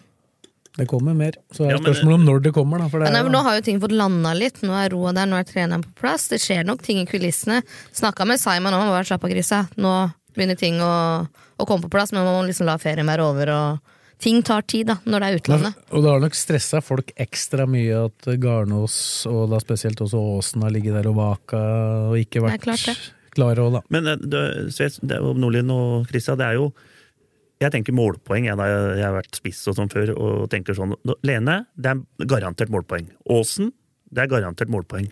Det 0.79 0.87
kommer 0.89 1.13
mer. 1.15 1.35
Så 1.53 1.67
er 1.67 1.75
Ja, 1.75 1.79
spørsmålet 1.83 2.15
om 2.15 2.25
når 2.25 2.43
det 2.47 2.53
kommer, 2.57 2.79
da. 2.81 2.89
For 2.89 3.03
det 3.03 3.11
Ja, 3.11 3.19
er, 3.19 3.25
nei, 3.27 3.33
nå 3.35 3.43
har 3.45 3.57
jo 3.59 3.65
ting 3.67 3.81
fått 3.83 3.93
landa 3.93 4.33
litt. 4.33 4.63
Nå 4.65 4.73
er 4.73 4.91
roa 4.95 5.13
der, 5.13 5.27
nå 5.29 5.37
er 5.37 5.45
treneren 5.45 5.83
på 5.85 5.93
plass. 6.01 6.29
Det 6.33 6.39
skjer 6.41 6.65
nok 6.65 6.81
ting 6.83 7.03
i 7.03 7.07
kulissene. 7.07 7.63
Snakka 7.93 8.25
med 8.25 8.41
Simon 8.41 8.73
om 8.73 8.89
hva 8.89 9.03
slapp 9.05 9.25
av 9.27 9.31
grisa. 9.35 9.67
Nå 9.77 9.93
begynner 10.33 10.57
ting 10.57 10.81
å, 10.81 11.27
å 11.59 11.67
komme 11.69 11.83
på 11.85 11.91
plass, 11.93 12.13
men 12.13 12.25
man 12.25 12.39
må 12.39 12.47
liksom 12.49 12.67
la 12.71 12.79
ferien 12.81 13.07
være 13.11 13.27
over. 13.27 13.53
Og 13.53 14.23
ting 14.23 14.41
tar 14.43 14.63
tid 14.63 14.87
da, 14.87 14.97
når 15.05 15.21
det 15.21 15.29
er 15.29 15.41
utlandet. 15.43 15.75
Og 15.91 16.03
det 16.07 16.11
har 16.15 16.21
nok 16.25 16.39
stressa 16.39 16.81
folk 16.81 17.11
ekstra 17.21 17.67
mye 17.69 18.07
at 18.07 18.31
Garnås, 18.41 19.27
og 19.29 19.51
da 19.53 19.59
spesielt 19.61 20.01
også 20.01 20.23
Åsen, 20.39 20.63
har 20.63 20.71
ligget 20.73 20.95
der 20.97 21.11
og 21.11 21.19
vaka 21.19 21.61
og 22.13 22.17
ikke 22.23 22.47
vært 22.47 22.65
det. 22.65 22.97
Klare 23.35 23.63
òg, 23.65 23.77
da. 23.79 23.81
Men 23.95 24.07
eh, 24.13 24.17
det, 24.23 24.43
det 25.09 25.21
Nordlien 25.23 25.71
og 25.75 26.09
Christian, 26.11 26.39
det 26.41 26.47
er 26.51 26.59
jo 26.61 26.73
Jeg 27.63 27.71
tenker 27.71 27.95
målpoeng, 27.95 28.49
jeg, 28.49 28.59
jeg, 28.59 29.05
har 29.07 29.13
vært 29.15 29.37
spiss 29.39 29.61
og 29.71 29.77
sånn 29.79 29.91
før, 29.93 30.11
og 30.19 30.49
tenker 30.51 30.75
sånn 30.75 30.97
Lene, 31.23 31.61
det 31.79 31.93
er 31.93 32.27
garantert 32.27 32.73
målpoeng. 32.75 33.07
Åsen, 33.31 33.69
det 34.11 34.25
er 34.25 34.31
garantert 34.33 34.69
målpoeng. 34.73 35.07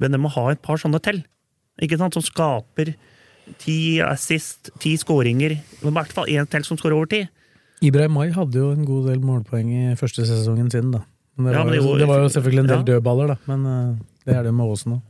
Men 0.00 0.14
det 0.14 0.20
må 0.22 0.30
ha 0.32 0.46
et 0.54 0.62
par 0.64 0.80
sånne 0.80 1.00
til, 1.04 1.20
ikke 1.84 1.98
sant, 2.00 2.16
som 2.16 2.24
skaper 2.24 2.94
ti 3.60 4.00
assist, 4.00 4.70
ti 4.82 4.94
skåringer. 4.98 5.52
I 5.52 5.92
hvert 5.92 6.14
fall 6.16 6.32
én 6.32 6.48
til 6.50 6.64
som 6.64 6.80
skårer 6.80 6.96
over 6.96 7.10
ti. 7.12 7.20
Ibrahim 7.84 8.16
Mai 8.16 8.30
hadde 8.32 8.56
jo 8.56 8.70
en 8.72 8.86
god 8.88 9.10
del 9.10 9.20
målpoeng 9.20 9.68
i 9.68 9.84
første 10.00 10.24
sesongen 10.24 10.72
sin, 10.72 10.88
da. 10.96 11.02
Men 11.36 11.50
det, 11.50 11.58
Ja, 11.58 11.60
var, 11.60 11.68
men 11.68 11.76
jo, 11.76 11.90
jo- 11.92 11.98
det 12.00 12.08
var 12.08 12.22
jo 12.24 12.32
selvfølgelig 12.32 12.62
en 12.64 12.70
del 12.72 12.80
ja. 12.80 12.86
dødballer, 12.94 13.34
da. 13.34 13.36
Men 13.52 13.66
eh, 13.68 13.98
det 14.24 14.36
er 14.38 14.48
det 14.48 14.54
med 14.56 14.72
Åsen 14.72 14.96
òg. 14.96 15.02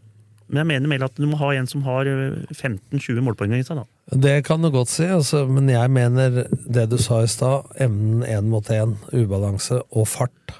Men 0.47 0.63
jeg 0.63 0.69
mener 0.71 0.91
mer 0.91 1.05
at 1.09 1.19
du 1.19 1.27
må 1.27 1.39
ha 1.41 1.51
en 1.57 1.69
som 1.71 1.83
har 1.87 2.07
eh, 2.07 2.39
15-20 2.55 3.25
målpoeng 3.27 3.55
i 3.57 3.65
seg, 3.67 3.81
da. 3.81 3.87
Det 4.27 4.37
kan 4.47 4.63
du 4.63 4.71
godt 4.71 4.93
si, 4.93 5.07
altså, 5.11 5.43
men 5.51 5.71
jeg 5.73 5.91
mener 5.91 6.45
det 6.53 6.87
du 6.93 6.97
sa 7.03 7.25
i 7.25 7.31
stad, 7.31 7.67
evnen 7.83 8.23
én 8.23 8.51
mot 8.53 8.71
én, 8.71 8.95
ubalanse 9.11 9.81
og 9.91 10.07
fart, 10.11 10.55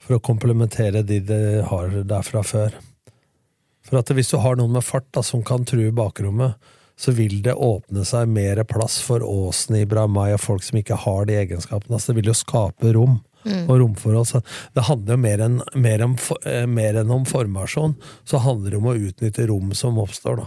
for 0.00 0.16
å 0.16 0.24
komplementere 0.24 1.04
de 1.04 1.20
de 1.28 1.40
har 1.68 1.92
der 2.08 2.24
fra 2.24 2.44
før. 2.46 2.78
For 3.86 4.00
at 4.00 4.10
hvis 4.16 4.32
du 4.32 4.40
har 4.42 4.56
noen 4.58 4.74
med 4.74 4.86
fart 4.86 5.06
da, 5.14 5.22
som 5.22 5.44
kan 5.46 5.66
true 5.68 5.92
bakrommet, 5.94 6.56
så 6.96 7.12
vil 7.12 7.42
det 7.44 7.52
åpne 7.52 8.06
seg 8.08 8.30
mer 8.32 8.62
plass 8.64 9.02
for 9.04 9.20
Åsen, 9.20 9.76
Ibrahimai 9.82 10.30
og 10.32 10.40
folk 10.40 10.64
som 10.64 10.78
ikke 10.80 10.96
har 11.04 11.26
de 11.28 11.36
egenskapene. 11.42 11.98
Altså, 11.98 12.12
det 12.14 12.22
vil 12.22 12.30
jo 12.32 12.38
skape 12.38 12.94
rom 12.96 13.18
og 13.46 13.72
romforhold. 13.80 14.26
Så 14.30 14.40
det 14.74 14.84
handler 14.88 15.14
jo 15.16 15.22
mer 15.22 15.42
enn, 15.46 15.56
mer, 15.86 16.02
om, 16.04 16.16
for- 16.20 16.42
eh, 16.48 16.66
mer 16.66 16.98
enn 17.02 17.10
om 17.14 17.24
formasjon, 17.28 17.94
så 18.24 18.40
handler 18.42 18.70
det 18.74 18.80
om 18.80 18.90
å 18.90 18.96
utnytte 18.98 19.46
rom 19.50 19.72
som 19.78 19.98
oppstår, 20.02 20.42
da. 20.44 20.46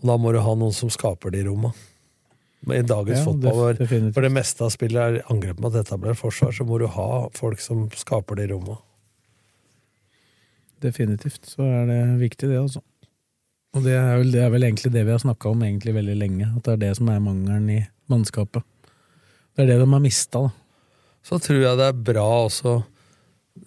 Og 0.00 0.08
da 0.08 0.16
må 0.16 0.32
du 0.32 0.38
ha 0.40 0.54
noen 0.56 0.72
som 0.72 0.88
skaper 0.92 1.30
de 1.34 1.42
romma. 1.44 1.72
I 2.68 2.82
dagens 2.84 3.18
Ja, 3.18 3.24
fotball, 3.24 3.54
hvor, 3.56 4.10
hvor 4.12 4.22
det 4.24 4.32
meste 4.32 4.64
av 4.66 4.70
spillet 4.72 5.00
er 5.00 5.22
angrep 5.32 5.60
mot 5.64 5.72
etablert 5.80 6.18
forsvar, 6.20 6.52
så 6.52 6.64
må 6.68 6.78
du 6.80 6.86
ha 6.92 7.06
folk 7.36 7.60
som 7.64 7.86
skaper 7.96 8.36
de 8.36 8.50
romma. 8.52 8.76
Definitivt. 10.80 11.44
Så 11.48 11.64
er 11.64 11.86
det 11.88 12.00
viktig, 12.20 12.48
det, 12.48 12.58
altså. 12.60 12.82
Og 13.76 13.84
det 13.84 13.92
er, 13.94 14.16
vel, 14.18 14.30
det 14.34 14.40
er 14.42 14.50
vel 14.50 14.64
egentlig 14.66 14.90
det 14.94 15.04
vi 15.06 15.12
har 15.14 15.20
snakka 15.22 15.52
om 15.52 15.60
egentlig 15.62 15.92
veldig 15.94 16.16
lenge. 16.18 16.48
At 16.56 16.64
det 16.66 16.72
er 16.74 16.80
det 16.88 16.92
som 16.98 17.10
er 17.12 17.20
mangelen 17.22 17.68
i 17.70 17.80
mannskapet. 18.10 18.64
Det 19.54 19.62
er 19.64 19.68
det 19.72 19.76
de 19.82 19.88
har 19.92 20.02
mista, 20.02 20.40
da. 20.48 20.50
Så 21.26 21.38
tror 21.42 21.60
jeg 21.62 21.76
det 21.78 21.86
er 21.90 21.98
bra 22.10 22.26
også 22.46 22.78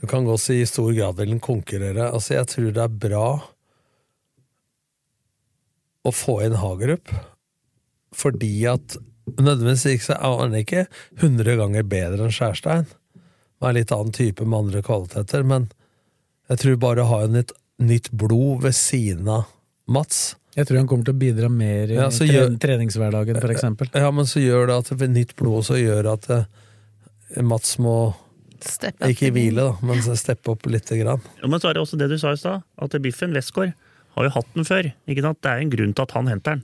Du 0.02 0.08
kan 0.10 0.26
godt 0.26 0.42
si 0.42 0.56
i 0.62 0.66
stor 0.68 0.90
grad 0.96 1.16
vil 1.20 1.30
den 1.36 1.40
konkurrere. 1.44 2.08
Altså, 2.12 2.34
jeg 2.40 2.48
tror 2.50 2.72
det 2.74 2.82
er 2.84 2.96
bra 3.08 3.28
å 6.04 6.12
få 6.12 6.40
inn 6.44 6.58
Hagerup, 6.60 7.12
fordi 8.16 8.66
at 8.72 8.98
Nødvendigvis 9.24 9.86
ikke 9.88 10.04
så 10.10 10.16
er 10.20 10.34
han 10.42 10.56
ikke 10.60 10.82
100 11.22 11.54
ganger 11.56 11.86
bedre 11.88 12.26
enn 12.26 12.34
Skjærstein. 12.36 12.90
Han 13.64 13.70
er 13.70 13.78
litt 13.78 13.94
annen 13.96 14.12
type 14.12 14.44
med 14.44 14.58
andre 14.66 14.82
kvaliteter, 14.84 15.46
men 15.48 15.70
jeg 16.52 16.60
tror 16.60 16.76
bare 16.82 17.06
å 17.06 17.08
ha 17.08 17.20
en 17.24 17.38
nytt, 17.38 17.54
nytt 17.80 18.10
blod 18.12 18.66
ved 18.66 18.76
siden 18.76 19.30
av 19.32 19.46
Mats 19.88 20.34
Jeg 20.58 20.68
tror 20.68 20.82
han 20.82 20.90
kommer 20.92 21.08
til 21.08 21.16
å 21.16 21.22
bidra 21.22 21.48
mer 21.50 21.88
i 21.88 21.96
Ja, 21.96 22.10
så 22.12 22.28
gjør- 22.28 22.52
treningshverdagen, 22.60 23.40
eksempel. 23.56 23.88
Ja, 23.96 24.12
men 24.12 24.28
så 24.28 24.44
gjør 24.44 24.68
det 24.68 24.76
at 24.82 24.92
det 25.00 25.10
nytt 25.16 25.32
blod 25.40 25.62
også 25.64 25.80
gjør 25.80 26.12
at 26.18 26.28
eh, 26.30 26.44
Mats 27.42 27.78
må 27.82 28.14
Step 28.64 28.96
up. 29.02 29.10
Ikke 29.12 29.28
hvile, 29.36 29.60
da, 29.60 29.72
men 29.84 30.00
steppe 30.16 30.54
opp 30.54 30.68
lite 30.72 30.96
grann. 30.96 31.20
Ja, 31.42 31.50
men 31.52 31.60
så 31.60 31.70
er 31.70 31.76
det 31.76 31.82
også 31.84 31.98
det 32.00 32.08
du 32.08 32.16
sa 32.22 32.32
i 32.32 32.40
stad, 32.40 32.64
at 32.80 32.94
Biffen 33.04 33.34
Westgård 33.36 33.74
har 34.16 34.28
jo 34.28 34.32
hatt 34.38 34.54
den 34.56 34.68
før. 34.68 34.88
Ikke 35.10 35.26
sant? 35.26 35.42
Det 35.44 35.52
er 35.52 35.64
en 35.64 35.74
grunn 35.74 35.92
til 35.98 36.06
at 36.06 36.14
han 36.16 36.30
henter 36.32 36.56
den. 36.56 36.64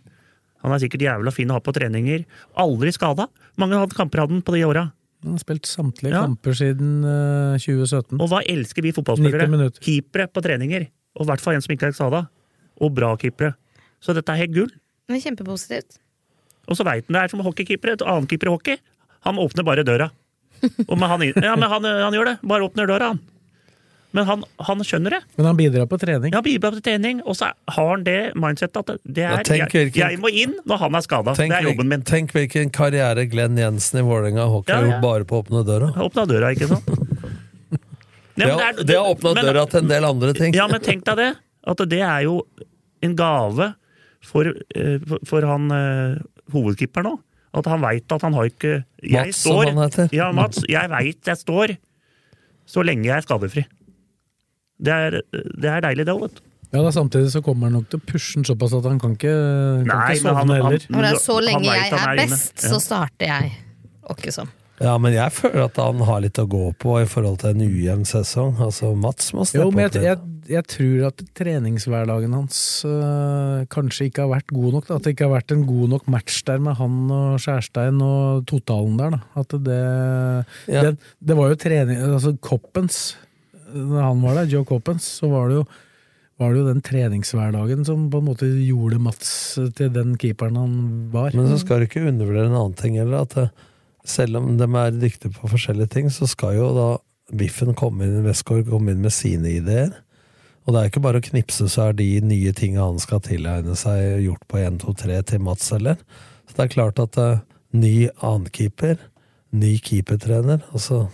Han 0.63 0.75
er 0.75 0.81
sikkert 0.83 1.03
jævla 1.03 1.33
fin 1.33 1.51
å 1.51 1.57
ha 1.57 1.63
på 1.63 1.73
treninger. 1.75 2.25
Aldri 2.59 2.91
skada. 2.95 3.27
Mange 3.59 3.79
hadde 3.79 3.95
kamper 3.97 4.23
hadde 4.23 4.37
han 4.37 4.45
på 4.45 4.55
de 4.55 4.63
åra. 4.67 4.85
Han 5.23 5.35
har 5.35 5.41
spilt 5.43 5.67
samtlige 5.67 6.13
Ja. 6.15 6.23
kamper 6.23 6.55
siden 6.55 7.03
uh, 7.03 7.57
2017. 7.59 8.19
Og 8.19 8.27
hva 8.31 8.41
elsker 8.47 8.85
vi 8.85 8.93
fotballspillere? 8.95 9.47
90. 9.51 9.79
Keepere 9.83 10.27
på 10.31 10.43
treninger. 10.43 10.87
Og 11.19 11.25
i 11.25 11.29
hvert 11.31 11.43
fall 11.43 11.57
en 11.57 11.63
som 11.65 11.73
ikke 11.75 11.89
er 11.89 11.95
skada. 11.95 12.21
Og 12.79 12.93
bra 12.95 13.15
keepere. 13.19 13.55
Så 13.99 14.15
dette 14.15 14.31
er 14.31 14.43
helt 14.45 14.55
gull. 14.55 14.71
Det 15.07 15.17
er 15.17 15.25
kjempepositivt. 15.25 15.99
Og 16.69 16.77
så 16.77 16.85
veit 16.87 17.07
han 17.07 17.17
det 17.17 17.23
er 17.25 17.33
som 17.33 17.43
hockeykeepere. 17.43 17.97
Et 17.97 18.07
annet 18.07 18.29
keeper 18.31 18.51
i 18.51 18.55
hockey. 18.55 18.77
Han 19.27 19.39
åpner 19.41 19.67
bare 19.67 19.83
døra. 19.83 20.11
Han, 20.61 21.21
ja, 21.43 21.55
men 21.55 21.69
han, 21.71 21.83
han 21.85 22.13
gjør 22.15 22.25
det. 22.33 22.37
Bare 22.43 22.65
åpner 22.67 22.87
døra, 22.89 23.13
han. 23.13 23.19
Men 24.11 24.25
han, 24.25 24.43
han 24.65 24.79
skjønner 24.81 25.13
det. 25.13 25.19
Men 25.37 25.45
han 25.45 25.57
bidrar 25.59 25.85
på 25.85 25.99
trening. 26.01 26.31
Ja, 26.33 26.39
bidrar 26.41 26.73
på 26.73 26.81
trening, 26.81 27.19
og 27.29 27.35
så 27.37 27.51
har 27.69 27.89
han 27.91 28.03
det 28.07 28.33
mindsettet 28.41 28.79
at 28.95 29.03
det 29.05 29.21
Ja, 29.21 29.35
er 29.37 29.43
tenk 29.45 29.73
jeg, 29.75 29.91
hvilken- 29.91 30.09
jeg 30.15 30.19
må 30.23 30.31
inn 30.33 30.55
når 30.65 30.77
han 30.81 30.95
er 30.97 31.05
skada. 31.05 31.35
Det 31.37 31.45
er 31.53 31.67
jobben 31.67 31.87
min. 31.91 32.01
tenk 32.01 32.33
hvilken 32.33 32.71
karriere 32.73 33.27
Glenn 33.29 33.55
Jensen 33.61 33.99
i 34.01 34.03
Vålerenga 34.07 34.47
hockey 34.49 34.73
har 34.73 34.81
ja. 34.87 34.89
gjort 34.95 35.05
bare 35.05 35.27
på 35.29 35.37
å 35.37 35.43
åpne 35.43 35.61
døra. 35.67 35.91
Åpna 36.07 36.25
døra, 36.25 36.49
ikke 36.57 36.67
sant? 36.73 36.89
Det 38.39 38.47
har, 38.47 38.73
det 38.87 38.95
har 38.95 39.03
åpna 39.11 39.33
døra 39.35 39.65
til 39.67 39.81
en 39.83 39.89
del 39.89 40.05
andre 40.07 40.33
ting. 40.33 40.53
Ja, 40.55 40.65
men 40.71 40.79
tenk 40.79 41.03
deg 41.03 41.17
det. 41.19 41.29
At 41.67 41.81
det 41.91 41.99
er 41.99 42.21
jo 42.23 42.37
en 43.03 43.15
gave 43.19 43.73
for, 44.23 44.47
eh, 44.75 44.95
for- 45.05 45.19
for 45.27 45.41
han 45.45 45.65
eh, 45.75 46.21
hovedkeeperen 46.55 47.11
òg. 47.11 47.19
At 47.53 47.65
han 47.65 47.81
veit 47.81 48.11
at 48.13 48.21
han 48.21 48.33
har 48.37 48.45
ikke 48.45 48.83
jeg 49.01 49.25
Mats, 49.31 49.37
som 49.41 49.55
står, 49.55 49.69
han 49.71 49.79
heter. 49.83 50.09
Ja, 50.13 50.31
Mats. 50.31 50.61
Jeg 50.69 50.89
veit 50.91 51.25
jeg 51.31 51.37
står 51.37 51.77
så 52.69 52.83
lenge 52.85 53.07
jeg 53.09 53.15
er 53.17 53.25
skadefri. 53.25 53.63
Det 54.79 54.93
er, 54.93 55.17
det 55.33 55.65
er 55.73 55.81
deilig, 55.81 56.05
det 56.05 56.13
òg, 56.13 56.21
vet 56.27 56.35
du. 56.37 56.43
Ja, 56.69 56.83
da 56.85 56.91
Samtidig 56.93 57.31
så 57.33 57.41
kommer 57.41 57.65
han 57.65 57.79
nok 57.79 57.87
til 57.89 57.97
å 57.97 58.05
pushe 58.05 58.35
den 58.37 58.45
såpass 58.45 58.75
at 58.77 58.85
han 58.85 58.99
kan 59.01 59.15
ikke, 59.17 59.31
kan 59.33 59.87
Nei, 59.89 60.11
ikke 60.13 60.21
sovne 60.21 60.37
han- 60.37 60.51
heller. 60.53 60.85
Han, 60.93 61.07
er 61.09 61.17
så 61.17 61.39
lenge 61.41 61.65
jeg 61.65 61.89
er 61.89 62.03
er 62.11 62.15
best, 62.21 62.61
Ja. 62.61 62.69
så 62.69 62.79
starter 62.79 63.25
jeg. 63.25 63.51
Åkke 64.09 64.31
som. 64.31 64.51
Ja, 64.79 64.93
men 65.01 65.11
jeg 65.11 65.33
føler 65.35 65.65
at 65.65 65.77
han 65.81 65.99
har 66.07 66.21
litt 66.23 66.39
å 66.39 66.45
gå 66.47 66.69
på 66.79 66.93
i 67.01 67.07
forhold 67.09 67.41
til 67.41 67.51
en 67.51 67.63
ujevn 67.67 68.05
sesong. 68.07 68.53
Altså, 68.63 68.93
Mats 68.95 69.33
må 69.35 69.43
steppe 69.47 69.65
Jo, 69.65 69.73
men 69.75 69.89
jeg, 69.89 70.03
jeg, 70.05 70.19
jeg 70.53 70.65
tror 70.71 71.01
at 71.09 71.23
treningshverdagen 71.35 72.35
hans 72.37 72.59
øh, 72.87 73.65
kanskje 73.73 74.07
ikke 74.07 74.23
har 74.23 74.31
vært 74.37 74.53
god 74.55 74.77
nok. 74.77 74.87
Da. 74.87 74.95
At 74.99 75.03
det 75.07 75.13
ikke 75.15 75.27
har 75.27 75.35
vært 75.35 75.55
en 75.55 75.65
god 75.67 75.91
nok 75.97 76.07
match 76.15 76.39
der 76.47 76.63
med 76.63 76.79
han 76.79 76.95
og 77.11 77.43
Skjærstein 77.43 77.99
og 78.05 78.45
totalen 78.49 78.95
der. 79.01 79.17
Da. 79.17 79.21
At 79.43 79.57
det, 79.67 79.81
Ja. 80.71 80.85
det, 80.87 80.95
det 81.19 81.35
var 81.37 81.51
jo 81.51 81.59
trening 81.59 81.99
Altså 82.07 82.35
Coppens, 82.39 83.03
når 83.75 84.01
han 84.01 84.23
var 84.23 84.39
der, 84.39 84.49
Joe 84.55 84.65
Coppens, 84.65 85.11
så 85.19 85.29
var 85.31 85.51
det 85.51 85.59
jo 85.61 85.67
var 86.39 86.53
det 86.55 86.61
jo 86.61 86.67
den 86.69 86.79
treningshverdagen 86.87 87.81
som 87.83 88.05
på 88.11 88.21
en 88.21 88.27
måte 88.29 88.47
gjorde 88.47 88.95
Mats 89.03 89.31
til 89.75 89.89
den 89.91 90.13
keeperen 90.15 90.55
han 90.55 90.75
var. 91.11 91.33
Men 91.35 91.49
så 91.51 91.57
skal 91.59 91.81
du 91.81 91.89
ikke 91.89 92.05
undervurdere 92.07 92.47
en 92.47 92.55
annen 92.55 92.77
ting 92.79 92.95
heller. 92.95 93.25
At 93.27 93.35
det, 93.35 93.49
selv 94.07 94.39
om 94.39 94.51
de 94.57 94.67
er 94.67 94.95
dyktige 94.95 95.33
på 95.35 95.49
forskjellige 95.51 95.93
ting, 95.95 96.11
så 96.13 96.27
skal 96.29 96.57
jo 96.57 96.69
da 96.75 96.89
Biffen 97.29 97.75
komme 97.77 98.07
inn, 98.07 98.23
Westgård 98.25 98.69
komme 98.71 98.95
inn 98.95 99.03
med 99.03 99.13
sine 99.13 99.51
ideer. 99.59 99.91
Og 100.65 100.73
det 100.73 100.81
er 100.81 100.89
ikke 100.89 101.03
bare 101.03 101.21
å 101.21 101.25
knipse, 101.25 101.67
så 101.69 101.89
er 101.89 101.95
de 101.97 102.07
nye 102.25 102.53
tinga 102.57 102.87
han 102.87 102.99
skal 103.01 103.21
tilegne 103.25 103.75
seg, 103.77 104.19
gjort 104.25 104.43
på 104.49 104.59
1, 104.61 104.81
2, 104.83 104.95
3 105.03 105.21
til 105.31 105.43
Mats 105.45 105.69
heller. 105.73 106.01
Så 106.49 106.57
det 106.57 106.65
er 106.65 106.73
klart 106.73 107.01
at 107.01 107.17
uh, 107.21 107.41
ny 107.73 108.09
annenkeeper, 108.25 108.99
ny 109.49 109.75
keepertrener 109.81 110.61
altså 110.69 111.07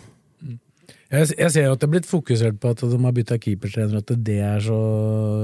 Jeg, 1.16 1.30
jeg 1.40 1.52
ser 1.54 1.66
jo 1.68 1.74
at 1.76 1.82
det 1.82 1.88
er 1.88 1.92
blitt 1.94 2.08
fokusert 2.10 2.58
på 2.62 2.72
at 2.74 2.82
de 2.84 2.98
har 3.02 3.14
bytta 3.16 3.38
keepertrener, 3.42 4.02
at 4.02 4.12
det 4.28 4.38
er 4.44 4.62
så 4.64 4.78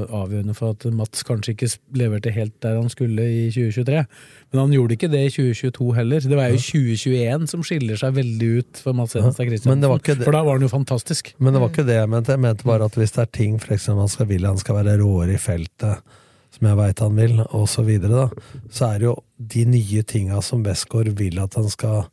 avgjørende 0.06 0.56
for 0.58 0.76
at 0.76 0.86
Mats 0.96 1.24
kanskje 1.28 1.54
ikke 1.56 1.70
leverte 1.98 2.34
helt 2.36 2.56
der 2.64 2.80
han 2.80 2.90
skulle 2.92 3.26
i 3.26 3.44
2023. 3.54 4.04
Men 4.52 4.62
han 4.64 4.74
gjorde 4.76 4.98
ikke 4.98 5.12
det 5.12 5.22
i 5.28 5.34
2022 5.34 5.90
heller. 5.98 6.26
Det 6.34 6.40
var 6.40 6.50
jo 6.52 6.62
2021 6.62 7.52
som 7.54 7.66
skiller 7.68 8.02
seg 8.02 8.16
veldig 8.18 8.50
ut 8.60 8.82
for 8.86 8.98
Mats 8.98 9.18
Hedenstad 9.18 9.52
Christiansen. 9.52 9.86
For 10.26 10.36
da 10.36 10.44
var 10.48 10.58
han 10.60 10.66
jo 10.66 10.72
fantastisk. 10.72 11.34
Men 11.40 11.56
det 11.56 11.64
var 11.64 11.72
ikke 11.74 11.88
det 11.88 12.00
jeg 12.00 12.12
mente. 12.16 12.36
Jeg 12.36 12.46
mente 12.48 12.68
bare 12.68 12.90
at 12.90 12.98
hvis 13.00 13.16
det 13.16 13.24
er 13.26 13.32
ting 13.42 13.60
for 13.62 13.76
eksempel 13.78 14.06
han 14.06 14.12
skal 14.12 14.32
vil 14.32 14.50
han 14.50 14.60
skal 14.62 14.82
være 14.82 14.98
råere 15.02 15.38
i 15.38 15.42
feltet, 15.42 16.18
som 16.52 16.68
jeg 16.68 16.80
veit 16.82 17.06
han 17.06 17.16
vil, 17.16 17.38
og 17.56 17.70
så 17.72 17.86
videre, 17.88 18.26
da, 18.26 18.58
så 18.74 18.90
er 18.92 19.00
det 19.00 19.08
jo 19.08 19.16
de 19.56 19.64
nye 19.72 20.04
tinga 20.04 20.42
som 20.44 20.66
Westgård 20.66 21.14
vil 21.20 21.40
at 21.40 21.56
han 21.60 21.70
skal 21.72 22.10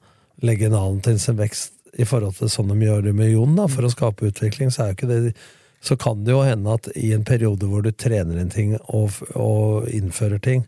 legge 0.46 0.68
en 0.68 0.76
annen 0.78 1.00
til 1.02 1.18
sin 1.18 1.38
vekst 1.38 1.78
i 1.95 2.07
forhold 2.09 2.39
til 2.39 2.51
sånn 2.53 2.72
de 2.72 2.86
gjør 2.86 3.07
det 3.09 3.14
med 3.16 3.32
Jon, 3.32 3.57
da, 3.59 3.68
for 3.70 3.86
å 3.86 3.93
skape 3.93 4.28
utvikling, 4.28 4.72
så 4.74 4.84
er 4.84 4.93
jo 4.93 4.99
ikke 4.99 5.11
det 5.11 5.32
Så 5.80 5.95
kan 5.97 6.24
det 6.26 6.32
jo 6.32 6.43
hende 6.43 6.72
at 6.74 6.89
i 6.99 7.12
en 7.14 7.24
periode 7.24 7.66
hvor 7.70 7.82
du 7.82 7.93
trener 7.93 8.41
en 8.41 8.51
ting 8.51 8.72
og, 8.89 9.14
og 9.39 9.86
innfører 9.95 10.41
ting, 10.43 10.64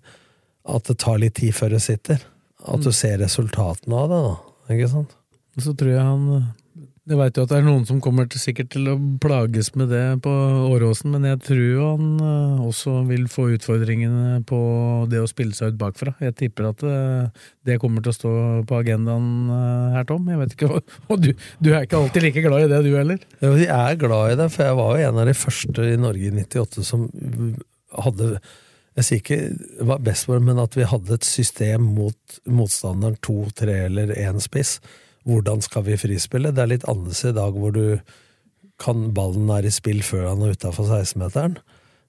at 0.64 0.86
det 0.86 1.00
tar 1.02 1.18
litt 1.18 1.34
tid 1.34 1.50
før 1.54 1.74
det 1.74 1.80
sitter. 1.82 2.22
At 2.62 2.84
du 2.84 2.92
ser 2.94 3.18
resultatene 3.18 3.96
av 3.96 4.12
det, 4.12 4.20
da. 4.28 4.36
Ikke 4.70 4.90
sant? 4.92 5.16
Så 5.58 5.74
tror 5.74 5.90
jeg 5.90 6.04
han 6.04 6.52
Jeg 7.08 7.16
veit 7.16 7.38
jo 7.38 7.46
at 7.46 7.48
det 7.48 7.56
er 7.56 7.64
noen 7.64 7.86
som 7.88 8.00
kommer 8.04 8.26
til, 8.28 8.42
sikkert 8.42 8.68
til 8.74 8.90
å 8.92 8.94
plages 9.22 9.70
med 9.78 9.88
det 9.88 10.02
på 10.24 10.30
Åråsen, 10.68 11.14
men 11.14 11.24
jeg 11.24 11.38
tror 11.46 11.78
han 11.94 12.10
øh, 12.20 12.60
også 12.68 12.98
vil 13.08 13.24
få 13.32 13.46
utfordringene 13.54 14.42
på 14.46 14.60
det 15.08 15.22
å 15.22 15.30
spille 15.30 15.56
seg 15.56 15.72
ut 15.72 15.80
bakfra. 15.80 16.12
Jeg 16.20 16.36
tipper 16.42 16.68
at 16.74 16.84
øh, 16.84 17.48
det 17.64 17.78
kommer 17.80 18.04
til 18.04 18.12
å 18.12 18.18
stå 18.18 18.34
på 18.68 18.82
agendaen 18.82 19.32
øh, 19.48 19.96
her, 19.96 20.06
Tom. 20.12 20.28
Jeg 20.28 20.42
vet 20.42 20.54
ikke 20.58 20.70
Og 21.10 21.24
du, 21.24 21.32
du 21.64 21.72
er 21.72 21.88
ikke 21.88 22.02
alltid 22.02 22.28
like 22.28 22.44
glad 22.44 22.66
i 22.66 22.70
det, 22.74 22.84
du 22.84 22.92
heller? 22.92 23.26
Jo, 23.40 23.56
jeg 23.56 23.72
er 23.72 24.00
glad 24.04 24.36
i 24.36 24.40
det, 24.44 24.52
for 24.52 24.68
jeg 24.68 24.80
var 24.84 24.92
jo 24.92 25.08
en 25.08 25.24
av 25.24 25.30
de 25.32 25.38
første 25.40 25.90
i 25.90 25.98
Norge 26.04 26.28
i 26.28 26.34
98 26.36 26.88
som 26.92 27.08
hadde 28.04 28.34
Jeg 29.00 29.06
sier 29.06 29.24
ikke 29.24 29.84
var 29.88 30.04
best 30.04 30.28
for 30.28 30.44
men 30.44 30.60
at 30.60 30.76
vi 30.76 30.84
hadde 30.84 31.16
et 31.16 31.26
system 31.26 31.94
mot 31.96 32.40
motstanderen 32.44 33.16
to, 33.24 33.46
tre 33.56 33.86
eller 33.88 34.12
én 34.20 34.42
spiss. 34.44 34.76
Hvordan 35.28 35.60
skal 35.64 35.84
vi 35.88 35.98
frispille? 36.00 36.52
Det 36.54 36.62
er 36.64 36.72
litt 36.74 36.88
annerledes 36.88 37.26
i 37.28 37.36
dag, 37.36 37.56
hvor 37.56 37.74
du 37.74 38.00
kan 38.80 39.10
ballen 39.16 39.50
er 39.52 39.66
i 39.68 39.72
spill 39.74 40.00
før 40.04 40.30
han 40.30 40.46
er 40.46 40.56
utafor 40.56 40.88
16-meteren. 40.88 41.58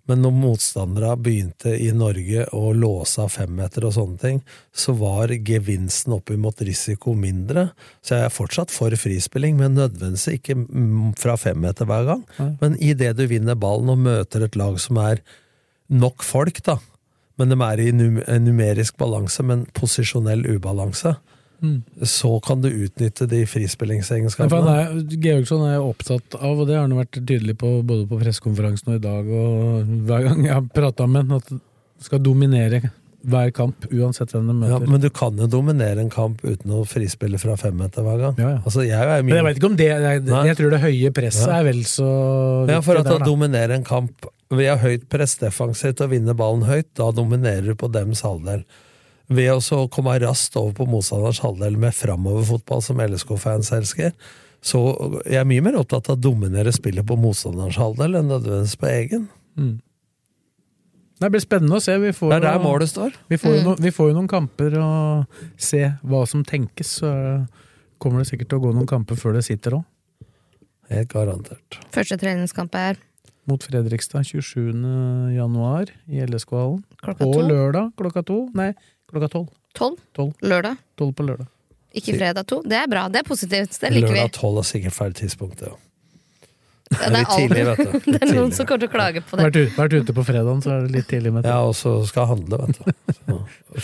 Men 0.09 0.23
når 0.23 0.33
motstandere 0.33 1.11
begynte 1.21 1.71
i 1.77 1.91
Norge 1.93 2.47
å 2.57 2.71
låse 2.73 3.21
av 3.21 3.29
femmeter 3.35 3.85
og 3.85 3.93
sånne 3.95 4.17
ting, 4.19 4.39
så 4.73 4.95
var 4.97 5.31
gevinsten 5.45 6.15
oppimot 6.15 6.63
risiko 6.65 7.13
mindre. 7.15 7.67
Så 8.01 8.17
jeg 8.17 8.27
er 8.27 8.33
fortsatt 8.33 8.73
for 8.73 8.95
frispilling, 8.97 9.59
men 9.59 9.77
nødvendigvis 9.77 10.39
ikke 10.39 10.57
fra 11.21 11.37
femmeter 11.39 11.87
hver 11.87 12.07
gang. 12.09 12.23
Men 12.63 12.79
idet 12.81 13.13
du 13.19 13.27
vinner 13.29 13.59
ballen 13.59 13.93
og 13.93 14.01
møter 14.07 14.47
et 14.47 14.57
lag 14.59 14.79
som 14.81 14.99
er 15.03 15.21
nok 15.91 16.25
folk, 16.25 16.63
da, 16.65 16.79
men 17.39 17.53
de 17.53 17.57
er 17.65 17.83
i 17.83 17.91
numerisk 17.93 18.97
balanse, 19.01 19.43
men 19.45 19.67
posisjonell 19.77 20.43
ubalanse, 20.55 21.13
så 22.03 22.31
kan 22.45 22.61
du 22.63 22.69
utnytte 22.69 23.27
de 23.29 23.43
frispillingsegenskapene. 23.45 24.77
er, 24.81 25.03
Georgsson 25.21 25.61
er 25.69 25.81
opptatt 25.83 26.35
av, 26.39 26.59
og 26.59 26.67
det 26.67 26.75
har 26.79 26.87
han 26.87 26.95
vært 26.97 27.19
tydelig 27.21 27.57
på 27.61 27.73
både 27.85 28.07
på 28.09 28.17
pressekonferansen 28.21 28.93
og 28.93 28.97
i 28.97 29.03
dag, 29.03 29.29
og 29.29 29.91
hver 30.09 30.25
gang 30.29 30.41
jeg 30.47 30.55
har 30.57 30.65
prata 30.73 31.07
med 31.07 31.27
ham, 31.29 31.37
at 31.41 31.53
han 31.53 31.61
skal 32.01 32.23
dominere 32.25 32.81
hver 33.21 33.51
kamp, 33.53 33.85
uansett 33.93 34.31
hvem 34.33 34.47
de 34.49 34.53
Ja, 34.65 34.79
møter. 34.79 34.89
men 34.89 35.01
du 35.03 35.09
kan 35.13 35.37
jo 35.37 35.45
dominere 35.45 36.01
en 36.01 36.09
kamp 36.09 36.39
uten 36.41 36.71
å 36.73 36.79
frispille 36.89 37.37
fra 37.37 37.53
femmeter 37.61 38.01
hver 38.01 38.17
gang. 38.17 38.39
Ja, 38.41 38.49
ja. 38.55 38.61
Altså, 38.65 38.81
jeg 38.87 38.97
er 38.97 39.21
Men 39.21 39.35
jeg 39.37 39.45
vet 39.45 39.59
ikke 39.61 39.69
om 39.69 39.75
det 39.77 39.89
jeg, 39.91 40.23
jeg 40.25 40.57
tror 40.57 40.71
det 40.73 40.79
høye 40.81 41.11
presset 41.13 41.45
Ja. 41.47 41.59
er 41.59 41.63
vel 41.69 41.83
så 41.85 42.07
Ja, 42.67 42.79
for 42.81 42.97
at 42.97 43.05
å 43.05 43.19
dominere 43.21 43.77
en 43.77 43.83
kamp 43.85 44.25
ved 44.49 44.73
å 44.73 44.79
høyt 44.81 45.05
press 45.07 45.37
defensivt 45.37 46.01
og 46.01 46.09
vinne 46.09 46.33
ballen 46.33 46.65
høyt, 46.65 46.89
da 46.97 47.11
dominerer 47.11 47.69
du 47.69 47.75
på 47.75 47.91
dems 47.93 48.23
halvdel. 48.25 48.65
Ved 49.31 49.51
å 49.55 49.85
komme 49.91 50.17
raskt 50.19 50.57
over 50.59 50.73
på 50.75 50.87
motstanders 50.91 51.39
halvdel 51.43 51.77
med 51.79 51.95
framoverfotball, 51.95 52.81
som 52.83 52.99
LSK-fans 52.99 53.71
elsker, 53.77 54.11
så 54.61 54.81
jeg 55.25 55.39
er 55.39 55.47
mye 55.49 55.63
mer 55.65 55.79
opptatt 55.79 56.11
av 56.11 56.19
å 56.19 56.21
dominere 56.21 56.73
spillet 56.75 57.07
på 57.07 57.17
motstanders 57.17 57.79
halvdel 57.81 58.19
enn 58.19 58.29
nødvendigvis 58.29 58.75
på 58.81 58.89
egen. 58.91 59.29
Det 61.21 61.29
blir 61.29 61.43
spennende 61.43 61.77
å 61.77 61.83
se. 61.83 61.95
Vi 62.01 62.11
får, 62.17 62.33
Det 62.33 62.37
er 62.39 62.47
der 62.47 62.61
målet 62.63 62.89
står. 62.89 63.15
Vi 63.29 63.37
får, 63.41 63.55
jo 63.57 63.63
no, 63.65 63.75
vi 63.77 63.91
får 63.93 64.09
jo 64.09 64.17
noen 64.17 64.29
kamper 64.29 64.77
og 64.81 65.41
se 65.61 65.83
hva 66.01 66.21
som 66.29 66.43
tenkes. 66.45 66.95
Så 67.01 67.11
kommer 68.01 68.21
det 68.21 68.31
sikkert 68.31 68.49
til 68.51 68.61
å 68.61 68.65
gå 68.65 68.73
noen 68.73 68.89
kamper 68.89 69.19
før 69.21 69.37
det 69.37 69.45
sitter 69.45 69.77
òg. 69.79 69.85
Helt 70.91 71.11
garantert. 71.13 71.77
Første 71.93 72.17
treningskamp 72.19 72.73
er 72.75 72.99
Mot 73.49 73.63
Fredrikstad 73.65 74.25
27. 74.27 74.73
januar 75.33 75.89
i 76.05 76.21
LSK-hallen. 76.25 76.81
På 77.17 77.31
lørdag 77.41 77.93
klokka 77.97 78.21
to. 78.25 78.43
Nei, 78.57 78.71
klokka 79.13 79.31
tolv. 79.35 79.51
Tolv. 79.77 80.33
Lørdag. 80.43 80.79
Tolv 80.99 81.13
på 81.17 81.27
lørdag. 81.27 81.47
Ikke 81.95 82.15
fredag 82.15 82.47
to. 82.47 82.61
Det 82.63 82.77
er 82.79 82.89
bra. 82.91 83.05
Det 83.11 83.21
er 83.21 83.27
positivt. 83.27 83.75
Det 83.79 83.91
liker 83.91 84.13
vi. 84.13 84.19
Lørdag 84.19 84.35
tolv 84.39 84.61
er 84.63 84.67
sikkert 84.67 84.95
feil 84.95 85.15
tidspunkt, 85.17 85.63
ja. 85.67 85.73
Det 86.91 86.97
Det 86.99 87.07
er 87.07 87.13
litt 87.15 87.29
tidlig, 87.31 87.61
vet 87.69 87.77
du. 87.79 87.91
Det 88.11 88.19
er 88.19 88.31
noen 88.35 88.49
som 88.55 88.67
kommer 88.67 88.81
til 88.83 88.89
å 88.89 88.91
klage 88.91 89.21
på 89.23 89.37
det. 89.39 89.45
Vært 89.47 89.59
ute, 89.61 89.75
vært 89.77 89.93
ute 89.95 90.15
på 90.17 90.25
fredagen, 90.27 90.63
så 90.63 90.73
er 90.73 90.81
det 90.87 90.95
litt 90.97 91.07
tidlig 91.07 91.31
med 91.31 91.45
det. 91.45 91.53
Ja, 91.53 91.61
og 91.63 91.75
så 91.79 91.93
skal 92.07 92.27
handle, 92.33 92.59
vet 92.65 92.81
du. 92.81 93.13
Så, 93.15 93.37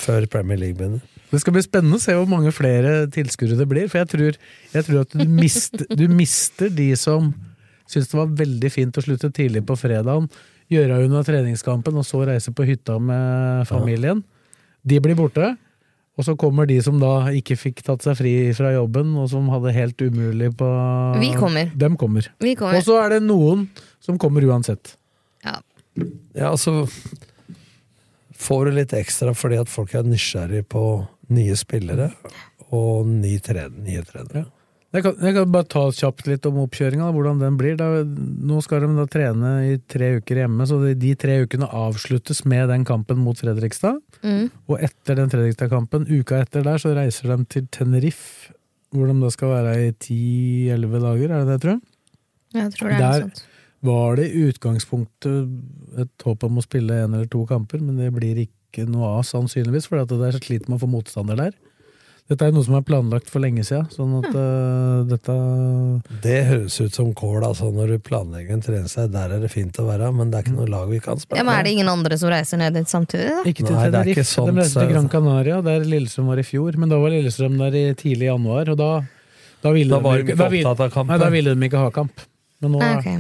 før 0.04 0.28
Premier 0.34 0.60
League 0.60 0.76
begynner. 0.76 1.04
Det 1.32 1.40
skal 1.44 1.56
bli 1.56 1.64
spennende 1.64 2.00
å 2.00 2.04
se 2.04 2.16
hvor 2.16 2.28
mange 2.32 2.52
flere 2.56 2.98
tilskuere 3.12 3.56
det 3.60 3.68
blir. 3.72 3.88
For 3.92 4.02
jeg 4.02 4.12
tror, 4.12 4.40
jeg 4.74 4.88
tror 4.90 5.06
at 5.06 5.16
du 5.16 5.24
mister, 5.40 5.88
du 5.88 6.06
mister 6.12 6.72
de 6.72 6.90
som 7.00 7.32
syns 7.88 8.12
det 8.12 8.20
var 8.20 8.32
veldig 8.44 8.72
fint 8.72 9.00
å 9.00 9.04
slutte 9.04 9.32
tidlig 9.36 9.64
på 9.68 9.78
fredagen, 9.80 10.28
gjøre 10.72 11.00
unna 11.06 11.24
treningskampen 11.24 11.96
og 12.00 12.04
så 12.08 12.26
reise 12.28 12.52
på 12.52 12.66
hytta 12.68 12.98
med 13.00 13.68
familien. 13.70 14.20
De 14.88 15.00
blir 15.04 15.18
borte. 15.20 15.56
Og 16.18 16.26
så 16.26 16.34
kommer 16.40 16.66
de 16.66 16.80
som 16.82 16.98
da 16.98 17.28
ikke 17.38 17.58
fikk 17.60 17.84
tatt 17.86 18.02
seg 18.06 18.18
fri 18.18 18.34
fra 18.58 18.72
jobben, 18.74 19.12
og 19.22 19.28
som 19.30 19.52
hadde 19.54 19.74
helt 19.76 20.02
umulig 20.02 20.50
på 20.58 20.70
Vi 21.22 21.30
kommer. 21.38 21.70
Dem 21.78 21.98
kommer. 22.00 22.32
Vi 22.42 22.56
kommer. 22.58 22.80
Og 22.80 22.88
så 22.88 22.98
er 23.04 23.18
det 23.18 23.20
noen 23.28 23.68
som 24.02 24.18
kommer 24.22 24.46
uansett. 24.48 24.96
Ja. 25.46 25.60
Ja, 26.34 26.52
altså 26.52 26.88
Får 28.38 28.68
du 28.68 28.76
litt 28.76 28.92
ekstra 28.94 29.32
fordi 29.34 29.58
at 29.58 29.70
folk 29.70 29.96
er 29.98 30.06
nysgjerrig 30.06 30.68
på 30.70 30.82
nye 31.34 31.56
spillere 31.58 32.12
og 32.76 33.08
ny 33.10 33.38
tre, 33.42 33.64
nye 33.74 34.04
trenere. 34.06 34.44
Jeg 34.98 35.04
kan, 35.06 35.18
jeg 35.22 35.36
kan 35.36 35.52
bare 35.54 35.68
ta 35.70 35.82
kjapt 35.94 36.26
litt 36.26 36.46
om 36.50 36.56
oppkjøringa, 36.64 37.12
hvordan 37.14 37.42
den 37.44 37.58
blir. 37.60 37.76
Da, 37.78 38.02
nå 38.02 38.58
skal 38.66 38.82
de 38.82 38.88
da 38.98 39.04
trene 39.14 39.52
i 39.70 39.76
tre 39.94 40.16
uker 40.18 40.40
hjemme, 40.42 40.66
så 40.66 40.80
de, 40.82 40.96
de 40.98 41.12
tre 41.20 41.36
ukene 41.46 41.68
avsluttes 41.70 42.42
med 42.50 42.72
den 42.72 42.86
kampen 42.88 43.20
mot 43.22 43.38
Fredrikstad. 43.38 44.00
Mm. 44.26 44.48
Og 44.66 44.82
etter 44.88 45.20
den 45.20 45.30
Fredrikstad-kampen, 45.30 46.08
uka 46.10 46.42
etter 46.42 46.66
der, 46.66 46.82
så 46.82 46.96
reiser 46.98 47.30
de 47.36 47.46
til 47.54 47.68
Tenerife, 47.78 48.56
hvor 48.96 49.12
de 49.12 49.20
da 49.22 49.30
skal 49.36 49.54
være 49.54 49.76
i 49.84 49.94
ti-elleve 50.02 51.04
dager, 51.04 51.30
er 51.36 51.46
det 51.46 51.54
det, 51.54 51.62
tror 51.62 51.76
jeg? 51.76 51.86
Jeg 52.58 52.74
tror 52.74 52.90
det 52.90 52.98
er 52.98 53.04
Der 53.04 53.28
noe 53.28 53.28
sånt. 53.28 53.46
var 53.92 54.18
det 54.18 54.28
i 54.32 54.44
utgangspunktet 54.50 56.02
et 56.02 56.26
håp 56.26 56.48
om 56.48 56.58
å 56.58 56.66
spille 56.66 57.04
en 57.04 57.20
eller 57.20 57.30
to 57.30 57.44
kamper, 57.46 57.84
men 57.84 58.02
det 58.02 58.10
blir 58.16 58.42
ikke 58.48 58.88
noe 58.90 59.20
av, 59.20 59.26
sannsynligvis, 59.30 59.92
for 59.92 60.02
det 60.02 60.18
er 60.32 60.40
sliter 60.42 60.72
med 60.72 60.80
å 60.80 60.86
få 60.88 60.90
motstander 60.98 61.38
der. 61.38 61.58
Dette 62.28 62.44
er 62.44 62.52
noe 62.52 62.66
som 62.66 62.76
er 62.76 62.82
planlagt 62.84 63.30
for 63.32 63.40
lenge 63.40 63.64
siden, 63.64 63.86
sånn 63.88 64.18
at 64.20 64.34
uh, 64.36 65.04
dette 65.08 65.36
Det 66.26 66.42
høres 66.50 66.76
ut 66.84 66.98
som 66.98 67.14
kål, 67.16 67.38
altså, 67.48 67.70
når 67.72 67.94
du 67.94 68.02
planlegger 68.04 68.58
en 68.58 68.64
treningsleir. 68.66 69.08
Der 69.14 69.36
er 69.38 69.46
det 69.46 69.52
fint 69.54 69.80
å 69.80 69.86
være, 69.88 70.10
men 70.12 70.34
det 70.34 70.42
er 70.42 70.44
ikke 70.50 70.58
noe 70.58 70.68
lag 70.74 70.90
vi 70.92 71.00
kan 71.04 71.22
spille 71.22 71.40
Ja, 71.40 71.46
men 71.48 71.56
Er 71.56 71.64
det 71.64 71.72
ingen 71.78 71.88
andre 71.92 72.18
som 72.20 72.32
reiser 72.34 72.60
ned 72.60 72.76
dit 72.76 72.92
samtidig? 72.92 73.30
da? 73.32 73.46
Ikke 73.48 73.64
til 73.64 73.78
Nei, 73.78 73.86
det 73.96 74.02
er 74.02 74.12
ikke 74.12 74.28
sånt, 74.28 74.52
de 74.52 74.60
reiser 74.60 74.84
til 74.84 74.92
Gran 74.92 75.08
Canaria, 75.14 75.62
der 75.64 75.88
Lillestrøm 75.88 76.28
var 76.34 76.44
i 76.44 76.46
fjor. 76.50 76.76
Men 76.84 76.92
da 76.92 77.00
var 77.00 77.16
Lillestrøm 77.16 77.56
der 77.64 77.80
i 77.80 77.86
tidlig 78.04 78.28
januar, 78.28 78.74
og 78.76 78.82
da, 78.84 78.92
da 79.64 79.76
ville 79.78 79.96
Da 79.96 80.04
var 80.04 80.20
de 80.20 80.28
ikke- 80.28 80.38
da 80.44 80.50
ville- 80.52 80.76
av. 80.76 81.08
Nei, 81.08 81.18
da 81.24 81.30
ville 81.32 81.56
de 81.56 81.70
ikke 81.72 81.86
ha 81.86 81.90
kamp. 81.96 82.28
Men 82.60 82.76
nå, 82.76 82.84
okay. 82.98 83.18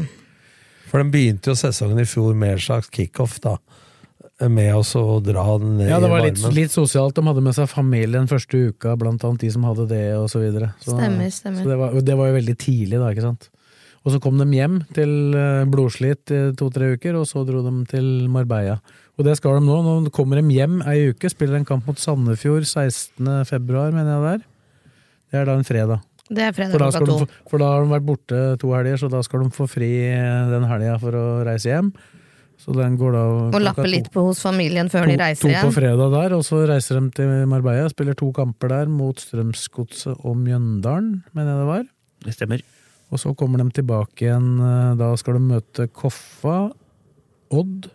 For 0.91 0.99
den 0.99 1.11
begynte 1.15 1.51
jo 1.51 1.55
sesongen 1.55 1.99
i 2.03 2.07
fjor 2.07 2.35
med 2.35 2.57
en 2.57 2.59
slags 2.59 2.91
kickoff, 2.91 3.39
da. 3.39 3.55
Med 4.37 4.69
oss 4.77 4.91
å 4.93 5.17
dra 5.25 5.43
den 5.57 5.79
ned 5.79 5.87
ja, 5.89 5.97
det 5.97 6.09
var 6.11 6.21
litt, 6.21 6.37
litt 6.53 6.73
sosialt. 6.73 7.15
De 7.17 7.23
hadde 7.25 7.41
med 7.41 7.55
seg 7.57 7.69
familien 7.71 8.27
første 8.29 8.67
uka, 8.69 8.93
blant 8.99 9.23
annet 9.25 9.41
de 9.41 9.49
som 9.49 9.63
hadde 9.65 9.87
det, 9.89 10.03
og 10.13 10.27
så 10.29 10.43
videre. 10.43 10.75
Så, 10.83 10.93
Stemmer, 10.93 11.31
stemmer. 11.33 11.63
Så 11.63 11.71
det, 11.71 11.77
var, 11.79 11.95
det 12.05 12.17
var 12.19 12.29
jo 12.29 12.35
veldig 12.35 12.55
tidlig, 12.61 12.99
da, 13.01 13.09
ikke 13.15 13.25
sant. 13.25 13.47
Og 14.05 14.13
så 14.13 14.19
kom 14.23 14.37
de 14.39 14.45
hjem 14.53 14.77
til 14.95 15.33
eh, 15.35 15.65
blodslit 15.67 16.31
i 16.31 16.41
to-tre 16.55 16.93
uker, 16.95 17.17
og 17.17 17.25
så 17.27 17.41
dro 17.47 17.63
de 17.65 17.73
til 17.89 18.05
Marbella. 18.31 18.77
Og 19.17 19.25
det 19.25 19.33
skal 19.39 19.57
de 19.57 19.65
nå. 19.65 19.79
Nå 20.05 20.13
kommer 20.15 20.39
de 20.39 20.53
hjem 20.53 20.77
ei 20.85 21.09
uke, 21.09 21.31
spiller 21.33 21.57
en 21.57 21.65
kamp 21.67 21.89
mot 21.89 21.97
Sandefjord 21.99 22.69
16. 22.69 23.25
februar, 23.49 23.89
mener 23.95 24.13
jeg 24.13 24.21
det 24.23 24.35
er. 24.35 24.45
Det 25.27 25.41
er 25.41 25.49
da 25.49 25.57
en 25.57 25.67
fredag. 25.67 26.05
Det 26.27 26.43
er 26.43 26.53
fredag 26.55 26.75
For 26.75 26.83
da, 26.83 26.91
klokka 26.91 27.01
skal 27.01 27.25
de, 27.25 27.41
for 27.49 27.63
da 27.63 27.71
har 27.73 27.83
de 27.83 27.91
vært 27.95 28.07
borte 28.07 28.39
to 28.61 28.71
helger, 28.75 29.01
så 29.01 29.09
da 29.11 29.23
skal 29.25 29.43
de 29.43 29.51
få 29.55 29.67
fri 29.71 29.91
den 30.53 30.69
helga 30.69 30.95
for 31.01 31.17
å 31.17 31.25
reise 31.47 31.71
hjem. 31.71 31.91
Så 32.67 32.73
den 32.75 32.97
går 32.99 33.13
da 33.15 33.19
Og 33.55 33.61
lapper 33.63 33.87
litt 33.87 34.09
på 34.11 34.25
hos 34.27 34.41
familien 34.43 34.89
før 34.91 35.05
to, 35.07 35.11
de 35.13 35.17
reiser 35.21 35.47
igjen? 35.47 35.61
to 35.63 35.69
på 35.69 35.75
fredag 35.77 36.09
der, 36.11 36.33
og 36.35 36.41
så 36.43 36.65
reiser 36.67 36.99
de 36.99 37.11
til 37.15 37.29
Marbella. 37.47 37.87
Spiller 37.93 38.13
to 38.19 38.31
kamper 38.35 38.67
der 38.73 38.89
mot 38.91 39.15
Strømsgodset 39.23 40.17
og 40.27 40.35
Mjøndalen, 40.35 41.23
mener 41.33 41.53
jeg 41.53 41.61
det 41.61 41.69
var. 41.69 41.85
Det 42.27 42.33
stemmer. 42.35 42.61
Og 43.09 43.21
så 43.23 43.31
kommer 43.39 43.63
de 43.63 43.69
tilbake 43.71 44.25
igjen. 44.27 44.49
eh, 44.59 44.95
Da 44.99 45.13
skal 45.15 45.37
de 45.39 45.39
møte 45.39 45.87
Koffa, 45.95 46.57
Odd 47.55 47.87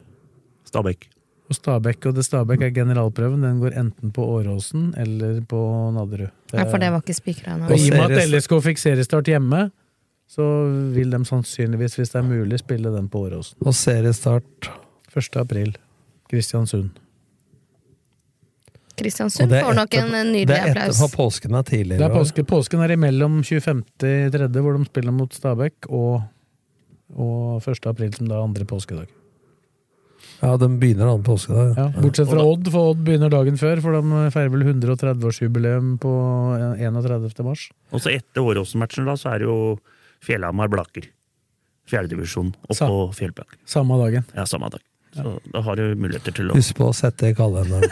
Stabæk. 0.64 1.08
og 1.50 1.54
Stabæk. 1.58 2.06
Og 2.08 2.14
det 2.16 2.24
Stabæk 2.24 2.62
er 2.62 2.70
generalprøven. 2.72 3.42
Den 3.44 3.60
går 3.60 3.76
enten 3.76 4.10
på 4.10 4.24
Åråsen 4.24 4.94
eller 4.96 5.42
på 5.44 5.60
Nadderud. 5.92 6.30
Ja, 6.54 6.64
for 6.64 6.78
det 6.78 6.88
var 6.94 7.02
ikke 7.04 7.14
spikra 7.20 7.58
Og 7.60 7.68
ennå. 7.68 7.76
I 7.76 7.90
og 7.90 8.08
med 8.08 8.16
at 8.16 8.28
LSK 8.30 8.56
fikk 8.64 8.78
seriestart 8.80 9.28
hjemme, 9.28 9.70
så 10.32 10.44
vil 10.94 11.12
de 11.12 11.20
sannsynligvis, 11.28 11.98
hvis 11.98 12.12
det 12.14 12.20
er 12.22 12.24
mulig, 12.24 12.62
spille 12.62 12.92
den 12.94 13.08
på 13.12 13.26
Åråsen. 13.26 13.58
Og 13.66 13.74
seriestart 13.76 14.70
1. 15.12 15.36
april. 15.42 15.74
Kristiansund. 16.32 16.92
Kristiansund 18.96 19.50
Og 19.50 19.56
er 19.56 19.66
får 19.66 19.76
nok 19.76 19.96
en 19.98 20.10
nydelig 20.12 20.46
Det 20.48 20.56
er 20.56 20.70
etter, 20.70 20.92
applaus. 20.92 21.16
påsken 21.16 21.56
er 21.56 21.66
tidligere. 21.68 22.00
Det 22.00 22.06
er 22.08 22.16
påske, 22.16 22.44
påsken 22.48 22.84
er 22.84 22.94
imellom 22.96 23.40
25.3., 23.44 24.60
hvor 24.60 24.78
de 24.78 24.88
spiller 24.88 25.16
mot 25.16 25.36
Stabæk, 25.36 25.88
og, 25.88 26.22
og 27.16 27.68
1. 27.68 27.86
april, 27.92 28.14
som 28.16 28.28
da 28.28 28.38
er 28.38 28.46
andre 28.46 28.68
påskedag. 28.68 29.12
Ja, 30.42 30.56
den 30.58 30.80
begynner 30.80 31.06
annen 31.12 31.24
påskedag. 31.26 31.76
Ja, 31.76 31.88
bortsett 32.02 32.30
fra 32.30 32.42
Odd, 32.42 32.68
for 32.72 32.92
Odd 32.92 33.04
begynner 33.06 33.30
dagen 33.30 33.58
før, 33.60 33.80
for 33.84 33.94
de 33.94 34.28
feirer 34.34 34.50
vel 34.54 34.64
130-årsjubileum 34.64 35.96
på 36.02 36.12
31. 36.80 37.32
mars. 37.46 37.68
Og 37.92 38.02
så 38.02 38.16
etter 38.16 38.42
Åråsen-matchen 38.42 39.06
da, 39.06 39.14
så 39.18 39.34
er 39.34 39.42
det 39.42 39.50
jo 39.50 39.58
Fjellhamar 40.22 40.70
Blaker. 40.72 41.08
Fjerdedivisjon 41.90 42.52
opp 42.68 42.76
Sa- 42.78 42.86
på 42.88 42.98
Fjellblaker. 43.18 43.58
Samme 43.66 43.98
dagen. 43.98 44.24
Ja, 44.36 44.46
samme 44.46 44.68
dag. 44.70 44.80
Så 45.12 45.34
da 45.52 45.60
har 45.66 45.76
du 45.76 45.94
muligheter 45.98 46.32
til 46.32 46.48
å 46.52 46.54
Husk 46.56 46.76
på 46.78 46.86
å 46.88 46.94
sette 46.96 47.28
i 47.28 47.34
kalenderen. 47.36 47.90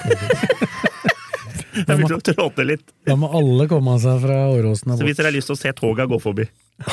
Jeg 1.74 1.84
begynte 1.86 2.16
å 2.16 2.22
tråte 2.30 2.64
litt. 2.64 2.86
Da 3.06 3.16
må 3.18 3.28
alle 3.36 3.66
komme 3.68 3.98
seg 4.00 4.22
fra 4.24 4.38
Åråsen 4.54 4.94
og 4.94 5.02
Så 5.02 5.08
hvis 5.08 5.18
dere 5.18 5.28
har 5.28 5.36
lyst 5.36 5.50
til 5.50 5.58
å 5.58 5.60
se 5.60 5.72
toga 5.76 6.06
gå 6.10 6.18
forbi 6.22 6.46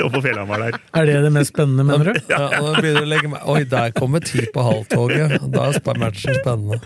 Oppå 0.00 0.08
på 0.14 0.22
Fjellhamar 0.24 0.62
der. 0.64 0.78
Er 0.96 1.04
det 1.10 1.18
det 1.26 1.32
mest 1.34 1.52
spennende, 1.52 1.84
mener 1.84 2.14
du? 2.14 2.20
Ja, 2.32 2.46
da 2.54 2.72
begynner 2.78 3.02
du 3.04 3.08
å 3.08 3.10
legge 3.12 3.32
meg 3.34 3.44
Oi, 3.52 3.58
der 3.68 3.92
kommer 3.98 4.24
ti 4.24 4.46
på 4.54 4.64
halvtoget. 4.64 5.36
Da 5.52 5.66
er 5.74 6.00
matchen 6.00 6.38
spennende. 6.40 6.80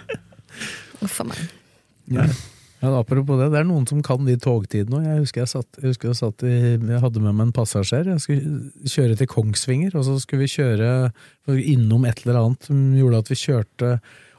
Uff 1.04 1.20
a 1.22 1.28
meg. 1.28 1.44
Ja. 2.10 2.26
Ja, 2.84 2.90
apropos 3.00 3.38
det, 3.40 3.46
det 3.54 3.62
er 3.62 3.68
noen 3.68 3.86
som 3.88 4.02
kan 4.04 4.26
de 4.26 4.34
togtidene 4.40 4.98
òg. 4.98 5.06
Jeg 5.08 5.22
husker 5.22 5.40
jeg, 5.44 5.50
satt, 5.54 5.78
jeg, 5.78 5.94
husker 5.94 6.10
jeg, 6.10 6.18
satt 6.18 6.44
i, 6.44 6.56
jeg 6.76 7.00
hadde 7.00 7.22
med 7.24 7.32
meg 7.32 7.46
en 7.48 7.54
passasjer. 7.56 8.10
Jeg 8.12 8.20
skulle 8.20 8.90
kjøre 8.92 9.16
til 9.20 9.30
Kongsvinger, 9.30 9.96
og 9.96 10.04
så 10.04 10.18
skulle 10.20 10.44
vi 10.44 10.52
kjøre 10.52 10.90
innom 11.64 12.04
et 12.08 12.20
eller 12.24 12.42
annet 12.42 12.68
som 12.68 12.82
gjorde 12.98 13.22
at 13.24 13.32
vi 13.32 13.40
kjørte 13.40 13.94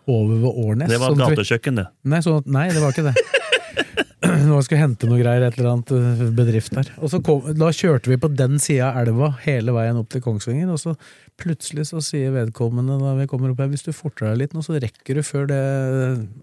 over 0.06 0.36
ved 0.36 0.52
Årnes. 0.52 0.92
Det 0.94 1.02
var 1.02 1.16
et 1.16 1.24
gatekjøkken, 1.24 1.82
det. 1.82 1.88
Nei, 2.06 2.22
sånn 2.22 2.44
at, 2.44 2.52
nei, 2.54 2.68
det 2.70 2.84
var 2.84 2.94
ikke 2.94 3.10
det. 3.10 3.16
Nå 4.50 4.58
skulle 4.64 4.80
jeg 4.80 4.84
hente 4.84 5.08
noe 5.10 5.20
greier, 5.20 5.44
et 5.46 5.58
eller 5.60 5.72
annet 5.74 5.92
øh, 5.96 6.24
bedrift 6.36 6.74
der. 6.76 6.90
Og 7.00 7.12
så 7.12 7.20
kom, 7.26 7.46
Da 7.58 7.70
kjørte 7.76 8.12
vi 8.12 8.18
på 8.22 8.30
den 8.34 8.58
sida 8.62 8.92
av 8.92 9.06
elva 9.06 9.32
hele 9.46 9.76
veien 9.76 10.00
opp 10.00 10.10
til 10.14 10.24
Kongsvinger, 10.26 10.72
og 10.74 10.82
så 10.82 10.96
plutselig 11.40 11.88
så 11.90 12.00
sier 12.04 12.32
vedkommende 12.32 12.96
da 13.02 13.16
vi 13.18 13.28
kommer 13.32 13.52
opp 13.52 13.60
her, 13.64 13.72
hvis 13.74 13.84
du 13.86 13.92
forter 13.96 14.30
deg 14.30 14.40
litt 14.44 14.56
nå, 14.56 14.64
så 14.66 14.78
rekker 14.80 15.20
du 15.20 15.24
før 15.28 15.50
det 15.52 15.60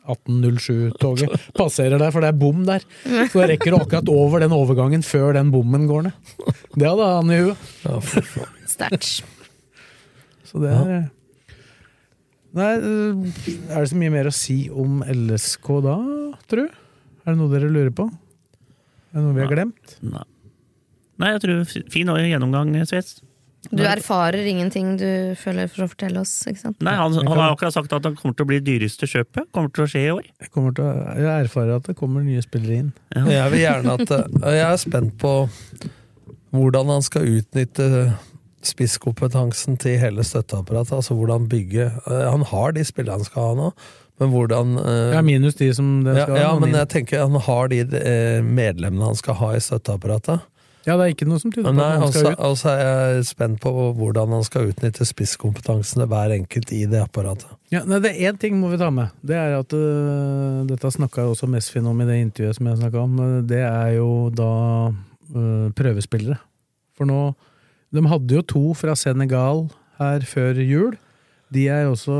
1807-toget 0.05 1.33
passerer 1.57 1.97
der, 1.97 2.13
for 2.13 2.25
det 2.25 2.33
er 2.33 2.41
bom 2.43 2.67
der. 2.69 2.85
Så 3.33 3.47
rekker 3.49 3.73
du 3.73 3.79
akkurat 3.81 4.13
over 4.13 4.45
den 4.45 4.53
overgangen 4.57 5.07
før 5.07 5.33
den 5.39 5.53
bommen 5.55 5.89
går 5.91 6.11
ned. 6.11 6.53
Det 6.77 6.89
hadde 6.89 7.09
han 7.17 7.33
i 7.33 7.41
huet. 7.47 7.73
Ja. 7.87 7.99
Sterkt. 8.69 9.11
Så 10.49 10.61
det 10.61 10.77
er 10.77 11.11
Nei, 12.53 12.73
øh, 12.85 13.29
er 13.73 13.81
det 13.81 13.89
så 13.89 13.97
mye 13.97 14.13
mer 14.13 14.29
å 14.29 14.35
si 14.37 14.67
om 14.69 14.99
LSK 15.09 15.69
da, 15.87 15.95
tru? 16.53 16.67
Er 17.23 17.35
det 17.35 17.39
noe 17.39 17.53
dere 17.53 17.71
lurer 17.71 17.93
på? 17.95 18.09
Er 19.13 19.19
det 19.19 19.27
noe 19.27 19.37
vi 19.37 19.45
har 19.45 19.53
glemt? 19.53 19.99
Nei. 20.03 20.25
Nei, 21.23 21.35
jeg 21.37 21.43
tror 21.45 21.91
fin 21.93 22.11
gjennomgang, 22.11 22.73
Svets. 22.89 23.21
Du 23.71 23.85
erfarer 23.87 24.43
ingenting 24.51 24.97
du 24.99 25.07
føler 25.39 25.69
for 25.71 25.85
å 25.85 25.91
fortelle 25.93 26.23
oss, 26.25 26.33
ikke 26.51 26.65
sant? 26.65 26.81
Nei, 26.83 26.97
han, 26.99 27.15
han 27.15 27.39
har 27.39 27.53
akkurat 27.53 27.77
sagt 27.77 27.93
at 27.95 28.09
han 28.09 28.17
kommer 28.19 28.35
til 28.35 28.47
å 28.47 28.51
bli 28.51 28.59
dyreste 28.65 29.07
kjøpet. 29.07 29.53
Kommer 29.55 29.71
til 29.71 29.85
å 29.85 29.91
skje 29.93 30.03
i 30.03 30.11
år. 30.11 30.27
Jeg, 30.43 30.51
kommer 30.51 30.75
til 30.75 30.89
å, 30.89 30.95
jeg 31.15 31.47
erfarer 31.47 31.79
at 31.79 31.87
det 31.87 31.95
kommer 32.01 32.27
nye 32.27 32.43
spillere 32.43 32.81
inn. 32.81 32.91
Jeg 33.15 33.55
vil 33.55 33.63
gjerne 33.63 33.95
at 34.01 34.13
Jeg 34.43 34.67
er 34.67 34.83
spent 34.83 35.15
på 35.23 35.33
hvordan 36.53 36.91
han 36.91 37.07
skal 37.07 37.29
utnytte 37.39 37.89
spisskompetansen 38.67 39.79
til 39.81 39.99
hele 40.03 40.27
støtteapparatet. 40.27 40.99
Altså 40.99 41.17
hvordan 41.19 41.49
bygge 41.51 41.87
eh, 41.87 42.27
Han 42.31 42.45
har 42.51 42.75
de 42.75 42.85
spillerne 42.87 43.23
han 43.23 43.27
skal 43.27 43.49
ha 43.49 43.55
nå, 43.59 43.71
men 44.23 44.31
hvordan 44.33 44.79
eh, 44.79 45.11
Ja, 45.19 45.21
minus 45.27 45.59
de 45.59 45.69
som 45.75 45.91
det 46.07 46.15
ja, 46.17 46.25
skal 46.29 46.39
ja, 46.41 46.49
ha. 46.55 46.63
men 46.63 46.73
jeg 46.79 46.89
tenker 46.95 47.27
han 47.27 47.37
har 47.51 47.69
de 47.75 47.83
eh, 47.83 48.39
medlemmene 48.47 49.11
han 49.13 49.19
skal 49.19 49.37
ha 49.43 49.53
i 49.59 49.61
støtteapparatet. 49.63 50.49
ja, 50.87 50.97
det 50.99 51.05
er 51.05 51.13
ikke 51.13 51.27
noe 51.31 51.39
som 51.43 51.53
tyder 51.55 51.69
på 51.69 51.75
Nei, 51.77 51.89
at 51.95 52.01
han 52.03 52.11
skal 52.15 52.31
også, 52.31 52.33
ut. 52.33 52.41
og 52.49 52.57
så 52.59 52.71
er 52.73 52.81
jeg 53.17 53.27
spent 53.29 53.61
på 53.63 53.73
hvordan 53.99 54.33
han 54.35 54.47
skal 54.47 54.71
utnytte 54.73 55.07
spisskompetansene 55.07 56.07
hver 56.11 56.35
enkelt 56.39 56.73
i 56.75 56.81
det 56.91 57.03
apparatet. 57.05 57.51
Ja, 57.71 57.85
nei, 57.89 58.01
det 58.05 58.11
er 58.17 58.33
én 58.33 58.41
ting 58.43 58.57
må 58.61 58.69
vi 58.73 58.81
ta 58.81 58.89
med. 58.95 59.13
Det 59.23 59.37
er 59.39 59.55
at 59.61 59.73
uh, 59.73 60.65
Dette 60.69 60.91
snakka 60.93 61.29
også 61.31 61.47
Mesfin 61.49 61.87
om 61.89 62.03
i 62.03 62.09
det 62.09 62.19
intervjuet 62.25 62.59
som 62.59 62.67
jeg 62.69 62.81
snakka 62.83 63.05
om. 63.07 63.15
øh, 63.23 63.37
Det 63.49 63.63
er 63.65 63.95
jo 63.97 64.09
da 64.35 64.51
uh, 64.91 65.71
prøvespillere. 65.79 66.37
For 66.99 67.09
nå 67.09 67.21
De 67.93 68.03
hadde 68.09 68.37
jo 68.41 68.43
to 68.43 68.65
fra 68.77 68.95
Senegal 68.97 69.67
her 70.01 70.27
før 70.27 70.59
jul. 70.61 70.95
De 71.53 71.67
er, 71.69 71.87
også, 71.91 72.15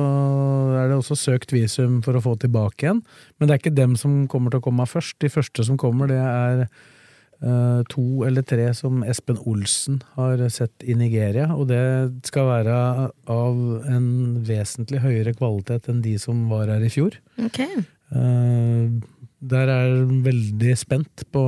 er 0.77 0.91
det 0.91 0.99
også 0.99 1.17
søkt 1.19 1.55
visum 1.55 2.01
for 2.05 2.19
å 2.19 2.25
få 2.25 2.35
tilbake 2.43 2.87
igjen. 2.87 3.03
Men 3.39 3.49
det 3.49 3.55
er 3.55 3.63
ikke 3.63 3.77
dem 3.77 3.95
som 4.01 4.25
kommer 4.31 4.53
til 4.53 4.63
å 4.63 4.67
komme 4.67 4.89
først. 4.89 5.17
De 5.25 5.31
første 5.33 5.65
som 5.69 5.79
kommer, 5.81 6.11
det 6.11 6.19
er 6.21 6.67
uh, 7.45 7.81
to 7.93 8.25
eller 8.29 8.45
tre 8.47 8.69
som 8.77 9.01
Espen 9.09 9.41
Olsen 9.49 10.03
har 10.19 10.43
sett 10.53 10.85
i 10.85 10.97
Nigeria. 10.99 11.49
Og 11.57 11.71
det 11.73 11.83
skal 12.29 12.51
være 12.51 12.77
av 13.33 13.65
en 13.89 14.13
vesentlig 14.45 15.03
høyere 15.05 15.35
kvalitet 15.39 15.89
enn 15.93 16.05
de 16.05 16.19
som 16.21 16.47
var 16.53 16.69
her 16.73 16.85
i 16.85 16.93
fjor. 16.93 17.17
Okay. 17.49 17.87
Uh, 18.13 19.01
der 19.43 19.73
er 19.73 20.05
veldig 20.23 20.77
spent 20.79 21.25
på, 21.35 21.43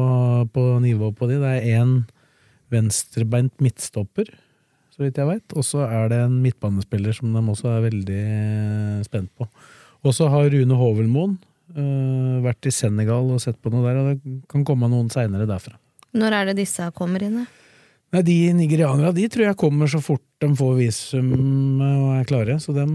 på 0.50 0.64
nivået 0.82 1.18
på 1.18 1.28
de. 1.30 1.38
Det 1.42 1.52
er 1.60 1.82
én 1.82 1.98
venstrebeint 2.72 3.54
midtstopper, 3.62 4.30
så 4.94 5.02
vidt 5.02 5.18
jeg 5.18 5.28
veit. 5.28 5.56
Og 5.58 5.66
så 5.66 5.82
er 5.88 6.12
det 6.12 6.20
en 6.22 6.36
midtbanespiller 6.44 7.16
som 7.16 7.34
de 7.34 7.42
også 7.54 7.72
er 7.72 7.88
veldig 7.88 8.20
eh, 8.20 9.02
spent 9.06 9.32
på. 9.34 9.48
Og 10.04 10.14
så 10.14 10.28
har 10.30 10.50
Rune 10.52 10.76
Hovelmoen 10.76 11.38
uh, 11.78 12.40
vært 12.44 12.68
i 12.68 12.72
Senegal 12.74 13.30
og 13.32 13.40
sett 13.40 13.56
på 13.56 13.72
noe 13.72 13.80
der, 13.86 14.00
og 14.02 14.10
det 14.10 14.40
kan 14.52 14.66
komme 14.68 14.90
noen 14.92 15.08
seinere 15.08 15.48
derfra. 15.48 15.78
Når 16.14 16.36
er 16.36 16.50
det 16.50 16.58
disse 16.60 16.90
kommer 16.94 17.24
inn? 17.24 17.38
Nei, 18.14 18.22
De 18.22 18.36
nigerianere 18.54 19.10
de 19.16 19.24
tror 19.32 19.48
jeg 19.48 19.58
kommer 19.58 19.90
så 19.90 19.98
fort 20.04 20.22
de 20.44 20.50
får 20.58 20.74
visum 20.76 21.30
eh, 21.80 21.96
og 22.04 22.10
er 22.18 22.28
klare. 22.28 22.58
Så 22.62 22.74
dem, 22.76 22.92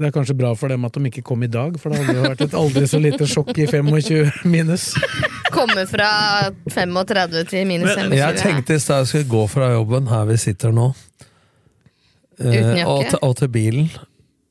det 0.00 0.08
er 0.08 0.14
kanskje 0.14 0.36
bra 0.38 0.54
for 0.58 0.72
dem 0.72 0.86
at 0.88 0.96
de 0.96 1.10
ikke 1.10 1.24
kom 1.28 1.44
i 1.46 1.50
dag, 1.50 1.76
for 1.78 1.92
det 1.92 2.00
hadde 2.00 2.16
jo 2.16 2.24
vært 2.24 2.44
et 2.48 2.56
aldri 2.56 2.86
så 2.90 3.00
lite 3.02 3.28
sjokk 3.30 3.52
i 3.54 3.68
25 3.70 4.48
minus. 4.54 4.88
Komme 5.54 5.86
fra 5.88 6.08
35 6.72 7.44
til 7.52 7.68
minus 7.68 7.92
25. 7.94 8.16
Jeg 8.18 8.40
tenkte 8.42 8.78
i 8.78 8.82
stad 8.82 9.04
jeg 9.04 9.12
skulle 9.12 9.30
gå 9.36 9.44
fra 9.52 9.70
jobben 9.76 10.10
her 10.10 10.26
vi 10.32 10.40
sitter 10.40 10.74
nå, 10.74 10.90
Uten 12.40 12.76
jakke? 12.76 12.90
og, 12.90 13.04
til, 13.10 13.18
og 13.22 13.36
til 13.40 13.50
bilen. 13.52 13.88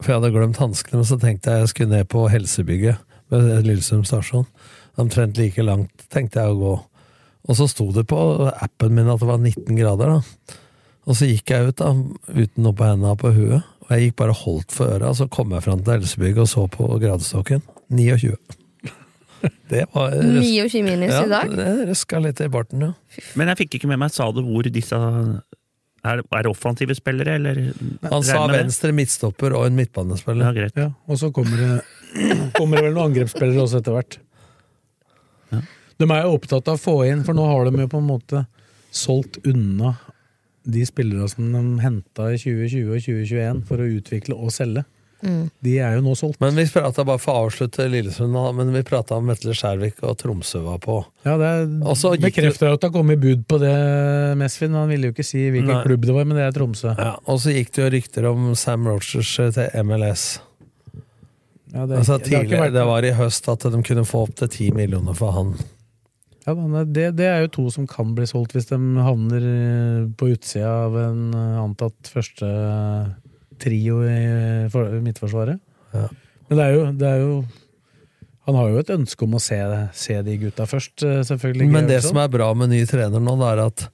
For 0.01 0.11
jeg 0.11 0.19
hadde 0.19 0.33
glemt 0.35 0.59
hanskene, 0.59 0.99
men 1.01 1.07
så 1.07 1.17
tenkte 1.21 1.53
jeg 1.53 1.65
jeg 1.65 1.71
skulle 1.71 1.93
ned 1.93 2.09
på 2.11 2.25
helsebygget 2.31 2.99
ved 3.33 3.63
Lillestrøm 3.65 4.03
stasjon. 4.07 4.47
Omtrent 5.01 5.39
like 5.39 5.63
langt 5.63 6.05
tenkte 6.13 6.41
jeg 6.41 6.53
å 6.53 6.59
gå. 6.59 6.73
Og 7.45 7.57
så 7.59 7.67
sto 7.69 7.91
det 7.93 8.07
på 8.09 8.19
appen 8.49 8.95
min 8.95 9.09
at 9.11 9.21
det 9.21 9.29
var 9.29 9.41
19 9.41 9.77
grader, 9.77 10.17
da. 10.17 10.59
Og 11.05 11.17
så 11.17 11.29
gikk 11.29 11.53
jeg 11.53 11.69
ut, 11.69 11.77
da, 11.77 11.91
uten 12.33 12.65
noe 12.65 12.73
på 12.75 12.87
hendene 12.87 13.13
og 13.13 13.21
på 13.21 13.31
huet. 13.35 13.65
Og 13.85 13.91
jeg 13.93 14.07
gikk 14.07 14.15
bare 14.23 14.37
holdt 14.39 14.73
for 14.73 14.89
øra, 14.89 15.11
og 15.11 15.19
så 15.19 15.27
kom 15.29 15.53
jeg 15.53 15.65
fram 15.67 15.83
til 15.85 15.99
helsebygget 15.99 16.41
og 16.47 16.49
så 16.49 16.65
på 16.73 16.87
gradestokken. 17.01 17.61
29. 17.93 18.33
Det 19.71 19.83
var 19.93 20.15
29 20.41 20.81
minus 20.87 21.13
ja, 21.13 21.21
i 21.21 21.29
dag. 21.29 21.53
Det 21.53 21.69
røska 21.91 22.23
litt 22.23 22.41
i 22.41 22.49
barten, 22.49 22.87
ja. 22.87 23.21
Men 23.37 23.53
jeg 23.53 23.61
fikk 23.61 23.77
ikke 23.77 23.91
med 23.93 24.01
meg, 24.01 24.15
sa 24.15 24.31
du 24.33 24.41
hvor 24.47 24.65
disse 24.65 24.97
er, 26.05 26.21
det 26.23 26.51
offensive 26.51 26.95
spillere, 26.97 27.37
eller? 27.39 27.61
Han 28.11 28.23
sa 28.25 28.45
venstre 28.51 28.93
midtstopper 28.95 29.55
og 29.57 29.67
en 29.69 29.77
midtbanespiller. 29.77 30.47
Ja, 30.47 30.53
greit. 30.55 30.79
Ja, 30.79 30.91
og 31.09 31.19
så 31.21 31.31
kommer 31.35 31.61
det, 31.61 31.71
kommer 32.57 32.79
det 32.79 32.87
vel 32.87 32.95
noen 32.95 33.11
angrepsspillere 33.11 33.65
også 33.65 33.81
etter 33.81 33.97
hvert. 33.97 34.19
De 35.95 36.07
er 36.11 36.25
jo 36.25 36.35
opptatt 36.35 36.67
av 36.67 36.75
å 36.75 36.81
få 36.81 36.97
inn, 37.07 37.23
for 37.23 37.37
nå 37.37 37.45
har 37.47 37.69
de 37.69 37.85
jo 37.85 37.91
på 37.91 38.01
en 38.01 38.09
måte 38.09 38.43
solgt 38.95 39.39
unna 39.47 39.93
de 40.65 40.81
spillere 40.87 41.27
som 41.31 41.47
de 41.53 41.61
henta 41.83 42.31
i 42.33 42.39
2020 42.41 42.89
og 42.89 43.05
2021 43.05 43.61
for 43.69 43.81
å 43.81 43.89
utvikle 43.99 44.35
og 44.35 44.51
selge. 44.55 44.83
Mm. 45.25 45.49
De 45.65 45.71
er 45.81 45.95
jo 45.97 46.03
nå 46.05 46.13
solgt. 46.17 46.37
Men 46.43 46.53
vi 46.57 46.65
prata 46.69 47.03
bare 47.07 47.21
for 47.21 47.33
å 47.33 47.47
avslutte 47.47 47.87
Lillesund, 47.89 48.35
men 48.57 48.71
vi 48.75 48.83
prata 48.85 49.17
om 49.17 49.27
Vetle 49.31 49.55
Skjærvik 49.57 50.03
og 50.05 50.17
Tromsø 50.21 50.61
var 50.65 50.77
på. 50.83 50.99
Ja, 51.25 51.35
det 51.41 51.51
er 51.51 52.17
bekrefter 52.21 52.69
at 52.75 52.81
det 52.83 52.89
har 52.91 52.93
kommet 52.93 53.21
bud 53.23 53.45
på 53.49 53.57
det, 53.61 53.73
Mesfin. 54.37 54.75
Han 54.77 54.91
ville 54.93 55.09
jo 55.09 55.15
ikke 55.15 55.25
si 55.25 55.47
hvilken 55.49 55.73
Nei. 55.73 55.83
klubb 55.87 56.05
det 56.05 56.13
var, 56.15 56.27
men 56.29 56.37
det 56.37 56.45
er 56.45 56.55
Tromsø. 56.55 56.93
Ja, 56.93 57.15
og 57.25 57.41
så 57.41 57.55
gikk 57.55 57.73
det 57.75 57.83
jo 57.87 57.93
rykter 57.97 58.29
om 58.31 58.51
Sam 58.59 58.85
Rogers 58.91 59.33
til 59.57 59.81
MLS. 59.83 60.27
Ja, 61.73 61.83
det, 61.89 61.97
Altså, 61.97 62.19
det 62.21 62.29
tidlig, 62.29 62.59
vært- 62.59 62.73
det 62.77 62.85
var 62.87 63.03
i 63.03 63.11
høst 63.17 63.49
at 63.51 63.65
de 63.67 63.81
kunne 63.83 64.05
få 64.07 64.21
opp 64.29 64.35
til 64.39 64.47
ti 64.47 64.69
millioner 64.71 65.13
for 65.17 65.31
han. 65.35 65.55
Ja, 66.45 66.53
det, 66.85 67.15
det 67.17 67.25
er 67.25 67.41
jo 67.41 67.47
to 67.49 67.63
som 67.73 67.87
kan 67.89 68.13
bli 68.15 68.27
solgt 68.29 68.53
hvis 68.53 68.67
de 68.69 68.77
havner 69.01 69.45
på 70.15 70.29
utsida 70.29 70.69
av 70.85 70.95
en 71.01 71.33
eh, 71.33 71.55
antatt 71.63 72.11
første 72.13 72.45
trio 73.65 73.99
i 74.05 74.69
for- 74.73 74.95
Midtforsvaret. 75.03 75.59
Ja. 75.97 76.07
Men 76.49 76.57
det 76.59 76.65
er, 76.69 76.73
jo, 76.77 76.87
det 76.93 77.07
er 77.09 77.21
jo 77.23 77.35
Han 78.45 78.57
har 78.59 78.67
jo 78.69 78.77
et 78.83 78.89
ønske 78.93 79.25
om 79.25 79.31
å 79.33 79.39
se, 79.41 79.57
se 79.97 80.19
de 80.21 80.35
gutta 80.37 80.67
først, 80.69 81.01
eh, 81.01 81.23
selvfølgelig. 81.25 81.69
Men 81.73 81.87
det 81.89 82.03
som 82.05 82.19
er 82.21 82.27
bra 82.29 82.51
med 82.53 82.69
ny 82.69 82.83
trener 82.85 83.17
nå, 83.23 83.33
det 83.41 83.47
er 83.55 83.61
at 83.63 83.87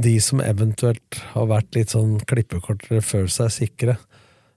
de 0.00 0.14
som 0.24 0.40
eventuelt 0.40 1.18
har 1.34 1.44
vært 1.50 1.76
litt 1.76 1.92
sånn 1.92 2.14
klippekortere, 2.24 3.02
føler 3.04 3.28
seg 3.28 3.50
sikre, 3.52 3.98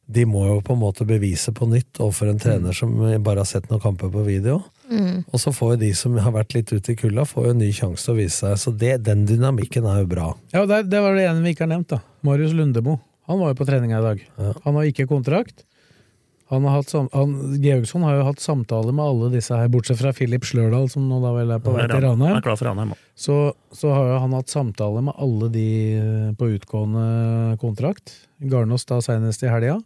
de 0.07 0.23
må 0.27 0.45
jo 0.47 0.61
på 0.63 0.77
en 0.77 0.79
måte 0.79 1.03
bevise 1.07 1.51
på 1.55 1.67
nytt 1.67 1.99
overfor 1.99 2.31
en 2.31 2.39
trener 2.39 2.71
som 2.75 2.95
bare 3.23 3.43
har 3.43 3.49
sett 3.49 3.67
noen 3.71 3.83
kamper 3.83 4.11
på 4.13 4.23
video. 4.23 4.61
Mm. 4.87 5.25
Og 5.27 5.39
så 5.43 5.51
får 5.55 5.73
jo 5.75 5.81
de 5.83 5.91
som 5.99 6.15
har 6.23 6.31
vært 6.35 6.55
litt 6.55 6.71
ute 6.71 6.91
i 6.93 6.95
kulda, 6.99 7.23
får 7.27 7.49
jo 7.49 7.51
en 7.57 7.61
ny 7.65 7.71
sjanse 7.75 8.03
til 8.07 8.13
å 8.13 8.19
vise 8.21 8.39
seg. 8.39 8.55
Så 8.63 8.71
det, 8.79 8.93
den 9.03 9.25
dynamikken 9.27 9.83
er 9.91 10.03
jo 10.05 10.09
bra. 10.11 10.29
Ja, 10.55 10.63
det, 10.69 10.85
det 10.91 11.03
var 11.03 11.15
det 11.19 11.27
ene 11.27 11.43
vi 11.43 11.51
ikke 11.55 11.65
har 11.67 11.73
nevnt. 11.75 11.91
da 11.97 11.99
Marius 12.23 12.55
Lundemo. 12.55 13.01
Han 13.29 13.39
var 13.39 13.53
jo 13.53 13.59
på 13.59 13.67
treninga 13.67 13.99
i 13.99 14.03
dag. 14.03 14.25
Ja. 14.37 14.53
Han 14.65 14.79
har 14.79 14.89
ikke 14.89 15.07
kontrakt. 15.07 15.63
Han 16.51 16.65
har 16.67 16.81
hatt 16.81 16.89
sam 16.91 17.07
han, 17.13 17.35
Georgsson 17.63 18.03
har 18.05 18.17
jo 18.19 18.25
hatt 18.27 18.41
samtaler 18.43 18.93
med 18.93 19.03
alle 19.05 19.29
disse 19.33 19.55
her, 19.57 19.69
bortsett 19.73 19.97
fra 20.01 20.11
Philip 20.13 20.43
Slørdal, 20.45 20.89
som 20.91 21.05
nå 21.09 21.21
da 21.23 21.31
vel 21.33 21.53
er 21.55 21.61
på 21.63 21.73
vei 21.73 21.85
til 21.89 22.03
Ranheim. 22.03 22.41
så, 23.15 23.37
så 23.73 23.93
har 23.95 24.09
jo 24.11 24.17
han 24.25 24.35
hatt 24.37 24.51
samtaler 24.51 25.05
med 25.07 25.17
alle 25.23 25.49
de 25.53 25.67
eh, 25.97 26.33
på 26.37 26.51
utgående 26.57 27.55
kontrakt. 27.63 28.13
Garnås 28.51 28.85
da 28.89 28.99
senest 29.01 29.45
i 29.45 29.49
helga. 29.49 29.79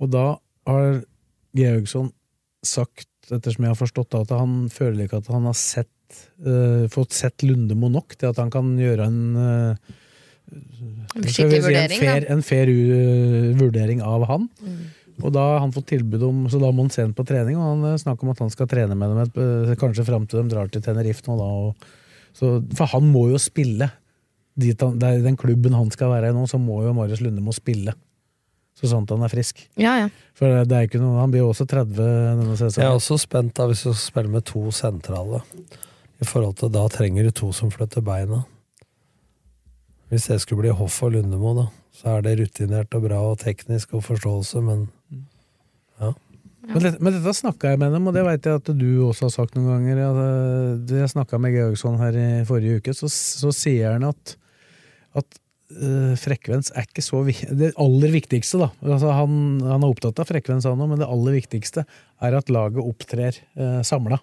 Og 0.00 0.10
da 0.14 0.24
har 0.66 1.02
Georgsson 1.56 2.10
sagt, 2.66 3.12
ettersom 3.28 3.68
jeg 3.68 3.74
har 3.76 3.78
forstått 3.78 4.10
da, 4.16 4.24
at 4.24 4.34
han 4.34 4.66
føler 4.72 5.04
ikke 5.04 5.20
at 5.20 5.30
han 5.30 5.46
har 5.46 5.54
sett, 5.58 5.92
uh, 6.42 6.88
fått 6.90 7.14
sett 7.14 7.44
Lundemo 7.46 7.90
nok 7.92 8.16
til 8.18 8.32
at 8.32 8.40
han 8.42 8.50
kan 8.54 8.74
gjøre 8.80 9.06
en 9.06 9.22
skal 9.36 10.02
skikkelig 10.50 11.58
si, 11.60 11.64
vurdering, 11.64 11.98
en 12.00 12.06
fair, 12.06 12.28
en 12.32 12.44
fair 12.44 12.70
uh, 12.70 13.50
vurdering 13.58 14.02
av 14.04 14.26
han. 14.30 14.48
Og 15.24 15.32
da 15.32 15.42
har 15.54 15.62
han 15.64 15.72
fått 15.72 15.88
tilbud 15.94 16.24
om 16.26 16.40
Så 16.52 16.60
da 16.60 16.70
må 16.72 16.84
han 16.84 16.92
se 16.92 17.04
ham 17.04 17.14
på 17.16 17.24
trening, 17.26 17.56
og 17.56 17.70
han 17.70 17.92
eh, 17.92 18.00
snakker 18.00 18.26
om 18.26 18.34
at 18.34 18.42
han 18.44 18.50
skal 18.52 18.68
trene 18.68 18.96
med 18.98 19.12
dem 19.12 19.22
et, 19.22 19.38
eh, 19.40 19.76
kanskje 19.80 20.04
fram 20.04 20.26
til 20.28 20.42
de 20.42 20.52
drar 20.52 20.68
til 20.72 20.84
Tenerife 20.84 21.24
nå, 21.28 21.38
da. 21.40 21.46
Og, 21.46 21.86
så, 22.36 22.58
for 22.76 22.92
han 22.92 23.06
må 23.12 23.28
jo 23.30 23.40
spille. 23.40 23.88
Dit 24.56 24.82
han, 24.84 24.98
det 25.00 25.08
er 25.08 25.24
den 25.24 25.38
klubben 25.40 25.76
han 25.76 25.88
skal 25.92 26.12
være 26.12 26.32
i 26.32 26.36
nå, 26.36 26.44
så 26.50 26.60
må 26.60 26.82
jo 26.84 26.92
Marius 26.96 27.22
Lunde 27.24 27.44
må 27.44 27.54
spille. 27.56 27.96
Så 28.76 28.90
sant 28.90 29.08
han 29.08 29.24
er 29.24 29.32
frisk. 29.32 29.62
Ja, 29.80 29.94
ja. 30.02 30.10
For 30.36 30.52
det 30.68 30.76
er 30.76 30.84
ikke 30.84 31.00
noe, 31.00 31.16
Han 31.22 31.32
blir 31.32 31.40
jo 31.40 31.52
også 31.54 31.64
30 31.64 31.96
denne 31.96 32.56
Jeg 32.60 32.84
er 32.84 32.92
også 32.92 33.16
spent 33.22 33.54
da 33.56 33.64
hvis 33.70 33.86
du 33.88 33.94
spiller 33.96 34.34
med 34.34 34.44
to 34.44 34.68
sentrale. 34.68 35.40
I 36.20 36.28
forhold 36.28 36.58
til 36.60 36.72
Da 36.72 36.84
trenger 36.92 37.24
du 37.24 37.32
to 37.32 37.48
som 37.56 37.72
flytter 37.72 38.04
beina. 38.04 38.44
Hvis 40.10 40.28
det 40.30 40.40
skulle 40.42 40.62
bli 40.66 40.74
Hoff 40.78 41.00
og 41.02 41.16
Lundemo, 41.16 41.54
da, 41.56 41.66
så 41.96 42.16
er 42.16 42.26
det 42.26 42.36
rutinert 42.40 42.94
og 42.94 43.06
bra 43.08 43.18
og 43.32 43.40
teknisk 43.42 43.96
og 43.98 44.04
forståelse, 44.06 44.62
men 44.62 44.86
Men, 46.66 46.82
dette, 46.82 46.98
men 46.98 47.14
dette 47.14 47.30
snakka 47.38 47.70
jeg 47.72 47.78
med 47.78 47.92
dem, 47.94 48.08
og 48.10 48.14
det 48.16 48.24
veit 48.26 48.46
jeg 48.48 48.58
at 48.58 48.70
du 48.74 48.88
også 49.06 49.28
har 49.28 49.34
sagt 49.36 49.54
noen 49.54 49.68
ganger. 49.70 50.00
Ja, 50.02 50.08
det- 50.82 50.98
jeg 50.98 51.12
snakka 51.12 51.38
med 51.38 51.54
Georgsson 51.54 51.98
her 52.00 52.16
i 52.18 52.44
forrige 52.44 52.80
uke, 52.80 52.94
så, 52.94 53.06
så 53.06 53.52
sier 53.54 53.92
han 53.94 54.02
at, 54.10 54.36
at 55.14 55.42
Uh, 55.66 56.14
frekvens 56.14 56.68
er 56.78 56.84
ikke 56.86 57.02
så. 57.02 57.24
Det 57.26 57.72
aller 57.82 58.12
viktigste, 58.14 58.60
da. 58.60 58.68
Altså, 58.86 59.10
han, 59.10 59.32
han 59.66 59.82
er 59.82 59.88
opptatt 59.90 60.20
av 60.22 60.28
frekvens, 60.28 60.62
han 60.62 60.78
òg, 60.78 60.92
men 60.92 61.00
det 61.00 61.08
aller 61.10 61.34
viktigste 61.34 61.82
er 62.22 62.36
at 62.38 62.52
laget 62.54 62.78
opptrer 62.78 63.34
uh, 63.58 63.80
samla. 63.82 64.20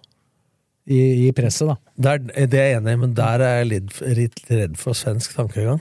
I, 0.83 1.27
I 1.27 1.31
presset, 1.35 1.69
da. 1.69 1.77
det 1.95 2.11
er, 2.11 2.47
det 2.51 2.59
er 2.59 2.67
jeg 2.67 2.79
enig 2.81 2.93
i, 2.97 3.01
men 3.05 3.13
der 3.15 3.43
er 3.43 3.61
jeg 3.61 3.69
litt, 3.69 3.99
litt 4.17 4.41
redd 4.51 4.75
for 4.79 4.97
svensk 4.97 5.37
tankegang. 5.37 5.79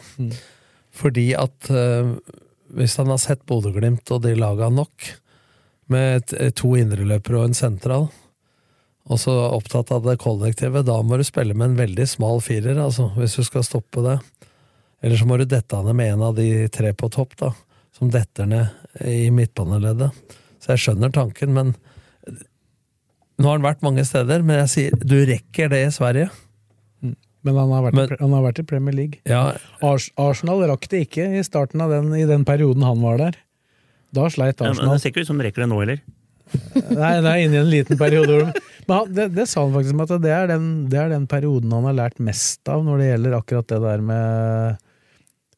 Fordi 0.95 1.33
at 1.35 1.71
eh, 1.73 2.13
hvis 2.77 2.95
han 3.01 3.11
har 3.11 3.21
sett 3.21 3.43
Bodø-Glimt 3.49 4.13
og 4.15 4.23
de 4.27 4.37
laga 4.39 4.71
nok, 4.73 5.11
med 5.93 6.23
et, 6.23 6.55
to 6.57 6.71
indreløpere 6.79 7.41
og 7.41 7.51
en 7.51 7.59
sentral, 7.59 8.07
og 9.11 9.19
så 9.19 9.33
opptatt 9.51 9.91
av 9.93 10.07
det 10.07 10.21
kollektive, 10.23 10.85
da 10.87 11.01
må 11.03 11.19
du 11.19 11.25
spille 11.27 11.57
med 11.59 11.73
en 11.73 11.81
veldig 11.81 12.07
smal 12.09 12.39
firer, 12.45 12.79
altså, 12.79 13.11
hvis 13.19 13.35
du 13.41 13.43
skal 13.47 13.67
stoppe 13.67 14.05
det. 14.07 14.21
Eller 15.03 15.19
så 15.19 15.27
må 15.27 15.37
du 15.37 15.45
dette 15.51 15.81
ned 15.83 15.99
med 15.99 16.15
en 16.15 16.23
av 16.29 16.37
de 16.39 16.69
tre 16.73 16.93
på 16.95 17.11
topp, 17.13 17.35
da, 17.41 17.51
som 17.97 18.13
detter 18.15 18.47
ned 18.49 19.03
i 19.11 19.27
midtbaneleddet. 19.35 20.15
Så 20.63 20.75
jeg 20.75 20.85
skjønner 20.85 21.13
tanken, 21.13 21.51
men 21.57 21.75
nå 23.39 23.49
har 23.49 23.59
han 23.59 23.64
vært 23.66 23.83
mange 23.85 24.05
steder, 24.07 24.43
men 24.47 24.61
jeg 24.64 24.72
sier 24.72 24.97
du 25.03 25.16
rekker 25.28 25.70
det 25.72 25.85
i 25.87 25.93
Sverige. 25.95 26.28
Men 27.43 27.57
han 27.59 27.72
har 27.74 27.83
vært, 27.89 27.95
Men- 27.99 28.12
i, 28.12 28.16
han 28.20 28.33
har 28.37 28.43
vært 28.45 28.59
i 28.62 28.66
Premier 28.70 28.95
League. 28.95 29.18
Ja, 29.26 29.45
Ars 29.83 30.11
Arsenal 30.20 30.61
rakk 30.70 30.85
det 30.93 31.01
ikke 31.09 31.24
i 31.39 31.43
starten 31.43 31.80
av 31.83 31.91
den, 31.91 32.12
i 32.14 32.24
den 32.28 32.45
perioden 32.47 32.85
han 32.87 33.01
var 33.03 33.18
der. 33.18 33.39
Da 34.14 34.28
sleit 34.30 34.61
Ja, 34.61 34.68
men 34.68 34.76
Arsenal. 34.76 34.93
det 34.95 35.03
ser 35.03 35.11
ikke 35.11 35.24
ut 35.24 35.26
som 35.33 35.39
de 35.41 35.49
rekker 35.49 35.64
det 35.64 35.70
nå 35.72 35.80
heller. 35.80 36.03
Nei, 37.03 37.12
det 37.24 37.30
er 37.33 37.41
inne 37.47 37.57
i 37.57 37.62
en 37.64 37.70
liten 37.72 37.99
periode. 37.99 38.53
Men 38.87 38.95
han, 38.95 39.12
det, 39.16 39.26
det 39.35 39.49
sa 39.49 39.64
han 39.64 39.72
faktisk 39.74 40.05
at 40.05 40.14
det 40.22 40.30
er, 40.37 40.47
den, 40.53 40.68
det 40.93 40.99
er 41.01 41.09
den 41.14 41.26
perioden 41.26 41.72
han 41.72 41.89
har 41.89 41.97
lært 41.99 42.20
mest 42.22 42.68
av 42.70 42.85
når 42.87 42.99
det 43.03 43.11
gjelder 43.11 43.37
akkurat 43.41 43.68
det 43.72 43.80
der 43.89 44.05
med 44.12 44.89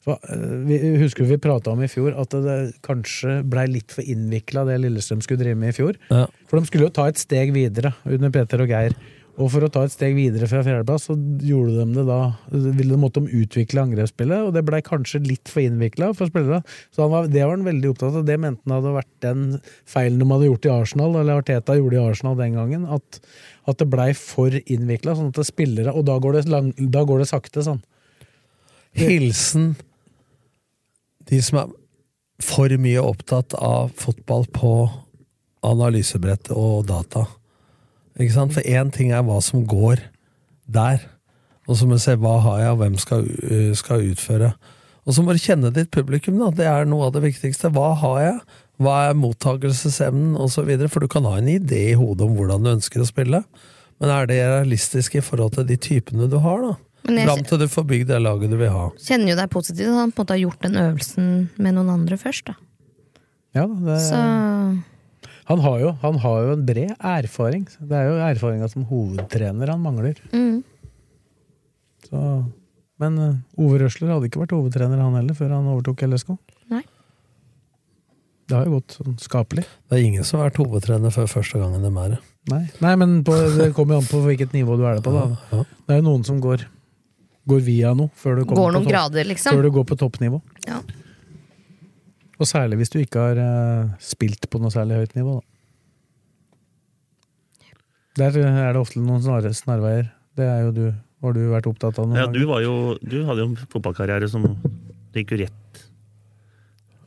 For, 0.05 0.21
eh, 0.29 0.45
vi 0.69 0.79
husker 1.01 1.25
vi 1.25 1.39
prata 1.41 1.73
om 1.73 1.81
i 1.81 1.89
fjor 1.89 2.15
at 2.21 2.37
det 2.45 2.59
kanskje 2.85 3.39
blei 3.49 3.65
litt 3.71 3.95
for 3.95 4.05
innvikla 4.05 4.67
det 4.69 4.79
Lillestrøm 4.83 5.23
skulle 5.25 5.41
drive 5.41 5.57
med 5.59 5.73
i 5.73 5.77
fjor. 5.79 5.99
Ja. 6.13 6.27
For 6.45 6.59
de 6.59 6.69
skulle 6.69 6.89
jo 6.89 6.95
ta 6.95 7.09
et 7.09 7.21
steg 7.21 7.55
videre 7.55 7.95
under 8.05 8.33
Peter 8.33 8.61
og 8.61 8.69
Geir. 8.69 8.95
Og 9.35 9.49
for 9.51 9.65
å 9.65 9.69
ta 9.71 9.81
et 9.83 9.91
steg 9.91 10.13
videre 10.15 10.47
fra 10.47 10.61
fjerdeplass, 10.63 11.09
så 11.09 11.15
gjorde 11.43 11.73
de 11.81 11.97
det 11.97 12.05
da 12.07 12.19
ville 12.53 12.93
de 12.93 12.99
måtte 13.01 13.19
de 13.19 13.41
utvikle 13.41 13.81
angrepsspillet, 13.83 14.45
og 14.47 14.53
det 14.55 14.63
blei 14.63 14.79
kanskje 14.85 15.19
litt 15.25 15.51
for 15.51 15.65
innvikla 15.65 16.13
for 16.15 16.31
spillere. 16.31 16.61
Så 16.95 17.03
han 17.03 17.11
var, 17.11 17.27
det 17.27 17.43
var 17.43 17.51
han 17.57 17.65
veldig 17.67 17.89
opptatt 17.91 18.15
av. 18.21 18.23
Det 18.29 18.37
mente 18.39 18.63
han 18.63 18.77
hadde 18.77 18.93
vært 18.95 19.11
den 19.25 19.41
feilen 19.91 20.21
de 20.21 20.29
hadde 20.29 20.47
gjort 20.47 20.69
i 20.69 20.71
Arsenal, 20.77 21.17
eller 21.19 21.41
Arteta 21.41 21.75
gjorde 21.75 21.99
i 21.99 22.05
Arsenal 22.05 22.39
den 22.39 22.55
gangen. 22.55 22.85
At, 22.95 23.19
at 23.67 23.81
det 23.81 23.89
blei 23.91 24.07
for 24.15 24.55
innvikla, 24.63 25.17
sånn 25.17 25.33
at 25.33 25.41
det 25.41 25.47
spillere 25.49 25.91
Og 25.97 26.07
da 26.07 26.15
går 26.21 26.39
det, 26.39 26.45
lang, 26.51 26.71
da 26.79 27.03
går 27.03 27.25
det 27.25 27.27
sakte, 27.33 27.65
sånn. 27.65 27.83
Hilsen 28.95 29.73
de 31.29 31.41
som 31.43 31.61
er 31.63 31.73
for 32.43 32.71
mye 32.81 33.01
opptatt 33.01 33.55
av 33.57 33.93
fotball 33.99 34.45
på 34.53 34.71
analysebrett 35.65 36.51
og 36.53 36.85
data. 36.89 37.25
Ikke 38.19 38.35
sant? 38.35 38.55
For 38.55 38.65
én 38.67 38.91
ting 38.93 39.11
er 39.15 39.25
hva 39.25 39.39
som 39.43 39.65
går 39.67 40.03
der, 40.71 41.03
og 41.65 41.77
så 41.77 41.87
må 41.87 41.97
du 41.97 42.03
se 42.03 42.15
hva 42.19 42.37
har 42.43 42.61
jeg, 42.61 42.73
og 42.73 42.81
hvem 42.81 42.97
skal, 43.01 43.25
uh, 43.25 43.71
skal 43.77 44.11
utføre. 44.11 44.51
Og 45.05 45.15
så 45.15 45.21
må 45.21 45.33
du 45.35 45.41
kjenne 45.41 45.73
ditt 45.73 45.91
publikum, 45.93 46.37
da. 46.41 46.51
Det 46.53 46.67
er 46.69 46.87
noe 46.89 47.07
av 47.07 47.15
det 47.15 47.23
viktigste. 47.25 47.71
Hva 47.73 47.91
har 48.01 48.19
jeg? 48.21 48.37
Hva 48.81 48.95
er 49.09 49.19
mottakelsesevnen, 49.19 50.33
osv.? 50.41 50.71
For 50.91 51.05
du 51.05 51.09
kan 51.11 51.27
ha 51.29 51.37
en 51.39 51.51
idé 51.51 51.91
i 51.91 51.97
hodet 51.97 52.25
om 52.25 52.35
hvordan 52.37 52.65
du 52.65 52.73
ønsker 52.73 53.03
å 53.03 53.09
spille, 53.09 53.43
men 54.01 54.11
er 54.11 54.27
det 54.27 54.41
realistisk 54.41 55.15
i 55.15 55.23
forhold 55.23 55.55
til 55.55 55.67
de 55.69 55.77
typene 55.79 56.27
du 56.31 56.39
har, 56.43 56.65
da? 56.65 56.73
Men 57.05 57.17
jeg- 57.21 57.27
Fram 57.29 57.43
til 57.45 57.59
du 57.59 57.67
får 57.69 57.85
bygd 57.85 58.07
det 58.07 58.21
laget 58.21 58.49
du 58.49 58.57
vil 58.57 58.69
ha. 58.73 58.89
Kjenner 58.97 59.29
jo 59.29 59.35
deg 59.35 59.49
positivt 59.53 59.87
at 59.91 59.99
han 60.01 60.11
på 60.11 60.19
en 60.21 60.25
måte 60.25 60.33
har 60.35 60.41
gjort 60.41 60.61
den 60.65 60.75
øvelsen 60.81 61.27
med 61.57 61.73
noen 61.77 61.89
andre 61.93 62.17
først. 62.17 62.45
da. 62.45 62.55
Ja, 63.55 63.67
det, 63.67 63.99
Så 64.01 64.15
han, 65.45 65.59
har 65.59 65.79
jo, 65.79 65.91
han 66.01 66.17
har 66.19 66.41
jo 66.47 66.51
en 66.53 66.65
bred 66.65 66.95
erfaring. 66.99 67.67
Det 67.79 67.91
er 67.95 68.09
jo 68.09 68.15
erfaringa 68.25 68.69
som 68.69 68.85
hovedtrener 68.89 69.69
han 69.69 69.81
mangler. 69.83 70.15
mm. 70.33 70.63
Så, 72.09 72.19
men 73.01 73.17
eh, 73.17 73.35
Ove 73.57 73.79
Røsler 73.81 74.11
hadde 74.13 74.27
ikke 74.29 74.41
vært 74.43 74.53
hovedtrener 74.53 74.99
han 75.01 75.15
heller, 75.17 75.33
før 75.37 75.49
han 75.55 75.65
overtok 75.71 76.03
LSK. 76.05 76.35
Nei. 76.69 76.83
Det 78.47 78.53
har 78.59 78.67
jo 78.67 78.75
gått 78.79 78.93
sånn 78.99 79.15
skapelig. 79.17 79.63
Det 79.89 79.97
er 79.97 80.03
ingen 80.05 80.23
som 80.27 80.39
har 80.39 80.51
vært 80.51 80.59
hovedtrener 80.61 81.13
før 81.13 81.25
første 81.31 81.57
gangen 81.61 81.81
de 81.81 81.89
er 82.03 82.09
det. 82.15 82.19
Nei, 82.51 82.61
Nei 82.83 82.93
men 83.01 83.23
på, 83.25 83.33
det 83.57 83.71
kommer 83.73 83.95
jo 83.97 84.03
an 84.03 84.09
på 84.11 84.19
hvilket 84.21 84.53
nivå 84.53 84.77
du 84.77 84.83
er 84.85 84.99
det 84.99 85.03
på. 85.07 85.13
da. 85.15 85.23
Ja. 85.51 85.63
Det 85.87 85.95
er 85.95 86.01
jo 86.03 86.05
noen 86.11 86.25
som 86.27 86.37
går, 86.43 86.67
går 87.49 87.65
via 87.65 87.93
noe 87.97 88.09
før 88.17 88.39
du, 88.39 88.45
går 88.49 88.75
noen 88.75 88.87
grader, 88.87 89.23
før 89.23 89.31
liksom. 89.31 89.61
du 89.63 89.71
går 89.77 89.85
på 89.89 89.97
toppnivå. 90.01 90.39
Ja. 90.67 90.79
Og 92.35 92.49
særlig 92.49 92.81
hvis 92.81 92.91
du 92.91 92.99
ikke 92.99 93.19
har 93.29 93.39
uh, 93.39 93.93
spilt 94.03 94.49
på 94.51 94.59
noe 94.61 94.73
særlig 94.73 95.03
høyt 95.03 95.15
nivå. 95.17 95.37
Da. 95.39 95.45
Der 98.15 98.39
er 98.39 98.71
det 98.73 98.79
ofte 98.79 99.01
noen 99.03 99.23
snarve, 99.23 99.51
snarveier. 99.55 100.09
Det 100.35 100.47
er 100.47 100.65
jo 100.67 100.71
du. 100.75 100.85
Har 101.23 101.33
du 101.33 101.41
vært 101.49 101.67
opptatt 101.69 101.97
av 101.99 102.09
noe? 102.09 102.17
Ja, 102.19 102.25
du, 102.29 102.41
var 102.47 102.61
jo, 102.61 102.73
du 103.01 103.21
hadde 103.25 103.41
jo 103.41 103.47
en 103.49 103.57
fotballkarriere 103.71 104.27
som 104.29 104.43
gikk 105.15 105.33
jo 105.33 105.39
rett 105.41 105.61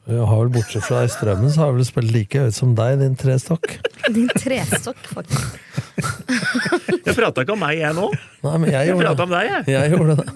har 0.08 0.38
vel 0.40 0.50
Bortsett 0.54 0.84
fra 0.86 1.02
i 1.04 1.08
Strømmen, 1.12 1.50
så 1.52 1.60
har 1.60 1.70
jeg 1.72 1.76
vel 1.78 1.86
spilt 1.88 2.12
like 2.14 2.40
høyt 2.46 2.56
som 2.56 2.70
deg, 2.78 2.98
din 3.02 3.16
trestokk. 3.20 3.74
Din 4.16 4.28
trestokk, 4.32 5.00
faktisk. 5.12 5.58
Jeg 7.08 7.16
prata 7.16 7.42
ikke 7.44 7.52
om 7.56 7.60
meg, 7.60 7.78
jeg 7.80 7.92
nå. 7.96 8.06
Nei, 8.44 8.52
men 8.62 8.70
jeg 8.70 8.88
Jeg 8.92 8.96
prata 9.00 9.24
om 9.26 9.32
deg, 9.32 9.48
jeg. 9.48 9.64
Jeg 9.74 9.90
gjorde 9.92 10.14
det. 10.20 10.34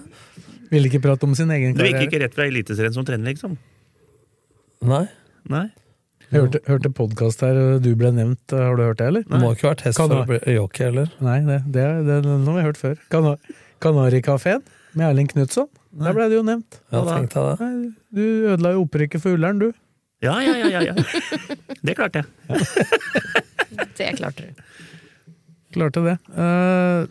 Ville 0.72 0.88
ikke 0.90 1.00
prate 1.04 1.26
om 1.28 1.34
sin 1.38 1.50
egen 1.54 1.74
karriere. 1.76 1.92
Du 1.94 2.02
gikk 2.02 2.08
ikke 2.10 2.20
rett 2.24 2.34
fra 2.36 2.46
Eliteserien 2.48 2.94
som 2.96 3.04
trener, 3.06 3.28
liksom? 3.30 3.54
Nei. 4.88 5.04
Nei? 5.52 5.62
Jeg 6.32 6.40
hørte, 6.46 6.60
hørte 6.66 6.90
podkast 6.96 7.44
her, 7.44 7.58
du 7.84 7.90
ble 8.00 8.10
nevnt. 8.16 8.54
Har 8.56 8.76
du 8.78 8.82
hørt 8.86 8.98
det, 9.02 9.08
eller? 9.12 9.24
Det 9.28 9.40
må 9.42 9.52
ikke 9.54 9.68
vært 9.70 9.84
hest 9.86 10.00
Kan 10.00 10.10
for 10.12 10.24
å 10.24 10.28
bli 10.32 10.56
jockey 10.56 10.86
heller. 10.88 11.12
Nei, 11.24 11.38
det, 11.48 11.58
det, 11.76 11.86
det, 12.08 12.18
det 12.24 12.36
har 12.48 12.58
vi 12.58 12.64
hørt 12.66 12.80
før. 12.80 12.96
Kana- 13.12 13.36
Kanarikafeen 13.84 14.64
med 14.96 15.06
Erling 15.08 15.30
Knutson. 15.30 15.68
Der 16.02 16.16
ble 16.16 16.28
det 16.30 16.38
jo 16.38 16.44
nevnt. 16.46 16.80
Ja, 16.92 17.02
da? 17.04 17.16
tenkte 17.16 17.40
jeg 17.40 17.58
det. 17.58 17.68
Nei, 17.68 17.94
Du 18.12 18.22
ødela 18.52 18.74
jo 18.74 18.84
opprykket 18.86 19.24
for 19.24 19.36
Ullern, 19.36 19.60
du. 19.62 19.72
Ja, 20.22 20.36
ja, 20.44 20.54
ja. 20.60 20.68
ja, 20.70 20.92
ja. 20.92 20.94
Det 21.82 21.96
klarte 21.98 22.22
jeg. 22.22 22.28
Det 23.98 24.12
klarte 24.18 24.46
du. 24.46 24.62
Klarte 25.72 26.02
det. 26.04 26.14
Eh, 26.36 27.08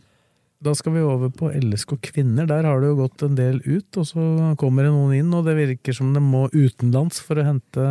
da 0.61 0.73
skal 0.77 0.93
vi 0.93 1.01
over 1.01 1.31
på 1.33 1.49
LSK 1.57 1.95
kvinner. 2.05 2.45
Der 2.49 2.67
har 2.69 2.81
det 2.81 2.91
jo 2.91 2.99
gått 2.99 3.23
en 3.25 3.37
del 3.37 3.57
ut, 3.65 3.97
og 3.97 4.05
så 4.05 4.25
kommer 4.61 4.85
det 4.85 4.93
noen 4.93 5.15
inn, 5.17 5.31
og 5.33 5.47
det 5.47 5.57
virker 5.57 5.95
som 5.97 6.11
de 6.13 6.21
må 6.21 6.45
utenlands 6.53 7.21
for 7.25 7.41
å 7.41 7.47
hente 7.47 7.87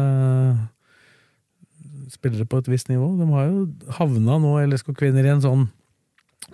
spillere 2.11 2.47
på 2.47 2.61
et 2.63 2.71
visst 2.71 2.91
nivå. 2.91 3.09
De 3.19 3.27
har 3.35 3.51
jo 3.51 3.67
havna 3.99 4.39
nå, 4.43 4.55
LSK 4.71 4.95
kvinner, 4.99 5.27
i 5.27 5.35
en 5.35 5.45
sånn 5.45 5.67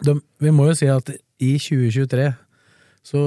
de, 0.05 0.17
Vi 0.43 0.53
må 0.53 0.67
jo 0.71 0.77
si 0.77 0.89
at 0.93 1.09
i 1.41 1.55
2023 1.61 2.31
så 3.07 3.21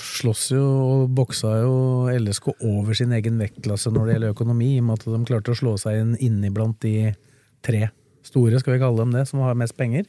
slåss 0.00 0.48
jo 0.56 0.62
og 0.64 1.12
boksa 1.14 1.52
jo 1.62 1.74
LSK 2.18 2.48
over 2.66 2.96
sin 2.98 3.12
egen 3.14 3.36
vektklasse 3.38 3.92
når 3.94 4.08
det 4.08 4.16
gjelder 4.16 4.34
økonomi, 4.34 4.72
i 4.74 4.80
og 4.82 4.88
med 4.88 4.98
at 4.98 5.06
de 5.06 5.20
klarte 5.28 5.54
å 5.54 5.58
slå 5.60 5.76
seg 5.78 6.00
inn 6.00 6.16
inni 6.18 6.50
blant 6.54 6.80
de 6.82 7.12
tre 7.64 7.86
store, 8.26 8.58
skal 8.58 8.74
vi 8.74 8.82
kalle 8.82 9.04
dem 9.04 9.12
det, 9.14 9.22
som 9.30 9.44
har 9.44 9.54
mest 9.60 9.76
penger. 9.78 10.08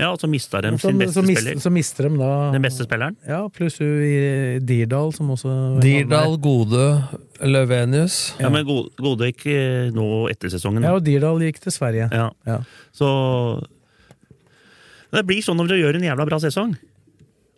Ja, 0.00 0.08
Og 0.14 0.20
så 0.22 0.28
mista 0.30 0.62
de 0.64 0.70
Så, 0.78 0.88
sin 0.88 0.96
beste 1.02 1.18
så, 1.18 1.22
mist, 1.26 1.42
spiller. 1.42 1.60
så 1.60 1.70
mister 1.74 2.06
de 2.08 2.16
da 2.16 2.28
Den 2.54 2.62
beste 2.64 2.86
spilleren. 2.86 3.16
Ja, 3.28 3.42
pluss 3.52 3.76
hun 3.82 3.90
i 4.06 4.58
Dirdal, 4.64 5.12
som 5.12 5.28
også 5.34 5.52
Dirdal, 5.82 6.38
Gode, 6.40 6.86
Løvenius. 7.44 8.16
Ja, 8.40 8.48
Men 8.48 8.64
Gode, 8.64 9.28
gikk 9.28 9.44
eh, 9.52 9.90
nå 9.92 10.06
etter 10.32 10.48
sesongen. 10.48 10.86
Ja, 10.88 10.94
og 10.96 11.04
Dirdal 11.04 11.42
gikk 11.44 11.60
til 11.60 11.74
Sverige. 11.76 12.08
Ja. 12.16 12.30
Ja. 12.48 12.62
Så 12.96 13.10
Det 15.12 15.26
blir 15.26 15.42
sånn 15.44 15.58
når 15.58 15.68
du 15.68 15.76
gjør 15.82 15.98
en 15.98 16.06
jævla 16.06 16.24
bra 16.28 16.38
sesong, 16.40 16.76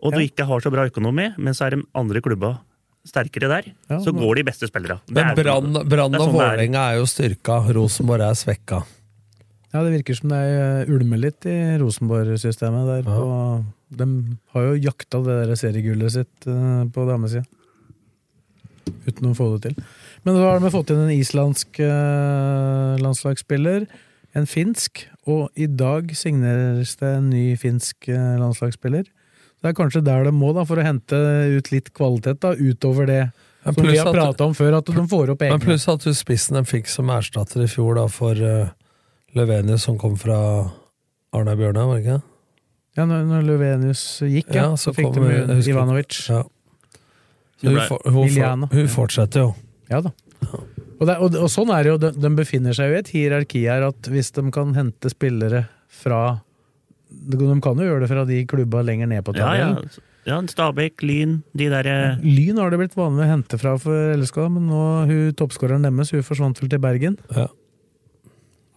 og 0.03 0.13
du 0.13 0.19
Ja. 0.21 0.27
ikke 0.27 0.45
har 0.49 0.61
så 0.61 0.71
bra 0.75 0.85
økonomi, 0.91 1.31
men 1.39 1.55
så 1.55 1.67
er 1.67 1.77
de 1.77 1.83
andre 1.95 2.21
klubba 2.21 2.59
sterkere 3.07 3.49
der, 3.51 3.73
Ja, 3.91 3.99
så 3.99 4.13
går 4.15 4.37
de 4.37 4.45
beste 4.47 4.67
spillerne. 4.71 5.01
Men 5.11 5.35
Brann 5.35 5.75
og 5.77 5.87
sånn 5.89 6.35
er. 6.37 6.57
Vålerenga 6.57 6.83
er 6.93 6.99
jo 7.01 7.07
styrka. 7.11 7.57
Rosenborg 7.75 8.21
er 8.23 8.35
svekka. 8.39 8.85
ja, 9.73 9.83
det 9.83 9.93
virker 10.05 10.15
som 10.15 10.29
det 10.29 10.39
er 10.39 10.87
ulmer 10.93 11.19
litt 11.19 11.47
i 11.47 11.79
Rosenborg-systemet 11.81 12.87
der. 12.87 13.03
Ja. 13.11 13.17
På, 13.17 13.65
de 13.97 14.07
har 14.55 14.63
jo 14.69 14.75
jakta 14.85 15.23
det 15.25 15.49
der 15.49 15.55
seriegullet 15.57 16.13
sitt 16.13 16.47
eh, 16.47 16.85
på 16.93 17.07
damesida. 17.09 17.45
Uten 19.07 19.31
å 19.31 19.35
få 19.37 19.49
det 19.57 19.73
til. 19.75 19.85
Men 20.25 20.37
så 20.39 20.47
har 20.51 20.61
de 20.63 20.71
fått 20.71 20.91
inn 20.95 21.03
en 21.03 21.11
islandsk 21.15 21.81
eh, 21.83 22.97
landslagsspiller, 23.03 23.87
en 24.39 24.47
finsk, 24.49 25.07
og 25.27 25.51
i 25.59 25.67
dag 25.67 26.13
signeres 26.17 26.95
det 27.01 27.11
en 27.19 27.31
ny 27.31 27.57
finsk 27.61 28.09
eh, 28.13 28.37
landslagsspiller. 28.41 29.09
Det 29.63 29.71
er 29.71 29.77
kanskje 29.79 30.03
der 30.05 30.25
de 30.27 30.33
må, 30.35 30.51
da, 30.57 30.65
for 30.67 30.81
å 30.81 30.85
hente 30.85 31.19
ut 31.57 31.69
litt 31.71 31.93
kvalitet, 31.95 32.41
da, 32.43 32.51
utover 32.59 33.07
det 33.07 33.21
som 33.63 33.77
vi 33.87 33.95
har 33.97 34.09
at- 34.11 34.17
prata 34.17 34.45
om 34.49 34.55
før, 34.59 34.79
at 34.81 34.89
de 34.91 35.05
får 35.07 35.31
opp 35.37 35.45
Men 35.47 35.61
pluss 35.63 35.87
at 35.89 36.03
du 36.03 36.11
spissen 36.19 36.59
de 36.59 36.65
fikk 36.67 36.91
som 36.91 37.11
erstatter 37.15 37.63
i 37.63 37.69
fjor 37.71 37.95
da 38.01 38.09
for 38.11 38.35
uh, 38.35 38.73
Løvenius, 39.39 39.85
som 39.87 39.99
kom 40.03 40.17
fra 40.19 40.41
Arne 41.33 41.55
Bjørnar, 41.57 41.87
var 41.87 42.01
det 42.01 42.05
ikke? 42.09 42.19
Ja, 42.99 43.07
når, 43.09 43.23
når 43.31 43.47
Løvenius 43.49 44.03
gikk, 44.27 44.51
ja, 44.53 44.67
Ja, 44.67 44.75
så, 44.77 44.91
så 44.91 44.97
fikk 44.99 45.13
kom, 45.15 45.23
de 45.31 45.39
husker- 45.55 45.71
Ivanovic. 45.77 46.19
Ja. 46.29 46.43
Hun, 47.63 47.79
for, 47.87 48.03
hun, 48.11 48.29
for, 48.35 48.67
hun 48.75 48.89
fortsetter 48.91 49.45
jo. 49.47 49.53
Ja 49.89 50.01
da. 50.03 50.11
Og, 50.99 51.07
det, 51.07 51.15
og, 51.23 51.35
og 51.39 51.49
sånn 51.51 51.71
er 51.75 51.87
det 51.87 51.91
jo, 51.93 51.99
de, 52.03 52.11
de 52.19 52.31
befinner 52.35 52.75
seg 52.75 52.91
jo 52.91 52.97
i 52.99 52.99
et 53.05 53.11
hierarki 53.15 53.63
her, 53.71 53.87
at 53.87 54.11
hvis 54.11 54.33
de 54.35 54.43
kan 54.55 54.75
hente 54.75 55.11
spillere 55.15 55.65
fra 56.03 56.41
De 57.33 57.39
kan 57.65 57.79
jo 57.81 57.87
gjøre 57.89 58.05
det 58.05 58.11
fra 58.11 58.25
de 58.29 58.41
klubba 58.51 58.83
lenger 58.87 59.11
ned 59.11 59.25
på 59.27 59.35
Ja, 59.37 59.53
ja. 59.59 59.69
tabellen. 59.75 59.91
ja 60.27 60.39
Stabæk, 60.53 61.03
Lyn, 61.03 61.43
de 61.59 61.69
derre 61.73 61.97
Lyn 62.23 62.59
har 62.63 62.71
det 62.71 62.79
blitt 62.83 62.97
vanlig 62.99 63.27
å 63.27 63.31
hente 63.33 63.59
fra 63.61 63.77
for 63.83 64.15
LSK, 64.17 64.39
men 64.55 64.67
nå 64.71 64.83
hun 65.11 65.35
toppskåreren 65.39 65.83
deres 65.89 66.13
hun 66.15 66.23
forsvant 66.27 66.61
vel 66.63 66.71
til 66.73 66.83
Bergen. 66.83 67.19
Ja. 67.37 67.49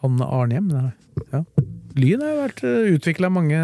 Anne 0.05 0.25
Arnhjem. 0.27 0.67
Nei. 0.69 0.91
Ja. 1.31 1.43
Lyn 1.95 2.21
har 2.21 2.33
jo 2.33 2.41
vært 2.43 2.63
utvikla 2.99 3.29
mange, 3.31 3.59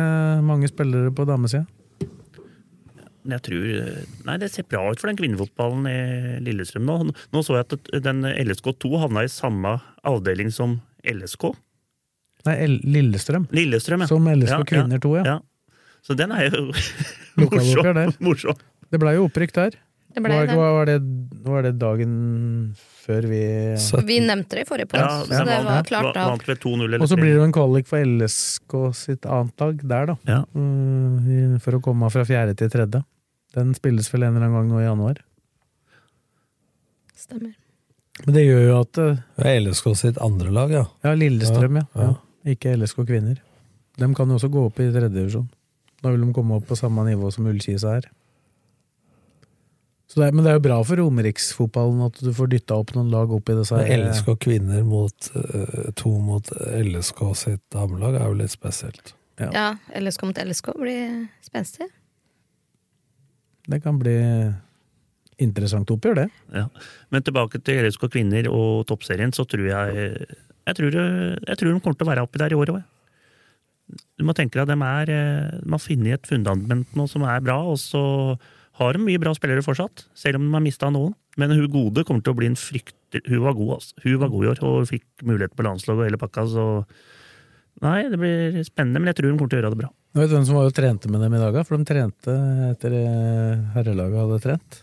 mange 0.47 0.69
spillere 0.71 1.11
på 1.13 1.25
damesida. 1.27 1.65
Jeg 3.21 3.41
tror 3.45 3.65
Nei, 4.25 4.35
det 4.41 4.47
ser 4.49 4.65
bra 4.65 4.79
ut 4.89 4.97
for 5.01 5.11
den 5.11 5.17
kvinnefotballen 5.19 5.85
i 5.85 6.39
Lillestrøm 6.41 6.87
nå. 6.87 6.95
Nå 7.35 7.43
så 7.45 7.59
jeg 7.59 7.67
at 7.77 7.91
den 8.01 8.23
LSK2 8.25 8.95
havna 9.03 9.25
i 9.27 9.29
samme 9.29 9.75
avdeling 10.09 10.49
som 10.53 10.79
LSK. 11.05 11.51
Nei, 12.47 12.55
L 12.65 12.79
Lillestrøm. 12.95 13.47
Lillestrøm, 13.53 14.03
ja. 14.05 14.07
Som 14.11 14.27
LSK 14.31 14.57
Ja, 14.57 14.63
kvinner 14.73 14.99
2, 15.03 15.13
ja. 15.21 15.23
ja. 15.35 15.39
Så 16.01 16.15
den 16.17 16.31
er 16.33 16.47
jo 16.49 16.67
morsom. 17.37 18.13
morsom. 18.25 18.61
Det 18.91 18.99
blei 18.99 19.15
jo 19.19 19.27
opprykk 19.29 19.53
der. 19.55 19.75
Det 20.11 20.19
ble 20.25 20.33
Var, 20.35 20.47
det. 20.49 20.55
var, 20.59 20.85
det, 20.89 20.95
var 21.47 21.61
det 21.63 21.69
dagen 21.79 22.15
før 23.05 23.23
vi 23.31 23.37
Så- 23.79 24.01
Vi 24.03 24.17
nevnte 24.19 24.57
det 24.57 24.65
i 24.65 24.67
forrige 24.67 24.89
Ja, 24.99 25.05
post, 25.07 25.31
så 25.31 25.45
det 25.47 25.53
var, 25.55 25.63
var 25.69 25.85
klart 25.87 26.09
da. 26.17 26.25
Vant 26.27 26.43
ved 26.49 26.59
2-0 26.59 26.83
eller 26.83 26.99
Og 27.05 27.07
så 27.07 27.15
blir 27.15 27.31
det 27.31 27.37
jo 27.39 27.45
en 27.47 27.53
kvalik 27.55 27.87
for 27.87 28.03
LSK 28.03 28.75
sitt 28.99 29.23
annet 29.25 29.63
lag 29.63 29.79
der, 29.93 30.05
da. 30.11 30.15
Ja. 30.27 30.41
Mm, 30.53 31.55
For 31.63 31.77
å 31.77 31.81
komme 31.85 32.09
fra 32.11 32.25
fjerde 32.27 32.57
til 32.59 32.69
tredje. 32.73 33.03
Den 33.55 33.71
spilles 33.77 34.11
vel 34.11 34.23
en 34.27 34.35
eller 34.35 34.49
annen 34.49 34.57
gang 34.59 34.67
nå 34.73 34.81
i 34.81 34.85
januar. 34.89 35.21
Stemmer. 37.15 37.53
Men 38.25 38.35
det 38.35 38.43
gjør 38.43 38.63
jo 38.67 38.75
at 38.81 38.99
eh, 39.01 39.15
Det 39.39 39.47
er 39.47 39.61
LSK 39.63 39.87
sitt 39.97 40.19
andre 40.21 40.51
lag, 40.53 40.71
ja. 40.75 40.83
Ja, 41.05 41.13
Lillestrøm, 41.17 41.79
ja. 41.81 41.85
Ja, 41.95 42.01
ja. 42.01 42.09
ja. 42.11 42.19
Ikke 42.47 42.73
LSK 42.77 43.03
kvinner. 43.05 43.41
De 43.99 44.07
kan 44.17 44.29
jo 44.31 44.37
også 44.39 44.49
gå 44.51 44.63
opp 44.69 44.79
i 44.81 44.89
tredjedivisjon. 44.89 45.49
Da 46.01 46.09
vil 46.09 46.23
de 46.25 46.33
komme 46.33 46.57
opp 46.57 46.65
på 46.69 46.77
samme 46.79 47.03
nivå 47.05 47.29
som 47.33 47.45
Ullkisa 47.51 47.97
er. 47.99 48.07
Så 50.11 50.19
det 50.19 50.25
er, 50.27 50.33
men 50.35 50.43
det 50.43 50.51
er 50.51 50.57
jo 50.57 50.63
bra 50.65 50.77
for 50.83 50.99
romeriksfotballen 50.99 52.01
at 52.03 52.17
du 52.19 52.33
får 52.35 52.49
dytta 52.51 52.75
opp 52.81 52.89
noen 52.97 53.11
lag 53.13 53.31
opp 53.31 53.47
i 53.47 53.55
disse 53.55 53.77
her- 53.77 54.01
LSK 54.09 54.33
kvinner 54.43 54.81
mot 54.83 55.29
eh, 55.39 55.85
to 55.95 56.11
mot 56.19 56.49
LSK 56.67 57.21
sitt 57.39 57.61
damelag 57.71 58.17
er 58.19 58.25
jo 58.27 58.39
litt 58.41 58.51
spesielt. 58.51 59.13
Ja. 59.39 59.47
Ja, 59.55 59.67
LSK 60.01 60.25
mot 60.27 60.41
LSK 60.41 60.73
blir 60.81 61.29
spenstig. 61.45 61.87
Det 63.71 63.79
kan 63.85 64.01
bli 64.01 64.17
interessant 65.41 65.89
oppgjør, 65.93 66.25
det. 66.25 66.27
Ja. 66.59 66.65
Men 67.13 67.23
tilbake 67.23 67.61
til 67.63 67.79
LSK 67.85 68.09
kvinner 68.11 68.49
og 68.51 68.83
toppserien, 68.91 69.31
så 69.33 69.45
tror 69.47 69.69
jeg 69.69 70.27
jeg 70.71 70.79
tror, 70.79 70.97
jeg 70.97 71.59
tror 71.59 71.69
de 71.69 71.83
kommer 71.83 71.99
til 71.99 72.07
å 72.07 72.11
være 72.11 72.25
oppi 72.25 72.41
der 72.41 72.55
i 72.55 72.59
år 72.59 72.73
òg. 72.73 72.81
Du 74.19 74.23
må 74.27 74.35
tenke 74.37 74.55
deg 74.55 74.63
at 74.63 74.71
de, 74.71 74.77
er, 74.87 75.11
eh, 75.11 75.59
de 75.59 75.71
har 75.73 75.83
funnet 75.83 76.15
et 76.15 76.29
fundament 76.29 76.97
nå 76.97 77.07
som 77.11 77.25
er 77.27 77.43
bra, 77.43 77.59
og 77.67 77.79
så 77.81 78.01
har 78.79 78.95
de 78.95 79.03
mye 79.03 79.19
bra 79.21 79.33
spillere 79.35 79.63
fortsatt, 79.65 80.05
selv 80.17 80.39
om 80.39 80.47
de 80.47 80.55
har 80.55 80.63
mista 80.63 80.89
noen. 80.93 81.15
Men 81.39 81.53
hun 81.55 81.71
gode 81.71 82.03
kommer 82.07 82.23
til 82.23 82.33
å 82.33 82.39
bli 82.39 82.49
en 82.51 82.59
frykter... 82.59 83.23
Hun 83.27 83.43
var 83.43 83.55
god, 83.55 83.73
altså. 83.77 83.95
Hun 84.03 84.19
var 84.21 84.31
god 84.31 84.45
i 84.45 84.51
år, 84.51 84.61
og 84.67 84.87
fikk 84.89 85.25
mulighet 85.27 85.55
på 85.55 85.65
landslaget 85.67 86.03
og 86.03 86.07
hele 86.07 86.21
pakka, 86.21 86.47
så 86.51 86.67
Nei, 87.81 88.03
det 88.11 88.17
blir 88.19 88.59
spennende, 88.67 88.99
men 88.99 89.09
jeg 89.09 89.17
tror 89.17 89.31
de 89.31 89.37
kommer 89.39 89.51
til 89.51 89.57
å 89.57 89.61
gjøre 89.61 89.73
det 89.73 89.79
bra. 89.79 89.87
Vet 90.19 90.27
du 90.29 90.35
hvem 90.35 90.43
som 90.45 90.57
var 90.59 90.67
og 90.69 90.75
trente 90.75 91.09
med 91.09 91.23
dem 91.23 91.33
i 91.33 91.39
dag? 91.41 91.55
For 91.65 91.79
de 91.79 91.87
trente 91.87 92.33
etter 92.67 92.93
eh, 92.99 93.61
herrelaget 93.73 94.19
hadde 94.21 94.39
trent. 94.43 94.81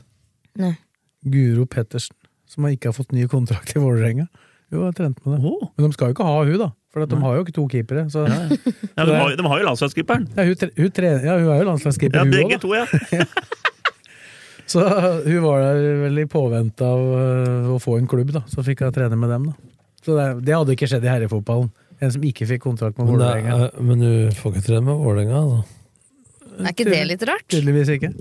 Nei. 0.59 0.73
Guro 1.29 1.67
Pettersen, 1.71 2.17
som 2.49 2.67
ikke 2.67 2.91
har 2.91 2.97
fått 2.97 3.15
ny 3.15 3.29
kontrakt 3.31 3.77
i 3.77 3.83
Vålerenga. 3.83 4.27
Hun 4.69 4.83
jeg 4.85 4.95
trente 4.99 5.23
med 5.25 5.39
det. 5.39 5.49
Oh. 5.49 5.69
Men 5.79 5.87
de 5.89 5.97
skal 5.97 6.11
jo 6.11 6.15
ikke 6.17 6.27
ha 6.29 6.35
hun 6.45 6.59
da, 6.61 6.67
for 6.93 7.05
at 7.07 7.09
de 7.13 7.17
har 7.23 7.37
jo 7.39 7.45
ikke 7.47 7.55
to 7.57 7.65
keepere. 7.73 8.03
Så, 8.13 8.25
ja, 8.29 8.41
Ja, 8.99 9.05
de, 9.09 9.15
har, 9.17 9.37
de 9.39 9.47
har 9.49 9.63
jo 9.63 9.69
landslagskeeperen! 9.71 10.27
hun, 10.37 10.55
tre, 10.61 10.69
hun, 10.77 10.91
tre, 10.93 11.13
ja, 11.25 11.39
hun 11.41 11.49
er 11.55 11.63
jo 11.63 11.69
landslagskeeper, 11.71 12.19
Ja, 12.21 12.27
hun 12.27 12.35
begge 12.37 12.59
òg. 12.59 12.61
to, 12.67 12.75
ja. 12.77 12.85
Så 14.69 14.83
hun 15.25 15.39
var 15.47 15.63
der 15.65 15.79
vel 16.03 16.19
i 16.21 16.27
påvente 16.29 16.85
av 16.85 17.01
øh, 17.01 17.71
å 17.73 17.79
få 17.81 17.97
en 17.97 18.09
klubb, 18.11 18.35
da. 18.37 18.43
Så 18.53 18.61
fikk 18.67 18.83
hun 18.85 18.93
trene 18.93 19.17
med 19.17 19.31
dem, 19.33 19.47
da. 19.49 19.57
Så 20.05 20.13
det, 20.19 20.27
det 20.45 20.53
hadde 20.59 20.75
ikke 20.77 20.89
skjedd 20.91 21.07
i 21.07 21.11
herrefotballen. 21.15 21.71
En 22.05 22.13
som 22.15 22.23
ikke 22.29 22.47
fikk 22.47 22.63
kontrakt 22.67 23.01
med 23.01 23.09
Vålerenga. 23.11 23.57
er, 23.71 23.81
men 23.83 24.05
du 24.05 24.11
får 24.39 24.53
ikke 24.59 24.67
trene 24.69 24.85
med 24.87 25.01
Vålerenga, 25.01 25.41
da? 25.55 25.65
Er 26.59 26.73
ikke 26.75 26.85
det 26.91 27.01
litt 27.09 27.25
rart? 27.27 27.47
Tydeligvis 27.51 27.91
ikke. 27.97 28.13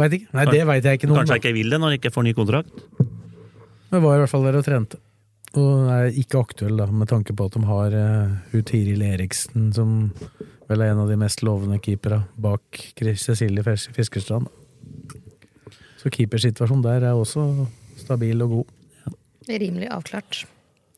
Veit 0.00 0.18
ikke. 0.18 0.28
Nei, 0.34 0.44
det 0.50 0.60
veit 0.68 0.86
jeg 0.88 0.98
ikke 0.98 1.08
noe 1.08 1.14
om. 1.14 1.22
Kanskje 1.22 1.36
jeg 1.38 1.42
ikke 1.44 1.54
vil 1.60 1.72
det 1.74 1.78
når 1.82 1.94
jeg 1.94 2.00
ikke 2.02 2.12
får 2.16 2.24
ny 2.26 2.32
kontrakt. 2.36 2.84
Men 3.92 4.02
var 4.04 4.16
i 4.18 4.22
hvert 4.24 4.32
fall 4.32 4.46
der 4.48 4.56
og 4.58 4.64
trente. 4.66 4.98
Og 5.54 5.90
er 5.94 6.08
ikke 6.18 6.40
aktuell, 6.42 6.76
da, 6.80 6.86
med 6.90 7.08
tanke 7.10 7.34
på 7.36 7.46
at 7.46 7.54
de 7.54 7.62
har 7.68 7.94
uh, 7.94 8.56
Tiril 8.66 9.04
Eriksen, 9.06 9.68
som 9.76 10.10
vel 10.68 10.82
er 10.82 10.94
en 10.94 11.02
av 11.04 11.10
de 11.12 11.18
mest 11.20 11.44
lovende 11.46 11.78
keepera 11.84 12.22
bak 12.40 12.80
Cecilie 13.20 13.62
Fis- 13.66 13.86
Fiskerstrand. 13.94 14.48
Så 16.00 16.10
keepersituasjonen 16.12 16.82
der 16.84 17.06
er 17.10 17.14
også 17.16 17.44
stabil 18.00 18.42
og 18.44 18.56
god. 18.58 18.74
Rimelig 19.48 19.88
avklart. 19.92 20.44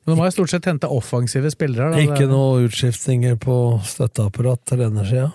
Men 0.06 0.14
de 0.14 0.22
har 0.22 0.30
stort 0.34 0.52
sett 0.52 0.66
henta 0.70 0.88
offensive 0.88 1.50
spillere. 1.50 1.90
Da. 1.92 1.98
Ikke 1.98 2.28
noen 2.30 2.30
utskiftninger 2.30 2.30
noe 2.30 2.68
utskiftinger 2.68 3.34
på 3.42 3.56
støtteapparat 3.84 4.62
til 4.70 4.84
denne 4.84 5.02
sida. 5.06 5.32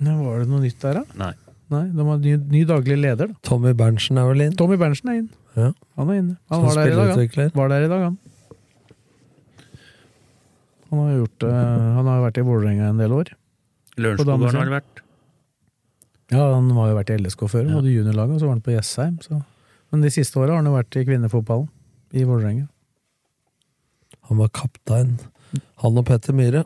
Var 0.00 0.42
det 0.42 0.50
noe 0.50 0.62
nytt 0.64 0.82
der, 0.82 1.00
da? 1.00 1.18
Nei. 1.20 1.32
Nei, 1.70 1.84
de 1.94 2.06
har 2.06 2.18
ny, 2.18 2.32
ny 2.50 2.64
daglig 2.66 2.96
leder. 2.98 3.30
da. 3.30 3.38
Tommy 3.46 3.72
Berntsen 3.78 4.18
er 4.18 4.26
vel 4.26 4.42
inn? 4.48 4.56
Tommy 4.58 4.76
Berntsen 4.80 5.12
er 5.12 5.20
inn. 5.20 5.28
Ja. 5.54 5.68
Han 5.98 6.10
er 6.10 6.18
inne. 6.18 6.36
Han 6.50 6.64
var 6.64 6.74
der 6.80 6.90
i 6.90 6.96
dag, 6.98 7.12
han. 7.14 7.52
Var 7.54 7.68
der 7.70 7.84
i 7.86 7.90
dag, 7.92 8.02
han. 8.08 8.16
Han 10.90 10.98
har, 11.04 11.12
gjort, 11.20 11.44
uh, 11.46 11.52
han 11.94 12.08
har 12.10 12.24
vært 12.24 12.40
i 12.40 12.44
Vålerenga 12.46 12.88
en 12.90 12.98
del 12.98 13.14
år. 13.14 13.30
Lørenskog 14.00 14.42
har 14.48 14.58
han 14.58 14.72
vært. 14.74 15.02
Ja, 16.30 16.42
han 16.56 16.70
har 16.74 16.90
jo 16.90 16.96
vært 16.98 17.12
i 17.14 17.18
LSK 17.20 17.46
før, 17.50 17.64
Ja. 17.68 17.76
både 17.78 17.92
juniorlaget, 17.94 18.34
og 18.34 18.40
så 18.40 18.46
var 18.48 18.54
han 18.56 18.64
på 18.66 18.74
Jessheim. 18.74 19.20
Så. 19.22 19.38
Men 19.92 20.02
de 20.02 20.10
siste 20.10 20.38
åra 20.38 20.54
har 20.54 20.62
han 20.62 20.66
jo 20.70 20.74
vært 20.74 20.98
i 20.98 21.04
kvinnefotballen 21.06 21.68
i 22.14 22.24
Vålerenga. 22.26 22.66
Han 24.30 24.38
var 24.38 24.50
kaptein. 24.54 25.18
Han 25.82 25.98
og 25.98 26.06
Petter 26.06 26.34
Myhre. 26.34 26.64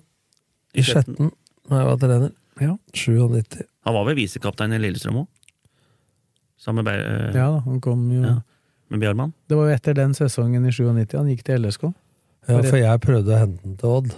I 0.75 0.83
Skjetten, 0.85 1.31
da 1.69 1.81
jeg 1.81 1.87
var 1.89 2.01
trener. 2.03 2.33
Ja. 2.61 2.77
97. 2.93 3.65
Han 3.85 3.95
var 3.95 4.05
vel 4.09 4.17
visekaptein 4.17 4.73
i 4.73 4.79
Lillestrøm 4.81 5.23
òg? 5.25 5.27
Sammen 6.65 6.85
med, 6.87 7.01
eh, 7.01 7.35
ja 7.37 7.51
da, 7.53 7.61
han 7.67 7.81
kom 7.85 8.07
jo 8.13 8.23
Ja. 8.23 8.37
med 8.91 9.01
Bjørman? 9.01 9.33
Det 9.49 9.57
var 9.59 9.69
jo 9.69 9.75
etter 9.77 9.95
den 9.95 10.15
sesongen 10.15 10.65
i 10.67 10.71
97 10.73 11.17
han 11.19 11.27
gikk 11.29 11.43
til 11.45 11.61
LSK. 11.61 11.91
Ja, 12.49 12.61
for 12.63 12.77
jeg 12.79 13.01
prøvde 13.01 13.35
å 13.35 13.39
hente 13.41 13.63
den 13.63 13.77
til 13.77 13.89
Odd. 13.89 14.15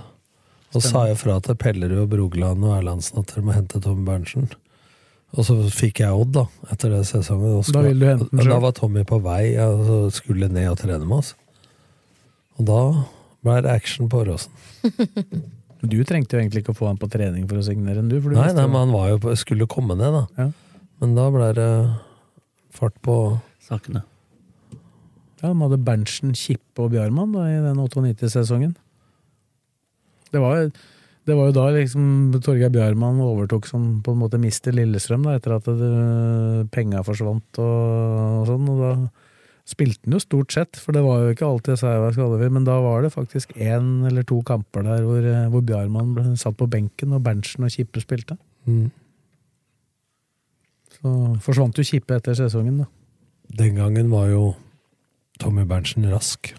Og 0.74 0.82
Stemmer. 0.82 0.90
sa 0.92 1.06
jeg 1.06 1.16
fra 1.18 1.40
til 1.40 1.54
Pellerud 1.54 2.02
og 2.02 2.10
Brogeland 2.10 2.64
og 2.66 2.74
Erlandsen 2.82 3.18
at 3.18 3.26
dere 3.32 3.42
må 3.46 3.54
hente 3.54 3.80
Tommy 3.80 4.04
Berntsen. 4.04 4.48
Og 5.36 5.44
så 5.44 5.56
fikk 5.70 6.00
jeg 6.00 6.10
Odd, 6.12 6.32
da, 6.32 6.44
etter 6.70 6.90
den 6.90 7.04
sesongen. 7.06 7.56
Og 7.58 7.64
Da 7.72 7.82
ville 7.82 7.98
du 7.98 8.06
hente 8.06 8.30
den. 8.30 8.48
Da 8.50 8.58
var 8.60 8.72
Tommy 8.72 9.02
på 9.04 9.20
vei, 9.22 9.56
og 9.58 9.86
så 9.86 9.98
skulle 10.12 10.48
ned 10.50 10.68
og 10.70 10.78
trene 10.78 11.06
med 11.06 11.18
oss. 11.18 11.34
Og 12.58 12.66
da 12.66 13.04
ble 13.42 13.62
det 13.62 13.70
action 13.70 14.08
på 14.08 14.22
Åråsen. 14.24 14.50
Men 15.86 15.92
Du 15.94 16.02
trengte 16.02 16.34
jo 16.34 16.42
egentlig 16.42 16.64
ikke 16.64 16.74
å 16.74 16.80
få 16.80 16.88
han 16.90 16.98
på 16.98 17.06
trening 17.06 17.44
for 17.46 17.60
å 17.60 17.62
signere 17.62 18.02
enn 18.02 18.10
du. 18.10 18.18
For 18.18 18.32
du 18.32 18.38
Nei, 18.40 18.50
nei, 18.56 18.66
men 18.66 18.88
han 18.88 18.94
var 18.94 19.12
jo 19.12 19.20
på, 19.22 19.34
skulle 19.38 19.68
komme 19.70 19.94
ned, 19.94 20.16
da. 20.16 20.24
Ja. 20.34 20.46
Men 20.98 21.12
da 21.14 21.26
ble 21.30 21.50
det 21.54 21.70
fart 22.74 22.96
på 23.06 23.14
Sakene. 23.62 24.02
Ja, 25.38 25.52
De 25.52 25.54
hadde 25.60 25.78
Berntsen, 25.86 26.34
Kippe 26.34 26.82
og 26.82 26.90
Bjarmann 26.96 27.36
da, 27.36 27.44
i 27.52 27.60
den 27.62 27.78
98-sesongen. 27.78 28.74
Det 30.34 30.42
var, 30.42 30.72
det 31.28 31.36
var 31.38 31.52
jo 31.52 31.54
da 31.54 31.68
liksom 31.76 32.34
Torgeir 32.42 32.72
Bjarmann 32.74 33.22
overtok 33.22 33.68
som 33.70 34.00
på 34.02 34.16
en 34.16 34.24
måte 34.24 34.40
mister 34.42 34.74
Lillestrøm, 34.74 35.28
da, 35.28 35.36
etter 35.38 35.54
at 35.60 35.70
det, 35.70 35.92
penga 36.74 37.04
forsvant 37.06 37.62
og, 37.62 38.42
og 38.42 38.50
sånn. 38.50 38.72
Og 38.74 38.82
da 38.82 38.92
spilte 39.66 40.06
han 40.06 40.14
jo 40.14 40.22
stort 40.22 40.54
sett, 40.54 40.78
for 40.78 40.94
det 40.94 41.02
var 41.02 41.24
jo 41.24 41.32
ikke 41.34 41.46
alltid 41.48 41.80
Seiva 41.80 42.12
Skallevi, 42.14 42.50
men 42.54 42.66
da 42.68 42.76
var 42.84 43.02
det 43.02 43.14
faktisk 43.14 43.56
én 43.58 44.06
eller 44.06 44.26
to 44.26 44.38
kamper 44.46 44.86
der 44.86 45.02
hvor, 45.02 45.24
eh, 45.26 45.48
hvor 45.50 45.64
Bjarmann 45.66 46.14
ble 46.14 46.36
satt 46.38 46.58
på 46.60 46.68
benken, 46.70 47.16
og 47.16 47.24
Berntsen 47.26 47.66
og 47.66 47.74
Kippe 47.74 48.02
spilte. 48.04 48.38
mm. 48.66 48.86
Så 50.96 51.10
forsvant 51.44 51.76
jo 51.76 51.84
Kippe 51.84 52.16
etter 52.16 52.34
sesongen, 52.38 52.78
da. 52.84 52.86
Den 53.58 53.74
gangen 53.76 54.08
var 54.10 54.30
jo 54.30 54.54
Tommy 55.38 55.66
Berntsen 55.68 56.06
rask. 56.10 56.54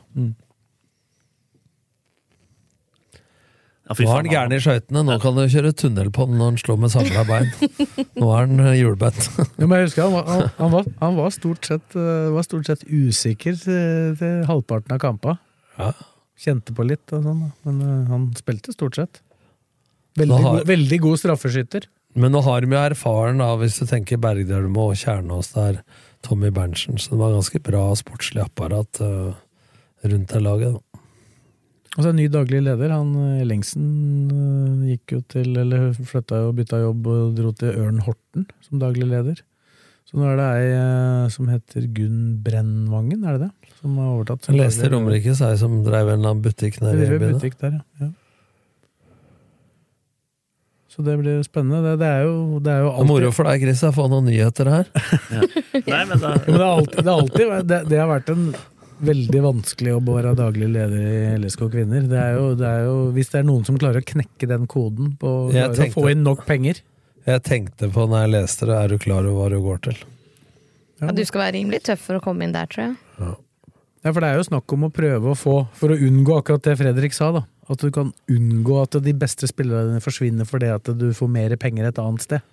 Ja, 3.88 3.96
Nå 3.96 4.10
er 4.12 4.18
han 4.18 4.28
gæren 4.32 4.54
i 4.58 4.60
skøytene, 4.60 5.02
nå 5.08 5.16
kan 5.24 5.38
du 5.38 5.44
kjøre 5.48 5.72
tunnel 5.80 6.10
på 6.12 6.26
den 6.28 6.38
når 6.42 6.50
han 6.52 6.58
slår 6.60 6.80
med 6.84 6.92
samla 6.92 7.22
bein. 7.30 7.52
Nå 8.20 8.28
er 8.34 8.42
han 8.44 8.60
eh, 8.66 8.74
hjulbeint. 8.82 9.28
ja, 9.62 9.68
jeg 9.72 9.88
husker 9.88 10.04
han 10.04 10.16
var, 10.18 10.28
han, 10.28 10.50
han 10.58 10.74
var, 10.74 10.90
han 11.02 11.16
var, 11.22 11.32
stort, 11.36 11.70
sett, 11.72 11.96
eh, 11.96 12.28
var 12.36 12.44
stort 12.48 12.68
sett 12.68 12.84
usikker 12.90 13.56
til, 13.62 14.18
til 14.20 14.42
halvparten 14.50 14.98
av 14.98 15.00
kampa. 15.04 15.38
Ja. 15.80 15.94
Kjente 16.38 16.76
på 16.78 16.84
litt 16.86 17.16
og 17.16 17.24
sånn, 17.26 17.46
men 17.66 17.80
eh, 17.86 18.10
han 18.12 18.28
spilte 18.38 18.76
stort 18.76 19.00
sett. 19.00 19.22
Veldig, 20.18 20.42
har- 20.44 20.60
god, 20.60 20.68
veldig 20.70 21.00
god 21.08 21.22
straffeskytter. 21.24 21.88
Men 22.18 22.34
nå 22.34 22.42
har 22.48 22.66
de 22.66 22.74
jo 22.74 22.80
erfaren, 22.82 23.40
da, 23.44 23.52
hvis 23.62 23.76
du 23.80 23.86
tenker 23.90 24.18
Bergdølmo 24.22 24.88
og 24.92 24.98
Kjernås 24.98 25.52
der, 25.54 25.84
Tommy 26.26 26.50
Berntsen, 26.52 26.98
så 27.00 27.14
det 27.14 27.20
var 27.22 27.36
ganske 27.36 27.60
bra 27.62 27.84
sportslig 27.96 28.42
apparat 28.42 29.00
uh, 29.06 29.36
rundt 30.02 30.34
det 30.34 30.42
laget. 30.42 30.74
da. 30.74 30.82
Og 31.98 32.06
så 32.06 32.12
er 32.12 32.18
ny 32.20 32.28
daglig 32.30 32.62
leder. 32.62 32.94
Han 32.94 33.14
eh, 33.18 33.42
Ellingsen 33.42 33.86
eh, 34.30 34.90
gikk 34.94 35.16
jo 35.16 35.22
til, 35.34 35.50
eller 35.58 35.90
flytta 35.98 36.44
og 36.46 36.54
bytta 36.60 36.84
jobb 36.84 37.10
og 37.10 37.32
dro 37.40 37.54
til 37.58 37.74
Ørn 37.74 38.04
Horten 38.06 38.46
som 38.66 38.84
daglig 38.84 39.10
leder. 39.10 39.42
Så 40.08 40.20
nå 40.20 40.28
er 40.30 40.38
det 40.40 40.46
ei 40.60 40.68
eh, 40.76 41.24
som 41.34 41.50
heter 41.52 41.90
Gunn 41.98 42.38
Brennvangen, 42.46 43.26
er 43.26 43.40
det 43.40 43.50
det? 43.50 43.74
Som 43.82 43.98
har 43.98 44.14
overtatt. 44.14 44.46
som 44.46 44.54
Jeg 44.54 44.62
leste 44.62 44.86
daglig 44.86 44.94
leder. 44.94 44.98
Romerike 45.00 45.36
seg 45.42 45.58
som 45.64 45.82
drev 45.88 46.14
en 46.14 46.30
butikk 46.46 46.80
nede 46.86 46.94
i 46.94 47.02
driver 47.02 47.26
byen. 47.26 47.36
butikk 47.42 47.60
der, 47.66 47.82
ja. 47.82 48.06
ja. 48.06 48.14
Så 50.94 51.04
det 51.06 51.18
blir 51.18 51.42
spennende. 51.46 51.82
Det, 51.82 51.98
det 52.02 52.14
er 52.14 52.24
jo, 52.30 52.38
det 52.62 52.72
er 52.74 52.86
jo 52.86 52.94
Det 52.94 53.02
er 53.04 53.10
moro 53.10 53.34
for 53.34 53.50
deg, 53.50 53.66
Chris, 53.66 53.84
å 53.86 53.94
få 53.94 54.06
noen 54.10 54.30
nyheter 54.30 54.70
her. 54.70 54.88
Nei, 55.92 56.00
men 56.10 56.18
da, 56.22 56.38
det, 56.46 56.56
er 56.56 56.64
alltid, 56.70 56.98
det, 57.02 57.10
er 57.10 57.14
alltid 57.18 57.70
det, 57.74 57.86
det 57.90 58.00
har 58.06 58.10
vært 58.14 58.32
en 58.34 58.52
veldig 59.04 59.42
vanskelig 59.44 59.94
jobb 59.94 60.10
å 60.10 60.18
være 60.18 60.34
daglig 60.38 60.68
leder 60.74 61.08
i 61.08 61.32
LSK 61.38 61.64
Kvinner. 61.74 62.06
Det 62.10 62.20
er 62.20 62.38
jo, 62.38 62.52
det 62.58 62.68
er 62.68 62.86
jo, 62.88 63.00
hvis 63.16 63.32
det 63.34 63.42
er 63.42 63.48
noen 63.48 63.66
som 63.68 63.80
klarer 63.80 64.04
å 64.04 64.08
knekke 64.12 64.50
den 64.50 64.68
koden 64.70 65.16
på 65.22 65.34
tenkte, 65.54 65.90
å 65.90 65.96
få 65.96 66.12
inn 66.14 66.24
nok 66.26 66.46
penger 66.48 66.82
Jeg 67.28 67.44
tenkte 67.46 67.90
på 67.94 68.06
når 68.08 68.26
jeg 68.26 68.34
leste 68.36 68.70
det, 68.70 68.78
er 68.78 68.94
du 68.94 69.02
klar 69.02 69.28
over 69.28 69.38
hva 69.42 69.50
du 69.54 69.60
går 69.64 69.84
til? 69.90 70.00
Ja, 71.02 71.12
du 71.14 71.22
skal 71.30 71.44
være 71.46 71.58
rimelig 71.60 71.84
tøff 71.86 72.08
for 72.08 72.18
å 72.18 72.24
komme 72.24 72.48
inn 72.48 72.56
der, 72.56 72.70
tror 72.72 72.88
jeg. 72.88 73.36
Ja, 74.06 74.14
for 74.14 74.24
det 74.24 74.32
er 74.32 74.40
jo 74.40 74.48
snakk 74.48 74.74
om 74.74 74.88
å 74.88 74.94
prøve 74.94 75.34
å 75.34 75.38
få, 75.38 75.56
for 75.78 75.94
å 75.94 76.00
unngå 76.08 76.40
akkurat 76.40 76.64
det 76.66 76.78
Fredrik 76.80 77.16
sa, 77.16 77.30
da. 77.36 77.44
At 77.68 77.82
du 77.84 77.92
kan 77.94 78.14
unngå 78.32 78.78
at 78.80 78.96
de 79.04 79.14
beste 79.18 79.50
spillerne 79.50 79.92
dine 79.92 80.04
forsvinner 80.04 80.48
fordi 80.48 80.70
at 80.72 80.88
du 80.96 81.10
får 81.14 81.30
mer 81.30 81.56
penger 81.60 81.90
et 81.90 82.00
annet 82.02 82.24
sted. 82.24 82.46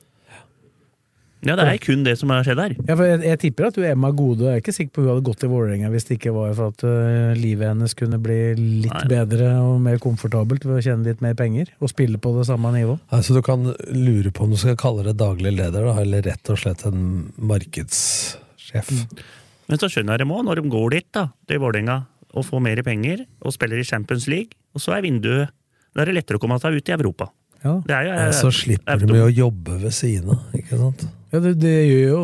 Ja, 1.44 1.56
det 1.58 1.66
er 1.68 1.80
kun 1.82 2.04
det 2.06 2.14
som 2.20 2.32
har 2.32 2.44
skjedd 2.46 2.60
her. 2.62 2.74
Ja, 2.88 2.94
for 2.96 3.04
jeg, 3.08 3.20
jeg 3.26 3.40
tipper 3.42 3.68
at 3.68 3.76
du 3.76 3.84
Emma 3.84 4.10
Gode 4.16 4.46
Jeg 4.46 4.58
er 4.58 4.62
ikke 4.62 4.74
sikker 4.76 4.94
på 4.96 5.04
hun 5.04 5.10
hadde 5.12 5.24
gått 5.26 5.42
til 5.42 5.52
Vålerenga 5.52 5.90
hvis 5.92 6.08
det 6.08 6.18
ikke 6.18 6.32
var 6.36 6.54
for 6.56 6.72
at 6.72 6.84
uh, 6.86 7.34
livet 7.36 7.70
hennes 7.70 7.96
kunne 7.98 8.20
bli 8.22 8.38
litt 8.56 8.94
Nei. 8.94 9.04
bedre 9.12 9.50
og 9.60 9.76
mer 9.84 10.00
komfortabelt 10.02 10.64
ved 10.66 10.80
å 10.80 10.84
tjene 10.84 11.06
litt 11.08 11.22
mer 11.24 11.36
penger 11.38 11.70
og 11.80 11.92
spille 11.92 12.20
på 12.22 12.32
det 12.38 12.46
samme 12.48 12.72
nivået. 12.74 13.04
Altså, 13.14 13.36
du 13.36 13.44
kan 13.44 13.68
lure 13.92 14.32
på 14.34 14.46
om 14.46 14.54
du 14.54 14.58
skal 14.60 14.78
kalle 14.80 15.04
det 15.06 15.16
daglig 15.20 15.54
leder, 15.58 15.84
da, 15.84 15.94
eller 16.02 16.24
rett 16.26 16.52
og 16.52 16.60
slett 16.60 16.86
en 16.88 17.28
markedssjef. 17.36 18.92
Men 19.68 19.80
så 19.80 19.88
skjønner 19.90 20.16
jeg 20.16 20.24
dem 20.24 20.34
òg, 20.34 20.44
når 20.48 20.60
de 20.60 20.72
går 20.72 20.96
dit, 20.96 21.08
da, 21.16 21.28
til 21.48 21.62
Vålerenga, 21.62 22.00
og 22.34 22.46
får 22.48 22.62
mer 22.64 22.82
penger, 22.86 23.24
og 23.44 23.54
spiller 23.54 23.80
i 23.80 23.86
Champions 23.86 24.26
League, 24.30 24.56
og 24.74 24.82
så 24.82 24.96
er 24.96 25.06
vinduet 25.06 25.54
Da 25.94 26.02
er 26.02 26.10
det 26.10 26.16
lettere 26.16 26.40
å 26.40 26.42
komme 26.42 26.58
seg 26.58 26.74
ut 26.74 26.88
i 26.90 26.94
Europa. 26.96 27.28
Ja, 27.64 27.78
Det 27.86 27.94
er 27.96 28.06
jo, 28.06 28.16
Ja, 28.18 28.32
så 28.36 28.50
slipper 28.52 29.00
du 29.00 29.06
med 29.12 29.22
å 29.24 29.30
jobbe 29.32 29.78
ved 29.82 29.94
siden 29.96 30.34
av, 30.34 30.42
ikke 30.56 30.78
sant? 30.80 31.06
ja 31.32 31.40
det, 31.40 31.54
det 31.62 31.74
gjør 31.88 32.04
jo 32.10 32.22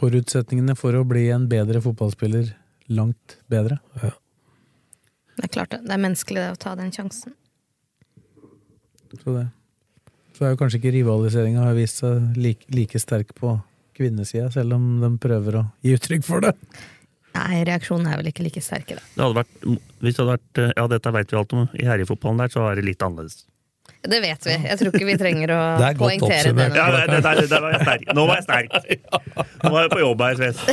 forutsetningene 0.00 0.76
for 0.78 0.96
å 0.96 1.04
bli 1.04 1.26
en 1.34 1.46
bedre 1.50 1.82
fotballspiller 1.84 2.54
langt 2.90 3.36
bedre. 3.50 3.78
Det 4.00 5.46
er 5.46 5.52
klart 5.52 5.74
det. 5.74 5.82
Det 5.86 5.94
er 5.94 6.02
menneskelig 6.02 6.40
det 6.42 6.50
å 6.54 6.60
ta 6.60 6.74
den 6.78 6.92
sjansen. 6.94 7.34
Så 9.20 9.34
det 9.34 9.48
Så 10.36 10.46
er 10.46 10.54
jo 10.54 10.60
kanskje 10.60 10.80
ikke 10.80 10.94
rivaliseringa 10.94 11.66
har 11.66 11.76
vist 11.76 12.00
seg 12.00 12.36
like, 12.40 12.64
like 12.72 12.98
sterk 13.02 13.34
på 13.36 13.58
kvinnesida, 13.96 14.48
selv 14.54 14.78
om 14.78 14.88
de 15.02 15.10
prøver 15.20 15.60
å 15.60 15.66
gi 15.84 15.92
uttrykk 15.98 16.24
for 16.24 16.46
det. 16.46 16.54
Nei, 17.36 17.60
reaksjonen 17.68 18.08
er 18.10 18.18
vel 18.18 18.30
ikke 18.32 18.42
like 18.46 18.62
sterk 18.64 18.90
i 18.90 18.96
Det 18.96 19.20
hadde 19.22 19.36
vært, 19.36 19.58
hvis 20.00 20.16
det 20.16 20.24
hadde 20.24 20.32
vært 20.34 20.60
Ja, 20.76 20.86
dette 20.90 21.12
vet 21.14 21.32
vi 21.32 21.38
alt 21.38 21.52
om. 21.54 21.68
I 21.78 21.86
herrefotballen 21.86 22.40
der 22.42 22.52
så 22.52 22.64
er 22.70 22.80
det 22.80 22.86
litt 22.88 23.04
annerledes. 23.06 23.44
Det 24.00 24.16
vet 24.24 24.46
vi. 24.48 24.54
Jeg 24.64 24.78
tror 24.80 24.94
ikke 24.94 25.06
vi 25.10 25.14
trenger 25.20 25.50
å 25.52 25.60
Det 25.80 25.88
er 25.90 25.96
godt 25.98 26.22
poengtere 26.22 26.52
det. 26.56 26.68
Ja, 26.72 26.86
det, 26.94 27.00
det, 27.10 27.18
der, 27.26 27.40
det 27.50 27.60
var 27.60 27.74
jeg 27.74 27.80
sterk. 27.84 28.04
Nå 28.16 28.24
var 28.30 28.38
jeg 28.40 28.46
sterk! 28.46 28.70
Nå 29.64 29.72
var 29.74 29.84
jeg 29.84 29.92
på 29.92 30.00
jobb 30.00 30.24
her, 30.24 30.38
Sves. 30.40 30.58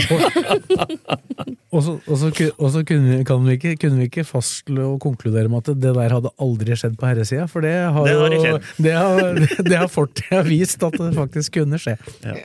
Og 1.78 1.84
så, 1.84 2.82
kunne, 2.88 3.20
kan 3.28 3.44
vi 3.44 3.58
ikke, 3.58 3.74
kunne 3.82 4.00
vi 4.00 4.08
ikke 4.08 4.24
fastslå 4.26 4.94
og 4.96 5.02
konkludere 5.04 5.52
med 5.52 5.68
at 5.68 5.82
det 5.84 5.92
der 5.98 6.16
hadde 6.16 6.32
aldri 6.42 6.78
skjedd 6.80 6.96
på 6.98 7.10
herresida, 7.10 7.46
for 7.52 7.66
det 7.66 7.76
har 7.76 8.08
Det 8.08 8.16
har 8.16 8.36
jo 8.38 8.60
det 8.80 8.94
har, 8.96 9.42
det 9.68 9.82
har 9.84 9.92
fortida 9.92 10.42
vist 10.48 10.84
at 10.88 10.96
det 10.96 11.12
faktisk 11.18 11.60
kunne 11.60 11.80
skje. 11.82 11.98
Ja. 12.24 12.40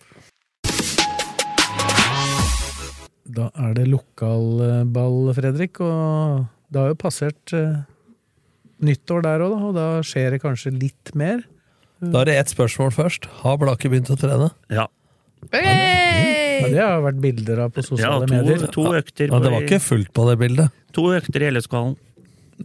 Da 3.33 3.49
er 3.55 3.79
det 3.79 3.87
lokalball, 3.89 5.31
Fredrik, 5.39 5.81
og 5.81 6.43
det 6.73 6.83
har 6.83 6.91
jo 6.91 6.99
passert 7.01 7.55
eh, 7.57 7.81
nyttår 8.85 9.25
der 9.27 9.45
òg, 9.45 9.55
da, 9.55 9.69
og 9.69 9.77
da 9.77 9.87
skjer 10.07 10.37
det 10.37 10.43
kanskje 10.43 10.75
litt 10.75 11.15
mer. 11.19 11.45
Da 12.03 12.23
er 12.23 12.33
det 12.33 12.39
ett 12.41 12.53
spørsmål 12.53 12.91
først. 12.95 13.29
Har 13.43 13.59
Blakke 13.63 13.91
begynt 13.93 14.11
å 14.11 14.19
trene? 14.19 14.51
Ja. 14.73 14.89
Ja, 15.53 16.69
det 16.71 16.79
har 16.79 17.01
vært 17.03 17.19
bilder 17.23 17.65
av 17.65 17.75
på 17.75 17.83
ja 17.83 17.87
sosiale 17.89 18.27
to, 18.29 18.35
medier. 18.37 18.65
to 18.71 18.85
økter 18.95 19.31
Ja, 19.33 19.41
det 19.43 19.51
var 19.51 19.65
ikke 19.67 19.83
fullt 19.83 20.13
på 20.15 20.27
det 20.29 20.37
bildet. 20.39 20.83
To 20.95 21.09
økter 21.15 21.43
i 21.43 21.51
LSK-hallen. 21.51 21.97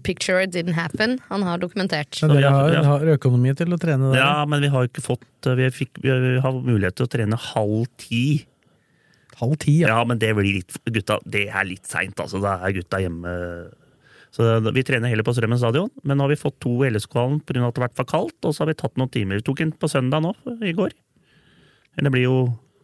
Picture 0.05 0.45
didn't 0.45 0.77
happen. 0.77 1.17
Han 1.31 1.45
har 1.47 1.57
dokumentert. 1.61 2.19
Men 2.21 2.35
dere 2.35 2.51
har, 2.53 2.73
ja. 2.75 2.83
har 2.85 3.07
økonomi 3.15 3.53
til 3.57 3.73
å 3.73 3.79
trene 3.81 4.11
der. 4.11 4.19
Ja, 4.19 4.45
men 4.49 4.61
vi 4.61 4.69
har 4.73 4.85
ikke 4.89 5.01
fått 5.01 5.49
Vi, 5.57 5.69
fikk, 5.73 6.01
vi 6.03 6.37
har 6.43 6.53
mulighet 6.53 6.99
til 6.99 7.07
å 7.07 7.11
trene 7.11 7.39
halv 7.39 7.87
ti. 8.01 8.45
Halv 9.39 9.57
ti, 9.63 9.79
ja. 9.81 9.95
Ja, 9.95 10.03
men 10.05 10.21
det 10.21 10.33
blir 10.37 10.59
litt 10.59 10.77
Gutta, 10.85 11.19
det 11.25 11.47
er 11.49 11.65
litt 11.69 11.89
seint, 11.89 12.17
altså. 12.21 12.41
Da 12.43 12.57
er 12.65 12.77
gutta 12.77 13.01
hjemme. 13.01 13.33
Så 14.37 14.45
Vi 14.69 14.83
trener 14.85 15.09
heller 15.09 15.25
på 15.25 15.33
Strømmen 15.33 15.57
stadion, 15.57 15.89
men 16.05 16.19
nå 16.19 16.27
har 16.27 16.29
vi 16.29 16.37
fått 16.37 16.59
to 16.61 16.75
i 16.85 16.91
LSK-hallen 16.93 17.39
pga. 17.41 17.63
at 17.65 17.73
det 17.73 17.81
har 17.81 17.87
vært 17.87 17.97
for 17.97 18.05
kaldt, 18.11 18.37
og 18.45 18.53
så 18.53 18.61
har 18.63 18.69
vi 18.69 18.77
tatt 18.77 18.93
noen 19.01 19.09
timer. 19.09 19.39
Vi 19.41 19.45
tok 19.47 19.63
en 19.65 19.71
på 19.73 19.89
søndag 19.89 20.21
nå, 20.21 20.35
i 20.61 20.75
går. 20.77 20.93
Men 21.97 22.05
det 22.05 22.11
blir 22.13 22.27
jo 22.27 22.37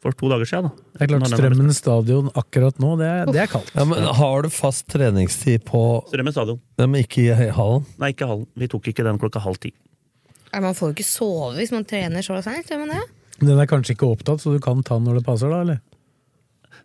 for 0.03 0.17
to 0.17 0.27
dager 0.31 0.49
siden, 0.49 0.67
da. 0.67 0.97
Det 0.97 1.05
er 1.05 1.11
klart, 1.13 1.27
den 1.29 1.37
Strømmen 1.37 1.75
stadion 1.77 2.31
akkurat 2.35 2.81
nå, 2.81 2.95
det 2.99 3.07
er, 3.07 3.29
det 3.29 3.43
er 3.45 3.51
kaldt. 3.53 3.69
Ja, 3.77 3.85
men 3.87 4.01
Har 4.17 4.43
du 4.43 4.49
fast 4.51 4.87
treningstid 4.91 5.63
på 5.69 5.83
Strømmen 6.09 6.33
stadion. 6.35 6.59
Men 6.81 6.97
ikke 6.99 7.27
i 7.29 7.49
hallen? 7.53 7.85
Nei, 8.01 8.11
ikke 8.15 8.27
hallen. 8.33 8.49
Vi 8.57 8.71
tok 8.73 8.89
ikke 8.91 9.05
den 9.05 9.21
klokka 9.21 9.43
halv 9.45 9.61
ti. 9.63 9.71
Nei, 10.51 10.59
Man 10.65 10.75
får 10.75 10.89
jo 10.91 10.97
ikke 10.97 11.07
sove 11.07 11.53
hvis 11.61 11.71
man 11.71 11.85
trener 11.85 12.25
så 12.25 12.41
seint, 12.43 12.67
gjør 12.67 12.83
man 12.83 12.97
det? 12.97 13.03
Den 13.45 13.61
er 13.61 13.69
kanskje 13.69 13.95
ikke 13.95 14.09
opptatt, 14.09 14.41
så 14.41 14.51
du 14.53 14.59
kan 14.63 14.83
ta 14.85 14.97
den 14.97 15.07
når 15.07 15.21
det 15.21 15.25
passer, 15.29 15.53
da? 15.53 15.61
eller? 15.61 15.79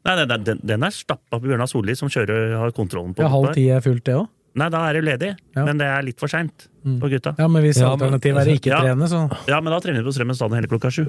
Nei, 0.06 0.14
nei, 0.14 0.38
den, 0.44 0.60
den 0.62 0.84
er 0.86 0.94
stappa 0.94 1.40
på 1.40 1.48
Bjørnar 1.48 1.68
Solli, 1.68 1.96
som 1.98 2.12
kjører, 2.12 2.54
har 2.60 2.72
kontrollen 2.76 3.16
på 3.16 3.24
Ja, 3.24 3.32
halv 3.32 3.50
ti 3.56 3.66
er 3.72 3.82
fullt, 3.84 4.04
det 4.06 4.14
òg? 4.20 4.28
Nei, 4.54 4.68
da 4.70 4.78
er 4.88 4.94
det 4.94 5.04
ledig, 5.04 5.36
Ja. 5.54 5.64
men 5.64 5.78
det 5.78 5.86
er 5.86 6.02
litt 6.02 6.18
for 6.18 6.26
seint 6.28 6.68
for 6.98 7.08
gutta. 7.10 7.34
Ja, 7.38 7.46
men 7.48 7.62
hvis 7.62 7.78
Ja, 7.78 7.90
alternativet 7.94 8.40
er 8.46 8.50
ikke 8.56 8.70
Ja. 8.72 8.80
trene, 8.80 9.06
så 9.08 9.30
Ja, 9.46 9.60
men 9.60 9.72
da 9.72 9.78
trener 9.80 10.02
vi 10.02 10.08
på 10.08 10.14
Strømmen 10.14 10.34
stadion 10.34 10.56
hele 10.56 10.66
klokka 10.68 10.90
sju. 10.90 11.06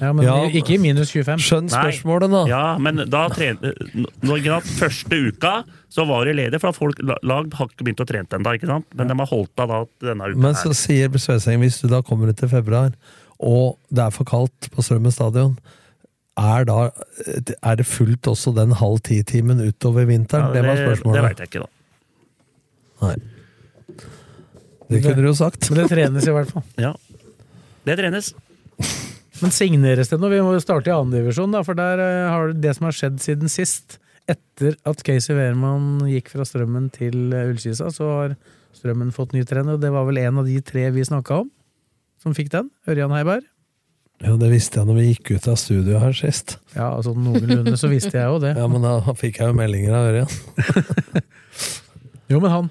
ja, 0.00 0.12
men 0.12 0.24
Ja. 0.24 0.44
Ikke 0.48 0.74
i 0.74 0.78
minus 0.78 1.10
25. 1.10 1.38
Skjønn 1.38 1.68
spørsmålet, 1.68 2.30
da. 2.30 2.44
Ja, 2.46 2.78
men 2.78 2.96
da 2.96 3.28
trener 3.28 3.74
Nå, 4.22 4.38
Første 4.62 5.10
uka 5.32 5.64
så 5.90 6.06
var 6.06 6.24
du 6.24 6.32
ledig, 6.32 6.60
for 6.60 6.68
at 6.68 6.76
folk 6.76 6.96
lag 7.22 7.52
har 7.52 7.66
ikke 7.66 7.84
begynt 7.84 8.00
å 8.00 8.06
trene 8.06 8.28
ennå, 8.28 8.54
ikke 8.58 8.66
sant? 8.66 8.86
Men 8.94 9.08
de 9.08 9.14
har 9.14 9.26
holdt 9.26 9.50
deg 9.56 9.68
da 9.68 9.84
denne 10.00 10.30
uka. 10.30 10.36
Men 10.38 10.54
så 10.54 10.68
her. 10.68 10.72
sier 10.74 11.08
Sveseng, 11.08 11.58
hvis 11.60 11.80
du 11.82 11.88
da 11.88 12.00
kommer 12.02 12.28
ut 12.28 12.36
til 12.36 12.48
februar, 12.48 12.92
og 13.40 13.76
det 13.92 14.04
er 14.06 14.10
for 14.10 14.24
kaldt 14.24 14.70
på 14.70 14.82
Strømmen 14.82 15.12
stadion, 15.12 15.58
er, 16.38 16.64
da, 16.64 16.90
er 17.64 17.76
det 17.76 17.86
fullt 17.86 18.22
også 18.22 18.54
den 18.54 18.70
halv 18.70 19.00
ti-timen 19.02 19.58
utover 19.60 20.06
vinteren? 20.06 20.54
Ja, 20.54 20.62
det 20.62 20.64
var 20.64 20.76
Det 20.76 21.22
veit 21.24 21.38
jeg 21.38 21.48
ikke, 21.50 21.60
da. 21.64 21.66
Nei. 23.02 23.14
Det 24.88 25.02
kunne 25.04 25.20
du 25.20 25.28
jo 25.28 25.36
sagt. 25.36 25.68
Men 25.70 25.82
det 25.82 25.88
trenes 25.92 26.28
i 26.28 26.34
hvert 26.34 26.52
fall. 26.52 26.66
Ja. 26.88 26.94
Det 27.88 27.96
trenes. 28.00 28.32
Men 29.38 29.52
signeres 29.54 30.10
det 30.10 30.18
nå? 30.20 30.28
Vi 30.32 30.40
må 30.44 30.52
jo 30.56 30.62
starte 30.62 30.90
i 30.90 30.94
andredivisjon, 30.96 31.54
for 31.64 31.78
der 31.78 32.00
har 32.02 32.30
har 32.34 32.52
det 32.52 32.74
som 32.76 32.88
har 32.88 32.96
skjedd 32.96 33.20
siden 33.22 33.52
sist. 33.52 33.98
Etter 34.28 34.74
at 34.88 35.02
Casey 35.06 35.36
Wehrmann 35.36 36.02
gikk 36.10 36.32
fra 36.34 36.44
Strømmen 36.44 36.90
til 36.92 37.30
eh, 37.32 37.46
Ullkisa, 37.48 37.88
så 37.94 38.08
har 38.12 38.34
Strømmen 38.76 39.14
fått 39.14 39.32
ny 39.32 39.44
trener, 39.48 39.78
og 39.78 39.80
det 39.80 39.92
var 39.94 40.04
vel 40.08 40.20
en 40.20 40.42
av 40.42 40.48
de 40.48 40.58
tre 40.60 40.84
vi 40.92 41.06
snakka 41.06 41.40
om, 41.44 41.48
som 42.20 42.34
fikk 42.36 42.50
den. 42.52 42.68
Ørjan 42.90 43.14
Heiberg. 43.14 43.46
Ja, 44.18 44.34
det 44.36 44.50
visste 44.50 44.80
jeg 44.80 44.88
når 44.90 44.98
vi 44.98 45.06
gikk 45.12 45.30
ut 45.38 45.48
av 45.48 45.56
studio 45.62 46.00
her 46.02 46.16
sist. 46.18 46.56
Ja, 46.74 46.90
altså 46.90 47.14
noenlunde 47.14 47.76
så 47.78 47.88
visste 47.88 48.18
jeg 48.18 48.26
jo 48.26 48.40
det. 48.42 48.56
Ja, 48.58 48.66
men 48.68 48.82
da 48.84 49.14
fikk 49.16 49.38
jeg 49.38 49.52
jo 49.52 49.56
meldinger 49.56 49.96
av 50.00 50.10
Ørjan. 50.10 51.24
Jo, 52.28 52.42
men 52.44 52.52
han 52.52 52.66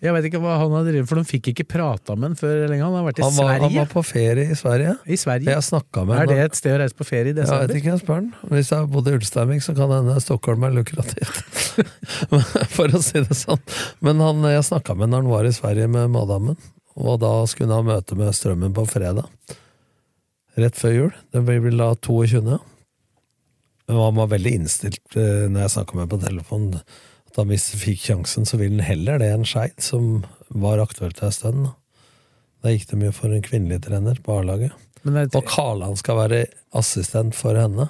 Jeg 0.00 0.14
vet 0.16 0.26
ikke 0.30 0.40
hva 0.40 0.54
han 0.62 0.72
har 0.72 0.86
drevet 0.86 1.08
For 1.10 1.20
de 1.20 1.28
fikk 1.28 1.50
ikke 1.52 1.66
prata 1.68 2.14
med 2.16 2.30
han 2.30 2.36
før 2.40 2.62
lenge. 2.70 2.84
Han 2.86 2.94
har 2.96 3.04
vært 3.04 3.20
i 3.20 3.24
Han 3.26 3.34
var, 3.36 3.50
han 3.60 3.74
var 3.74 3.88
på 3.90 4.02
ferie 4.08 4.46
i 4.48 4.56
Sverige. 4.56 4.94
I 5.04 5.18
Sverige. 5.20 5.52
Jeg 5.52 6.06
med 6.08 6.14
Er 6.16 6.30
det 6.30 6.38
et 6.46 6.56
sted 6.56 6.76
å 6.76 6.80
reise 6.80 6.96
på 6.96 7.06
ferie 7.08 7.34
i 7.34 7.36
Jeg 7.36 7.50
vet 7.50 7.74
ikke, 7.76 7.92
jeg 7.92 8.00
spør 8.00 8.16
han. 8.22 8.30
Hvis 8.48 8.72
jeg 8.72 8.78
har 8.78 8.88
bodd 8.94 9.10
i 9.10 9.14
Ulsteinvik, 9.18 9.64
så 9.66 9.74
kan 9.76 9.92
det 9.92 10.00
hende 10.00 10.24
Stockholm 10.24 10.64
er 10.64 10.76
lukrativt. 10.78 11.42
For 12.76 12.96
å 12.96 13.02
si 13.04 13.20
det 13.20 13.36
sånn. 13.36 13.60
Men 14.00 14.24
han, 14.24 14.40
jeg 14.54 14.64
snakka 14.70 14.96
med 14.96 15.10
han 15.10 15.18
når 15.18 15.26
han 15.26 15.34
var 15.34 15.50
i 15.50 15.52
Sverige 15.58 15.92
med 15.92 16.14
madammen, 16.16 16.56
og 16.96 17.20
da 17.20 17.34
skulle 17.50 17.68
han 17.68 17.84
ha 17.84 17.98
møte 17.98 18.16
med 18.16 18.32
Strømmen 18.36 18.72
på 18.76 18.86
fredag. 18.88 19.28
Rett 20.60 20.80
før 20.80 20.96
jul. 20.96 21.12
Det 21.32 21.44
blir 21.44 21.76
da 21.76 21.92
22. 21.94 22.58
Men 23.90 24.00
han 24.00 24.16
var 24.16 24.32
veldig 24.32 24.56
innstilt 24.60 25.16
eh, 25.18 25.46
når 25.50 25.64
jeg 25.66 25.74
snakka 25.76 25.96
med 25.96 26.06
ham 26.06 26.10
på 26.12 26.24
telefon. 26.24 26.66
Han 27.36 27.50
hvis 27.52 27.70
han 27.72 27.82
fikk 27.82 28.06
sjansen, 28.08 28.46
så 28.48 28.58
ville 28.60 28.80
han 28.80 28.88
heller 28.88 29.20
det 29.22 29.30
enn 29.34 29.46
Skeid, 29.46 29.78
som 29.82 30.24
var 30.48 30.82
aktuelt 30.82 31.20
en 31.22 31.34
stund. 31.34 31.68
da. 31.68 31.74
Da 32.60 32.72
gikk 32.74 32.88
det 32.90 32.98
mye 33.00 33.12
for 33.16 33.32
en 33.32 33.44
kvinnelig 33.44 33.82
trener 33.86 34.18
på 34.24 34.40
A-laget. 34.40 34.74
Og 35.06 35.44
Karlan 35.48 35.96
skal 35.96 36.18
være 36.18 36.40
assistent 36.76 37.36
for 37.38 37.56
henne. 37.56 37.88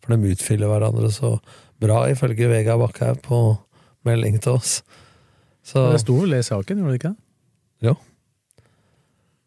For 0.00 0.14
de 0.14 0.32
utfyller 0.32 0.70
hverandre 0.70 1.10
så 1.12 1.34
bra, 1.80 2.06
ifølge 2.08 2.48
Vega 2.48 2.78
Bakkhaug 2.80 3.20
på 3.24 3.40
melding 4.08 4.38
til 4.40 4.56
oss. 4.56 4.78
Så 5.66 5.90
det 5.92 6.00
sto 6.04 6.16
vel 6.22 6.38
i 6.38 6.44
saken, 6.44 6.80
gjorde 6.80 6.94
det 6.94 7.02
ikke? 7.02 7.16
jo. 7.84 7.94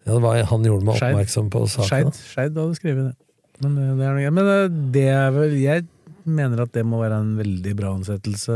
Ja, 0.03 0.11
det 0.17 0.21
var, 0.21 0.37
han 0.49 0.65
gjorde 0.67 0.85
meg 0.85 0.99
oppmerksom 0.99 1.49
på 1.53 1.63
saken. 1.71 2.11
Skeid, 2.11 2.57
hadde 2.59 2.75
skrevet 2.75 3.05
det. 3.11 3.15
Men 3.63 3.77
eh, 3.79 3.91
det 3.95 4.07
er, 4.09 4.31
men 4.35 4.49
eh, 4.51 4.63
det 4.93 5.03
er 5.13 5.29
vel 5.31 5.53
Jeg 5.61 5.85
mener 6.25 6.63
at 6.63 6.73
det 6.75 6.85
må 6.87 7.01
være 7.01 7.19
en 7.23 7.35
veldig 7.39 7.75
bra 7.79 7.93
ansettelse 7.97 8.55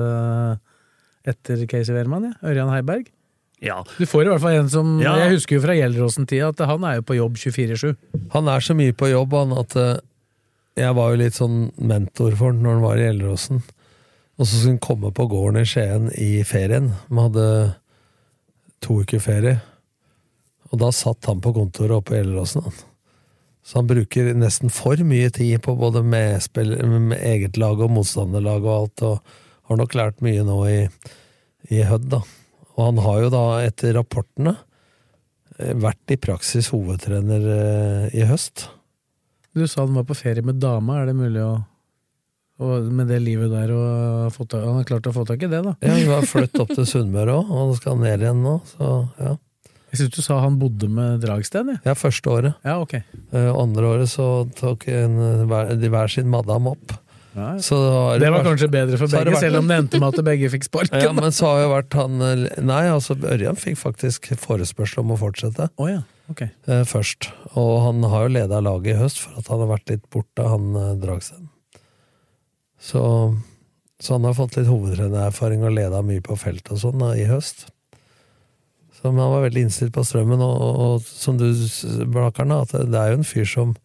etter 1.28 1.64
Casey 1.68 1.96
Wehrmann, 1.96 2.30
ja. 2.32 2.36
Ørjan 2.48 2.72
Heiberg. 2.72 3.10
Ja. 3.64 3.80
Du 3.98 4.06
får 4.06 4.28
i 4.28 4.30
hvert 4.32 4.44
fall 4.44 4.60
en 4.60 4.70
som 4.70 5.00
Ja. 5.02 5.16
Jeg 5.24 5.34
husker 5.38 5.58
jo 5.58 5.64
fra 5.64 5.74
Gjelleråsen-tida 5.76 6.52
at 6.54 6.60
han 6.70 6.84
er 6.86 7.00
jo 7.00 7.08
på 7.10 7.18
jobb 7.18 7.40
24-7. 7.42 7.96
Han 8.36 8.52
er 8.54 8.62
så 8.64 8.76
mye 8.78 8.94
på 8.94 9.10
jobb, 9.10 9.34
han, 9.34 9.56
at 9.58 9.76
eh, 9.76 9.98
jeg 10.78 10.94
var 10.94 11.10
jo 11.12 11.22
litt 11.24 11.38
sånn 11.40 11.58
mentor 11.82 12.36
for 12.38 12.54
han 12.54 12.62
når 12.62 12.78
han 12.78 12.86
var 12.86 13.02
i 13.02 13.08
Gjelleråsen. 13.08 13.64
Og 14.38 14.46
så 14.46 14.52
skulle 14.52 14.76
han 14.76 14.84
komme 14.86 15.12
på 15.18 15.26
gården 15.32 15.64
i 15.64 15.66
Skien 15.66 16.12
i 16.14 16.44
ferien. 16.46 16.92
Vi 17.10 17.18
hadde 17.18 17.48
to 18.86 19.00
uker 19.02 19.24
ferie. 19.24 19.58
Og 20.70 20.78
da 20.84 20.92
satt 20.94 21.26
han 21.26 21.42
på 21.42 21.56
kontoret 21.56 21.98
oppe 21.98 22.14
i 22.14 22.22
Gjelleråsen, 22.22 22.68
han. 22.68 22.78
Så 23.68 23.82
han 23.82 23.88
bruker 23.90 24.30
nesten 24.38 24.72
for 24.72 25.00
mye 25.04 25.28
tid 25.36 25.60
på 25.66 25.76
både 25.76 26.00
medspill, 26.08 26.72
med 26.88 27.20
eget 27.20 27.60
lag 27.60 27.82
og 27.84 27.92
motstanderlag 27.92 28.64
og 28.64 28.74
alt, 28.78 29.04
og 29.04 29.68
har 29.68 29.82
nok 29.82 29.98
lært 30.00 30.24
mye 30.24 30.46
nå 30.48 30.60
i, 30.72 30.78
i 31.76 31.82
Hødd, 31.84 32.08
da. 32.14 32.22
Og 32.78 32.84
han 32.86 33.02
har 33.04 33.22
jo 33.26 33.32
da, 33.34 33.44
etter 33.68 33.98
rapportene, 33.98 34.56
eh, 35.58 35.74
vært 35.76 36.16
i 36.16 36.20
praksis 36.22 36.72
hovedtrener 36.72 37.50
eh, 37.58 38.16
i 38.16 38.28
høst. 38.30 38.70
Du 39.52 39.66
sa 39.68 39.84
han 39.84 39.98
var 39.98 40.08
på 40.08 40.16
ferie 40.16 40.46
med 40.46 40.62
dama, 40.64 41.02
er 41.02 41.12
det 41.12 41.18
mulig 41.18 41.44
å 41.44 41.58
og 42.58 42.88
med 42.90 43.06
det 43.12 43.20
livet 43.22 43.52
der 43.54 43.70
og 43.70 44.32
fått, 44.34 44.56
Han 44.58 44.80
har 44.80 44.86
klart 44.90 45.06
å 45.06 45.14
få 45.14 45.28
tak 45.30 45.44
i 45.46 45.50
det, 45.52 45.60
da. 45.62 45.76
Ja, 45.86 45.94
han 45.94 46.08
har 46.10 46.26
flyttet 46.26 46.64
opp 46.64 46.72
til 46.74 46.88
Sunnmøre 46.90 47.36
òg, 47.38 47.52
og 47.52 47.60
han 47.60 47.76
skal 47.78 48.00
ned 48.02 48.24
igjen 48.24 48.40
nå. 48.42 48.56
Så 48.72 48.88
ja. 49.22 49.36
Jeg 49.92 50.00
syns 50.02 50.16
du 50.18 50.22
sa 50.22 50.40
han 50.44 50.58
bodde 50.60 50.90
med 50.92 51.22
Dragsten, 51.24 51.70
ja, 51.86 51.94
første 51.96 52.28
året. 52.34 52.56
Ja, 52.68 52.80
ok. 52.84 52.94
Eh, 53.00 53.52
andre 53.56 53.86
året 53.94 54.10
så 54.12 54.26
tok 54.60 54.88
en, 54.92 55.16
hver, 55.48 55.76
de 55.80 55.90
hver 55.94 56.12
sin 56.12 56.28
madam 56.30 56.68
opp. 56.74 56.92
Ja, 57.38 57.54
ja. 57.54 57.62
Så 57.62 57.78
har 57.78 58.20
Det 58.20 58.32
var 58.34 58.40
vært- 58.42 58.48
kanskje 58.50 58.68
bedre 58.74 58.98
for 58.98 59.08
begge, 59.08 59.32
vært- 59.32 59.40
selv 59.46 59.60
om 59.60 59.68
det 59.70 59.78
endte 59.78 60.00
med 60.02 60.10
at 60.20 60.26
begge 60.26 60.50
fikk 60.50 60.64
sparken. 60.68 61.02
Ja, 61.06 61.12
men 61.14 61.32
så 61.32 61.46
har 61.54 61.62
jo 61.64 61.70
vært 61.76 61.94
han 61.94 62.22
eh, 62.22 62.62
Nei, 62.66 62.84
altså 62.90 63.16
Ørjan 63.16 63.56
fikk 63.62 63.78
faktisk 63.78 64.28
forespørsel 64.42 65.04
om 65.06 65.12
å 65.14 65.20
fortsette 65.22 65.70
Å 65.78 65.88
ja, 65.92 66.02
ok. 66.34 66.42
eh, 66.68 66.84
først. 66.84 67.30
Og 67.56 67.74
han 67.86 68.02
har 68.10 68.26
jo 68.28 68.34
leda 68.42 68.60
laget 68.60 68.96
i 68.96 69.00
høst 69.00 69.20
for 69.22 69.38
at 69.40 69.48
han 69.54 69.60
har 69.64 69.70
vært 69.78 69.90
litt 69.94 70.10
borte, 70.10 70.44
han 70.50 70.76
eh, 70.76 70.96
Dragsten. 71.00 71.48
Så, 72.82 73.02
så 74.02 74.14
han 74.18 74.24
har 74.28 74.34
fått 74.38 74.58
litt 74.58 74.68
hovedtrenererfaring 74.68 75.64
og 75.64 75.74
leda 75.78 76.02
mye 76.06 76.22
på 76.26 76.36
felt 76.38 76.68
og 76.74 76.82
sånn 76.82 77.02
i 77.16 77.24
høst. 77.30 77.68
Så 78.98 79.12
men 79.12 79.22
han 79.22 79.30
var 79.36 79.44
veldig 79.46 79.62
innstilt 79.68 79.94
på 79.94 80.02
strømmen, 80.08 80.42
og, 80.42 80.56
og, 80.58 80.80
og 80.98 81.02
som 81.06 81.38
du 81.38 81.46
s- 81.54 81.84
at 81.86 82.74
det, 82.74 82.98
er 82.98 83.12
jo 83.14 83.20
en 83.20 83.28
fyr 83.28 83.46
som 83.46 83.76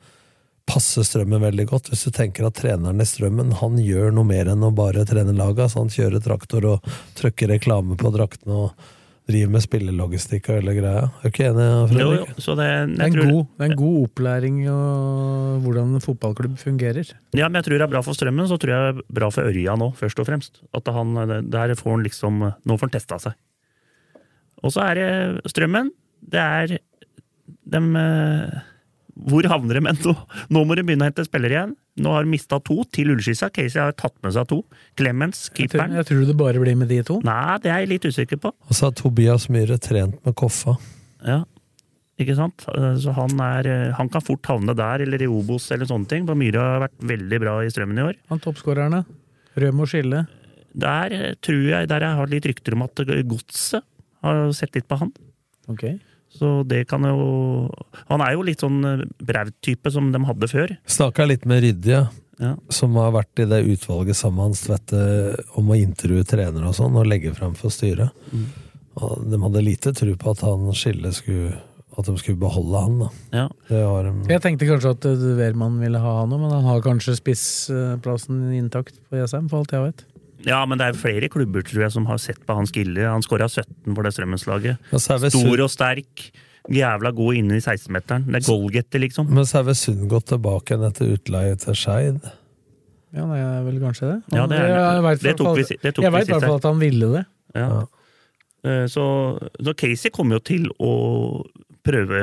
passer 0.67 1.05
strømmen 1.05 1.43
veldig 1.43 1.67
godt. 1.69 1.91
Hvis 1.93 2.07
du 2.07 2.11
tenker 2.15 2.47
at 2.49 2.57
treneren 2.57 3.03
i 3.03 3.05
strømmen 3.05 3.53
han 3.61 3.77
gjør 3.83 4.13
noe 4.15 4.25
mer 4.25 4.49
enn 4.53 4.63
å 4.65 4.71
bare 4.73 5.05
trene 5.05 5.35
laget. 5.37 5.67
Altså, 5.67 5.83
han 5.83 5.93
kjører 5.93 6.23
traktor 6.25 6.65
og 6.77 6.91
trykker 7.19 7.51
reklame 7.53 7.99
på 8.01 8.13
draktene 8.15 8.57
og 8.69 8.89
driver 9.29 9.53
med 9.55 9.63
spillelogistikk 9.63 10.49
og 10.51 10.57
hele 10.59 10.73
greia. 10.79 11.03
Er 11.21 11.23
du 11.23 11.29
ikke 11.31 11.45
enig, 11.51 11.67
Fredrik? 11.93 12.33
jo, 12.33 12.41
så 12.43 12.57
det, 12.59 12.67
Det 12.73 12.73
er 12.73 13.05
jeg 13.05 13.13
en 13.13 13.19
tror, 13.19 13.29
god, 13.31 13.45
det 13.59 13.67
er 13.67 13.71
en 13.71 13.79
god 13.83 13.99
opplæring 14.07 14.57
i 14.65 14.73
hvordan 15.63 15.93
en 15.99 16.03
fotballklubb 16.07 16.57
fungerer. 16.63 17.13
Ja, 17.39 17.47
men 17.49 17.61
jeg 17.61 17.69
tror 17.69 17.79
det 17.79 17.87
er 17.87 17.93
bra 17.95 18.03
for 18.07 18.19
Strømmen, 18.19 18.49
så 18.51 18.59
tror 18.59 18.73
jeg 18.75 18.83
det 18.83 19.05
er 19.05 19.15
bra 19.21 19.31
for 19.35 19.47
Ørja 19.51 19.77
nå, 19.79 19.93
først 19.99 20.23
og 20.23 20.29
fremst. 20.31 20.63
At 20.75 20.91
han, 20.95 21.15
der 21.53 21.75
får 21.79 21.91
han 21.97 22.05
liksom 22.07 22.41
Nå 22.43 22.79
får 22.79 22.89
han 22.89 22.97
testa 22.99 23.19
seg. 23.29 23.39
Og 24.63 24.73
så 24.75 24.85
er 24.91 24.99
det 25.01 25.53
Strømmen. 25.53 25.91
Det 26.33 26.39
er 26.43 26.77
dem 27.73 27.89
eh, 27.99 28.61
Hvor 29.29 29.47
havner 29.51 29.79
de 29.81 29.83
nå? 29.85 30.15
Nå 30.55 30.63
må 30.67 30.77
de 30.79 30.85
begynne 30.87 31.05
å 31.07 31.11
hente 31.11 31.25
spillere 31.27 31.57
igjen. 31.57 31.73
Nå 32.03 32.13
har 32.15 32.25
de 32.25 32.33
mista 32.33 32.59
to 32.65 32.79
til 32.95 33.11
Ullskissa. 33.13 33.51
Casey 33.53 33.83
har 33.83 33.93
tatt 33.99 34.15
med 34.25 34.33
seg 34.37 34.47
to. 34.49 34.63
Clemens, 34.99 35.45
Jeg 35.51 35.69
tror, 35.69 35.79
keeperen. 35.83 35.97
jeg 35.99 36.09
tror 36.09 36.23
det 36.31 36.37
bare 36.41 36.63
blir 36.63 36.79
med 36.81 36.89
de 36.89 37.03
to. 37.07 37.19
Nei, 37.27 37.59
det 37.63 37.73
er 37.75 37.83
jeg 37.85 37.91
litt 37.97 38.07
usikker 38.09 38.41
på. 38.41 38.55
Og 38.69 38.77
så 38.79 38.89
har 38.89 38.95
Tobias 38.97 39.49
Myhre 39.53 39.77
trent 39.83 40.17
med 40.25 40.35
Koffa. 40.39 40.79
Ja, 41.27 41.43
ikke 42.23 42.37
sant? 42.39 42.65
Så 43.03 43.13
han, 43.17 43.35
er, 43.45 43.67
eh, 43.69 43.93
han 43.99 44.09
kan 44.13 44.25
fort 44.25 44.47
havne 44.49 44.75
der, 44.79 45.03
eller 45.05 45.23
i 45.23 45.29
Obos 45.31 45.69
eller 45.75 45.89
sånne 45.91 46.09
ting. 46.09 46.25
For 46.29 46.39
Myhre 46.39 46.63
har 46.63 46.85
vært 46.87 46.97
veldig 47.13 47.43
bra 47.45 47.59
i 47.67 47.71
Strømmen 47.73 47.99
i 48.01 48.07
år. 48.09 48.19
Han 48.33 48.41
toppskårerne. 48.43 49.05
Røm 49.61 49.85
og 49.85 49.91
Skille. 49.93 50.25
Der 50.73 51.13
tror 51.45 51.65
jeg, 51.69 51.89
der 51.91 52.07
jeg 52.07 52.17
har 52.23 52.31
litt 52.33 52.47
rykter 52.49 52.79
om 52.79 52.87
at 52.87 53.03
Godset 53.29 53.85
har 54.23 54.53
sett 54.57 54.75
litt 54.79 54.89
på 54.89 54.99
han. 55.01 55.13
Okay. 55.71 55.99
Så 56.33 56.63
det 56.67 56.87
kan 56.89 57.05
jo 57.05 57.69
Han 58.09 58.23
er 58.25 58.35
jo 58.35 58.45
litt 58.47 58.63
sånn 58.65 58.81
eh, 58.89 59.05
Braut-type 59.23 59.93
som 59.93 60.11
de 60.15 60.21
hadde 60.25 60.49
før. 60.51 60.77
Snakka 60.89 61.27
litt 61.29 61.47
med 61.49 61.63
Rydje, 61.65 62.07
Ja. 62.41 62.57
som 62.71 62.97
har 62.97 63.13
vært 63.13 63.39
i 63.39 63.45
det 63.47 63.61
utvalget 63.69 64.17
sammen 64.17 64.41
med 64.41 64.57
Hans 64.57 65.53
om 65.55 65.69
å 65.69 65.77
intervjue 65.79 66.25
trenere 66.25 66.67
og 66.67 66.75
sånn, 66.75 66.97
og 66.97 67.07
legge 67.07 67.35
fram 67.37 67.55
for 67.55 67.71
styret. 67.71 68.11
Mm. 68.33 68.47
Og 68.97 69.29
de 69.31 69.39
hadde 69.41 69.65
lite 69.65 69.93
tro 69.97 70.15
på 70.17 70.33
at 70.33 70.41
han 70.45 70.73
Skille 70.77 71.13
skulle 71.13 71.61
At 71.93 72.07
de 72.09 72.15
skulle 72.17 72.41
beholde 72.41 72.81
han, 72.81 72.95
da. 73.03 73.09
Ja. 73.37 73.49
Det 73.69 73.83
har 73.85 74.07
de 74.07 74.33
Jeg 74.33 74.41
tenkte 74.41 74.65
kanskje 74.65 74.95
at 74.97 75.05
uh, 75.05 75.25
Wehrmann 75.37 75.75
ville 75.79 76.01
ha 76.01 76.13
han 76.23 76.33
òg, 76.33 76.41
men 76.41 76.51
han 76.51 76.65
har 76.65 76.81
kanskje 76.81 77.19
spissplassen 77.19 78.47
intakt 78.57 78.97
på 79.11 79.21
Jessheim, 79.21 79.51
for 79.51 79.61
alt 79.61 79.75
jeg 79.77 79.85
vet. 79.85 80.05
Ja, 80.47 80.61
men 80.67 80.79
det 80.81 80.89
er 80.91 80.99
flere 80.99 81.29
klubber 81.33 81.63
tror 81.67 81.85
jeg 81.87 81.93
som 81.95 82.07
har 82.11 82.19
sett 82.23 82.41
på 82.47 82.55
han 82.59 82.67
skille. 82.69 83.05
Han 83.09 83.23
skåra 83.25 83.49
17 83.51 83.95
for 83.95 84.03
det 84.07 84.13
Strømmenslaget. 84.17 84.93
Stor 85.31 85.63
og 85.65 85.71
sterk. 85.73 86.27
Jævla 86.71 87.11
god 87.15 87.35
inne 87.41 87.57
i 87.59 87.63
16-meteren. 87.63 88.29
Det 88.31 88.39
er 88.43 88.47
goalgetter, 88.47 89.03
liksom. 89.03 89.27
men 89.35 89.45
så 89.49 89.59
er 89.61 89.65
vel 89.71 89.75
Sund 89.79 90.05
gått 90.11 90.29
tilbake 90.31 90.75
igjen 90.77 90.85
etter 90.87 91.11
utleie 91.17 91.57
til 91.59 91.75
Skeid. 91.75 92.21
Ja, 93.13 93.25
det 93.29 93.41
er 93.43 93.65
vel 93.67 93.81
kanskje 93.83 94.07
det. 94.13 94.21
Ja, 94.39 94.47
det 94.49 94.61
er- 94.61 94.71
jeg 94.79 95.03
vet, 95.09 95.23
det 95.27 95.33
tok 95.37 95.57
vi 95.59 95.65
det 95.83 95.95
tok 95.97 96.05
jeg 96.07 96.13
veit 96.15 96.29
i 96.29 96.33
hvert 96.33 96.47
fall 96.47 96.61
at 96.63 96.69
han 96.71 96.79
ville 96.81 97.11
det. 97.17 97.25
Ja. 97.59 97.67
Ja. 97.67 97.83
Eh, 98.65 98.87
Så, 98.87 99.05
så 99.59 99.75
Casey 99.77 100.11
kommer 100.15 100.39
jo 100.39 100.45
til 100.47 100.69
å 100.79 101.45
prøve 101.83 102.23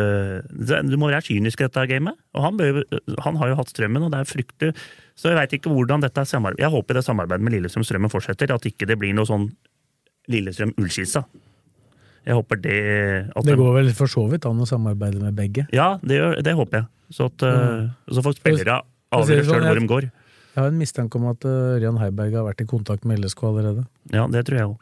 Du 0.88 0.96
må 0.98 1.10
være 1.12 1.22
kynisk 1.28 1.60
i 1.60 1.68
dette 1.68 1.84
gamet. 1.92 2.16
Og 2.34 2.42
han, 2.46 2.58
bør, 2.58 2.80
han 3.26 3.36
har 3.36 3.50
jo 3.52 3.56
hatt 3.60 3.70
strømmen, 3.74 4.06
og 4.08 4.12
det 4.14 4.22
er 4.24 4.30
fryktelig 4.30 4.76
Så 5.20 5.34
jeg 5.34 5.36
veit 5.36 5.58
ikke 5.58 5.72
hvordan 5.74 6.04
dette 6.04 6.24
samarbeidet 6.28 6.64
Jeg 6.64 6.72
håper 6.72 6.96
det 7.00 7.04
samarbeidet 7.04 7.44
med 7.44 7.58
Lillestrøm-Strømmen 7.58 8.12
fortsetter, 8.12 8.54
at 8.56 8.68
ikke 8.70 8.88
det 8.88 8.96
blir 9.02 9.16
noe 9.18 9.28
sånn 9.28 9.50
Lillestrøm-Ullskissa. 10.32 11.26
Jeg 12.28 12.38
håper 12.38 12.60
det 12.62 12.78
at 13.34 13.48
Det 13.48 13.58
går 13.58 13.74
vel 13.80 13.92
for 13.98 14.12
så 14.12 14.24
vidt 14.32 14.46
an 14.48 14.62
å 14.62 14.68
samarbeide 14.70 15.20
med 15.24 15.36
begge. 15.36 15.66
Ja, 15.76 15.98
det, 16.04 16.20
gjør- 16.20 16.40
det 16.46 16.56
håper 16.56 16.82
jeg. 16.82 16.90
Så, 17.10 17.28
at, 17.32 17.42
mm. 17.42 17.88
så 18.16 18.24
får 18.24 18.38
spillere 18.38 18.82
avgjøre 19.18 19.46
sånn, 19.48 19.56
sjøl 19.56 19.66
hvor 19.66 19.80
de 19.80 19.90
går. 19.90 20.10
Jeg 20.50 20.62
har 20.62 20.70
en 20.70 20.78
mistanke 20.80 21.18
om 21.20 21.26
at 21.32 21.46
Rian 21.48 21.74
Ørjan 21.80 22.00
Heiberg 22.04 22.38
har 22.38 22.46
vært 22.46 22.64
i 22.64 22.68
kontakt 22.70 23.08
med 23.10 23.20
LSK 23.24 23.44
allerede. 23.50 23.86
Ja, 24.14 24.28
det 24.30 24.46
tror 24.48 24.60
jeg 24.60 24.70
òg. 24.70 24.78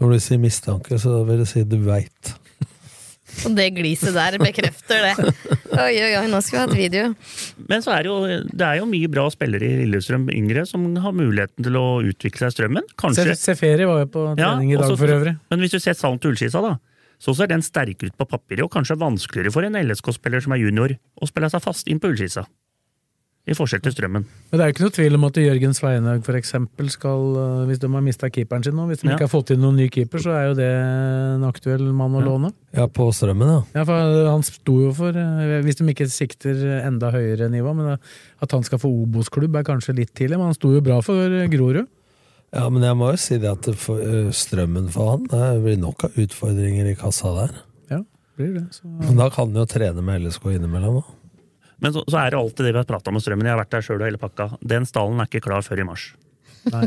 Når 0.00 0.12
du 0.12 0.20
sier 0.20 0.40
mistanke, 0.40 0.98
så 1.00 1.22
vil 1.28 1.40
jeg 1.44 1.50
si 1.52 1.64
du 1.64 1.78
veit. 1.84 2.34
Og 3.44 3.54
det 3.56 3.66
gliset 3.76 4.14
der 4.16 4.38
bekrefter 4.40 5.04
det. 5.04 5.34
Oi, 5.76 5.92
oi, 6.00 6.12
oi, 6.16 6.24
nå 6.32 6.38
skal 6.40 6.56
vi 6.56 6.62
ha 6.62 6.66
et 6.70 6.76
video. 6.78 7.08
Men 7.68 7.82
så 7.84 7.92
er 7.92 8.06
det, 8.06 8.08
jo, 8.08 8.42
det 8.56 8.64
er 8.64 8.78
jo 8.80 8.86
mye 8.88 9.10
bra 9.12 9.26
spillere 9.34 9.66
i 9.68 9.82
Lillestrøm 9.82 10.28
yngre 10.32 10.64
som 10.68 10.86
har 11.04 11.12
muligheten 11.12 11.66
til 11.66 11.76
å 11.76 11.84
utvikle 12.06 12.46
seg 12.46 12.54
strømmen. 12.56 12.86
Kanskje 12.96 13.34
Seferi 13.36 13.84
var 13.88 14.04
jo 14.04 14.10
på 14.14 14.24
Ja, 14.38 14.54
trening 14.54 14.72
i 14.72 14.78
dag 14.78 14.86
også- 14.88 15.00
for 15.02 15.12
øvrig. 15.18 15.34
Men 15.50 15.60
hvis 15.60 15.74
du 15.76 15.78
ser 15.82 15.98
Salm 15.98 16.18
til 16.22 16.32
Ullskisa, 16.32 16.62
da, 16.64 16.78
så 17.20 17.34
ser 17.36 17.48
den 17.52 17.62
sterkere 17.66 18.08
ut 18.12 18.16
på 18.16 18.28
papiret, 18.28 18.64
og 18.64 18.72
kanskje 18.72 18.96
vanskeligere 19.00 19.52
for 19.52 19.64
en 19.68 19.76
LSK-spiller 19.76 20.42
som 20.42 20.52
er 20.56 20.62
junior, 20.64 20.96
å 21.20 21.28
spille 21.28 21.50
seg 21.52 21.62
fast 21.64 21.88
inn 21.92 22.00
på 22.00 22.08
Ullskissa. 22.14 22.46
I 23.46 23.54
forskjell 23.54 23.78
til 23.84 23.92
Strømmen. 23.94 24.24
Men 24.50 24.58
det 24.58 24.62
er 24.64 24.70
jo 24.70 24.74
ikke 24.74 24.82
noe 24.82 24.94
tvil 24.96 25.14
om 25.14 25.24
at 25.28 25.36
Jørgen 25.38 25.74
Sveinhaug 25.76 26.28
eksempel 26.34 26.88
skal, 26.90 27.20
uh, 27.38 27.60
hvis 27.68 27.78
de 27.78 27.86
har 27.92 28.02
mista 28.02 28.26
keeperen 28.26 28.64
sin 28.66 28.74
nå, 28.74 28.88
hvis 28.90 29.04
de 29.04 29.06
Ja. 29.06 29.14
ikke 29.14 29.28
har 29.28 29.30
fått 29.30 29.52
inn 29.54 29.60
noen 29.62 29.76
ny 29.78 29.86
keeper, 29.88 30.18
så 30.18 30.32
er 30.34 30.48
jo 30.48 30.54
det 30.58 30.66
en 30.66 31.44
aktuell 31.46 31.84
mann 31.94 32.10
å 32.18 32.20
Ja. 32.20 32.26
låne. 32.26 32.52
Ja, 32.74 32.86
på 32.88 33.06
strømmen, 33.14 33.46
ja. 33.46 33.62
Ja, 33.78 33.84
for 33.84 34.30
Han 34.32 34.42
sto 34.42 34.80
jo 34.82 34.92
for, 34.92 35.10
uh, 35.14 35.62
hvis 35.62 35.76
de 35.78 35.84
ikke 35.94 36.08
sikter 36.10 36.58
enda 36.82 37.12
høyere 37.12 37.48
nivå, 37.48 37.72
men 37.76 37.98
at 38.42 38.50
han 38.50 38.64
skal 38.64 38.78
få 38.82 38.90
Obos-klubb 39.06 39.54
er 39.54 39.62
kanskje 39.62 39.94
litt 39.94 40.12
tidlig, 40.12 40.38
men 40.38 40.50
han 40.50 40.54
sto 40.54 40.72
jo 40.74 40.80
bra 40.80 41.00
for 41.00 41.14
uh, 41.14 41.46
Grorud. 41.46 41.86
Ja, 42.52 42.68
men 42.68 42.82
jeg 42.82 42.96
må 42.96 43.10
jo 43.12 43.16
si 43.16 43.38
det 43.38 43.50
at 43.50 43.74
for, 43.76 43.98
strømmen 44.32 44.88
for 44.90 45.10
han 45.16 45.24
Det 45.30 45.62
blir 45.62 45.78
nok 45.78 46.04
av 46.04 46.10
utfordringer 46.18 46.86
i 46.90 46.94
kassa 46.98 47.30
der. 47.34 47.54
Ja, 47.90 48.02
blir 48.36 48.54
det. 48.54 48.66
Så. 48.72 48.86
Men 48.86 49.16
da 49.16 49.28
kan 49.30 49.52
han 49.52 49.54
jo 49.54 49.66
trene 49.66 50.02
med 50.02 50.22
LSK 50.22 50.50
innimellom. 50.56 51.02
da. 51.02 51.15
Men 51.84 51.92
så, 51.92 52.02
så 52.08 52.20
er 52.22 52.32
det 52.32 52.38
alltid 52.40 52.68
det 52.68 52.72
vi 52.72 52.80
har 52.80 52.88
prata 52.88 53.12
om 53.12 53.16
med 53.18 53.24
Strømmen. 53.24 53.46
Jeg 53.48 53.52
har 53.52 53.60
vært 53.60 53.74
der 53.74 53.84
sjøl 53.84 54.00
og 54.00 54.06
hele 54.08 54.20
pakka. 54.20 54.50
Den 54.64 54.86
stallen 54.88 55.20
er 55.20 55.28
ikke 55.28 55.44
klar 55.44 55.64
før 55.66 55.82
i 55.82 55.88
mars. 55.88 56.06
Nei. 56.72 56.86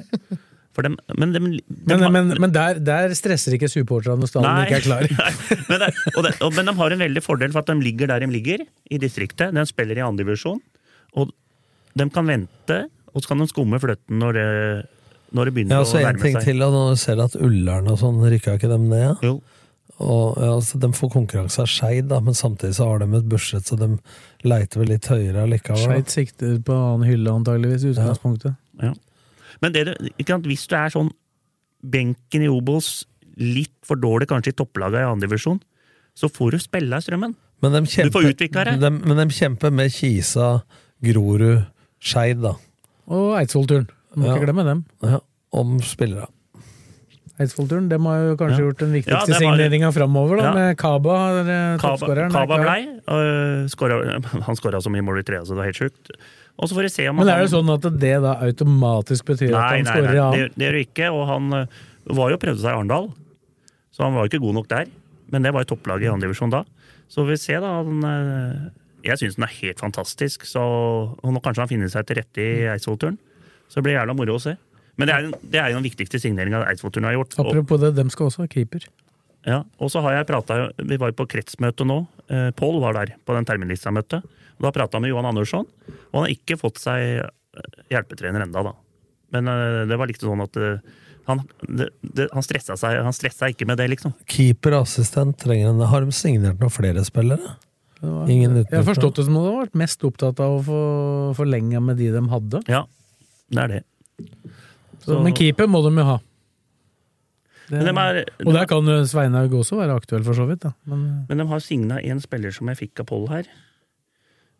For 0.75 0.85
dem, 0.85 0.95
men 1.17 1.31
dem, 1.33 1.45
dem 1.67 2.01
Men, 2.01 2.11
men, 2.13 2.33
men 2.41 2.51
der, 2.53 2.77
der 2.85 3.13
stresser 3.17 3.55
ikke 3.57 3.69
supporterne 3.71 4.21
når 4.21 4.29
stallen 4.31 4.63
ikke 4.65 4.79
er 4.79 4.85
klar. 4.85 5.05
Nei, 5.21 5.31
men, 5.69 5.81
det, 5.81 5.89
og 6.13 6.25
det, 6.25 6.33
og, 6.45 6.53
men 6.57 6.69
de 6.69 6.75
har 6.81 6.95
en 6.95 7.03
veldig 7.05 7.23
fordel 7.25 7.53
for 7.55 7.63
at 7.65 7.71
de 7.71 7.77
ligger 7.85 8.11
der 8.11 8.23
de 8.25 8.29
ligger, 8.33 8.63
i 8.89 8.99
distriktet. 9.01 9.53
De 9.55 9.65
spiller 9.69 9.99
i 9.99 10.05
andredivisjon. 10.05 10.61
Og 11.17 11.33
de 11.97 12.07
kan 12.13 12.29
vente, 12.29 12.79
og 13.13 13.21
så 13.23 13.31
kan 13.31 13.41
de 13.41 13.49
skumme 13.49 13.79
fløtten 13.81 14.21
når 14.21 14.37
det, 14.37 14.47
når 15.35 15.49
det 15.49 15.55
begynner 15.57 15.81
Ja, 15.81 15.87
så 15.89 15.97
å 15.97 16.01
En 16.03 16.09
nærme 16.11 16.25
ting 16.25 16.37
seg. 16.37 16.51
til, 16.51 16.65
og 16.65 16.75
når 16.75 16.93
du 16.93 17.01
ser 17.01 17.23
at 17.25 17.37
Ullern 17.37 17.89
og 17.91 17.97
sånn 18.01 18.21
rykka 18.29 18.57
ikke 18.59 18.69
dem 18.71 18.89
ned. 18.93 19.05
Ja? 19.05 19.15
Jo. 19.25 19.39
Og 19.99 20.37
ja, 20.39 20.53
altså, 20.55 20.79
De 20.79 20.87
får 20.95 21.09
konkurranse 21.11 21.59
av 21.59 21.67
Skeid, 21.67 22.13
men 22.23 22.33
samtidig 22.37 22.75
så 22.77 22.85
har 22.87 22.99
de 23.03 23.07
et 23.17 23.25
budsjett, 23.29 23.65
så 23.67 23.75
de 23.79 23.89
leiter 24.47 24.79
vel 24.79 24.87
litt 24.93 25.09
høyere 25.11 25.43
likevel. 25.51 25.81
Skeid 25.83 26.07
sikter 26.13 26.59
på 26.63 26.71
annen 26.77 27.07
hylle, 27.09 27.33
antageligvis, 27.35 27.83
i 27.83 27.91
utgangspunktet. 27.93 28.55
Men 29.61 29.73
det, 29.75 29.81
du- 29.89 30.09
ikke 30.17 30.31
sant, 30.37 30.45
hvis 30.47 30.67
du 30.71 30.75
er 30.79 30.89
sånn 30.93 31.09
benken 31.83 32.45
i 32.45 32.47
Obos, 32.47 33.05
litt 33.39 33.73
for 33.83 33.99
dårlig 33.99 34.27
kanskje 34.31 34.53
i 34.53 34.55
topplaga 34.55 35.01
i 35.01 35.09
andredivisjon, 35.09 35.59
så 36.15 36.29
får 36.31 36.51
du 36.55 36.59
spille 36.63 36.95
av 36.95 37.03
Strømmen. 37.03 37.35
Men 37.61 37.71
de 37.75 37.81
Du 38.07 38.11
får 38.15 38.29
utvikla 38.33 38.63
det. 38.69 38.79
de, 38.79 38.89
men 38.89 39.17
de 39.19 39.25
kjemper 39.35 39.71
med 39.71 39.91
Kisa, 39.91 40.61
Grorud, 41.03 41.65
Skeid, 41.99 42.39
da. 42.41 42.53
Og 43.11 43.35
Eidsvollturen. 43.39 43.89
Må 44.15 44.25
Ja. 44.27 44.35
ikke 44.37 44.45
glemme 44.47 44.63
dem. 44.63 44.85
Ja, 45.03 45.19
om 45.51 45.79
spillere. 45.81 46.27
Eidsvoll-turen, 47.39 47.87
dem 47.89 48.05
har 48.05 48.17
jo 48.29 48.35
kanskje 48.37 48.57
Ja. 48.59 48.65
gjort 48.67 48.77
den 48.83 48.89
Ja, 48.93 48.97
viktigste 48.99 49.31
var- 49.31 49.39
signeringa 49.39 49.91
framover, 49.95 50.37
da, 50.37 50.43
Ja. 50.43 50.53
med 50.53 50.77
Kaba, 50.77 51.15
eh, 51.39 51.77
Kaba, 51.77 51.95
toppskåreren. 51.97 52.29
er 52.29 52.35
Kaba 52.35 52.57
blei. 52.57 52.81
øh, 53.07 53.69
skåra- 53.69 54.23
han 54.47 54.55
skåra 54.55 54.81
så 54.83 54.89
mye 54.91 55.01
mål 55.01 55.19
i 55.19 55.23
trea, 55.23 55.41
så 55.41 55.49
det 55.55 55.57
var 55.57 55.65
helt 55.65 55.77
sjukt. 55.79 56.11
Og 56.59 56.67
så 56.67 56.75
får 56.75 56.81
vi 56.83 56.89
se 56.89 57.07
om 57.07 57.15
Men 57.15 57.29
er 57.29 57.39
det 57.41 57.51
sånn 57.51 57.69
at 57.73 57.81
det 57.99 58.21
da 58.21 58.35
automatisk 58.43 59.23
betyr 59.25 59.55
at 59.55 59.71
han 59.71 59.85
skårer 59.85 60.13
i 60.13 60.19
annen? 60.19 60.39
Nei, 60.39 60.49
det 60.57 60.65
gjør 60.67 60.75
det 60.75 60.87
ikke. 60.93 61.07
Og 61.13 61.27
han 61.27 61.53
øh, 61.53 61.65
var 62.15 62.29
jo 62.31 62.37
prøvde 62.37 62.59
seg 62.59 62.71
i 62.73 62.75
Arendal, 62.75 63.07
så 63.95 64.03
han 64.03 64.13
var 64.13 64.27
jo 64.27 64.29
ikke 64.29 64.41
god 64.43 64.53
nok 64.55 64.67
der. 64.67 64.85
Men 65.31 65.41
det 65.43 65.53
var 65.53 65.63
jo 65.63 65.75
topplaget 65.75 66.03
i 66.03 66.11
andredivisjon 66.11 66.49
da. 66.51 66.63
Så 67.07 67.23
vi 67.25 67.31
får 67.33 67.39
se, 67.39 67.53
da. 67.53 67.71
Han, 67.79 68.03
øh, 68.03 68.69
jeg 69.05 69.17
syns 69.17 69.35
den 69.35 69.43
er 69.47 69.53
helt 69.61 69.79
fantastisk. 69.79 70.43
Så, 70.43 70.59
og 70.59 71.31
nå 71.31 71.39
kanskje 71.41 71.59
han 71.63 71.67
finner 71.71 71.87
seg 71.87 72.05
til 72.05 72.17
rette 72.17 72.37
i 72.43 72.67
Eidsvoll-turen. 72.75 73.17
Så 73.69 73.75
det 73.79 73.83
blir 73.85 73.95
jævla 73.95 74.13
moro 74.17 74.35
å 74.35 74.41
se. 74.41 74.57
Men 74.99 75.07
det 75.09 75.15
er, 75.15 75.27
det 75.53 75.59
er 75.61 75.71
jo 75.71 75.77
den 75.79 75.85
viktigste 75.87 76.19
signeringa 76.19 76.59
Eidsvoll-turen 76.67 77.07
har 77.07 77.15
gjort. 77.15 77.37
Og, 77.39 77.47
Apropos 77.53 77.79
det, 77.81 77.93
dem 77.97 78.09
skal 78.11 78.27
også 78.27 78.43
ha 78.43 78.49
keeper. 78.51 78.83
ja, 79.47 79.61
og 79.79 79.89
så 79.93 80.01
har 80.03 80.17
jeg 80.19 80.27
pratet, 80.27 80.75
Vi 80.91 80.97
var 80.99 81.13
på 81.15 81.25
kretsmøte 81.31 81.87
nå. 81.87 82.01
Eh, 82.29 82.49
Pål 82.59 82.81
var 82.83 82.97
der 82.99 83.15
på 83.25 83.33
den 83.37 83.47
terminlista-møtet. 83.47 84.27
Da 84.59 84.71
prata 84.75 84.97
jeg 84.99 85.05
med 85.07 85.13
Johan 85.13 85.29
Andersson, 85.31 85.63
og 86.11 86.15
han 86.17 86.25
har 86.27 86.33
ikke 86.35 86.57
fått 86.59 86.81
seg 86.83 87.21
eh, 87.23 87.77
hjelpetrener 87.93 88.43
enda 88.43 88.65
da. 88.67 88.73
Men 89.31 89.47
eh, 89.47 89.85
det 89.87 89.95
var 90.01 90.11
liksom 90.11 90.33
sånn 90.33 90.43
at 90.43 90.59
eh, 90.59 90.97
han, 91.29 91.43
det, 91.63 91.87
det, 92.01 92.25
han, 92.33 92.43
stressa 92.43 92.75
seg, 92.81 92.99
han 93.05 93.15
stressa 93.15 93.47
ikke 93.53 93.67
med 93.69 93.77
det, 93.79 93.87
liksom. 93.93 94.11
Keeper 94.27 94.75
og 94.79 94.87
assistent 94.87 95.37
trenger 95.39 95.69
en 95.71 95.83
Har 95.91 96.03
de 96.03 96.11
signert 96.17 96.59
noen 96.59 96.73
flere 96.73 97.03
spillere? 97.07 97.55
Var- 98.01 98.29
Ingen 98.31 98.55
Jeg 98.65 98.71
har 98.73 98.87
forstått 98.87 99.19
det 99.21 99.25
som 99.27 99.35
de 99.37 99.43
har 99.45 99.61
vært 99.63 99.79
mest 99.79 100.03
opptatt 100.07 100.39
av 100.43 100.57
å 100.57 100.61
få 100.65 100.79
forlenga 101.39 101.79
med 101.83 101.99
de 102.01 102.09
de 102.15 102.21
hadde. 102.31 102.61
Ja, 102.71 102.83
det 103.53 103.63
er 103.63 103.73
det. 103.77 103.81
Så, 105.09 105.19
men 105.25 105.35
keeper 105.37 105.69
må 105.71 105.81
de 105.85 105.91
jo 105.97 106.05
ha. 106.07 106.17
Det, 107.69 107.83
de 107.85 107.91
er, 108.01 108.19
og 108.47 108.55
der 108.55 108.65
kan 108.69 108.87
Sveinhaug 109.05 109.53
også 109.59 109.77
være 109.77 109.97
aktuell, 109.99 110.23
for 110.25 110.37
så 110.37 110.47
vidt. 110.49 110.65
Men 110.89 111.03
Men 111.29 111.43
de 111.43 111.45
har 111.51 111.61
signa 111.61 111.99
en 112.01 112.21
spiller 112.23 112.53
som 112.55 112.69
jeg 112.71 112.79
fikk 112.79 113.03
av 113.03 113.09
Pål 113.11 113.27
her. 113.29 113.49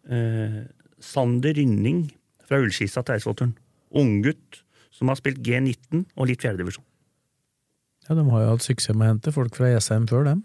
Eh, 0.09 0.59
Sander 1.01 1.57
Rynning 1.57 2.03
fra 2.45 2.59
Ullskissa 2.61 3.01
til 3.05 3.17
Eidsvollturen. 3.17 3.55
Unggutt 3.97 4.61
som 4.93 5.09
har 5.09 5.17
spilt 5.17 5.41
G19 5.45 6.05
og 6.17 6.30
litt 6.30 6.41
fjerdedivisjon. 6.45 6.85
ja, 8.09 8.15
de 8.17 8.23
har 8.30 8.41
jo 8.41 8.53
hatt 8.55 8.65
suksess 8.65 8.95
med 8.97 9.05
å 9.05 9.11
hente 9.13 9.34
folk 9.34 9.55
fra 9.57 9.69
Jessheim 9.69 10.07
før 10.09 10.26
dem. 10.26 10.39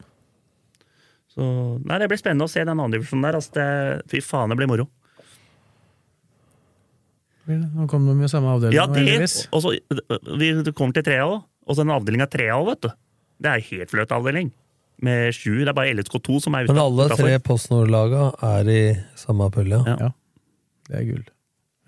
Så 1.33 1.45
nei, 1.85 1.99
det 1.99 2.09
blir 2.13 2.21
spennende 2.21 2.47
å 2.47 2.53
se 2.53 2.63
den 2.65 2.79
andre 2.79 2.99
divisjonen 2.99 3.25
der. 3.27 3.39
Altså, 3.41 3.53
det, 3.57 3.69
fy 4.13 4.21
faen, 4.25 4.53
det 4.53 4.59
blir 4.61 4.69
moro. 4.71 4.87
Nå 7.47 7.87
kom 7.91 8.07
de 8.09 8.15
jo 8.17 8.25
i 8.25 8.33
samme 8.33 8.53
avdeling, 8.55 8.77
Ja, 8.77 8.87
det, 8.89 9.29
og 9.53 9.61
så 9.61 9.75
vi 10.39 10.51
det 10.65 10.73
kommer 10.77 10.97
til 10.97 11.05
trea 11.05 11.27
òg. 11.29 11.43
Og 11.69 11.77
så 11.77 11.85
den 11.85 11.93
avdelinga 11.93 12.27
trea 12.31 12.57
òg, 12.57 12.71
vet 12.73 12.87
du. 12.87 12.91
Det 13.45 13.51
er 13.51 13.65
helt 13.71 13.93
fløt 13.93 14.13
avdeling. 14.17 14.51
Med 15.05 15.35
sju. 15.37 15.59
Det 15.65 15.69
er 15.73 15.77
bare 15.77 15.93
LSK2 15.93 16.41
som 16.41 16.55
er 16.57 16.65
ute. 16.65 16.73
Men 16.73 16.83
alle 16.85 17.09
tre 17.13 17.39
Post 17.45 17.71
Nord-laga 17.73 18.31
er 18.47 18.71
i 18.73 18.83
samme 19.19 19.51
pølja? 19.53 19.83
Ja. 19.89 19.97
Ja. 20.07 20.11
Det 20.89 21.01
er 21.01 21.07
gull. 21.09 21.25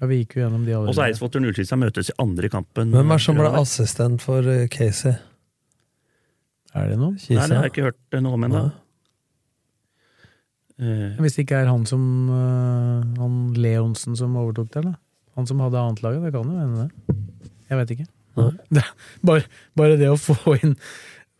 Ja, 0.01 0.09
vi 0.11 0.19
gikk 0.21 0.37
jo 0.37 0.43
gjennom 0.43 0.65
de 0.67 0.75
avdelingene. 0.75 0.93
Og 0.93 0.97
så 0.99 1.05
er 1.07 1.13
Eidsvollturen 1.15 1.49
Ullskissa 1.49 1.79
møtes 1.81 2.11
i 2.13 2.17
andre 2.21 2.51
kampen. 2.53 2.91
Hvem 2.93 3.15
er 3.15 3.17
det 3.17 3.25
som 3.25 3.39
ble 3.39 3.53
assistent 3.63 4.25
for 4.25 4.49
eh, 4.53 4.67
Casey? 4.73 5.15
Er 6.77 6.91
det 6.93 6.99
noe? 7.01 7.15
det 7.17 7.39
har 7.41 7.55
jeg 7.65 7.73
ikke 7.73 7.87
hørt 7.87 8.19
noe 8.21 8.37
om 8.37 8.45
ennå. 8.45 8.67
Nei. 8.67 8.83
Eh, 10.77 11.17
Hvis 11.25 11.39
det 11.39 11.47
ikke 11.47 11.63
er 11.63 11.71
han 11.71 11.87
som 11.89 12.03
Han 13.17 13.37
Leonsen 13.57 14.17
som 14.19 14.35
overtok 14.37 14.69
det, 14.75 14.83
eller? 14.83 14.99
Han 15.37 15.49
som 15.49 15.61
hadde 15.65 15.83
annetlaget, 15.83 16.25
det 16.25 16.33
kan 16.35 16.49
jo 16.49 16.61
hende 16.61 16.87
det. 16.87 17.19
Jeg 17.71 17.83
vet 17.83 17.97
ikke. 17.97 18.09
Det, 18.77 18.83
bare, 19.25 19.47
bare 19.81 19.95
det 19.97 20.11
å 20.13 20.19
få 20.21 20.59
inn, 20.59 20.75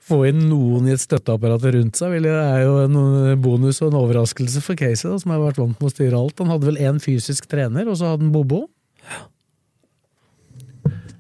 få 0.01 0.23
inn 0.31 0.47
noen 0.49 0.87
i 0.89 0.95
et 0.95 1.03
støtteapparat 1.03 1.67
rundt 1.75 1.99
seg, 2.01 2.15
vil 2.15 2.29
er 2.31 2.63
jo 2.63 2.79
en 2.87 2.97
bonus 3.45 3.83
og 3.83 3.91
en 3.91 3.99
overraskelse 4.01 4.63
for 4.65 4.81
Casey, 4.81 5.11
da, 5.11 5.19
som 5.21 5.35
har 5.35 5.43
vært 5.43 5.61
vant 5.61 5.77
med 5.77 5.91
å 5.91 5.93
styre 5.93 6.17
alt. 6.17 6.41
Han 6.41 6.55
hadde 6.55 6.71
vel 6.71 6.81
én 6.81 7.01
fysisk 7.05 7.51
trener, 7.53 7.85
og 7.85 7.99
så 8.01 8.15
hadde 8.15 8.25
han 8.25 8.33
Bobo. 8.33 8.63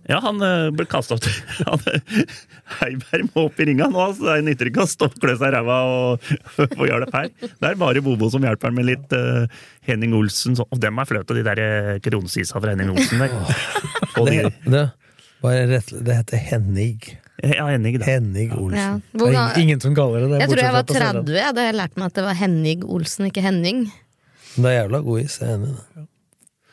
Ja, 0.06 0.20
han 0.22 0.40
eh, 0.44 0.68
ble 0.74 0.86
kasta 0.88 1.18
ut. 1.18 1.26
Han, 1.66 1.82
Heiberg 2.80 3.28
må 3.34 3.44
opp 3.46 3.60
i 3.62 3.66
ringa 3.68 3.86
nå, 3.92 4.04
så 4.18 4.26
det 4.34 4.44
nytter 4.48 4.70
ikke 4.72 4.82
å 4.82 4.88
stoppe, 4.90 5.16
og 5.20 5.22
klø 5.22 5.34
seg 5.38 5.48
i 5.48 5.54
ræva 5.54 5.76
og 5.86 6.24
få 6.76 6.88
hjelp 6.88 7.12
her. 7.14 7.28
Det 7.46 7.68
er 7.70 7.78
bare 7.78 8.02
Bobo 8.02 8.28
som 8.32 8.42
hjelper 8.46 8.74
med 8.74 8.88
litt 8.88 9.12
uh, 9.14 9.46
Henning 9.86 10.14
Olsen. 10.18 10.56
så- 10.58 10.66
Og 10.70 10.80
dem 10.82 10.98
er 10.98 11.06
flaute, 11.06 11.36
de 11.36 11.44
der 11.46 11.60
kronesisa 12.02 12.58
kronsisa 12.58 12.60
fra 12.64 12.72
Henning 12.74 12.90
Olsen 12.90 13.22
der. 13.22 13.36
Oh, 14.18 14.24
Det, 14.26 14.50
det, 14.66 14.82
bare 15.44 15.66
rett, 15.70 15.92
det 16.04 16.14
heter 16.22 16.42
Henning. 16.50 16.98
ja, 17.44 17.66
Henning, 17.68 17.98
da. 18.00 18.04
Henning 18.08 18.48
Ja. 18.50 18.56
Olsen. 18.58 19.02
Hvor 19.14 19.30
Det 19.30 19.42
er 19.44 19.60
ingen 19.62 19.80
som 19.80 19.94
kaller 19.94 20.24
det 20.26 20.30
det. 20.32 20.40
jeg 20.40 20.48
tror 20.54 20.62
jeg 20.64 20.72
var 20.72 20.82
fra 20.82 20.88
på 20.90 20.96
Sørlandet. 20.96 21.26
30, 21.30 21.38
jeg, 21.44 21.54
da 21.54 21.66
jeg 21.68 21.74
lærte 21.76 21.96
meg 22.02 22.06
at 22.10 22.14
det 22.18 22.24
var 22.24 22.34
Henning 22.40 22.84
Olsen, 22.84 23.26
ikke 23.30 23.42
Henning. 23.44 23.84
Men 24.56 24.64
Det 24.64 24.72
er 24.72 24.76
jævla 24.82 25.02
god 25.04 25.20
is, 25.20 25.38
jeg 25.38 25.48
er 25.50 25.54
enig 25.60 25.68
i 25.68 25.76
det. 25.76 26.06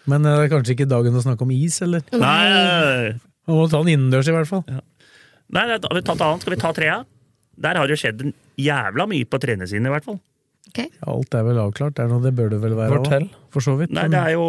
Men 0.08 0.26
øh, 0.26 0.36
det 0.40 0.44
er 0.48 0.52
kanskje 0.58 0.74
ikke 0.76 0.90
dagen 0.90 1.16
å 1.16 1.22
snakke 1.24 1.46
om 1.46 1.52
is, 1.56 1.78
eller? 1.86 2.02
Nei, 2.12 2.42
eh, 2.48 3.14
Man 3.48 3.58
må 3.60 3.68
ta 3.72 3.84
den 3.84 3.92
innendørs, 3.94 4.28
i 4.28 4.32
hvert 4.36 4.48
fall. 4.48 4.64
Nei, 5.52 5.66
da 5.76 5.80
har 5.90 5.98
vi 6.00 6.06
tatt 6.06 6.22
annet. 6.22 6.46
Skal 6.46 6.56
vi 6.56 6.62
ta 6.62 6.74
trea? 6.74 7.02
Der 7.64 7.78
har 7.78 7.88
det 7.88 8.00
skjedd 8.02 8.22
en 8.26 8.34
jævla 8.58 9.06
mye 9.10 9.26
på 9.30 9.40
trenersiden, 9.42 9.86
i 9.88 9.94
hvert 9.94 10.08
fall. 10.08 10.20
Ok. 10.70 10.86
Alt 11.12 11.36
er 11.36 11.44
vel 11.46 11.60
avklart, 11.60 11.96
det, 11.98 12.06
er 12.06 12.12
noe, 12.14 12.24
det 12.24 12.34
bør 12.38 12.54
det 12.54 12.60
vel 12.64 12.76
være 12.78 12.96
også, 12.96 13.04
Fortell. 13.04 13.28
For 13.54 13.66
så 13.66 13.76
vidt. 13.78 13.92
Nei, 13.94 14.08
det 14.10 14.22
er 14.22 14.36
jo 14.38 14.46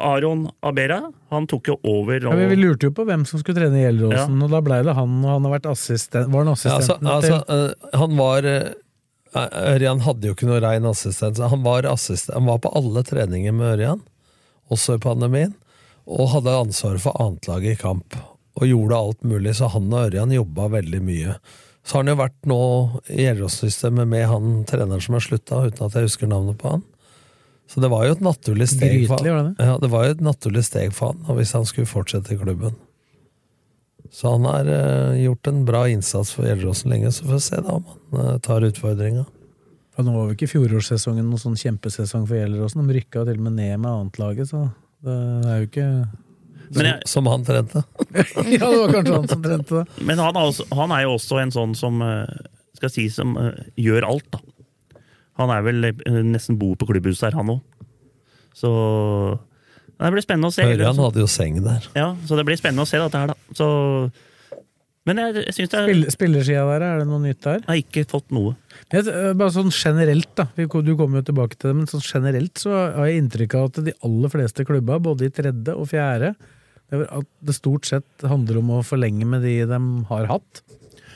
Aron 0.00 0.44
Abera. 0.64 1.00
Han 1.34 1.48
tok 1.50 1.72
jo 1.72 1.76
over. 1.88 2.20
Ja, 2.22 2.34
vi, 2.50 2.58
lurte 2.60 2.88
jo 2.88 2.94
på 2.96 3.04
hvem 3.08 3.24
som 3.28 3.40
skulle 3.40 3.58
trene 3.58 3.82
Gjelleråsen, 3.82 4.36
Ja. 4.36 4.44
og 4.46 4.54
da 4.54 4.60
blei 4.64 4.82
det 4.86 4.94
han, 4.96 5.16
og 5.24 5.32
han 5.34 5.48
har 5.48 5.56
vært 5.58 5.68
assistent, 5.72 6.30
var 6.32 6.44
han 6.44 6.52
Ja, 6.52 6.54
altså, 6.54 6.76
assistenten 6.76 7.10
altså, 7.16 7.40
eh, 7.56 7.98
han 7.98 8.16
var 8.20 8.48
eh, 8.48 8.70
Ørjan 9.70 10.00
hadde 10.02 10.26
jo 10.26 10.34
ikke 10.34 10.48
noe 10.48 10.60
rein 10.62 10.86
assistent. 10.90 11.36
så 11.38 11.48
Han 11.50 11.62
var, 11.62 11.86
assistent, 11.86 12.34
han 12.34 12.46
var 12.46 12.58
på 12.58 12.72
alle 12.74 13.02
treninger 13.06 13.52
med 13.54 13.78
Ørjan, 13.78 14.00
også 14.70 14.96
i 14.98 15.02
pandemien, 15.02 15.54
og 16.06 16.32
hadde 16.34 16.56
ansvaret 16.66 17.02
for 17.02 17.14
annetlaget 17.20 17.76
i 17.76 17.80
kamp. 17.80 18.16
Og 18.60 18.68
gjorde 18.68 19.00
alt 19.00 19.24
mulig, 19.24 19.56
så 19.56 19.70
han 19.72 19.88
og 19.88 20.10
Ørjan 20.10 20.32
jobba 20.34 20.68
veldig 20.76 21.00
mye. 21.04 21.36
Så 21.80 21.96
har 21.96 22.04
han 22.04 22.12
jo 22.12 22.20
vært 22.20 22.48
nå 22.50 22.62
i 23.08 23.24
Gjellerås-systemet 23.24 24.08
med 24.08 24.26
han 24.28 24.60
treneren 24.68 25.00
som 25.00 25.16
har 25.16 25.24
slutta, 25.24 25.62
uten 25.64 25.86
at 25.86 25.96
jeg 25.96 26.10
husker 26.10 26.28
navnet 26.28 26.60
på 26.60 26.74
han. 26.74 26.84
Så 27.70 27.80
det 27.80 27.88
var 27.92 28.04
jo 28.04 28.16
et 28.16 28.22
naturlig 28.24 28.66
steg 28.68 29.06
for 29.08 29.24
han. 29.24 29.54
Ja, 29.56 29.78
det 29.80 29.88
var 29.92 30.04
jo 30.04 30.14
et 30.16 30.22
naturlig 30.24 30.64
steg 30.66 30.92
for 30.96 31.14
han, 31.14 31.36
hvis 31.38 31.54
han 31.56 31.66
skulle 31.68 31.88
fortsette 31.88 32.34
i 32.34 32.38
klubben. 32.40 32.76
Så 34.10 34.32
han 34.32 34.44
har 34.44 34.66
eh, 34.66 35.22
gjort 35.22 35.46
en 35.46 35.64
bra 35.64 35.84
innsats 35.88 36.32
for 36.34 36.48
Gjelleråsen 36.48 36.90
lenge, 36.90 37.12
så 37.14 37.28
får 37.28 37.36
vi 37.36 37.44
se 37.46 37.60
da 37.62 37.76
om 37.78 37.84
han 37.86 38.24
eh, 38.24 38.40
tar 38.42 38.66
utfordringa. 38.66 39.22
Ja, 39.94 40.02
Nå 40.02 40.14
var 40.16 40.26
jo 40.26 40.34
ikke 40.34 40.50
fjorårssesongen 40.50 41.28
noen 41.30 41.40
sånn 41.40 41.58
kjempesesong 41.60 42.26
for 42.26 42.40
Gjelleråsen, 42.40 42.82
de 42.90 42.98
rykka 42.98 43.22
til 43.28 43.38
og 43.38 43.46
med 43.46 43.56
ned 43.60 43.76
med 43.78 43.90
annetlaget, 43.92 44.50
så 44.50 44.66
det 45.06 45.14
er 45.46 45.62
jo 45.62 45.70
ikke 45.70 45.88
jeg, 46.70 47.02
Som 47.10 47.26
han 47.26 47.44
trente. 47.44 47.82
Ja, 48.54 48.70
det 48.70 48.78
var 48.78 48.94
kanskje 48.94 49.16
han 49.16 49.28
som 49.28 49.42
trente 49.42 49.82
det. 49.82 50.06
men 50.06 50.22
han, 50.22 50.36
er 50.38 50.52
også, 50.52 50.66
han 50.76 50.94
er 50.94 51.04
jo 51.06 51.16
også 51.16 51.40
en 51.42 51.52
sånn 51.54 51.74
som 51.78 52.00
eh, 52.06 52.40
skal 52.78 52.92
si 52.94 53.08
som 53.12 53.36
eh, 53.40 53.66
gjør 53.80 54.06
alt, 54.08 54.30
da. 54.36 54.40
Han 55.40 55.52
er 55.54 55.64
vel 55.66 55.90
eh, 55.90 56.22
nesten 56.26 56.58
bor 56.60 56.76
på 56.78 56.88
klubbhuset 56.90 57.30
her, 57.30 57.38
han 57.40 57.54
òg. 57.56 57.86
Så 58.56 58.70
det 60.00 60.10
blir 60.14 60.24
spennende 60.24 60.48
å 60.48 60.54
se. 60.54 60.64
Ørjan 60.64 61.00
hadde 61.02 61.22
jo 61.22 61.28
seng 61.28 61.60
der. 61.64 61.86
Ja, 61.98 62.10
så 62.28 62.38
det 62.38 62.46
blir 62.48 62.58
spennende 62.60 62.86
å 62.86 62.88
se 62.88 63.00
dette 63.00 63.20
her, 63.20 63.32
da. 63.32 63.56
Så, 63.56 63.66
men 65.08 65.20
jeg, 65.20 65.34
jeg 65.42 65.56
syns 65.56 65.72
det 65.72 65.78
er, 65.80 65.90
Spill, 65.90 66.06
spillersida 66.14 66.62
der, 66.70 66.84
er 66.86 67.02
det 67.02 67.08
noe 67.08 67.20
nytt 67.24 67.40
der? 67.44 67.60
jeg 67.60 67.68
har 67.68 67.80
ikke 67.82 68.06
fått 68.08 68.32
noe. 68.36 68.54
Jeg, 68.92 69.04
bare 69.36 69.52
sånn 69.52 69.72
generelt, 69.74 70.30
da. 70.38 70.46
Du 70.56 70.94
kommer 70.96 71.20
jo 71.20 71.26
tilbake 71.30 71.58
til 71.58 71.72
det, 71.72 71.76
men 71.82 71.90
sånn 71.90 72.04
generelt 72.04 72.62
så 72.62 72.72
har 72.76 73.10
jeg 73.10 73.24
inntrykk 73.24 73.58
av 73.58 73.68
at 73.68 73.82
de 73.90 73.96
aller 74.08 74.32
fleste 74.32 74.66
klubba, 74.68 75.00
både 75.02 75.28
i 75.28 75.34
tredje 75.34 75.76
og 75.76 75.88
fjerde, 75.92 76.32
er 76.32 76.59
at 76.92 77.26
det 77.46 77.54
stort 77.56 77.86
sett 77.88 78.24
handler 78.26 78.58
om 78.62 78.70
å 78.78 78.82
forlenge 78.86 79.26
med 79.28 79.42
de 79.46 79.58
de 79.70 79.80
har 80.10 80.26
hatt. 80.30 80.62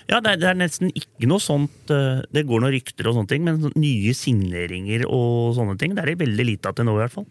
Ja, 0.05 0.18
det 0.20 0.34
er, 0.34 0.40
det 0.42 0.48
er 0.51 0.59
nesten 0.60 0.90
ikke 0.92 1.24
noe 1.30 1.40
sånt 1.40 1.88
eh, 1.88 2.18
Det 2.28 2.42
går 2.44 2.60
noen 2.60 2.74
rykter 2.74 3.06
og 3.09 3.14
sånne 3.16 3.30
ting, 3.30 3.46
men 3.46 3.62
nye 3.80 4.12
signeringer 4.12 5.06
og 5.09 5.55
sånne 5.56 5.78
ting, 5.80 5.94
det 5.96 6.02
er 6.05 6.10
det 6.12 6.18
veldig 6.26 6.44
lite 6.51 6.68
av 6.68 6.76
til 6.76 6.84
nå, 6.90 6.98
i 6.98 7.01
hvert 7.06 7.14
fall. 7.14 7.28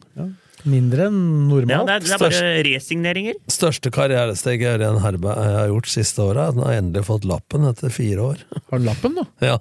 Mindre 0.63 1.05
enn 1.09 1.19
Ja, 1.19 1.49
normalt. 1.51 1.87
det 1.89 1.93
er, 1.93 2.03
det 2.07 2.15
er 2.15 2.23
bare 2.23 2.51
resigneringer. 2.65 3.37
Største 3.51 3.91
karrieresteget 3.93 4.77
Ørjan 4.79 5.01
Herberg 5.03 5.37
har 5.59 5.69
gjort 5.69 5.91
siste 5.91 6.23
året, 6.25 6.39
er 6.39 6.49
at 6.49 6.57
han 6.57 6.65
har 6.65 6.79
endelig 6.81 7.05
fått 7.11 7.27
lappen 7.29 7.67
etter 7.69 7.93
fire 7.93 8.29
år. 8.31 8.41
Har 8.57 8.77
han 8.79 8.87
lappen, 8.89 9.19
da? 9.21 9.25
Ja, 9.43 9.59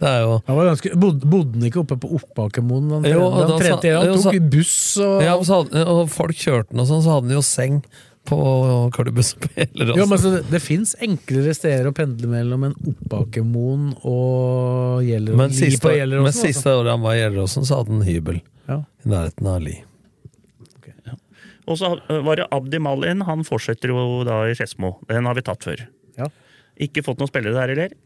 det 0.00 0.08
er 0.10 0.20
jo 0.24 0.34
Han 0.46 0.58
var 0.58 0.68
ganske, 0.70 0.92
bod, 1.00 1.24
bodde 1.24 1.58
han 1.58 1.68
ikke 1.70 1.80
oppe 1.84 1.96
på 2.02 2.10
Oppakermoen? 2.18 2.90
Han, 2.96 3.06
Jo, 3.08 3.24
han, 3.30 3.40
da 3.46 3.54
han, 3.56 3.62
trente, 3.62 3.94
han 3.94 4.10
jo, 4.10 4.18
tok 4.18 4.26
så, 4.26 4.44
buss 4.54 4.76
og 5.04 5.24
Ja, 5.24 5.38
hadde, 5.52 5.86
og 5.94 6.02
folk 6.12 6.36
kjørte 6.38 6.74
han 6.74 6.84
og 6.84 6.90
sånn, 6.90 7.02
så 7.06 7.16
hadde 7.16 7.30
han 7.30 7.36
jo 7.38 7.44
seng 7.46 7.80
på 8.28 8.38
Gjelleråsen. 8.92 9.96
Jo, 9.96 10.04
men 10.10 10.20
Det, 10.20 10.42
det 10.52 10.60
fins 10.60 10.94
enklere 11.04 11.54
steder 11.56 11.88
å 11.88 11.94
pendle 11.96 12.28
mellom 12.28 12.66
enn 12.68 12.76
Oppakermoen 12.92 13.90
og 14.02 15.00
Gjelleråsen. 15.06 15.40
Men 15.40 15.54
siste, 15.56 15.80
på 15.84 15.92
men 15.92 16.00
Gjelleråsen, 16.02 16.32
altså. 16.32 16.48
siste 16.52 16.74
året 16.76 16.92
han 16.92 17.04
var 17.06 17.16
i 17.16 17.22
Gjelleråsen, 17.22 17.68
så 17.68 17.80
hadde 17.80 17.96
han 17.96 18.08
hybel 18.08 18.42
Ja. 18.68 18.82
i 19.04 19.12
nærheten 19.14 19.48
av 19.48 19.62
Li. 19.64 19.78
Og 21.68 21.76
så 21.76 21.90
eh, 22.00 22.20
var 22.24 22.40
det 22.40 22.46
Abdi 22.54 22.80
Malin, 22.80 23.24
han 23.28 23.44
fortsetter 23.44 23.92
jo 23.92 24.22
da 24.24 24.40
i 24.48 24.54
Skedsmo. 24.56 24.94
Den 25.10 25.28
har 25.28 25.36
vi 25.36 25.44
tatt 25.44 25.64
før. 25.66 25.82
Ja. 26.16 26.30
Ikke 26.80 27.04
fått 27.04 27.20
noen 27.20 27.28
spillere 27.30 27.56
der 27.58 27.74
heller. 27.74 27.96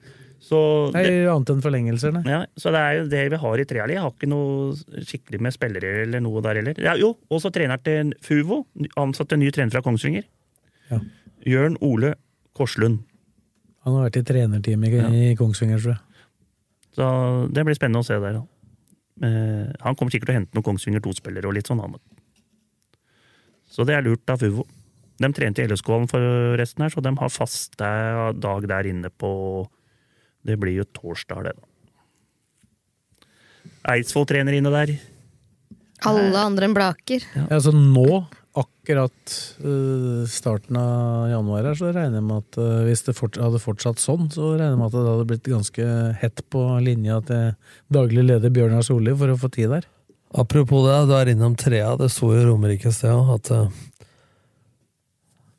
Så 0.42 0.58
Nei, 0.90 1.04
det, 1.06 1.18
annet 1.30 1.52
enn 1.52 1.62
forlengelser, 1.62 2.12
nei. 2.16 2.22
ja, 2.26 2.40
så 2.58 2.72
det 2.74 2.80
er 2.82 2.96
jo 2.96 3.02
det 3.12 3.22
vi 3.30 3.38
har 3.44 3.60
i 3.62 3.66
Treali. 3.70 3.94
Jeg 3.94 4.02
har 4.02 4.10
ikke 4.10 4.28
noe 4.30 5.02
skikkelig 5.06 5.38
med 5.46 5.54
spillere 5.54 5.92
eller 6.02 6.22
noe 6.24 6.42
der 6.42 6.58
heller. 6.58 6.80
Ja, 6.82 6.96
jo, 6.98 7.12
også 7.30 7.52
trener 7.54 7.78
til 7.78 8.10
Fuvo. 8.26 8.64
Ansatt 8.98 9.36
en 9.36 9.42
ny 9.44 9.52
trener 9.54 9.70
fra 9.70 9.84
Kongsvinger. 9.86 10.26
Ja. 10.90 10.98
Jørn 11.46 11.78
Ole 11.86 12.16
Korslund. 12.58 13.04
Han 13.86 13.96
har 13.96 14.08
vært 14.08 14.18
i 14.18 14.24
trenerteamet 14.26 14.96
i, 14.98 15.20
i 15.30 15.36
Kongsvinger, 15.38 15.78
tror 15.82 15.94
jeg. 15.94 16.26
Så 16.92 17.06
det 17.54 17.64
blir 17.66 17.78
spennende 17.78 18.02
å 18.02 18.06
se 18.06 18.18
der. 18.22 18.40
Eh, 19.22 19.70
han 19.86 19.96
kommer 19.98 20.12
sikkert 20.12 20.30
til 20.30 20.34
å 20.34 20.38
hente 20.40 20.58
noen 20.58 20.66
Kongsvinger 20.66 21.02
2-spillere 21.04 21.48
og 21.48 21.54
litt 21.56 21.70
sånn. 21.70 21.80
Han. 21.82 21.96
Så 23.72 23.86
det 23.88 23.94
er 23.96 24.04
lurt 24.06 24.34
av 24.34 24.42
Fuvo. 24.42 24.66
De 25.22 25.30
trente 25.36 25.62
i 25.62 25.70
LSK-hallen 25.70 26.10
forresten 26.10 26.82
her, 26.82 26.90
så 26.90 27.02
de 27.04 27.14
har 27.18 27.30
fast 27.30 27.78
dag 27.78 28.66
der 28.68 28.90
inne 28.90 29.10
på 29.22 29.30
Det 30.42 30.58
blir 30.58 30.80
jo 30.80 30.88
torsdag, 30.98 31.48
det, 31.48 31.54
da. 31.58 31.68
Eidsvoll 33.92 34.28
trener 34.30 34.54
inne 34.54 34.70
der. 34.74 34.94
Alle 36.06 36.38
andre 36.38 36.68
enn 36.68 36.74
Blaker. 36.74 37.24
Ja, 37.34 37.46
altså 37.58 37.72
nå, 37.74 38.24
akkurat 38.58 39.34
eh, 39.64 40.22
starten 40.30 40.76
av 40.78 41.30
januar 41.30 41.70
her, 41.70 41.78
så 41.78 41.92
regner 41.94 42.18
jeg 42.18 42.26
med 42.26 42.42
at 42.42 42.58
eh, 42.60 42.82
hvis 42.88 43.04
det 43.06 43.16
fort, 43.18 43.38
hadde 43.40 43.62
fortsatt 43.62 44.02
sånn, 44.02 44.28
så 44.34 44.52
regner 44.52 44.74
jeg 44.74 44.80
med 44.80 44.90
at 44.90 44.96
det 44.98 45.06
hadde 45.08 45.28
blitt 45.30 45.50
ganske 45.54 45.88
hett 46.22 46.44
på 46.52 46.64
linja 46.84 47.20
til 47.28 47.54
daglig 47.94 48.26
leder 48.28 48.54
Bjørnar 48.54 48.86
Solli 48.86 49.14
for 49.18 49.32
å 49.32 49.38
få 49.40 49.50
tid 49.54 49.72
der. 49.76 49.88
Apropos 50.38 50.86
det, 50.86 50.98
du 51.10 51.16
er 51.16 51.32
innom 51.32 51.56
Trea. 51.60 51.94
Det 52.00 52.08
sto 52.12 52.30
i 52.34 52.44
Romerike 52.44 52.88
et 52.90 52.96
sted 52.96 53.34
at 53.36 53.52
eh, 53.52 53.80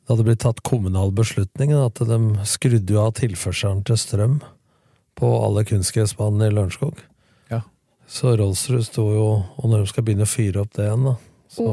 det 0.04 0.12
hadde 0.12 0.26
blitt 0.26 0.42
tatt 0.44 0.64
kommunal 0.66 1.14
beslutning. 1.16 1.72
At 1.78 2.02
de 2.04 2.20
skrudde 2.48 2.92
jo 2.92 3.04
av 3.04 3.14
tilførselen 3.20 3.84
til 3.88 4.00
strøm 4.00 4.40
på 5.18 5.30
alle 5.44 5.64
kunstgressbanene 5.68 6.48
i 6.48 6.54
Lørenskog. 6.54 6.98
Ja. 7.52 7.60
Så 8.10 8.34
Rolfsrud 8.36 8.84
sto 8.86 9.04
jo 9.14 9.26
Og 9.56 9.70
når 9.70 9.84
de 9.84 9.90
skal 9.92 10.04
begynne 10.04 10.26
å 10.26 10.30
fyre 10.30 10.64
opp 10.64 10.74
det 10.76 10.88
igjen, 10.88 11.06
da 11.06 11.14
så, 11.48 11.68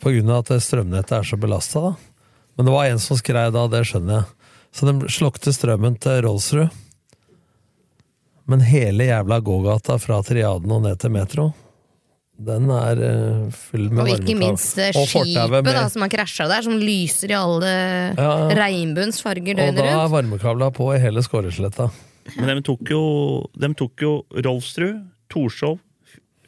På 0.00 0.12
grunn 0.14 0.30
av 0.30 0.44
at 0.44 0.62
strømnettet 0.64 1.16
er 1.18 1.26
så 1.26 1.36
belasta, 1.40 1.82
da. 1.90 1.94
Men 2.56 2.68
det 2.68 2.74
var 2.74 2.86
en 2.88 3.02
som 3.02 3.18
skrev 3.18 3.52
da, 3.54 3.66
det 3.72 3.82
skjønner 3.88 4.20
jeg. 4.20 4.52
Så 4.70 4.86
de 4.86 5.10
slukte 5.12 5.52
strømmen 5.52 5.96
til 6.00 6.22
Rolfsrud. 6.26 6.78
Men 8.50 8.64
hele 8.66 9.06
jævla 9.06 9.40
gågata 9.44 9.98
fra 10.02 10.22
Triaden 10.26 10.72
og 10.74 10.82
ned 10.82 10.98
til 11.02 11.12
Metro, 11.14 11.50
den 12.40 12.70
er 12.72 13.00
uh, 13.04 13.50
full 13.52 13.88
med 13.92 14.06
Og 14.06 14.10
ikke 14.14 14.36
minst 14.38 14.78
eh, 14.80 14.94
Og 14.96 15.06
skipet 15.10 15.50
med- 15.52 15.68
da, 15.76 15.82
som 15.92 16.04
har 16.06 16.08
krasja 16.12 16.46
der, 16.48 16.62
som 16.64 16.78
lyser 16.80 17.34
i 17.34 17.36
alle 17.36 17.72
Ja. 18.16 18.30
regnbuens 18.56 19.20
farger 19.22 19.58
Og 19.60 19.74
da 19.76 19.84
er 19.84 19.96
rundt. 19.98 20.12
varmekabla 20.14 20.70
på 20.72 20.88
i 20.94 20.98
hele 21.02 21.20
Skåresletta. 21.22 21.90
Men 22.36 22.56
de 22.56 22.62
tok 22.62 22.88
jo, 22.88 23.02
de 23.58 23.72
tok 23.74 24.00
jo 24.04 24.12
Rolfsrud, 24.32 25.02
Torshov, 25.28 25.78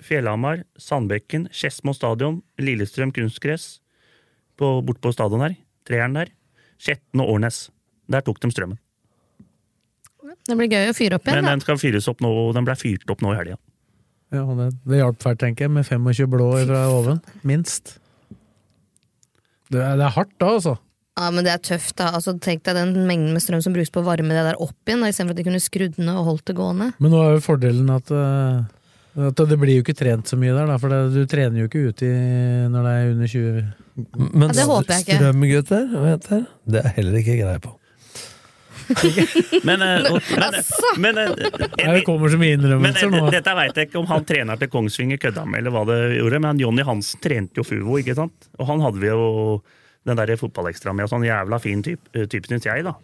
Fjellhamar, 0.02 0.64
Sandbekken, 0.78 1.48
Skedsmo 1.52 1.94
stadion, 1.94 2.40
Lillestrøm 2.58 3.12
kunstgress 3.14 3.80
på, 4.58 4.80
bort 4.84 5.00
på 5.00 5.12
stadion 5.14 5.40
her. 5.44 5.56
Treeren 5.86 6.14
der. 6.14 6.32
Skjetten 6.78 7.20
og 7.22 7.36
Årnes. 7.36 7.68
Der 8.10 8.20
tok 8.22 8.40
de 8.42 8.50
strømmen. 8.50 8.78
Det 10.48 10.56
blir 10.58 10.70
gøy 10.72 10.88
å 10.90 10.94
fyre 10.96 11.18
opp 11.18 11.26
igjen. 11.28 11.38
Men 11.38 11.44
da. 11.44 11.50
den 11.54 11.60
skal 11.64 11.78
fyres 11.78 12.08
opp 12.10 12.22
nå, 12.24 12.30
den 12.56 12.64
ble 12.66 12.74
fyrt 12.78 13.10
opp 13.12 13.20
nå 13.22 13.32
i 13.34 13.38
helga. 13.38 13.58
Ja, 14.32 14.44
det, 14.58 14.68
det 14.88 15.02
hjalp 15.02 15.18
fælt, 15.22 15.40
tenker 15.42 15.66
jeg, 15.66 15.74
med 15.74 15.84
25 15.88 16.30
blå 16.32 16.46
fra 16.66 16.86
oven. 16.92 17.20
Minst. 17.46 17.98
Det 19.72 19.80
er, 19.80 19.96
det 20.00 20.06
er 20.06 20.14
hardt 20.16 20.32
da, 20.40 20.54
altså. 20.58 20.76
Ja, 21.20 21.26
men 21.32 21.44
det 21.44 21.52
er 21.52 21.60
tøft, 21.60 21.94
da. 22.00 22.06
Altså, 22.16 22.32
tenk 22.40 22.62
deg 22.64 22.76
den 22.78 22.94
mengden 23.08 23.34
med 23.36 23.42
strøm 23.44 23.60
som 23.64 23.74
brukes 23.74 23.92
på 23.92 24.00
å 24.00 24.06
varme 24.06 24.32
det 24.32 24.44
der 24.46 24.60
opp 24.64 24.88
igjen, 24.88 25.04
istedenfor 25.04 25.36
at 25.36 25.40
de 25.42 25.44
kunne 25.50 25.60
skrudd 25.60 25.98
ned 26.00 26.14
og 26.16 26.30
holdt 26.30 26.46
det 26.48 26.56
gående. 26.56 26.86
Men 27.04 27.12
nå 27.12 27.20
er 27.20 27.34
jo 27.36 27.42
fordelen 27.44 27.90
at, 27.92 28.08
eh, 28.16 29.26
at 29.28 29.42
det 29.50 29.58
blir 29.60 29.76
jo 29.76 29.84
ikke 29.84 29.96
trent 29.98 30.32
så 30.32 30.38
mye 30.40 30.54
der, 30.56 30.72
da, 30.72 30.78
for 30.80 30.92
det, 30.92 31.02
du 31.12 31.28
trener 31.28 31.60
jo 31.60 31.68
ikke 31.68 31.84
ute 31.92 32.08
når 32.72 32.88
det 32.88 32.94
er 32.96 33.12
under 33.12 33.32
20 33.34 33.62
Men 34.32 34.48
Ja, 34.48 34.56
det 34.56 34.64
håper 34.70 34.94
jeg 34.96 35.04
ikke. 35.04 35.18
strømgutter, 35.20 35.86
hva 35.92 36.06
heter 36.14 36.32
det? 36.32 36.44
Det 36.72 36.80
er 36.80 36.94
heller 36.96 37.20
ikke 37.20 37.38
greie 37.42 37.60
på. 37.68 37.74
Men, 39.68 39.82
eh, 39.82 40.08
men, 40.36 40.42
Altså! 40.42 40.92
men, 40.98 41.18
eh, 41.18 41.30
Det 41.76 42.02
kommer 42.06 42.32
så 42.32 42.40
mye 42.40 42.56
innrømmelser 42.56 43.08
eh, 43.08 43.14
nå. 43.14 43.30
dette 43.34 43.54
veit 43.58 43.78
jeg 43.78 43.90
ikke 43.90 44.00
om 44.00 44.08
han 44.10 44.26
trener 44.26 44.60
til 44.60 44.70
Kongsvinger 44.72 45.20
kødda 45.22 45.44
med, 45.46 45.62
eller 45.62 45.74
hva 45.74 45.84
det 45.88 46.00
gjorde, 46.18 46.42
men 46.46 46.60
Jonny 46.62 46.84
Hansen 46.86 47.22
trente 47.22 47.60
jo 47.62 47.66
Fuvo, 47.66 47.98
ikke 48.00 48.16
sant? 48.18 48.50
Og 48.58 48.68
han 48.70 48.82
hadde 48.84 49.02
vi 49.02 49.10
jo 49.12 49.24
den 50.08 50.18
der 50.18 50.34
fotballekstra 50.38 50.94
med, 50.96 51.06
og 51.06 51.12
sånn 51.12 51.26
jævla 51.26 51.60
fin 51.62 51.82
type, 51.84 52.26
type 52.30 52.50
syns 52.50 52.66
jeg, 52.66 52.86
da. 52.86 52.96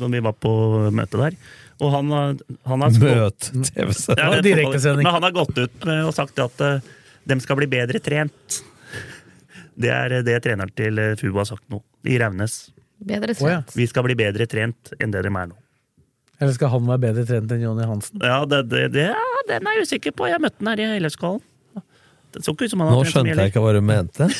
Når 0.00 0.14
vi 0.16 0.22
var 0.26 0.34
på 0.36 0.52
møte 0.92 1.20
der. 1.20 1.36
Og 1.80 1.92
han, 1.94 2.10
han 2.68 2.82
har 2.84 2.96
Møt 3.00 3.46
TV-sending. 3.70 4.18
Ja, 4.20 4.42
direktesending. 4.44 5.06
Men 5.06 5.14
han 5.16 5.24
har 5.24 5.36
gått 5.36 5.56
ut 5.56 5.86
med 5.88 6.02
og 6.04 6.12
sagt 6.16 6.42
at 6.42 6.64
uh, 6.64 6.90
de 7.24 7.38
skal 7.40 7.56
bli 7.60 7.70
bedre 7.70 8.02
trent. 8.04 8.60
Det 9.80 9.88
er 9.88 10.18
eh, 10.18 10.24
det 10.26 10.34
treneren 10.44 10.72
til 10.76 10.98
eh, 11.00 11.14
Fubo 11.16 11.40
har 11.40 11.46
sagt 11.48 11.64
nå, 11.72 11.78
i 12.04 12.18
Raunes. 12.20 12.66
Bedre 13.00 13.32
Å, 13.32 13.48
ja. 13.48 13.60
Vi 13.76 13.86
skal 13.88 14.04
bli 14.04 14.16
bedre 14.18 14.46
trent 14.50 14.92
enn 15.00 15.12
det 15.14 15.22
de 15.24 15.30
er 15.32 15.46
nå. 15.50 15.56
Eller 16.40 16.52
skal 16.56 16.70
han 16.72 16.86
være 16.88 17.02
bedre 17.06 17.24
trent 17.28 17.52
enn 17.52 17.62
Jonny 17.64 17.86
Hansen? 17.88 18.20
Ja, 18.24 18.42
det, 18.48 18.62
det, 18.72 18.86
det, 18.94 19.06
ja, 19.12 19.40
Den 19.48 19.66
er 19.68 19.78
jeg 19.78 19.88
usikker 19.88 20.14
på. 20.16 20.28
Jeg 20.30 20.40
møtte 20.40 20.60
den 20.62 20.70
her 20.72 20.82
i 20.84 21.00
LFK-hallen. 21.00 21.42
Det 22.30 22.44
så 22.46 22.52
ikke 22.54 22.68
ut 22.68 22.72
som 22.72 22.84
han 22.84 22.92
Nå 22.94 23.00
trent 23.02 23.12
skjønte 23.14 23.34
jeg 23.42 23.50
ikke 23.52 23.62
hva 23.64 23.72
du 23.76 23.80
mente. 23.84 24.28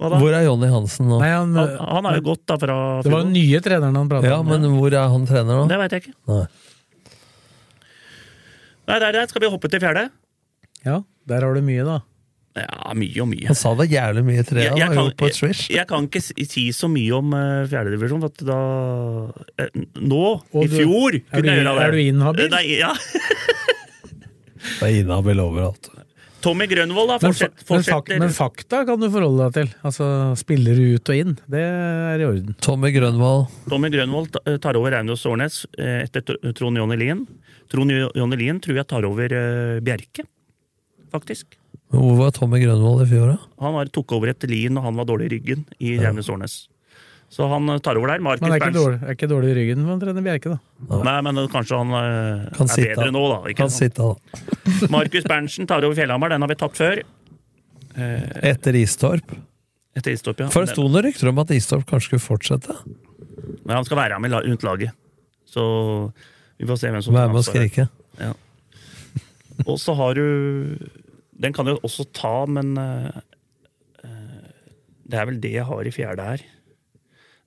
Hva 0.00 0.08
da? 0.08 0.16
Hvor 0.16 0.32
er 0.32 0.46
Jonny 0.46 0.68
Hansen 0.72 1.10
nå? 1.12 1.18
Nei, 1.20 1.28
han, 1.28 1.50
Han, 1.52 1.72
han 1.76 2.06
har 2.08 2.14
jo 2.16 2.22
gått 2.30 2.46
da 2.48 2.54
fra 2.56 2.74
det 3.04 3.10
var 3.12 3.26
den 3.26 3.34
nye 3.36 3.58
treneren 3.60 3.98
han 3.98 4.08
pratet 4.08 4.30
Ja, 4.32 4.38
om. 4.40 4.48
men 4.48 4.64
hvor 4.72 4.94
er 4.96 5.10
han 5.12 5.26
trener 5.28 5.58
nå? 5.58 5.66
Det 5.68 5.76
veit 5.76 5.92
jeg 5.92 6.04
ikke. 6.06 6.14
Nei. 6.30 6.46
Nei, 8.88 8.96
der, 8.96 9.12
der 9.18 9.28
skal 9.28 9.44
vi 9.44 9.50
hoppe 9.52 9.68
til 9.68 9.82
fjerde. 9.82 10.06
Ja, 10.88 11.02
der 11.28 11.44
har 11.44 11.52
du 11.52 11.60
mye, 11.66 11.84
da. 11.84 11.98
Ja, 12.58 12.90
mye 12.98 13.20
og 13.22 13.28
mye. 13.30 13.46
Han 13.46 13.54
sa 13.54 13.70
det 13.78 13.86
jævlig 13.92 14.24
mye 14.26 14.40
i 14.42 14.46
Trea, 14.48 14.62
Jeg, 14.64 14.78
jeg, 14.80 14.88
kan, 14.96 15.10
på 15.20 15.26
et 15.30 15.36
jeg, 15.38 15.58
jeg 15.76 15.86
kan 15.86 16.08
ikke 16.08 16.20
si, 16.26 16.34
si 16.50 16.64
så 16.74 16.88
mye 16.90 17.12
om 17.20 17.30
uh, 17.36 17.62
fjerdedivisjon, 17.70 18.24
for 18.24 18.32
at 18.32 18.42
da 18.48 18.56
uh, 19.68 19.84
Nå, 20.02 20.24
Og 20.50 20.64
i 20.64 20.66
du- 20.66 20.74
fjor, 20.80 21.20
kunne 21.30 21.44
du- 21.44 21.50
jeg 21.52 21.62
gjøre 21.62 21.76
det. 21.78 21.84
er 21.86 21.94
du 21.94 22.00
inhabil? 22.02 22.50
Nei, 22.56 22.64
ja. 22.80 22.90
Det 24.80 24.88
er 24.88 24.98
inhabil 25.04 25.40
overalt. 25.40 25.88
Tommy 26.40 26.64
Grønvold, 26.68 27.10
da. 27.12 27.16
Men, 27.20 27.34
fak 27.36 27.62
fortsetter. 27.68 28.18
men 28.20 28.30
fakta 28.32 28.78
kan 28.88 29.00
du 29.00 29.06
forholde 29.12 29.46
deg 29.50 29.56
til. 29.58 29.72
Altså 29.84 30.06
spillere 30.40 30.86
ut 30.96 31.10
og 31.12 31.18
inn. 31.20 31.34
Det 31.52 31.60
er 31.60 32.22
i 32.22 32.26
orden. 32.28 32.54
Tommy 32.64 32.90
Grønvold. 32.94 33.46
Tommy 33.68 33.90
Grønvold 33.92 34.38
tar 34.64 34.78
over 34.80 34.94
Raunos 34.96 35.24
Årnes 35.28 35.62
eh, 35.78 36.06
etter 36.06 36.24
Tr- 36.30 36.54
Trond 36.56 36.80
Jonny 36.80 36.96
Lien. 37.00 37.26
Trond 37.72 37.92
Jonny 37.92 38.40
Lien 38.40 38.60
tror 38.64 38.80
jeg 38.80 38.88
tar 38.88 39.04
over 39.08 39.36
eh, 39.36 39.80
Bjerke, 39.84 40.24
faktisk. 41.12 41.56
Men 41.90 42.04
Hvor 42.04 42.18
var 42.20 42.34
Tommy 42.36 42.60
Grønvoll 42.62 43.02
i 43.04 43.08
fjor, 43.10 43.32
da? 43.32 43.38
Han 43.64 43.74
var, 43.76 43.88
tok 43.94 44.12
over 44.16 44.30
etter 44.32 44.50
Lien, 44.50 44.76
og 44.78 44.84
han 44.86 44.98
var 44.98 45.08
dårlig 45.08 45.26
i 45.30 45.32
ryggen 45.36 45.64
i 45.82 45.96
Raunes 45.98 46.28
Årnes. 46.30 46.54
Så 47.30 47.46
han 47.50 47.68
eh, 47.70 47.78
tar 47.82 47.98
over 47.98 48.10
der. 48.10 48.22
Markus 48.22 48.42
Men 48.42 48.54
er 48.56 48.58
ikke, 48.62 48.74
dårlig, 48.74 48.98
er 49.06 49.14
ikke 49.14 49.28
dårlig 49.30 49.50
i 49.52 49.56
ryggen 49.60 49.84
for 49.86 49.94
å 49.94 50.00
trene 50.02 50.22
Bjerke, 50.26 50.54
da. 50.56 51.00
Nei, 51.06 51.16
men 51.26 51.42
eh, 51.42 51.50
kanskje 51.52 51.78
han 51.78 51.94
eh, 51.98 52.48
Kan 52.56 52.66
er 52.66 52.74
sitte. 52.74 52.94
bedre 52.96 53.12
nå, 53.14 53.22
da. 53.30 53.38
Ikke 53.50 53.62
Kan 53.62 53.74
sitte, 53.74 54.08
da. 54.08 54.40
Markus 54.96 55.28
Berntsen 55.30 55.68
tar 55.70 55.86
over 55.86 55.98
Fjellhamar, 55.98 56.34
den 56.34 56.46
har 56.46 56.50
vi 56.50 56.58
tatt 56.58 56.78
før. 56.80 57.02
Etter 58.00 58.78
Istorp. 58.78 59.34
Etter 59.98 60.14
Istorp, 60.14 60.42
ja. 60.42 60.50
For 60.50 60.66
det 60.66 60.74
sto 60.74 60.86
noen 60.86 61.06
rykter 61.06 61.30
om 61.30 61.40
at 61.42 61.50
Istorp 61.54 61.86
kanskje 61.90 62.12
skulle 62.12 62.26
fortsette. 62.26 62.76
Men 63.64 63.76
han 63.78 63.86
skal 63.86 63.98
være 63.98 64.18
med 64.22 64.34
rundt 64.34 64.66
laget. 64.66 64.94
Så 65.50 65.62
vi 66.58 66.66
får 66.70 66.78
se 66.82 66.92
hvem 66.94 67.02
som 67.02 67.14
Være 67.14 67.32
med 67.32 67.42
og 67.42 67.46
skrike. 67.46 67.86
ansvaret. 68.18 68.46
Og 69.66 69.76
så 69.80 69.94
har 69.98 70.14
du 70.14 70.78
Den 71.40 71.52
kan 71.56 71.64
du 71.68 71.74
også 71.80 72.04
ta, 72.12 72.44
men 72.46 72.74
eh, 72.76 73.20
eh, 74.04 74.50
det 75.08 75.18
er 75.18 75.26
vel 75.30 75.38
det 75.40 75.52
jeg 75.56 75.64
har 75.68 75.86
i 75.88 75.92
fjerde 75.94 76.26
her. 76.26 76.42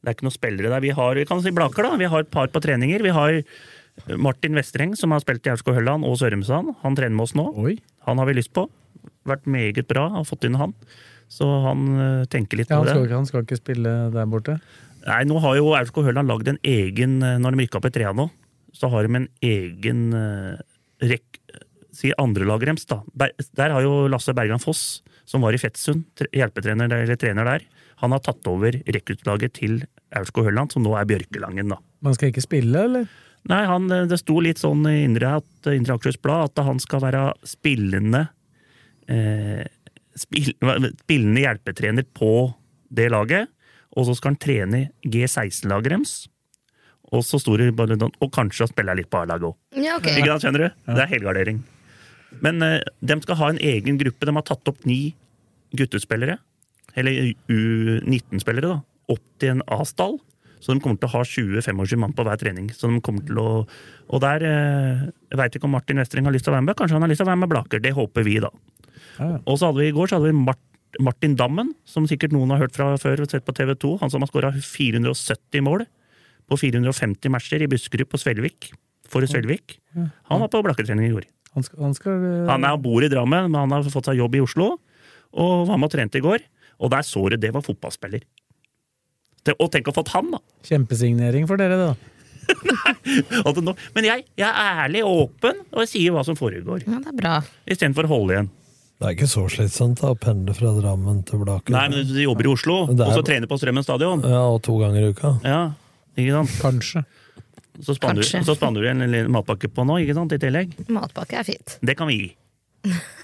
Det 0.03 0.10
er 0.10 0.15
ikke 0.18 0.26
noen 0.27 0.35
spillere 0.35 0.72
der. 0.73 0.81
Vi 0.84 0.90
har 0.98 1.15
vi 1.15 1.26
kan 1.30 1.41
si 1.45 1.52
Blaker, 1.56 1.85
da. 1.85 1.95
Vi 2.02 2.10
har 2.11 2.26
et 2.26 2.31
par 2.34 2.49
på 2.52 2.60
treninger. 2.64 3.03
Vi 3.06 3.14
har 3.15 3.38
Martin 4.18 4.57
Vestreng, 4.57 4.95
som 4.98 5.14
har 5.14 5.22
spilt 5.23 5.45
i 5.48 5.52
Aurskog 5.53 5.77
Hølland 5.77 6.03
og 6.10 6.18
Sørumsand. 6.19 6.73
Han 6.81 6.98
trener 6.98 7.14
med 7.15 7.27
oss 7.27 7.35
nå. 7.38 7.45
Oi. 7.61 7.77
Han 8.07 8.18
har 8.19 8.27
vi 8.27 8.34
lyst 8.40 8.52
på. 8.57 8.65
Vært 9.30 9.45
meget 9.48 9.85
bra. 9.88 10.07
Har 10.18 10.26
fått 10.27 10.44
inn 10.49 10.57
han. 10.60 10.73
Så 11.31 11.45
han 11.68 11.85
eh, 11.94 12.26
tenker 12.34 12.60
litt 12.60 12.73
Ja, 12.73 12.81
på 12.81 12.90
det. 12.90 12.95
skal, 12.98 13.06
ikke- 13.07 13.19
han 13.22 13.30
skal 13.30 13.45
ikke 13.45 13.61
spille 13.61 13.94
der 14.18 14.26
borte. 14.34 14.57
Nei, 15.06 15.22
nå 15.30 15.38
har 15.44 15.56
jo 15.61 15.69
Aurskog 15.77 16.06
Hølland 16.10 16.27
lagd 16.31 16.48
en 16.48 16.60
egen 16.64 17.18
Når 17.19 17.52
de 17.52 17.57
rykka 17.64 17.76
opp 17.81 17.88
i 17.90 17.94
trea 17.95 18.11
nå, 18.15 18.30
så 18.73 18.90
har 18.90 19.03
de 19.07 19.15
en 19.22 19.30
egen 19.44 20.03
rekk... 21.03 21.40
Si 21.94 22.11
andrelaget 22.18 22.72
deres, 22.72 22.88
da. 22.90 23.02
Der, 23.14 23.34
Der 23.56 23.76
har 23.76 23.86
jo 23.86 24.07
Lasse 24.10 24.34
Bergan 24.34 24.61
Foss, 24.61 25.03
som 25.30 25.45
var 25.45 25.53
i 25.53 25.61
Fettsund, 25.61 26.06
hjelpetrener 26.34 26.90
der, 26.90 27.06
eller 27.06 27.20
trener 27.20 27.48
der, 27.48 27.68
han 28.02 28.11
har 28.11 28.20
tatt 28.20 28.48
over 28.49 28.76
rekruttlaget 28.84 29.53
til 29.61 29.84
Aurskog 30.14 30.49
Hølland, 30.49 30.74
som 30.74 30.84
nå 30.84 30.95
er 30.98 31.07
Bjørkelangen, 31.07 31.70
da. 31.72 31.78
Man 32.03 32.18
skal 32.18 32.34
ikke 32.34 32.44
spille, 32.44 32.82
eller? 32.90 33.06
Nei, 33.49 33.61
han, 33.68 33.88
eh, 33.91 34.07
det 34.10 34.20
sto 34.22 34.40
litt 34.44 34.61
sånn 34.61 34.86
i 34.90 35.03
Indre, 35.03 35.38
at, 35.40 35.72
Indre 35.72 35.98
Akershus 35.98 36.20
Blad 36.22 36.52
at 36.52 36.65
han 36.68 36.80
skal 36.84 37.03
være 37.03 37.24
spillende 37.48 38.26
eh, 39.11 39.64
spill, 40.20 40.53
spillende 41.06 41.45
hjelpetrener 41.45 42.07
på 42.15 42.34
det 42.94 43.10
laget. 43.14 43.52
Og 43.94 44.07
så 44.07 44.15
skal 44.18 44.34
han 44.34 44.41
trene 44.41 44.86
G16-laget 45.06 45.91
deres. 45.94 46.15
Og 47.14 47.22
så 47.28 47.38
store, 47.38 47.70
det 47.70 47.99
og 48.02 48.32
kanskje 48.34 48.68
spille 48.72 48.95
litt 48.98 49.11
på 49.11 49.22
A-laget 49.22 49.52
òg. 49.52 49.57
Ja, 49.78 49.99
okay. 49.99 50.24
Skjønner 50.41 50.65
du? 50.65 50.84
Det 50.90 51.03
er 51.03 51.11
helgardering. 51.11 51.60
Men 52.41 52.61
eh, 52.65 52.80
de 53.01 53.19
skal 53.23 53.39
ha 53.39 53.51
en 53.53 53.61
egen 53.61 53.99
gruppe. 54.01 54.27
De 54.27 54.35
har 54.35 54.47
tatt 54.47 54.72
opp 54.72 54.84
ni 54.89 55.15
guttespillere, 55.77 56.38
eller 56.97 57.34
U19-spillere, 57.49 58.76
da, 58.76 58.81
opp 59.14 59.23
til 59.41 59.55
en 59.55 59.64
A-stall. 59.73 60.19
Så 60.64 60.72
de 60.72 60.80
kommer 60.80 60.95
til 61.01 61.10
å 61.10 61.15
ha 61.18 61.23
20-25 61.27 61.99
mann 61.99 62.14
på 62.15 62.23
hver 62.23 62.39
trening. 62.39 62.69
Så 62.72 62.88
de 62.88 63.01
kommer 63.03 63.26
til 63.27 63.39
å, 63.41 63.47
og 64.07 64.22
der 64.23 64.45
eh, 64.47 65.07
Jeg 65.34 65.39
veit 65.41 65.57
ikke 65.57 65.68
om 65.68 65.73
Martin 65.76 65.99
Westring 65.99 66.30
har 66.30 66.35
lyst 66.35 66.47
til 66.47 66.53
å 66.53 66.57
være 66.57 66.68
med. 66.69 66.77
Kanskje 66.80 66.95
han 66.95 67.03
har 67.03 67.11
lyst 67.11 67.19
til 67.19 67.27
å 67.27 67.31
være 67.34 67.41
med 67.41 67.51
Blaker. 67.51 67.84
Det 67.84 67.91
håper 67.97 68.27
vi, 68.27 68.38
da. 68.43 68.53
Ja. 69.18 69.34
Og 69.43 69.57
så 69.60 69.69
hadde 69.69 69.84
vi 69.84 69.89
i 69.91 69.95
går 69.95 70.10
så 70.10 70.18
hadde 70.18 70.31
vi 70.31 70.38
Mart 70.45 70.61
Martin 71.01 71.34
Dammen, 71.38 71.72
som 71.89 72.05
sikkert 72.10 72.34
noen 72.35 72.51
har 72.53 72.61
hørt 72.61 72.76
fra 72.77 72.91
før 73.01 73.23
sett 73.26 73.45
på 73.47 73.55
TV 73.57 73.73
2. 73.81 73.95
Han 74.03 74.11
som 74.14 74.23
har 74.23 74.30
skåra 74.30 74.51
470 74.53 75.64
mål 75.65 75.88
på 76.49 76.60
450 76.60 77.34
matcher 77.34 77.65
i 77.65 77.69
Buskerud 77.72 78.10
på 78.11 78.19
Svelvik. 78.22 78.69
For 79.10 79.26
Svelvik. 79.30 79.80
Han 80.30 80.43
var 80.43 80.51
på 80.53 80.61
Blakketrening 80.65 81.10
i 81.10 81.15
går. 81.15 81.26
Han 81.53 81.63
skal, 81.65 81.80
han 81.85 81.93
skal 81.97 82.23
eh, 82.30 82.47
Han 82.49 82.63
er 82.65 82.77
bor 82.81 83.03
i 83.05 83.09
Drammen, 83.11 83.49
men 83.51 83.59
han 83.59 83.71
har 83.75 83.84
fått 83.93 84.09
seg 84.09 84.17
jobb 84.21 84.35
i 84.39 84.41
Oslo. 84.45 84.71
Og 85.34 85.67
var 85.69 85.77
med 85.81 85.89
og 85.89 85.93
trente 85.95 86.17
i 86.21 86.23
går. 86.25 86.41
Og 86.84 86.89
der 86.93 87.05
så 87.05 87.21
du 87.30 87.38
det 87.38 87.51
var 87.53 87.61
fotballspiller. 87.65 88.23
Og 89.59 89.69
tenk 89.73 89.88
å 89.89 89.91
ha 89.93 89.97
fått 89.99 90.11
han, 90.15 90.31
da! 90.34 90.39
Kjempesignering 90.67 91.45
for 91.49 91.59
dere, 91.59 91.75
da. 91.77 91.93
Nei, 93.07 93.51
det 93.55 93.63
nå- 93.63 93.73
Men 93.95 94.05
jeg, 94.07 94.25
jeg 94.39 94.47
er 94.49 94.81
ærlig 94.85 95.01
og 95.07 95.21
åpen, 95.27 95.61
og 95.71 95.84
jeg 95.84 95.91
sier 95.93 96.15
hva 96.15 96.23
som 96.27 96.35
foregår. 96.39 96.84
Ja, 96.88 96.99
det 97.03 97.11
er 97.13 97.17
bra. 97.19 97.34
Istedenfor 97.67 98.07
å 98.07 98.11
holde 98.13 98.35
igjen. 98.38 98.49
Det 98.99 99.09
er 99.09 99.15
ikke 99.17 99.27
så 99.27 99.43
slitsomt 99.51 99.99
da, 99.99 100.13
å 100.13 100.17
pendle 100.19 100.53
fra 100.55 100.71
Drammen 100.77 101.21
til 101.27 101.41
Blaker. 101.43 101.73
Nei, 101.75 101.85
men 101.91 102.07
du 102.07 102.19
jobber 102.23 102.47
i 102.47 102.51
Oslo, 102.53 102.77
er- 102.88 103.03
og 103.03 103.15
så 103.17 103.23
trener 103.27 103.49
på 103.51 103.57
Strømmen 103.59 103.84
stadion. 103.84 104.23
Ja, 104.27 104.43
og 104.53 104.61
to 104.63 104.77
ganger 104.80 105.03
i 105.03 105.11
uka. 105.11 105.34
Ja, 105.43 105.61
ikke 106.15 106.38
sant? 106.38 106.53
Kanskje. 106.63 107.03
Så 107.82 107.95
spanner, 107.98 108.22
du, 108.22 108.44
så 108.45 108.54
spanner 108.56 108.84
du 108.84 108.90
en 108.90 109.06
liten 109.10 109.32
matpakke 109.34 109.70
på 109.74 109.86
nå, 109.88 109.98
ikke 110.04 110.16
sant, 110.18 110.34
i 110.36 110.41
tillegg. 110.41 110.76
Matpakke 110.94 111.40
er 111.40 111.48
fint. 111.48 111.78
Det 111.82 111.95
kan 111.98 112.10
vi 112.10 112.18
gi. 112.20 112.30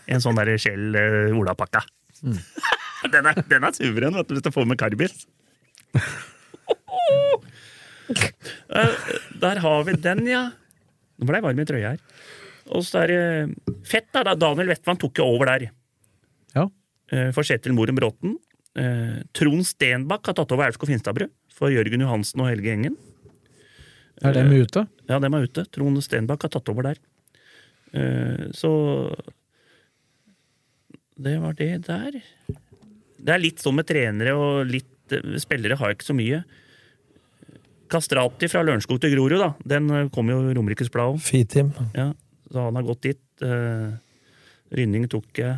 En 0.09 0.23
sånn 0.23 0.37
der 0.39 0.55
Kjell 0.57 0.95
uh, 0.95 1.37
Ola-pakke. 1.37 1.83
den, 3.13 3.29
er, 3.29 3.43
den 3.51 3.67
er 3.67 3.75
suveren, 3.77 4.17
vet 4.17 4.29
du, 4.29 4.33
hvis 4.37 4.47
du 4.47 4.51
får 4.55 4.65
med 4.69 4.79
karbis. 4.81 5.27
uh, 8.09 8.95
der 9.43 9.61
har 9.65 9.85
vi 9.85 9.97
den, 10.01 10.25
ja. 10.31 10.43
Nå 11.19 11.29
ble 11.29 11.37
jeg 11.37 11.45
varm 11.45 11.61
i 11.61 11.69
trøya 11.69 11.93
her. 11.93 12.01
Og 12.73 12.85
så 12.85 13.03
er 13.03 13.13
det 13.13 13.23
fett, 13.87 14.09
da. 14.15 14.25
da 14.31 14.37
Daniel 14.39 14.73
Vetland 14.73 15.01
tok 15.01 15.21
jo 15.21 15.29
over 15.29 15.45
der. 15.53 15.69
Ja. 16.57 16.65
Uh, 17.13 17.29
For 17.35 17.45
Kjetil 17.45 17.77
Moren 17.77 17.97
Bråten. 17.97 18.39
Eh, 18.77 19.21
Trond 19.33 19.65
Stenbakk 19.65 20.29
har 20.29 20.35
tatt 20.37 20.51
over 20.53 20.69
Aurskog 20.69 20.89
Finstadbru 20.91 21.27
for 21.53 21.73
Jørgen 21.73 22.03
Johansen 22.05 22.43
og 22.43 22.51
Helge 22.51 22.73
Engen. 22.75 22.97
Er 24.23 24.33
dem 24.35 24.51
ute? 24.51 24.87
Ja, 25.07 25.19
dem 25.23 25.33
er 25.37 25.45
ute. 25.47 25.63
Trond 25.71 26.01
Stenbakk 26.03 26.41
har 26.43 26.51
tatt 26.51 26.69
over 26.69 26.83
der. 26.89 26.97
Eh, 27.93 28.49
Så 28.53 28.71
Det 31.19 31.37
var 31.41 31.53
det 31.53 31.85
der. 31.87 32.19
Det 33.19 33.33
er 33.33 33.39
litt 33.43 33.59
sånn 33.59 33.75
med 33.75 33.87
trenere 33.87 34.33
og 34.35 34.65
litt 34.67 35.11
eh, 35.11 35.37
Spillere 35.39 35.75
har 35.79 35.91
ikke 35.95 36.05
så 36.07 36.15
mye. 36.15 36.43
Kastrati 37.89 38.47
fra 38.47 38.61
Lørenskog 38.63 38.99
til 39.01 39.15
Grorud, 39.15 39.39
da. 39.41 39.53
Den 39.65 39.89
eh, 39.89 40.09
kom 40.13 40.29
jo 40.29 40.41
Romerikes 40.53 40.91
Blad 40.93 41.15
om. 41.15 41.19
Fitim. 41.19 41.71
Ja, 41.95 42.11
så 42.51 42.67
han 42.67 42.75
har 42.79 42.83
gått 42.87 43.01
dit. 43.07 43.21
Eh, 43.41 43.89
Rynning 44.75 45.07
tok 45.09 45.31
jeg. 45.41 45.57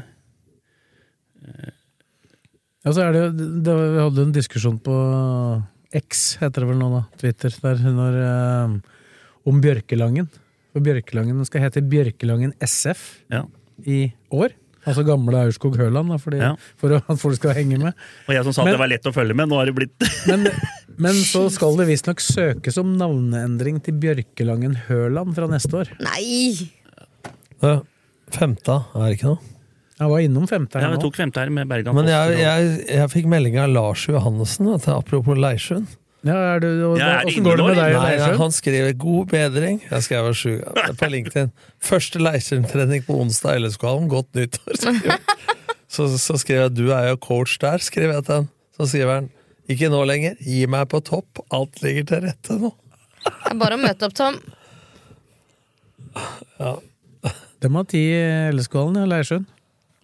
Ja, 2.82 2.92
så 2.94 3.02
er 3.04 3.12
det, 3.14 3.22
jo- 3.22 3.62
det, 3.62 3.74
Vi 3.76 4.00
hadde 4.02 4.22
en 4.26 4.32
diskusjon 4.34 4.80
på 4.82 4.94
X, 5.94 6.38
heter 6.40 6.64
det 6.64 6.70
vel 6.70 6.80
nå, 6.80 6.90
da. 6.94 7.02
Twitter. 7.20 7.54
Der 7.64 7.82
når, 7.92 8.18
uh, 8.24 8.78
om 9.52 9.62
Bjørkelangen. 9.64 10.30
For 10.72 10.80
Bjørkelangen 10.86 11.44
skal 11.50 11.66
hete 11.66 11.82
Bjørkelangen 11.84 12.54
SF 12.64 13.22
Ja. 13.32 13.44
i 13.86 14.14
år. 14.32 14.54
Altså 14.88 15.04
gamle 15.06 15.38
Aurskog 15.38 15.76
Høland, 15.78 16.10
da, 16.10 16.16
fordi, 16.18 16.38
Ja. 16.42 16.56
for 16.80 16.96
at 16.96 17.20
folk 17.20 17.36
skal 17.36 17.54
henge 17.54 17.78
med. 17.78 17.94
Og 18.28 18.34
jeg 18.34 18.44
som 18.46 18.54
sa 18.54 18.64
Men- 18.64 18.74
at 18.74 18.78
det 18.80 18.80
var 18.80 18.88
lett 18.88 19.04
å 19.06 19.14
følge 19.14 19.36
med, 19.36 19.50
nå 19.50 19.56
har 19.60 19.66
det 19.66 19.76
blitt 19.76 20.28
Men, 20.28 20.48
men 20.98 21.14
så 21.14 21.50
skal 21.56 21.76
det 21.78 21.86
visstnok 21.88 22.18
søkes 22.24 22.78
om 22.80 22.96
navneendring 22.98 23.84
til 23.84 23.94
Bjørkelangen 23.94 24.76
Høland 24.88 25.36
fra 25.36 25.46
neste 25.52 25.74
år. 25.84 25.92
Nei! 26.00 26.72
Ja, 27.62 27.82
femta, 28.32 28.86
er 28.96 29.10
det 29.12 29.20
ikke 29.20 29.36
noe? 29.36 29.40
Jeg 30.02 30.10
var 30.10 30.23
innom 30.26 30.48
femte 30.49 30.80
Ja, 30.80 30.88
her 30.88 30.95
vi 30.95 30.98
nå. 30.98 31.02
tok 31.03 31.18
femte 31.19 31.41
her 31.44 31.49
med 31.53 31.68
Bergan 31.69 31.94
Men 31.94 32.07
jeg, 32.10 32.38
jeg, 32.41 32.69
jeg 32.90 33.10
fikk 33.14 33.28
melding 33.30 33.57
av 33.61 33.69
Lars 33.69 34.07
Johannessen, 34.10 34.69
apropos 34.90 35.38
Leirsund. 35.38 35.91
Ja, 36.26 36.36
er 36.56 36.61
du, 36.61 36.68
og, 36.86 36.95
Ja, 37.02 37.19
er 37.19 37.30
Åssen 37.30 37.45
går 37.45 37.57
det 37.57 37.65
med 37.68 37.78
deg? 37.80 37.95
Nei, 37.98 38.14
ja, 38.19 38.30
han 38.38 38.52
skriver 38.53 38.91
'god 38.94 39.30
bedring'. 39.32 39.80
Jeg 39.90 40.06
skrev 40.06 40.23
var 40.28 40.34
sju 40.38 40.52
på 40.99 41.10
LinkedIn. 41.10 41.52
Første 41.82 42.22
Leirsund-trening 42.22 43.06
på 43.07 43.18
onsdag 43.23 43.57
i 43.57 43.64
LSK-hallen. 43.65 44.10
Godt 44.10 44.30
nyttår. 44.38 44.82
Så, 45.91 46.06
så 46.22 46.38
skrev 46.38 46.61
jeg 46.68 46.73
'du 46.78 46.91
er 46.94 47.10
jo 47.10 47.18
coach 47.18 47.57
der', 47.61 47.82
skriver 47.82 48.14
jeg 48.19 48.26
til 48.26 48.36
han. 48.36 48.49
Så 48.78 48.86
skriver 48.94 49.14
han 49.15 49.30
'ikke 49.69 49.90
nå 49.90 50.03
lenger, 50.06 50.36
gi 50.45 50.65
meg 50.69 50.90
på 50.90 51.02
topp, 51.03 51.41
alt 51.52 51.82
ligger 51.82 52.06
til 52.06 52.22
rette 52.30 52.57
nå'. 52.57 52.73
Det 53.26 53.52
er 53.53 53.57
bare 53.57 53.78
å 53.78 53.82
møte 53.82 54.06
opp, 54.06 54.14
Tom. 54.18 54.38
De 57.61 57.69
har 57.76 57.84
ti 57.90 58.02
LSK-hallen 58.53 59.02
i 59.03 59.10
Leirsjøen. 59.10 59.45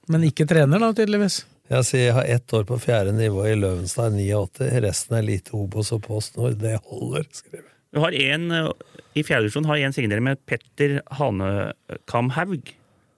Men 0.08 0.24
ikke 0.28 0.48
trener, 0.48 0.80
da, 0.80 0.94
tydeligvis. 0.96 1.42
Jeg 1.68 1.84
sier 1.84 2.06
jeg 2.06 2.16
har 2.16 2.30
ett 2.32 2.54
år 2.56 2.64
på 2.68 2.78
fjerde 2.80 3.12
nivå 3.12 3.44
i 3.50 3.56
Løvenstad, 3.60 4.16
89. 4.16 4.70
Resten 4.86 5.18
er 5.18 5.26
lite 5.28 5.56
Obos 5.58 5.92
og 5.92 6.06
Post 6.06 6.38
Nord. 6.40 6.56
Det 6.62 6.78
holder, 6.88 7.28
skriver 7.36 7.66
jeg. 7.66 7.74
Vi 7.92 8.04
har 8.04 8.16
en, 8.16 8.52
eh, 8.52 8.72
I 9.20 9.24
fjerde 9.24 9.48
divisjon 9.48 9.66
har 9.66 9.76
jeg 9.76 9.90
en 9.90 9.96
signering 9.96 10.24
med 10.24 10.40
Petter 10.46 11.02
Hanekamhaug 11.12 12.72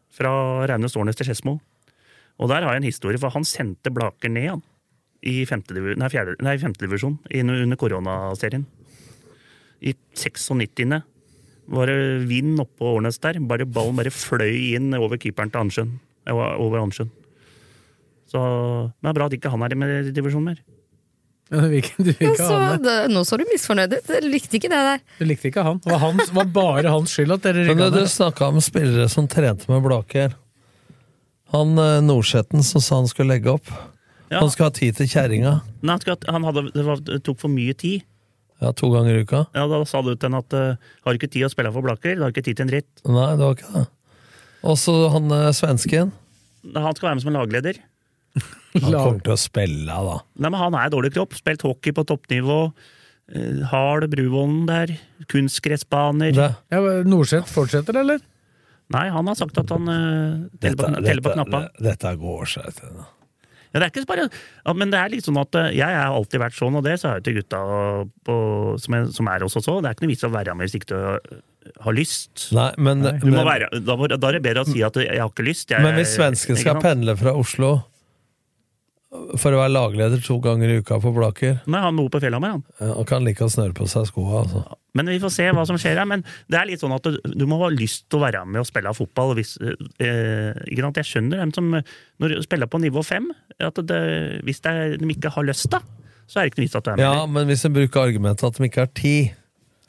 fra 0.10 0.32
Raunes 0.70 0.96
Årnes 0.98 1.16
til 1.16 1.30
Skedsmo. 1.30 1.60
Og 2.40 2.50
der 2.50 2.64
har 2.64 2.74
jeg 2.74 2.82
en 2.82 2.90
historie, 2.90 3.20
for 3.20 3.30
han 3.30 3.46
sendte 3.46 3.92
Blaker 3.92 4.30
ned 4.30 4.50
han, 4.50 4.64
i 5.22 5.46
femte, 5.46 5.76
nei, 5.76 6.10
fjerde, 6.10 6.38
nei, 6.42 6.58
femte 6.58 6.86
divisjon 6.86 7.20
under, 7.28 7.64
under 7.66 7.78
koronaserien. 7.78 8.66
I 9.82 9.94
96. 10.16 11.04
var 11.68 11.86
det 11.86 12.28
vind 12.28 12.60
oppå 12.60 12.96
Årnes 12.98 13.20
der. 13.20 13.40
Bare 13.40 13.68
Ballen 13.68 14.00
bare 14.00 14.10
fløy 14.10 14.76
inn 14.76 14.94
over 14.96 15.18
keeperen 15.18 15.52
til 15.52 15.60
Ansjøen. 15.60 16.00
Over 16.28 16.84
Ansjøen. 16.84 17.12
Så 18.30 18.42
det 19.02 19.10
er 19.10 19.16
bra 19.18 19.26
at 19.30 19.38
ikke 19.38 19.50
han 19.50 19.64
er 19.66 19.76
med 19.80 20.10
i 20.10 20.14
divisjonen 20.14 20.52
mer. 20.52 20.60
Ja, 21.50 21.64
Du 21.64 21.70
vil 21.72 21.80
ikke, 21.82 21.96
du 21.98 22.12
vil 22.12 22.28
ikke 22.30 22.46
Så, 22.46 22.50
ha 22.54 22.74
det. 22.76 22.84
det, 22.86 22.98
nå 23.10 23.24
så 23.26 23.40
du 23.42 23.46
misfornøyd 23.50 23.96
ut. 23.98 24.12
Likte 24.30 24.60
ikke 24.60 24.70
det 24.70 24.82
der. 24.86 25.00
Du 25.18 25.24
likte 25.26 25.50
ikke 25.50 25.64
han. 25.66 25.80
Det 25.82 25.90
var, 25.90 26.04
hans, 26.04 26.30
var 26.36 26.52
bare 26.54 26.92
hans 26.94 27.16
skyld 27.16 27.34
at 27.40 27.48
dere 27.48 27.64
rykka 27.66 27.88
du, 27.90 27.98
du 28.04 28.12
snakka 28.12 28.52
om 28.54 28.62
spillere 28.62 29.08
som 29.10 29.26
trente 29.32 29.66
med 29.72 29.82
Blaker. 29.86 30.36
Han 31.56 31.74
eh, 31.82 31.96
Nordseten 32.06 32.62
som 32.66 32.84
sa 32.86 33.00
han 33.02 33.10
skulle 33.10 33.34
legge 33.34 33.50
opp. 33.56 33.72
Ja. 34.30 34.44
Han 34.44 34.52
skulle 34.54 34.70
ha 34.70 34.76
tid 34.78 35.00
til 35.00 35.10
kjerringa. 35.10 35.56
Nei, 35.82 35.98
han 36.30 36.46
hadde, 36.46 36.68
det, 36.76 36.86
var, 36.86 37.02
det 37.02 37.24
tok 37.26 37.40
for 37.42 37.50
mye 37.50 37.74
tid. 37.74 38.06
Ja, 38.62 38.70
to 38.76 38.92
ganger 38.94 39.16
i 39.16 39.24
uka. 39.24 39.46
Ja, 39.56 39.66
Da 39.72 39.80
sa 39.88 40.04
du 40.06 40.12
til 40.14 40.28
henne 40.28 40.44
at 40.44 40.54
uh, 40.54 40.92
har 41.06 41.16
du 41.16 41.18
ikke 41.18 41.32
tid 41.32 41.48
å 41.48 41.50
spille 41.50 41.72
for 41.74 41.82
Blaker, 41.86 42.18
du 42.20 42.26
har 42.28 42.34
ikke 42.36 42.44
tid 42.46 42.60
til 42.60 42.68
en 42.68 42.74
dritt. 42.76 42.90
Nei, 43.08 43.30
det 43.40 43.42
var 43.48 43.56
ikke 43.58 43.74
det. 43.74 43.86
Og 44.68 44.80
så 44.80 44.96
han 45.14 45.32
eh, 45.32 45.50
svensken. 45.56 46.14
Han 46.76 46.96
skal 46.96 47.10
være 47.10 47.18
med 47.18 47.24
som 47.24 47.32
en 47.34 47.40
lagleder. 47.40 47.82
Han 48.80 48.94
kommer 48.94 49.22
til 49.26 49.34
å 49.34 49.40
spille, 49.40 49.90
da. 49.90 50.18
Nei, 50.38 50.50
men 50.52 50.60
Han 50.62 50.76
er 50.78 50.92
dårlig 50.94 51.10
kropp, 51.16 51.34
spilt 51.34 51.64
hockey 51.66 51.96
på 51.96 52.04
toppnivå. 52.06 52.60
Uh, 53.30 53.64
hard 53.72 54.06
Bruvollen 54.12 54.68
der. 54.70 54.94
Kunstgressbaner. 55.32 56.36
Det, 56.38 56.50
Ja, 56.70 56.82
Norseth 57.08 57.50
fortsetter, 57.50 57.98
eller? 58.04 58.22
Nei, 58.94 59.08
han 59.14 59.30
har 59.30 59.38
sagt 59.38 59.58
at 59.62 59.74
han 59.74 59.90
uh, 59.90 60.46
teller, 60.62 60.78
på, 60.78 60.86
dette, 60.86 61.02
teller 61.06 61.26
på 61.26 61.34
knappa. 61.34 61.64
dette 61.82 62.14
går 62.22 62.54
seg 62.54 62.70
til. 62.78 62.94
da. 63.00 63.08
Ja, 63.70 63.82
det 63.82 63.84
er 63.86 63.92
ikke 63.92 64.10
bare, 64.10 64.30
ja, 64.30 64.74
men 64.74 64.94
det 64.94 65.02
er 65.02 65.12
litt 65.14 65.26
sånn 65.26 65.38
at 65.42 65.58
uh, 65.58 65.68
jeg 65.74 65.98
har 65.98 66.14
alltid 66.14 66.42
vært 66.42 66.58
sånn, 66.58 66.78
og 66.80 66.86
det 66.86 66.96
sa 67.02 67.18
jeg 67.18 67.28
til 67.28 67.38
gutta 67.42 67.60
på, 68.26 68.40
som, 68.82 68.98
er, 68.98 69.12
som 69.14 69.30
er 69.30 69.46
hos 69.46 69.58
oss 69.58 69.70
òg. 69.70 69.84
Det 69.86 69.92
er 69.92 69.98
ikke 69.98 70.08
noe 70.08 70.14
vits 70.14 70.30
å 70.30 70.34
være 70.34 70.58
med 70.58 70.70
hvis 70.70 70.80
ikke 70.80 70.94
du 70.94 71.42
har 71.84 71.94
lyst. 71.96 72.48
Nei, 72.56 72.70
men, 72.78 73.04
Du 73.20 73.28
må 73.30 73.36
men, 73.42 73.46
være, 73.48 73.70
da, 73.84 73.96
må- 74.00 74.08
da 74.10 74.28
er 74.32 74.40
det 74.40 74.44
bedre 74.46 74.64
å 74.66 74.70
si 74.72 74.82
at 74.86 74.96
jeg 75.02 75.20
har 75.20 75.30
ikke 75.30 75.46
lyst. 75.48 75.70
Jeg, 75.72 75.84
men 75.86 75.96
hvis 76.00 76.16
svensken 76.18 76.58
skal 76.60 76.80
pendle 76.82 77.16
fra 77.20 77.34
Oslo 77.38 77.76
for 79.42 79.50
å 79.56 79.58
være 79.58 79.72
lagleder 79.74 80.22
to 80.22 80.36
ganger 80.44 80.70
i 80.70 80.76
uka 80.84 81.00
på 81.02 81.10
Blaker, 81.16 81.56
Nei, 81.66 81.80
han 81.82 81.96
bor 81.98 82.12
på 82.14 82.20
Fjellhamar, 82.22 82.52
han. 82.60 82.64
ja, 82.78 82.92
han 82.94 83.08
kan 83.10 83.24
like 83.26 83.42
å 83.42 83.50
snøre 83.50 83.74
på 83.74 83.88
seg 83.90 84.06
skoa. 84.06 84.44
Altså. 84.44 84.62
Men 84.94 85.10
vi 85.10 85.18
får 85.22 85.32
se 85.34 85.48
hva 85.50 85.64
som 85.66 85.80
skjer 85.82 85.98
her. 85.98 86.06
Men 86.10 86.22
det 86.50 86.60
er 86.60 86.68
litt 86.70 86.84
sånn 86.84 86.94
at 86.94 87.06
du, 87.10 87.18
du 87.26 87.46
må 87.50 87.58
ha 87.64 87.72
lyst 87.74 88.06
til 88.10 88.20
å 88.20 88.24
være 88.28 88.44
med 88.46 88.62
og 88.62 88.68
spille 88.70 88.94
fotball. 88.94 89.34
Hvis, 89.40 89.56
eh? 89.62 90.54
Jeg 90.70 91.06
skjønner 91.10 91.42
dem 91.42 91.54
som 91.58 91.72
når 91.74 92.36
du 92.36 92.42
spiller 92.46 92.70
på 92.70 92.82
nivå 92.86 93.02
fem. 93.06 93.32
At 93.58 93.82
det, 93.90 94.00
hvis 94.46 94.62
det 94.66 94.76
er, 94.78 94.96
de 95.02 95.10
ikke 95.16 95.34
har 95.34 95.48
lyst, 95.50 95.70
da, 95.74 95.82
så 96.30 96.40
er 96.40 96.46
det 96.46 96.54
ikke 96.54 96.62
noe 96.62 96.68
vits 96.70 96.78
at 96.78 96.86
du 96.86 96.92
er 96.94 97.02
med. 97.02 97.06
Ja, 97.10 97.26
men 97.26 97.50
hvis 97.50 97.66
en 97.66 97.74
bruker 97.80 98.06
argumentet 98.06 98.46
at 98.46 98.62
de 98.62 98.70
ikke 98.70 98.86
har 98.86 98.94
tid 98.94 99.34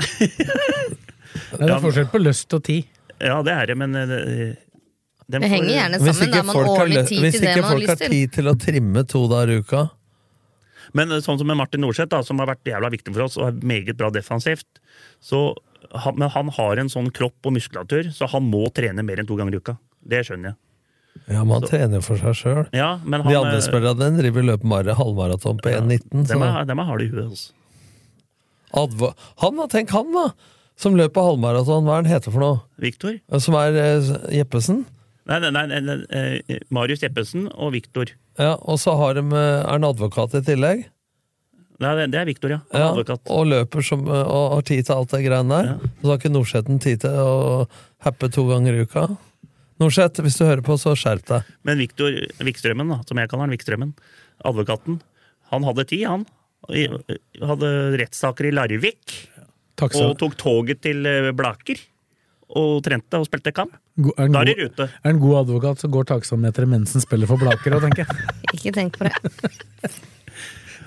det 1.59 1.69
er 1.71 1.81
forskjell 1.85 2.11
på 2.11 2.21
lyst 2.23 2.57
og 2.57 2.65
tid. 2.67 2.89
Ja, 3.21 3.41
det 3.47 3.53
er 3.53 3.71
det, 3.71 3.77
men 3.77 3.93
det, 3.93 4.21
Det 5.31 5.41
henger 5.45 5.71
gjerne 5.75 5.99
Hvis 6.01 6.17
sammen. 6.19 6.31
Da 6.33 6.39
ikke 6.41 6.47
man 6.49 6.57
folk 6.57 6.71
har, 6.79 6.89
lyst, 6.91 7.13
hvis 7.13 7.41
ikke 7.41 7.65
folk 7.67 7.89
har 7.89 7.97
har 8.01 8.13
tid 8.15 8.33
til 8.37 8.51
å 8.51 8.55
trimme 8.59 9.05
to 9.07 9.25
dager 9.31 9.53
i 9.53 9.59
uka 9.61 9.83
Men 10.97 11.13
eh, 11.13 11.21
sånn 11.23 11.39
som 11.39 11.47
med 11.47 11.59
Martin 11.61 11.85
Norseth, 11.85 12.11
da, 12.11 12.23
som 12.27 12.41
har 12.43 12.49
vært 12.51 12.65
jævla 12.67 12.91
viktig 12.91 13.13
for 13.15 13.27
oss 13.29 13.37
og 13.39 13.47
er 13.51 13.61
meget 13.63 13.99
bra 14.01 14.11
defensivt, 14.11 14.81
så 15.23 15.55
han, 15.93 16.17
Men 16.17 16.31
han 16.33 16.51
har 16.57 16.81
en 16.83 16.91
sånn 16.93 17.13
kropp 17.15 17.47
og 17.47 17.55
muskulatur, 17.57 18.11
så 18.15 18.29
han 18.31 18.49
må 18.51 18.67
trene 18.75 19.05
mer 19.07 19.21
enn 19.23 19.29
to 19.29 19.37
ganger 19.39 19.55
i 19.57 19.61
uka. 19.63 19.77
Det 20.07 20.25
skjønner 20.27 20.53
jeg. 20.53 20.59
Ja, 21.31 21.45
man 21.45 21.65
trener 21.67 22.03
for 22.05 22.19
seg 22.21 22.37
sjøl. 22.39 22.67
Ja, 22.77 22.93
De 23.03 23.17
andre 23.19 23.57
eh, 23.57 23.65
spillerne 23.65 24.11
driver 24.19 24.47
løper 24.47 24.71
bare 24.71 24.95
halvmaraton 24.99 25.59
på 25.63 25.73
1,19. 25.73 26.11
dem 26.11 26.27
så- 26.27 26.43
er, 26.47 26.65
dem 26.69 26.79
er 26.79 26.89
harde 26.89 27.07
i 27.07 27.11
huet. 27.11 27.27
Altså. 27.31 27.53
Advo 28.81 29.13
han 29.43 29.57
da, 29.59 29.67
tenk 29.67 29.91
han 29.91 30.13
da! 30.15 30.27
Som 30.81 30.97
løper 30.97 31.27
halvmaraton. 31.27 31.85
Hva 31.85 31.99
er 31.99 32.03
han 32.05 32.09
heter 32.11 32.33
for 32.33 32.41
noe? 32.43 32.61
Viktor? 32.81 33.19
Som 33.43 33.57
er 33.61 33.77
eh, 33.77 34.13
Jeppesen? 34.39 34.87
Nei, 35.29 35.39
nei, 35.45 35.51
nei, 35.53 35.81
nei, 35.85 35.97
eh, 36.17 36.63
Marius 36.75 37.03
Jeppesen 37.05 37.51
og 37.53 37.75
Viktor. 37.77 38.15
Ja, 38.41 38.55
og 38.57 38.81
så 38.81 38.95
har 38.99 39.19
de, 39.19 39.27
eh, 39.29 39.61
er 39.61 39.69
han 39.77 39.85
advokat 39.87 40.39
i 40.39 40.43
tillegg. 40.47 40.87
Nei, 41.81 41.93
det- 42.07 42.15
er 42.21 42.27
Viktor, 42.29 42.51
ja. 42.51 42.59
Ja, 42.73 42.91
Advokat. 42.93 43.21
og 43.31 43.47
løper 43.47 43.85
som, 43.85 44.07
eh, 44.09 44.25
og 44.25 44.55
har 44.57 44.63
tid 44.69 44.85
til 44.87 44.95
alt 44.97 45.11
det 45.11 45.25
greiene 45.25 45.49
der. 45.49 45.75
Og 45.81 46.03
så 46.03 46.09
har 46.11 46.19
ikke 46.19 46.33
Nordseten 46.35 46.81
tid 46.81 47.01
til 47.01 47.11
å 47.11 47.69
happe 48.05 48.29
to 48.33 48.45
ganger 48.49 48.75
i 48.81 48.85
uka. 48.85 49.17
Norseth, 49.81 50.21
hvis 50.21 50.37
du 50.37 50.45
hører 50.45 50.61
på, 50.61 50.77
så 50.77 50.93
skjerp 50.93 51.25
deg. 51.25 51.43
Men 51.65 51.79
Viktor 51.79 52.11
Vikstrømmen, 52.41 52.89
da, 52.89 53.01
som 53.09 53.17
jeg 53.17 53.31
kaller 53.31 53.47
han, 53.49 53.51
Vikstrømmen, 53.57 53.95
advokaten, 54.45 55.01
han 55.51 55.63
hadde 55.65 55.87
tid, 55.87 56.05
han. 56.07 56.27
Hadde 56.69 57.71
rettssaker 57.97 58.49
i 58.49 58.53
Larvik. 58.53 59.15
Taksa. 59.81 60.05
Og 60.11 60.19
tok 60.21 60.37
toget 60.41 60.83
til 60.85 61.07
eh, 61.09 61.31
Blaker. 61.37 61.81
Og 62.61 62.81
trente 62.83 63.15
og 63.21 63.27
spilte 63.29 63.53
kamp. 63.55 63.77
Go- 64.01 64.15
er 64.19 64.27
en 64.27 64.33
Da 64.35 64.41
er 64.43 64.49
de 64.49 64.55
god- 64.55 64.63
i 64.63 64.69
rute. 64.69 64.87
Er 65.05 65.11
en 65.15 65.21
god 65.23 65.37
advokat, 65.45 65.83
så 65.85 65.91
går 65.93 66.09
taksameteret 66.11 66.69
mens 66.69 66.93
han 66.97 67.05
spiller 67.05 67.29
for 67.31 67.39
Blaker 67.39 67.77
òg, 67.79 67.85
tenker 67.89 68.05
jeg. 68.07 68.31
Ikke 68.59 68.73
tenk 68.75 68.97
på 68.99 69.07
det. 69.07 69.93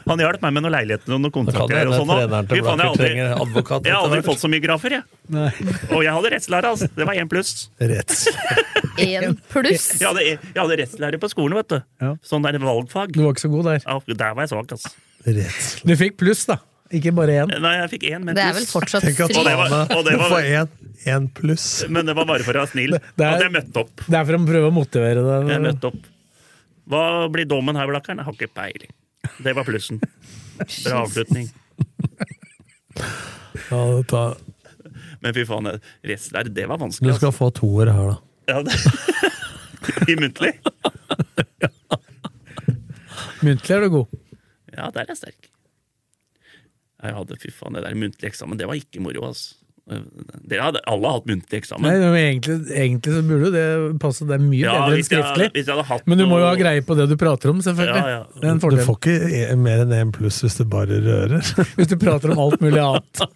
Han 0.04 0.20
hjalp 0.20 0.42
meg 0.44 0.52
med 0.52 0.66
noen 0.66 0.74
leiligheter 0.76 1.14
og 1.16 1.22
noen 1.24 1.32
kontrakter. 1.32 1.88
og 1.88 1.94
sånn, 1.96 2.10
Fy 2.50 2.58
faen, 2.60 2.82
jeg 2.82 2.90
har 2.90 2.90
aldri- 2.90 3.28
advokat 3.46 3.86
Jeg 3.88 3.94
har 3.96 4.04
aldri 4.04 4.18
fått 4.26 4.42
så 4.42 4.50
mye 4.52 4.60
grafer, 4.66 4.98
jeg. 4.98 5.04
Og 5.96 6.02
jeg 6.04 6.12
hadde 6.18 6.32
rettslære, 6.34 6.72
altså. 6.74 6.90
Det 6.92 7.08
var 7.08 7.16
én 7.22 7.30
pluss. 7.32 7.54
Retts. 7.94 8.26
Én 9.00 9.38
pluss. 9.54 9.86
Jeg 10.02 10.10
hadde, 10.10 10.26
jeg 10.28 10.60
hadde 10.60 10.78
rettslære 10.82 11.22
på 11.24 11.30
skolen, 11.32 11.56
vet 11.62 11.72
du. 11.72 11.78
Ja. 12.04 12.12
Sånn 12.28 12.44
der 12.44 12.60
valgfag. 12.60 13.16
Du 13.16 13.22
var 13.24 13.32
ikke 13.32 13.46
så 13.46 13.54
god 13.56 13.70
der. 13.72 13.80
Ja, 13.88 13.96
der 14.12 14.36
var 14.36 14.44
jeg 14.44 14.52
svak, 14.52 14.76
altså. 14.76 14.92
Retts. 15.40 15.70
Du 15.88 15.96
fikk 16.04 16.20
pluss, 16.20 16.44
da. 16.52 16.60
Ikke 16.94 17.10
bare 17.18 17.32
én. 17.42 17.50
Nei, 17.64 17.72
jeg 17.82 17.90
fikk 17.96 18.04
én, 18.12 18.22
men 18.24 18.36
Det 18.38 18.44
er 18.44 18.54
vel 18.54 18.66
fortsatt 18.70 19.02
Tenk 19.02 19.20
at 19.26 19.32
Og 19.36 19.46
det 19.48 19.56
var- 19.58 19.88
og 19.98 20.06
det 20.06 20.14
var- 20.20 20.30
får 20.30 20.44
én, 20.46 20.68
én 21.10 21.26
pluss. 21.34 21.84
Men 21.90 22.06
det 22.06 22.14
var 22.16 22.26
bare 22.30 22.44
for 22.46 22.54
å 22.54 22.60
være 22.62 22.70
snill. 22.72 22.92
Det 23.18 23.26
er- 23.26 23.34
At 23.36 23.42
jeg 23.42 23.52
møtte 23.52 23.78
opp. 23.82 23.96
Det 24.08 24.14
er 24.20 24.26
for 24.26 24.34
å 24.38 24.46
prøve 24.46 24.68
å 24.70 24.74
motivere 24.74 25.48
Jeg 25.48 25.48
deg. 25.48 25.62
møtte 25.74 25.84
opp. 25.90 25.98
Hva 26.90 27.28
blir 27.32 27.46
dommen 27.48 27.76
her, 27.76 27.88
Blakkern? 27.88 28.18
Jeg 28.18 28.26
har 28.26 28.34
ikke 28.34 28.54
peiling. 28.54 28.92
Det 29.42 29.56
var 29.56 29.64
plussen. 29.64 30.00
Bra 30.84 31.02
avslutning. 31.06 31.50
Ja, 33.72 34.02
ta, 34.04 34.36
Men 35.22 35.34
fy 35.34 35.46
faen, 35.46 35.80
rettslære, 36.04 36.54
det 36.54 36.68
var 36.68 36.78
vanskelig. 36.78 37.12
du 37.14 37.18
skal 37.18 37.32
få 37.32 37.50
toer 37.54 37.88
her, 37.92 38.08
da. 38.12 38.18
Altså. 38.48 38.48
Ja, 38.48 38.62
det. 38.62 38.74
I 40.12 40.16
muntlig? 40.20 40.54
Muntlig 43.44 43.76
er 43.76 43.82
du 43.82 43.90
god. 43.90 44.08
Ja, 44.76 44.90
der 44.92 45.02
er 45.04 45.08
jeg 45.14 45.18
sterk. 45.20 45.43
Jeg 47.04 47.14
hadde, 47.20 47.40
fy 47.42 47.52
faen, 47.52 47.74
det 47.76 47.84
der 47.84 48.00
muntlig 48.00 48.32
eksamen, 48.32 48.58
det 48.58 48.68
var 48.70 48.80
ikke 48.80 49.02
moro, 49.04 49.28
altså. 49.34 49.60
Dere 49.84 50.62
hadde, 50.64 50.80
alle 50.88 51.10
hatt 51.12 51.26
muntlig 51.28 51.58
eksamen. 51.60 51.84
Nei, 51.84 51.98
men 52.00 52.14
egentlig, 52.16 52.54
egentlig 52.72 53.16
så 53.18 53.24
burde 53.28 53.50
det 53.52 53.64
passe. 54.00 54.24
Det 54.30 54.38
er 54.38 54.44
mye 54.46 54.62
Ja, 54.62 54.76
bedre 54.86 54.96
enn 54.96 55.04
skriftlig. 55.04 55.48
jeg- 55.52 55.60
jeg 55.60 55.66
hadde 55.76 55.84
hatt 55.90 56.08
Men 56.08 56.18
du 56.22 56.24
må 56.26 56.38
jo 56.40 56.46
ha 56.48 56.54
greie 56.56 56.80
på 56.88 56.96
det 56.96 57.10
du 57.10 57.18
prater 57.20 57.50
om, 57.52 57.60
selvfølgelig. 57.60 58.00
Ja, 58.00 58.08
ja. 58.08 58.24
Det 58.40 58.48
er 58.48 58.52
en 58.54 58.60
Du 58.64 58.78
får 58.80 58.96
ikke 58.96 59.52
e- 59.52 59.56
mer 59.60 59.84
enn 59.84 59.92
én 59.92 60.14
pluss 60.16 60.40
hvis 60.42 60.56
du 60.56 60.64
bare 60.64 60.88
rører. 61.04 61.44
Hvis 61.76 61.88
du 61.92 61.98
prater 62.00 62.32
om 62.32 62.40
alt 62.40 62.62
mulig 62.64 62.80
annet. 62.80 63.28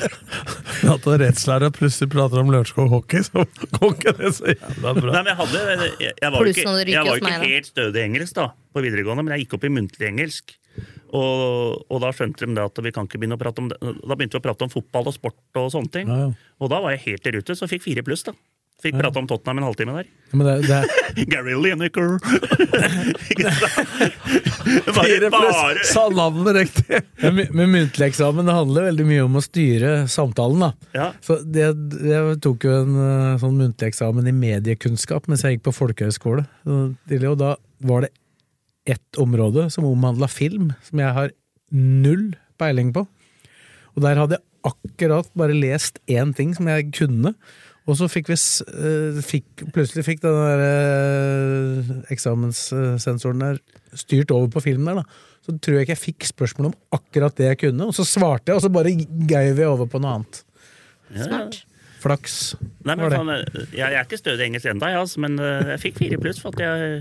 At 0.94 1.02
du 1.02 1.10
er 1.10 1.18
rettslærer 1.26 1.66
og 1.66 1.74
plutselig 1.74 2.08
prater 2.14 2.38
om 2.38 2.50
Lørenskog 2.54 2.88
hockey, 2.88 3.22
så 3.26 3.42
går 3.74 3.90
ikke 3.98 4.14
det 4.16 4.30
så 4.38 4.46
jævla 4.54 4.94
bra. 4.94 5.10
Nei, 5.10 5.22
men 5.24 5.32
jeg 5.32 5.38
hadde 5.42 5.58
Jeg, 5.98 6.14
jeg 6.22 6.30
var 6.30 6.38
jo 6.38 6.54
ikke, 6.54 6.86
jeg 6.86 7.04
var 7.04 7.18
ikke 7.18 7.50
helt 7.50 7.66
stødig 7.66 7.96
i 7.98 8.06
engelsk 8.06 8.34
da, 8.38 8.46
på 8.74 8.86
videregående, 8.86 9.24
men 9.26 9.34
jeg 9.36 9.46
gikk 9.48 9.58
opp 9.58 9.64
i 9.66 9.74
muntlig 9.74 10.06
engelsk. 10.14 10.54
Og, 11.10 11.80
og 11.90 11.98
da 12.04 12.12
skjønte 12.14 12.46
de 12.46 12.62
at 12.62 12.78
vi 12.84 12.92
kan 12.94 13.08
ikke 13.08 13.18
begynne 13.18 13.34
å 13.34 13.40
prate 13.42 13.58
om 13.64 13.68
det. 13.72 13.80
Da 13.82 14.14
begynte 14.14 14.38
vi 14.38 14.42
å 14.44 14.46
prate 14.46 14.62
om 14.68 14.70
fotball 14.70 15.10
og 15.10 15.16
sport 15.16 15.58
og 15.58 15.72
sånne 15.74 15.90
ting. 15.96 16.06
Ja, 16.12 16.28
ja. 16.28 16.54
Og 16.62 16.70
da 16.70 16.78
var 16.84 16.94
jeg 16.94 17.02
helt 17.08 17.26
i 17.26 17.34
rute, 17.40 17.56
så 17.58 17.66
fikk 17.70 17.82
fire 17.88 18.04
pluss, 18.06 18.22
da. 18.28 18.36
Fikk 18.80 18.94
prate 18.96 19.18
om 19.20 19.26
Tottenham 19.28 19.58
en 19.60 19.66
halvtime 19.66 19.92
der. 19.92 20.06
Men 20.32 20.46
det, 20.46 20.54
det, 20.70 21.26
Gary 21.32 21.52
Lineker! 21.58 22.14
Fire 24.96 25.28
pluss! 25.34 25.90
Sa 25.90 26.06
navnet 26.08 26.54
riktig! 26.56 27.00
men 27.20 27.34
my- 27.36 27.48
men 27.50 27.70
muntlig 27.74 28.06
eksamen 28.10 28.46
det 28.48 28.54
handler 28.56 28.86
veldig 28.88 29.06
mye 29.10 29.26
om 29.26 29.36
å 29.36 29.42
styre 29.44 29.92
samtalen. 30.08 30.64
da. 30.64 30.70
ja. 30.96 31.10
Så 31.24 31.40
det, 31.44 31.66
Jeg 32.06 32.38
tok 32.46 32.64
jo 32.70 32.76
en 32.82 32.96
eh, 33.04 33.36
sånn 33.42 33.58
muntlig 33.60 33.90
eksamen 33.92 34.30
i 34.30 34.34
mediekunnskap 34.36 35.28
mens 35.30 35.44
jeg 35.44 35.58
gikk 35.58 35.66
på 35.68 35.76
folkehøyskole. 35.82 36.46
Og 36.64 37.38
da 37.40 37.54
var 37.90 38.06
det 38.06 38.12
ett 38.90 39.20
område 39.20 39.68
som 39.72 39.86
omhandla 39.88 40.28
film, 40.30 40.72
som 40.86 41.02
jeg 41.02 41.16
har 41.16 41.34
null 41.70 42.30
peiling 42.60 42.92
på. 42.94 43.06
Og 43.96 44.04
der 44.04 44.20
hadde 44.20 44.38
jeg 44.38 44.46
akkurat 44.70 45.28
bare 45.38 45.56
lest 45.56 46.00
én 46.10 46.34
ting 46.36 46.52
som 46.56 46.68
jeg 46.68 46.90
kunne. 46.96 47.34
Og 47.88 47.96
så 47.98 48.06
fikk 48.12 48.28
vi 48.30 48.36
eh, 48.36 49.20
fikk, 49.24 49.64
Plutselig 49.74 50.04
fikk 50.06 50.20
den 50.22 50.36
der 50.36 50.62
eh, 50.66 51.92
eksamenssensoren 52.14 53.42
der 53.42 53.60
styrt 53.98 54.30
over 54.34 54.50
på 54.52 54.62
filmen 54.62 54.92
der, 54.92 55.00
da. 55.00 55.26
Så 55.46 55.56
tror 55.56 55.78
jeg 55.78 55.88
ikke 55.88 55.96
jeg 55.96 56.04
fikk 56.04 56.28
spørsmål 56.28 56.70
om 56.70 56.76
akkurat 56.94 57.34
det 57.40 57.48
jeg 57.48 57.60
kunne, 57.64 57.88
og 57.88 57.96
så 57.96 58.04
svarte 58.06 58.52
jeg, 58.52 58.60
og 58.60 58.62
så 58.62 58.70
bare 58.72 58.92
geiv 58.92 59.58
jeg 59.58 59.66
over 59.66 59.88
på 59.90 59.98
noe 60.02 60.18
annet. 60.18 60.42
Smart. 61.16 61.62
Flaks. 62.00 62.36
Nei, 62.84 62.94
men 62.94 63.02
var 63.02 63.12
det. 63.12 63.20
faen, 63.20 63.32
jeg, 63.32 63.64
jeg 63.80 63.96
er 63.96 64.04
ikke 64.04 64.20
stødig 64.20 64.46
engelsk 64.46 64.68
ennå, 64.70 64.92
jeg, 64.92 65.00
altså, 65.00 65.24
men 65.24 65.40
eh, 65.40 65.72
jeg 65.74 65.82
fikk 65.88 65.98
fire 66.04 66.20
pluss 66.20 66.42
for 66.44 66.54
at 66.54 66.62
jeg 66.66 67.00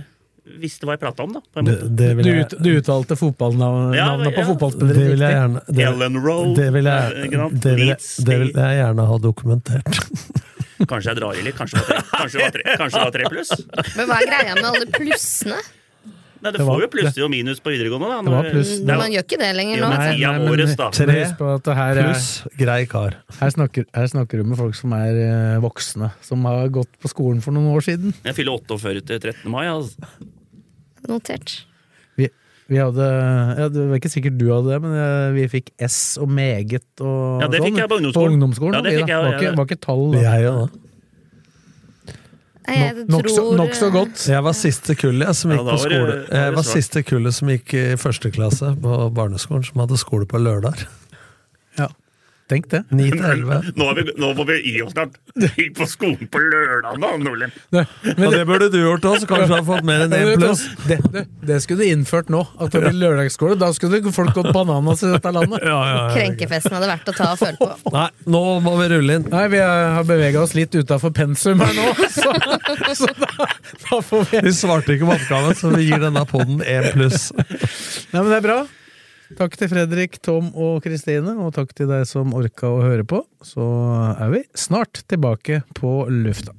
visste 0.60 0.86
hva 0.88 0.96
jeg 0.98 1.02
prata 1.04 1.24
om. 1.24 1.34
da 1.34 1.42
på 1.42 1.60
en 1.62 1.66
Det, 1.66 1.76
måte. 1.78 1.96
det, 1.96 2.10
Du, 2.24 2.30
jeg, 2.32 2.50
du, 2.50 2.58
du 2.64 2.70
uttalte 2.82 3.16
fotballnavnet 3.20 3.96
Ja, 4.00 4.08
på 4.18 4.24
fotballspillet. 4.24 4.48
fotballspillere 4.50 5.00
det 5.00 5.10
vil 5.14 5.20
jeg 5.26 5.34
gjerne 5.38 5.64
det, 5.68 5.86
Ellen 5.86 6.18
Rowe. 6.24 6.54
det 6.56 6.70
vil 6.74 6.88
eh, 6.88 6.94
jeg, 6.94 7.50
det 7.66 7.76
vil 7.78 7.88
jeg, 7.94 7.98
det 8.26 8.40
vil 8.44 8.54
jeg 8.56 8.80
gjerne 8.84 9.08
ha 9.12 9.18
dokumentert. 9.18 10.00
Kanskje 10.90 11.12
jeg 11.12 11.18
drar 11.20 11.36
i 11.36 11.42
litt. 11.44 11.58
Kanskje 11.60 11.82
det 11.84 13.02
var 13.04 13.12
tre, 13.12 13.28
pluss? 13.30 13.52
Men 13.98 14.08
hva 14.08 14.22
er 14.24 14.30
greia 14.32 14.56
med 14.56 14.66
alle 14.72 14.88
plussene? 14.96 15.60
Nei, 16.40 16.54
Det 16.54 16.62
du 16.62 16.64
var- 16.64 16.78
får 16.78 16.82
jo 16.86 16.88
pluss 16.94 17.18
og 17.20 17.30
minus 17.34 17.60
på 17.60 17.68
videregående. 17.74 18.08
da. 18.08 18.22
Det 18.24 18.32
var 18.32 18.44
Når- 18.46 18.54
pluss. 18.54 18.70
Var- 18.88 18.98
man 19.02 19.12
gjør 19.12 19.24
ikke 19.26 19.40
det 19.42 19.50
lenger 19.58 19.82
nå. 19.82 19.90
Nei, 19.92 19.98
Nei, 20.16 20.32
men- 20.40 20.48
årets. 20.54 20.76
Tre 20.96 21.36
på 21.36 21.50
at 21.56 21.64
det 21.68 21.76
her, 21.76 21.98
er, 22.00 22.04
Pluss 22.14 22.44
grei 22.58 22.86
kar. 22.88 23.18
her, 23.42 23.50
snakker, 23.52 23.86
her 23.94 24.08
snakker 24.08 24.38
du 24.40 24.44
med 24.46 24.58
folk 24.58 24.74
som 24.80 24.94
er 24.94 25.20
eh, 25.20 25.60
voksne, 25.60 26.14
som 26.24 26.46
har 26.46 26.70
gått 26.70 26.88
på 27.04 27.12
skolen 27.12 27.42
for 27.44 27.52
noen 27.52 27.76
år 27.76 27.84
siden. 27.84 28.14
Jeg 28.24 28.36
fyller 28.40 28.56
48 28.56 29.04
til 29.06 29.20
13. 29.20 29.52
mai. 29.52 29.66
Altså. 29.68 30.00
Notert. 31.10 31.56
Vi, 32.20 32.28
vi 32.70 32.78
hadde 32.82 33.06
ja, 33.60 33.70
Det 33.74 33.88
var 33.90 34.00
ikke 34.02 34.12
sikkert 34.14 34.38
du 34.40 34.46
hadde 34.54 34.74
det, 34.76 34.82
men 34.84 34.94
eh, 35.00 35.30
vi 35.38 35.48
fikk 35.52 35.72
S 35.90 36.18
og 36.22 36.30
meget 36.30 36.86
og 37.02 37.42
Ja, 37.44 37.50
det 37.50 37.64
fikk 37.64 37.74
sånn, 37.74 37.82
jeg 37.82 37.92
på 37.92 37.98
ungdomsskolen. 38.02 38.38
ungdomsskolen 38.38 38.78
Ja, 38.80 38.86
det 38.86 38.94
fikk 39.00 39.08
da. 39.08 39.16
jeg, 39.16 39.26
var, 39.26 39.40
ikke, 39.40 39.56
var 39.58 39.70
ikke 39.70 39.82
tall. 39.88 40.06
da. 40.14 40.24
Jeg 40.28 40.46
ja, 40.46 40.54
da. 40.60 40.86
Nokså 43.10 43.36
tror 43.42 43.56
nok 43.58 43.74
så 43.74 43.88
godt. 43.90 44.24
Jeg 44.30 44.46
var 44.46 44.54
siste 44.54 44.94
kullet 45.00 45.38
som 45.38 45.50
gikk 45.54 45.62
ja, 45.62 45.66
på 45.66 45.72
var 45.72 45.82
skole. 45.82 46.18
Jeg 46.30 46.56
var 46.60 46.68
siste 46.68 47.02
kullet 47.08 47.34
som 47.40 47.50
gikk 47.50 47.74
i 47.74 47.86
første 47.98 48.30
klasse 48.36 48.74
på 48.84 48.98
barneskolen, 49.18 49.66
som 49.66 49.82
hadde 49.82 49.98
skole 49.98 50.28
på 50.30 50.42
lørdager. 50.42 50.86
Ja. 52.50 52.56
Tenk 52.56 52.70
det. 52.72 52.80
Ni 52.90 53.12
til 53.12 53.22
elleve. 53.22 53.60
Nå, 53.78 53.88
er 53.92 53.98
vi, 54.00 54.14
nå 54.18 54.32
må 54.34 54.46
vi 54.50 54.56
gi 54.66 54.80
oss 54.82 54.94
snart. 54.96 55.18
Gikk 55.38 55.76
på 55.78 55.86
skolen 55.90 56.30
på 56.32 56.40
lørdag, 56.42 56.98
da, 56.98 57.12
Nordlien. 57.22 57.52
det 57.70 57.84
men 58.18 58.34
det, 58.34 58.40
burde 58.50 58.70
du 58.74 58.80
gjort 58.80 59.06
òg, 59.06 59.20
så 59.22 59.30
kanskje 59.30 59.50
du 59.52 59.54
har 59.54 59.66
fått 59.68 59.86
mer 59.86 60.06
enn 60.08 60.16
én 60.18 60.32
pluss. 60.40 60.64
det, 60.88 60.98
det, 61.14 61.24
det 61.46 61.60
skulle 61.62 61.86
du 61.86 61.94
innført 61.94 62.32
nå. 62.34 62.42
At 62.58 62.74
det 62.74 62.82
blir 62.88 62.98
lørdagsskole. 63.04 63.58
Da 63.60 63.70
skulle 63.76 64.02
folk 64.16 64.34
gått 64.34 64.50
bananas 64.56 65.04
i 65.06 65.12
dette 65.14 65.34
landet. 65.36 65.62
Ja, 65.62 65.78
ja, 65.78 65.94
ja. 65.94 66.08
Krenkefesten 66.16 66.74
hadde 66.78 66.90
vært 66.90 67.14
å 67.14 67.16
ta 67.20 67.30
og 67.36 67.44
føle 67.44 67.70
på. 67.84 67.94
Nei, 67.94 68.08
nå 68.34 68.44
må 68.66 68.76
vi 68.82 68.90
rulle 68.96 69.20
inn. 69.20 69.30
Nei, 69.30 69.46
vi 69.54 69.62
har 69.62 70.10
bevega 70.10 70.42
oss 70.42 70.58
litt 70.58 70.74
utafor 70.74 71.14
pensum 71.16 71.62
her 71.62 71.78
nå, 71.78 71.94
så, 72.18 72.34
så 72.98 73.12
da, 73.20 73.50
da 73.86 74.02
får 74.10 74.26
vi 74.32 74.44
Vi 74.50 74.56
svarte 74.58 74.98
ikke 74.98 75.12
på 75.12 75.20
oppgaven, 75.20 75.58
så 75.60 75.76
vi 75.76 75.86
gir 75.92 76.02
denne 76.02 76.26
poden 76.30 76.66
én 76.66 76.90
pluss. 76.98 77.30
Nei, 77.38 78.24
men 78.24 78.34
det 78.34 78.42
er 78.42 78.46
bra. 78.50 78.60
Takk 79.38 79.54
til 79.60 79.70
Fredrik, 79.70 80.18
Tom 80.26 80.48
og 80.58 80.80
Kristine, 80.82 81.36
og 81.38 81.54
takk 81.54 81.76
til 81.78 81.90
deg 81.92 82.08
som 82.10 82.32
orka 82.34 82.66
å 82.66 82.80
høre 82.82 83.06
på. 83.06 83.22
Så 83.46 83.62
er 84.18 84.32
vi 84.34 84.42
snart 84.58 85.04
tilbake 85.12 85.62
på 85.78 85.92
lufta. 86.10 86.56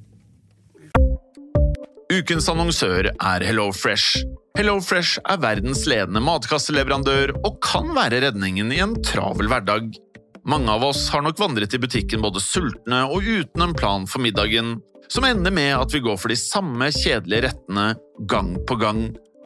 Ukens 2.11 2.47
annonsør 2.51 3.09
er 3.11 3.43
HelloFresh. 3.47 4.23
HelloFresh 4.59 5.19
er 5.31 5.41
verdens 5.43 5.83
ledende 5.87 6.23
matkasseleverandør 6.23 7.33
og 7.39 7.59
kan 7.63 7.91
være 7.95 8.21
redningen 8.25 8.71
i 8.75 8.81
en 8.83 8.97
travel 9.03 9.51
hverdag. 9.51 9.91
Mange 10.47 10.71
av 10.73 10.83
oss 10.87 11.05
har 11.13 11.23
nok 11.23 11.39
vandret 11.39 11.75
i 11.75 11.79
butikken 11.79 12.23
både 12.23 12.41
sultne 12.43 13.03
og 13.07 13.27
uten 13.27 13.63
en 13.63 13.75
plan 13.77 14.07
for 14.09 14.23
middagen, 14.23 14.79
som 15.11 15.27
ender 15.27 15.53
med 15.55 15.75
at 15.75 15.91
vi 15.91 16.03
går 16.03 16.19
for 16.19 16.31
de 16.31 16.39
samme 16.39 16.87
kjedelige 16.95 17.49
rettene 17.49 17.91
gang 18.31 18.55
på 18.67 18.79
gang. 18.79 19.05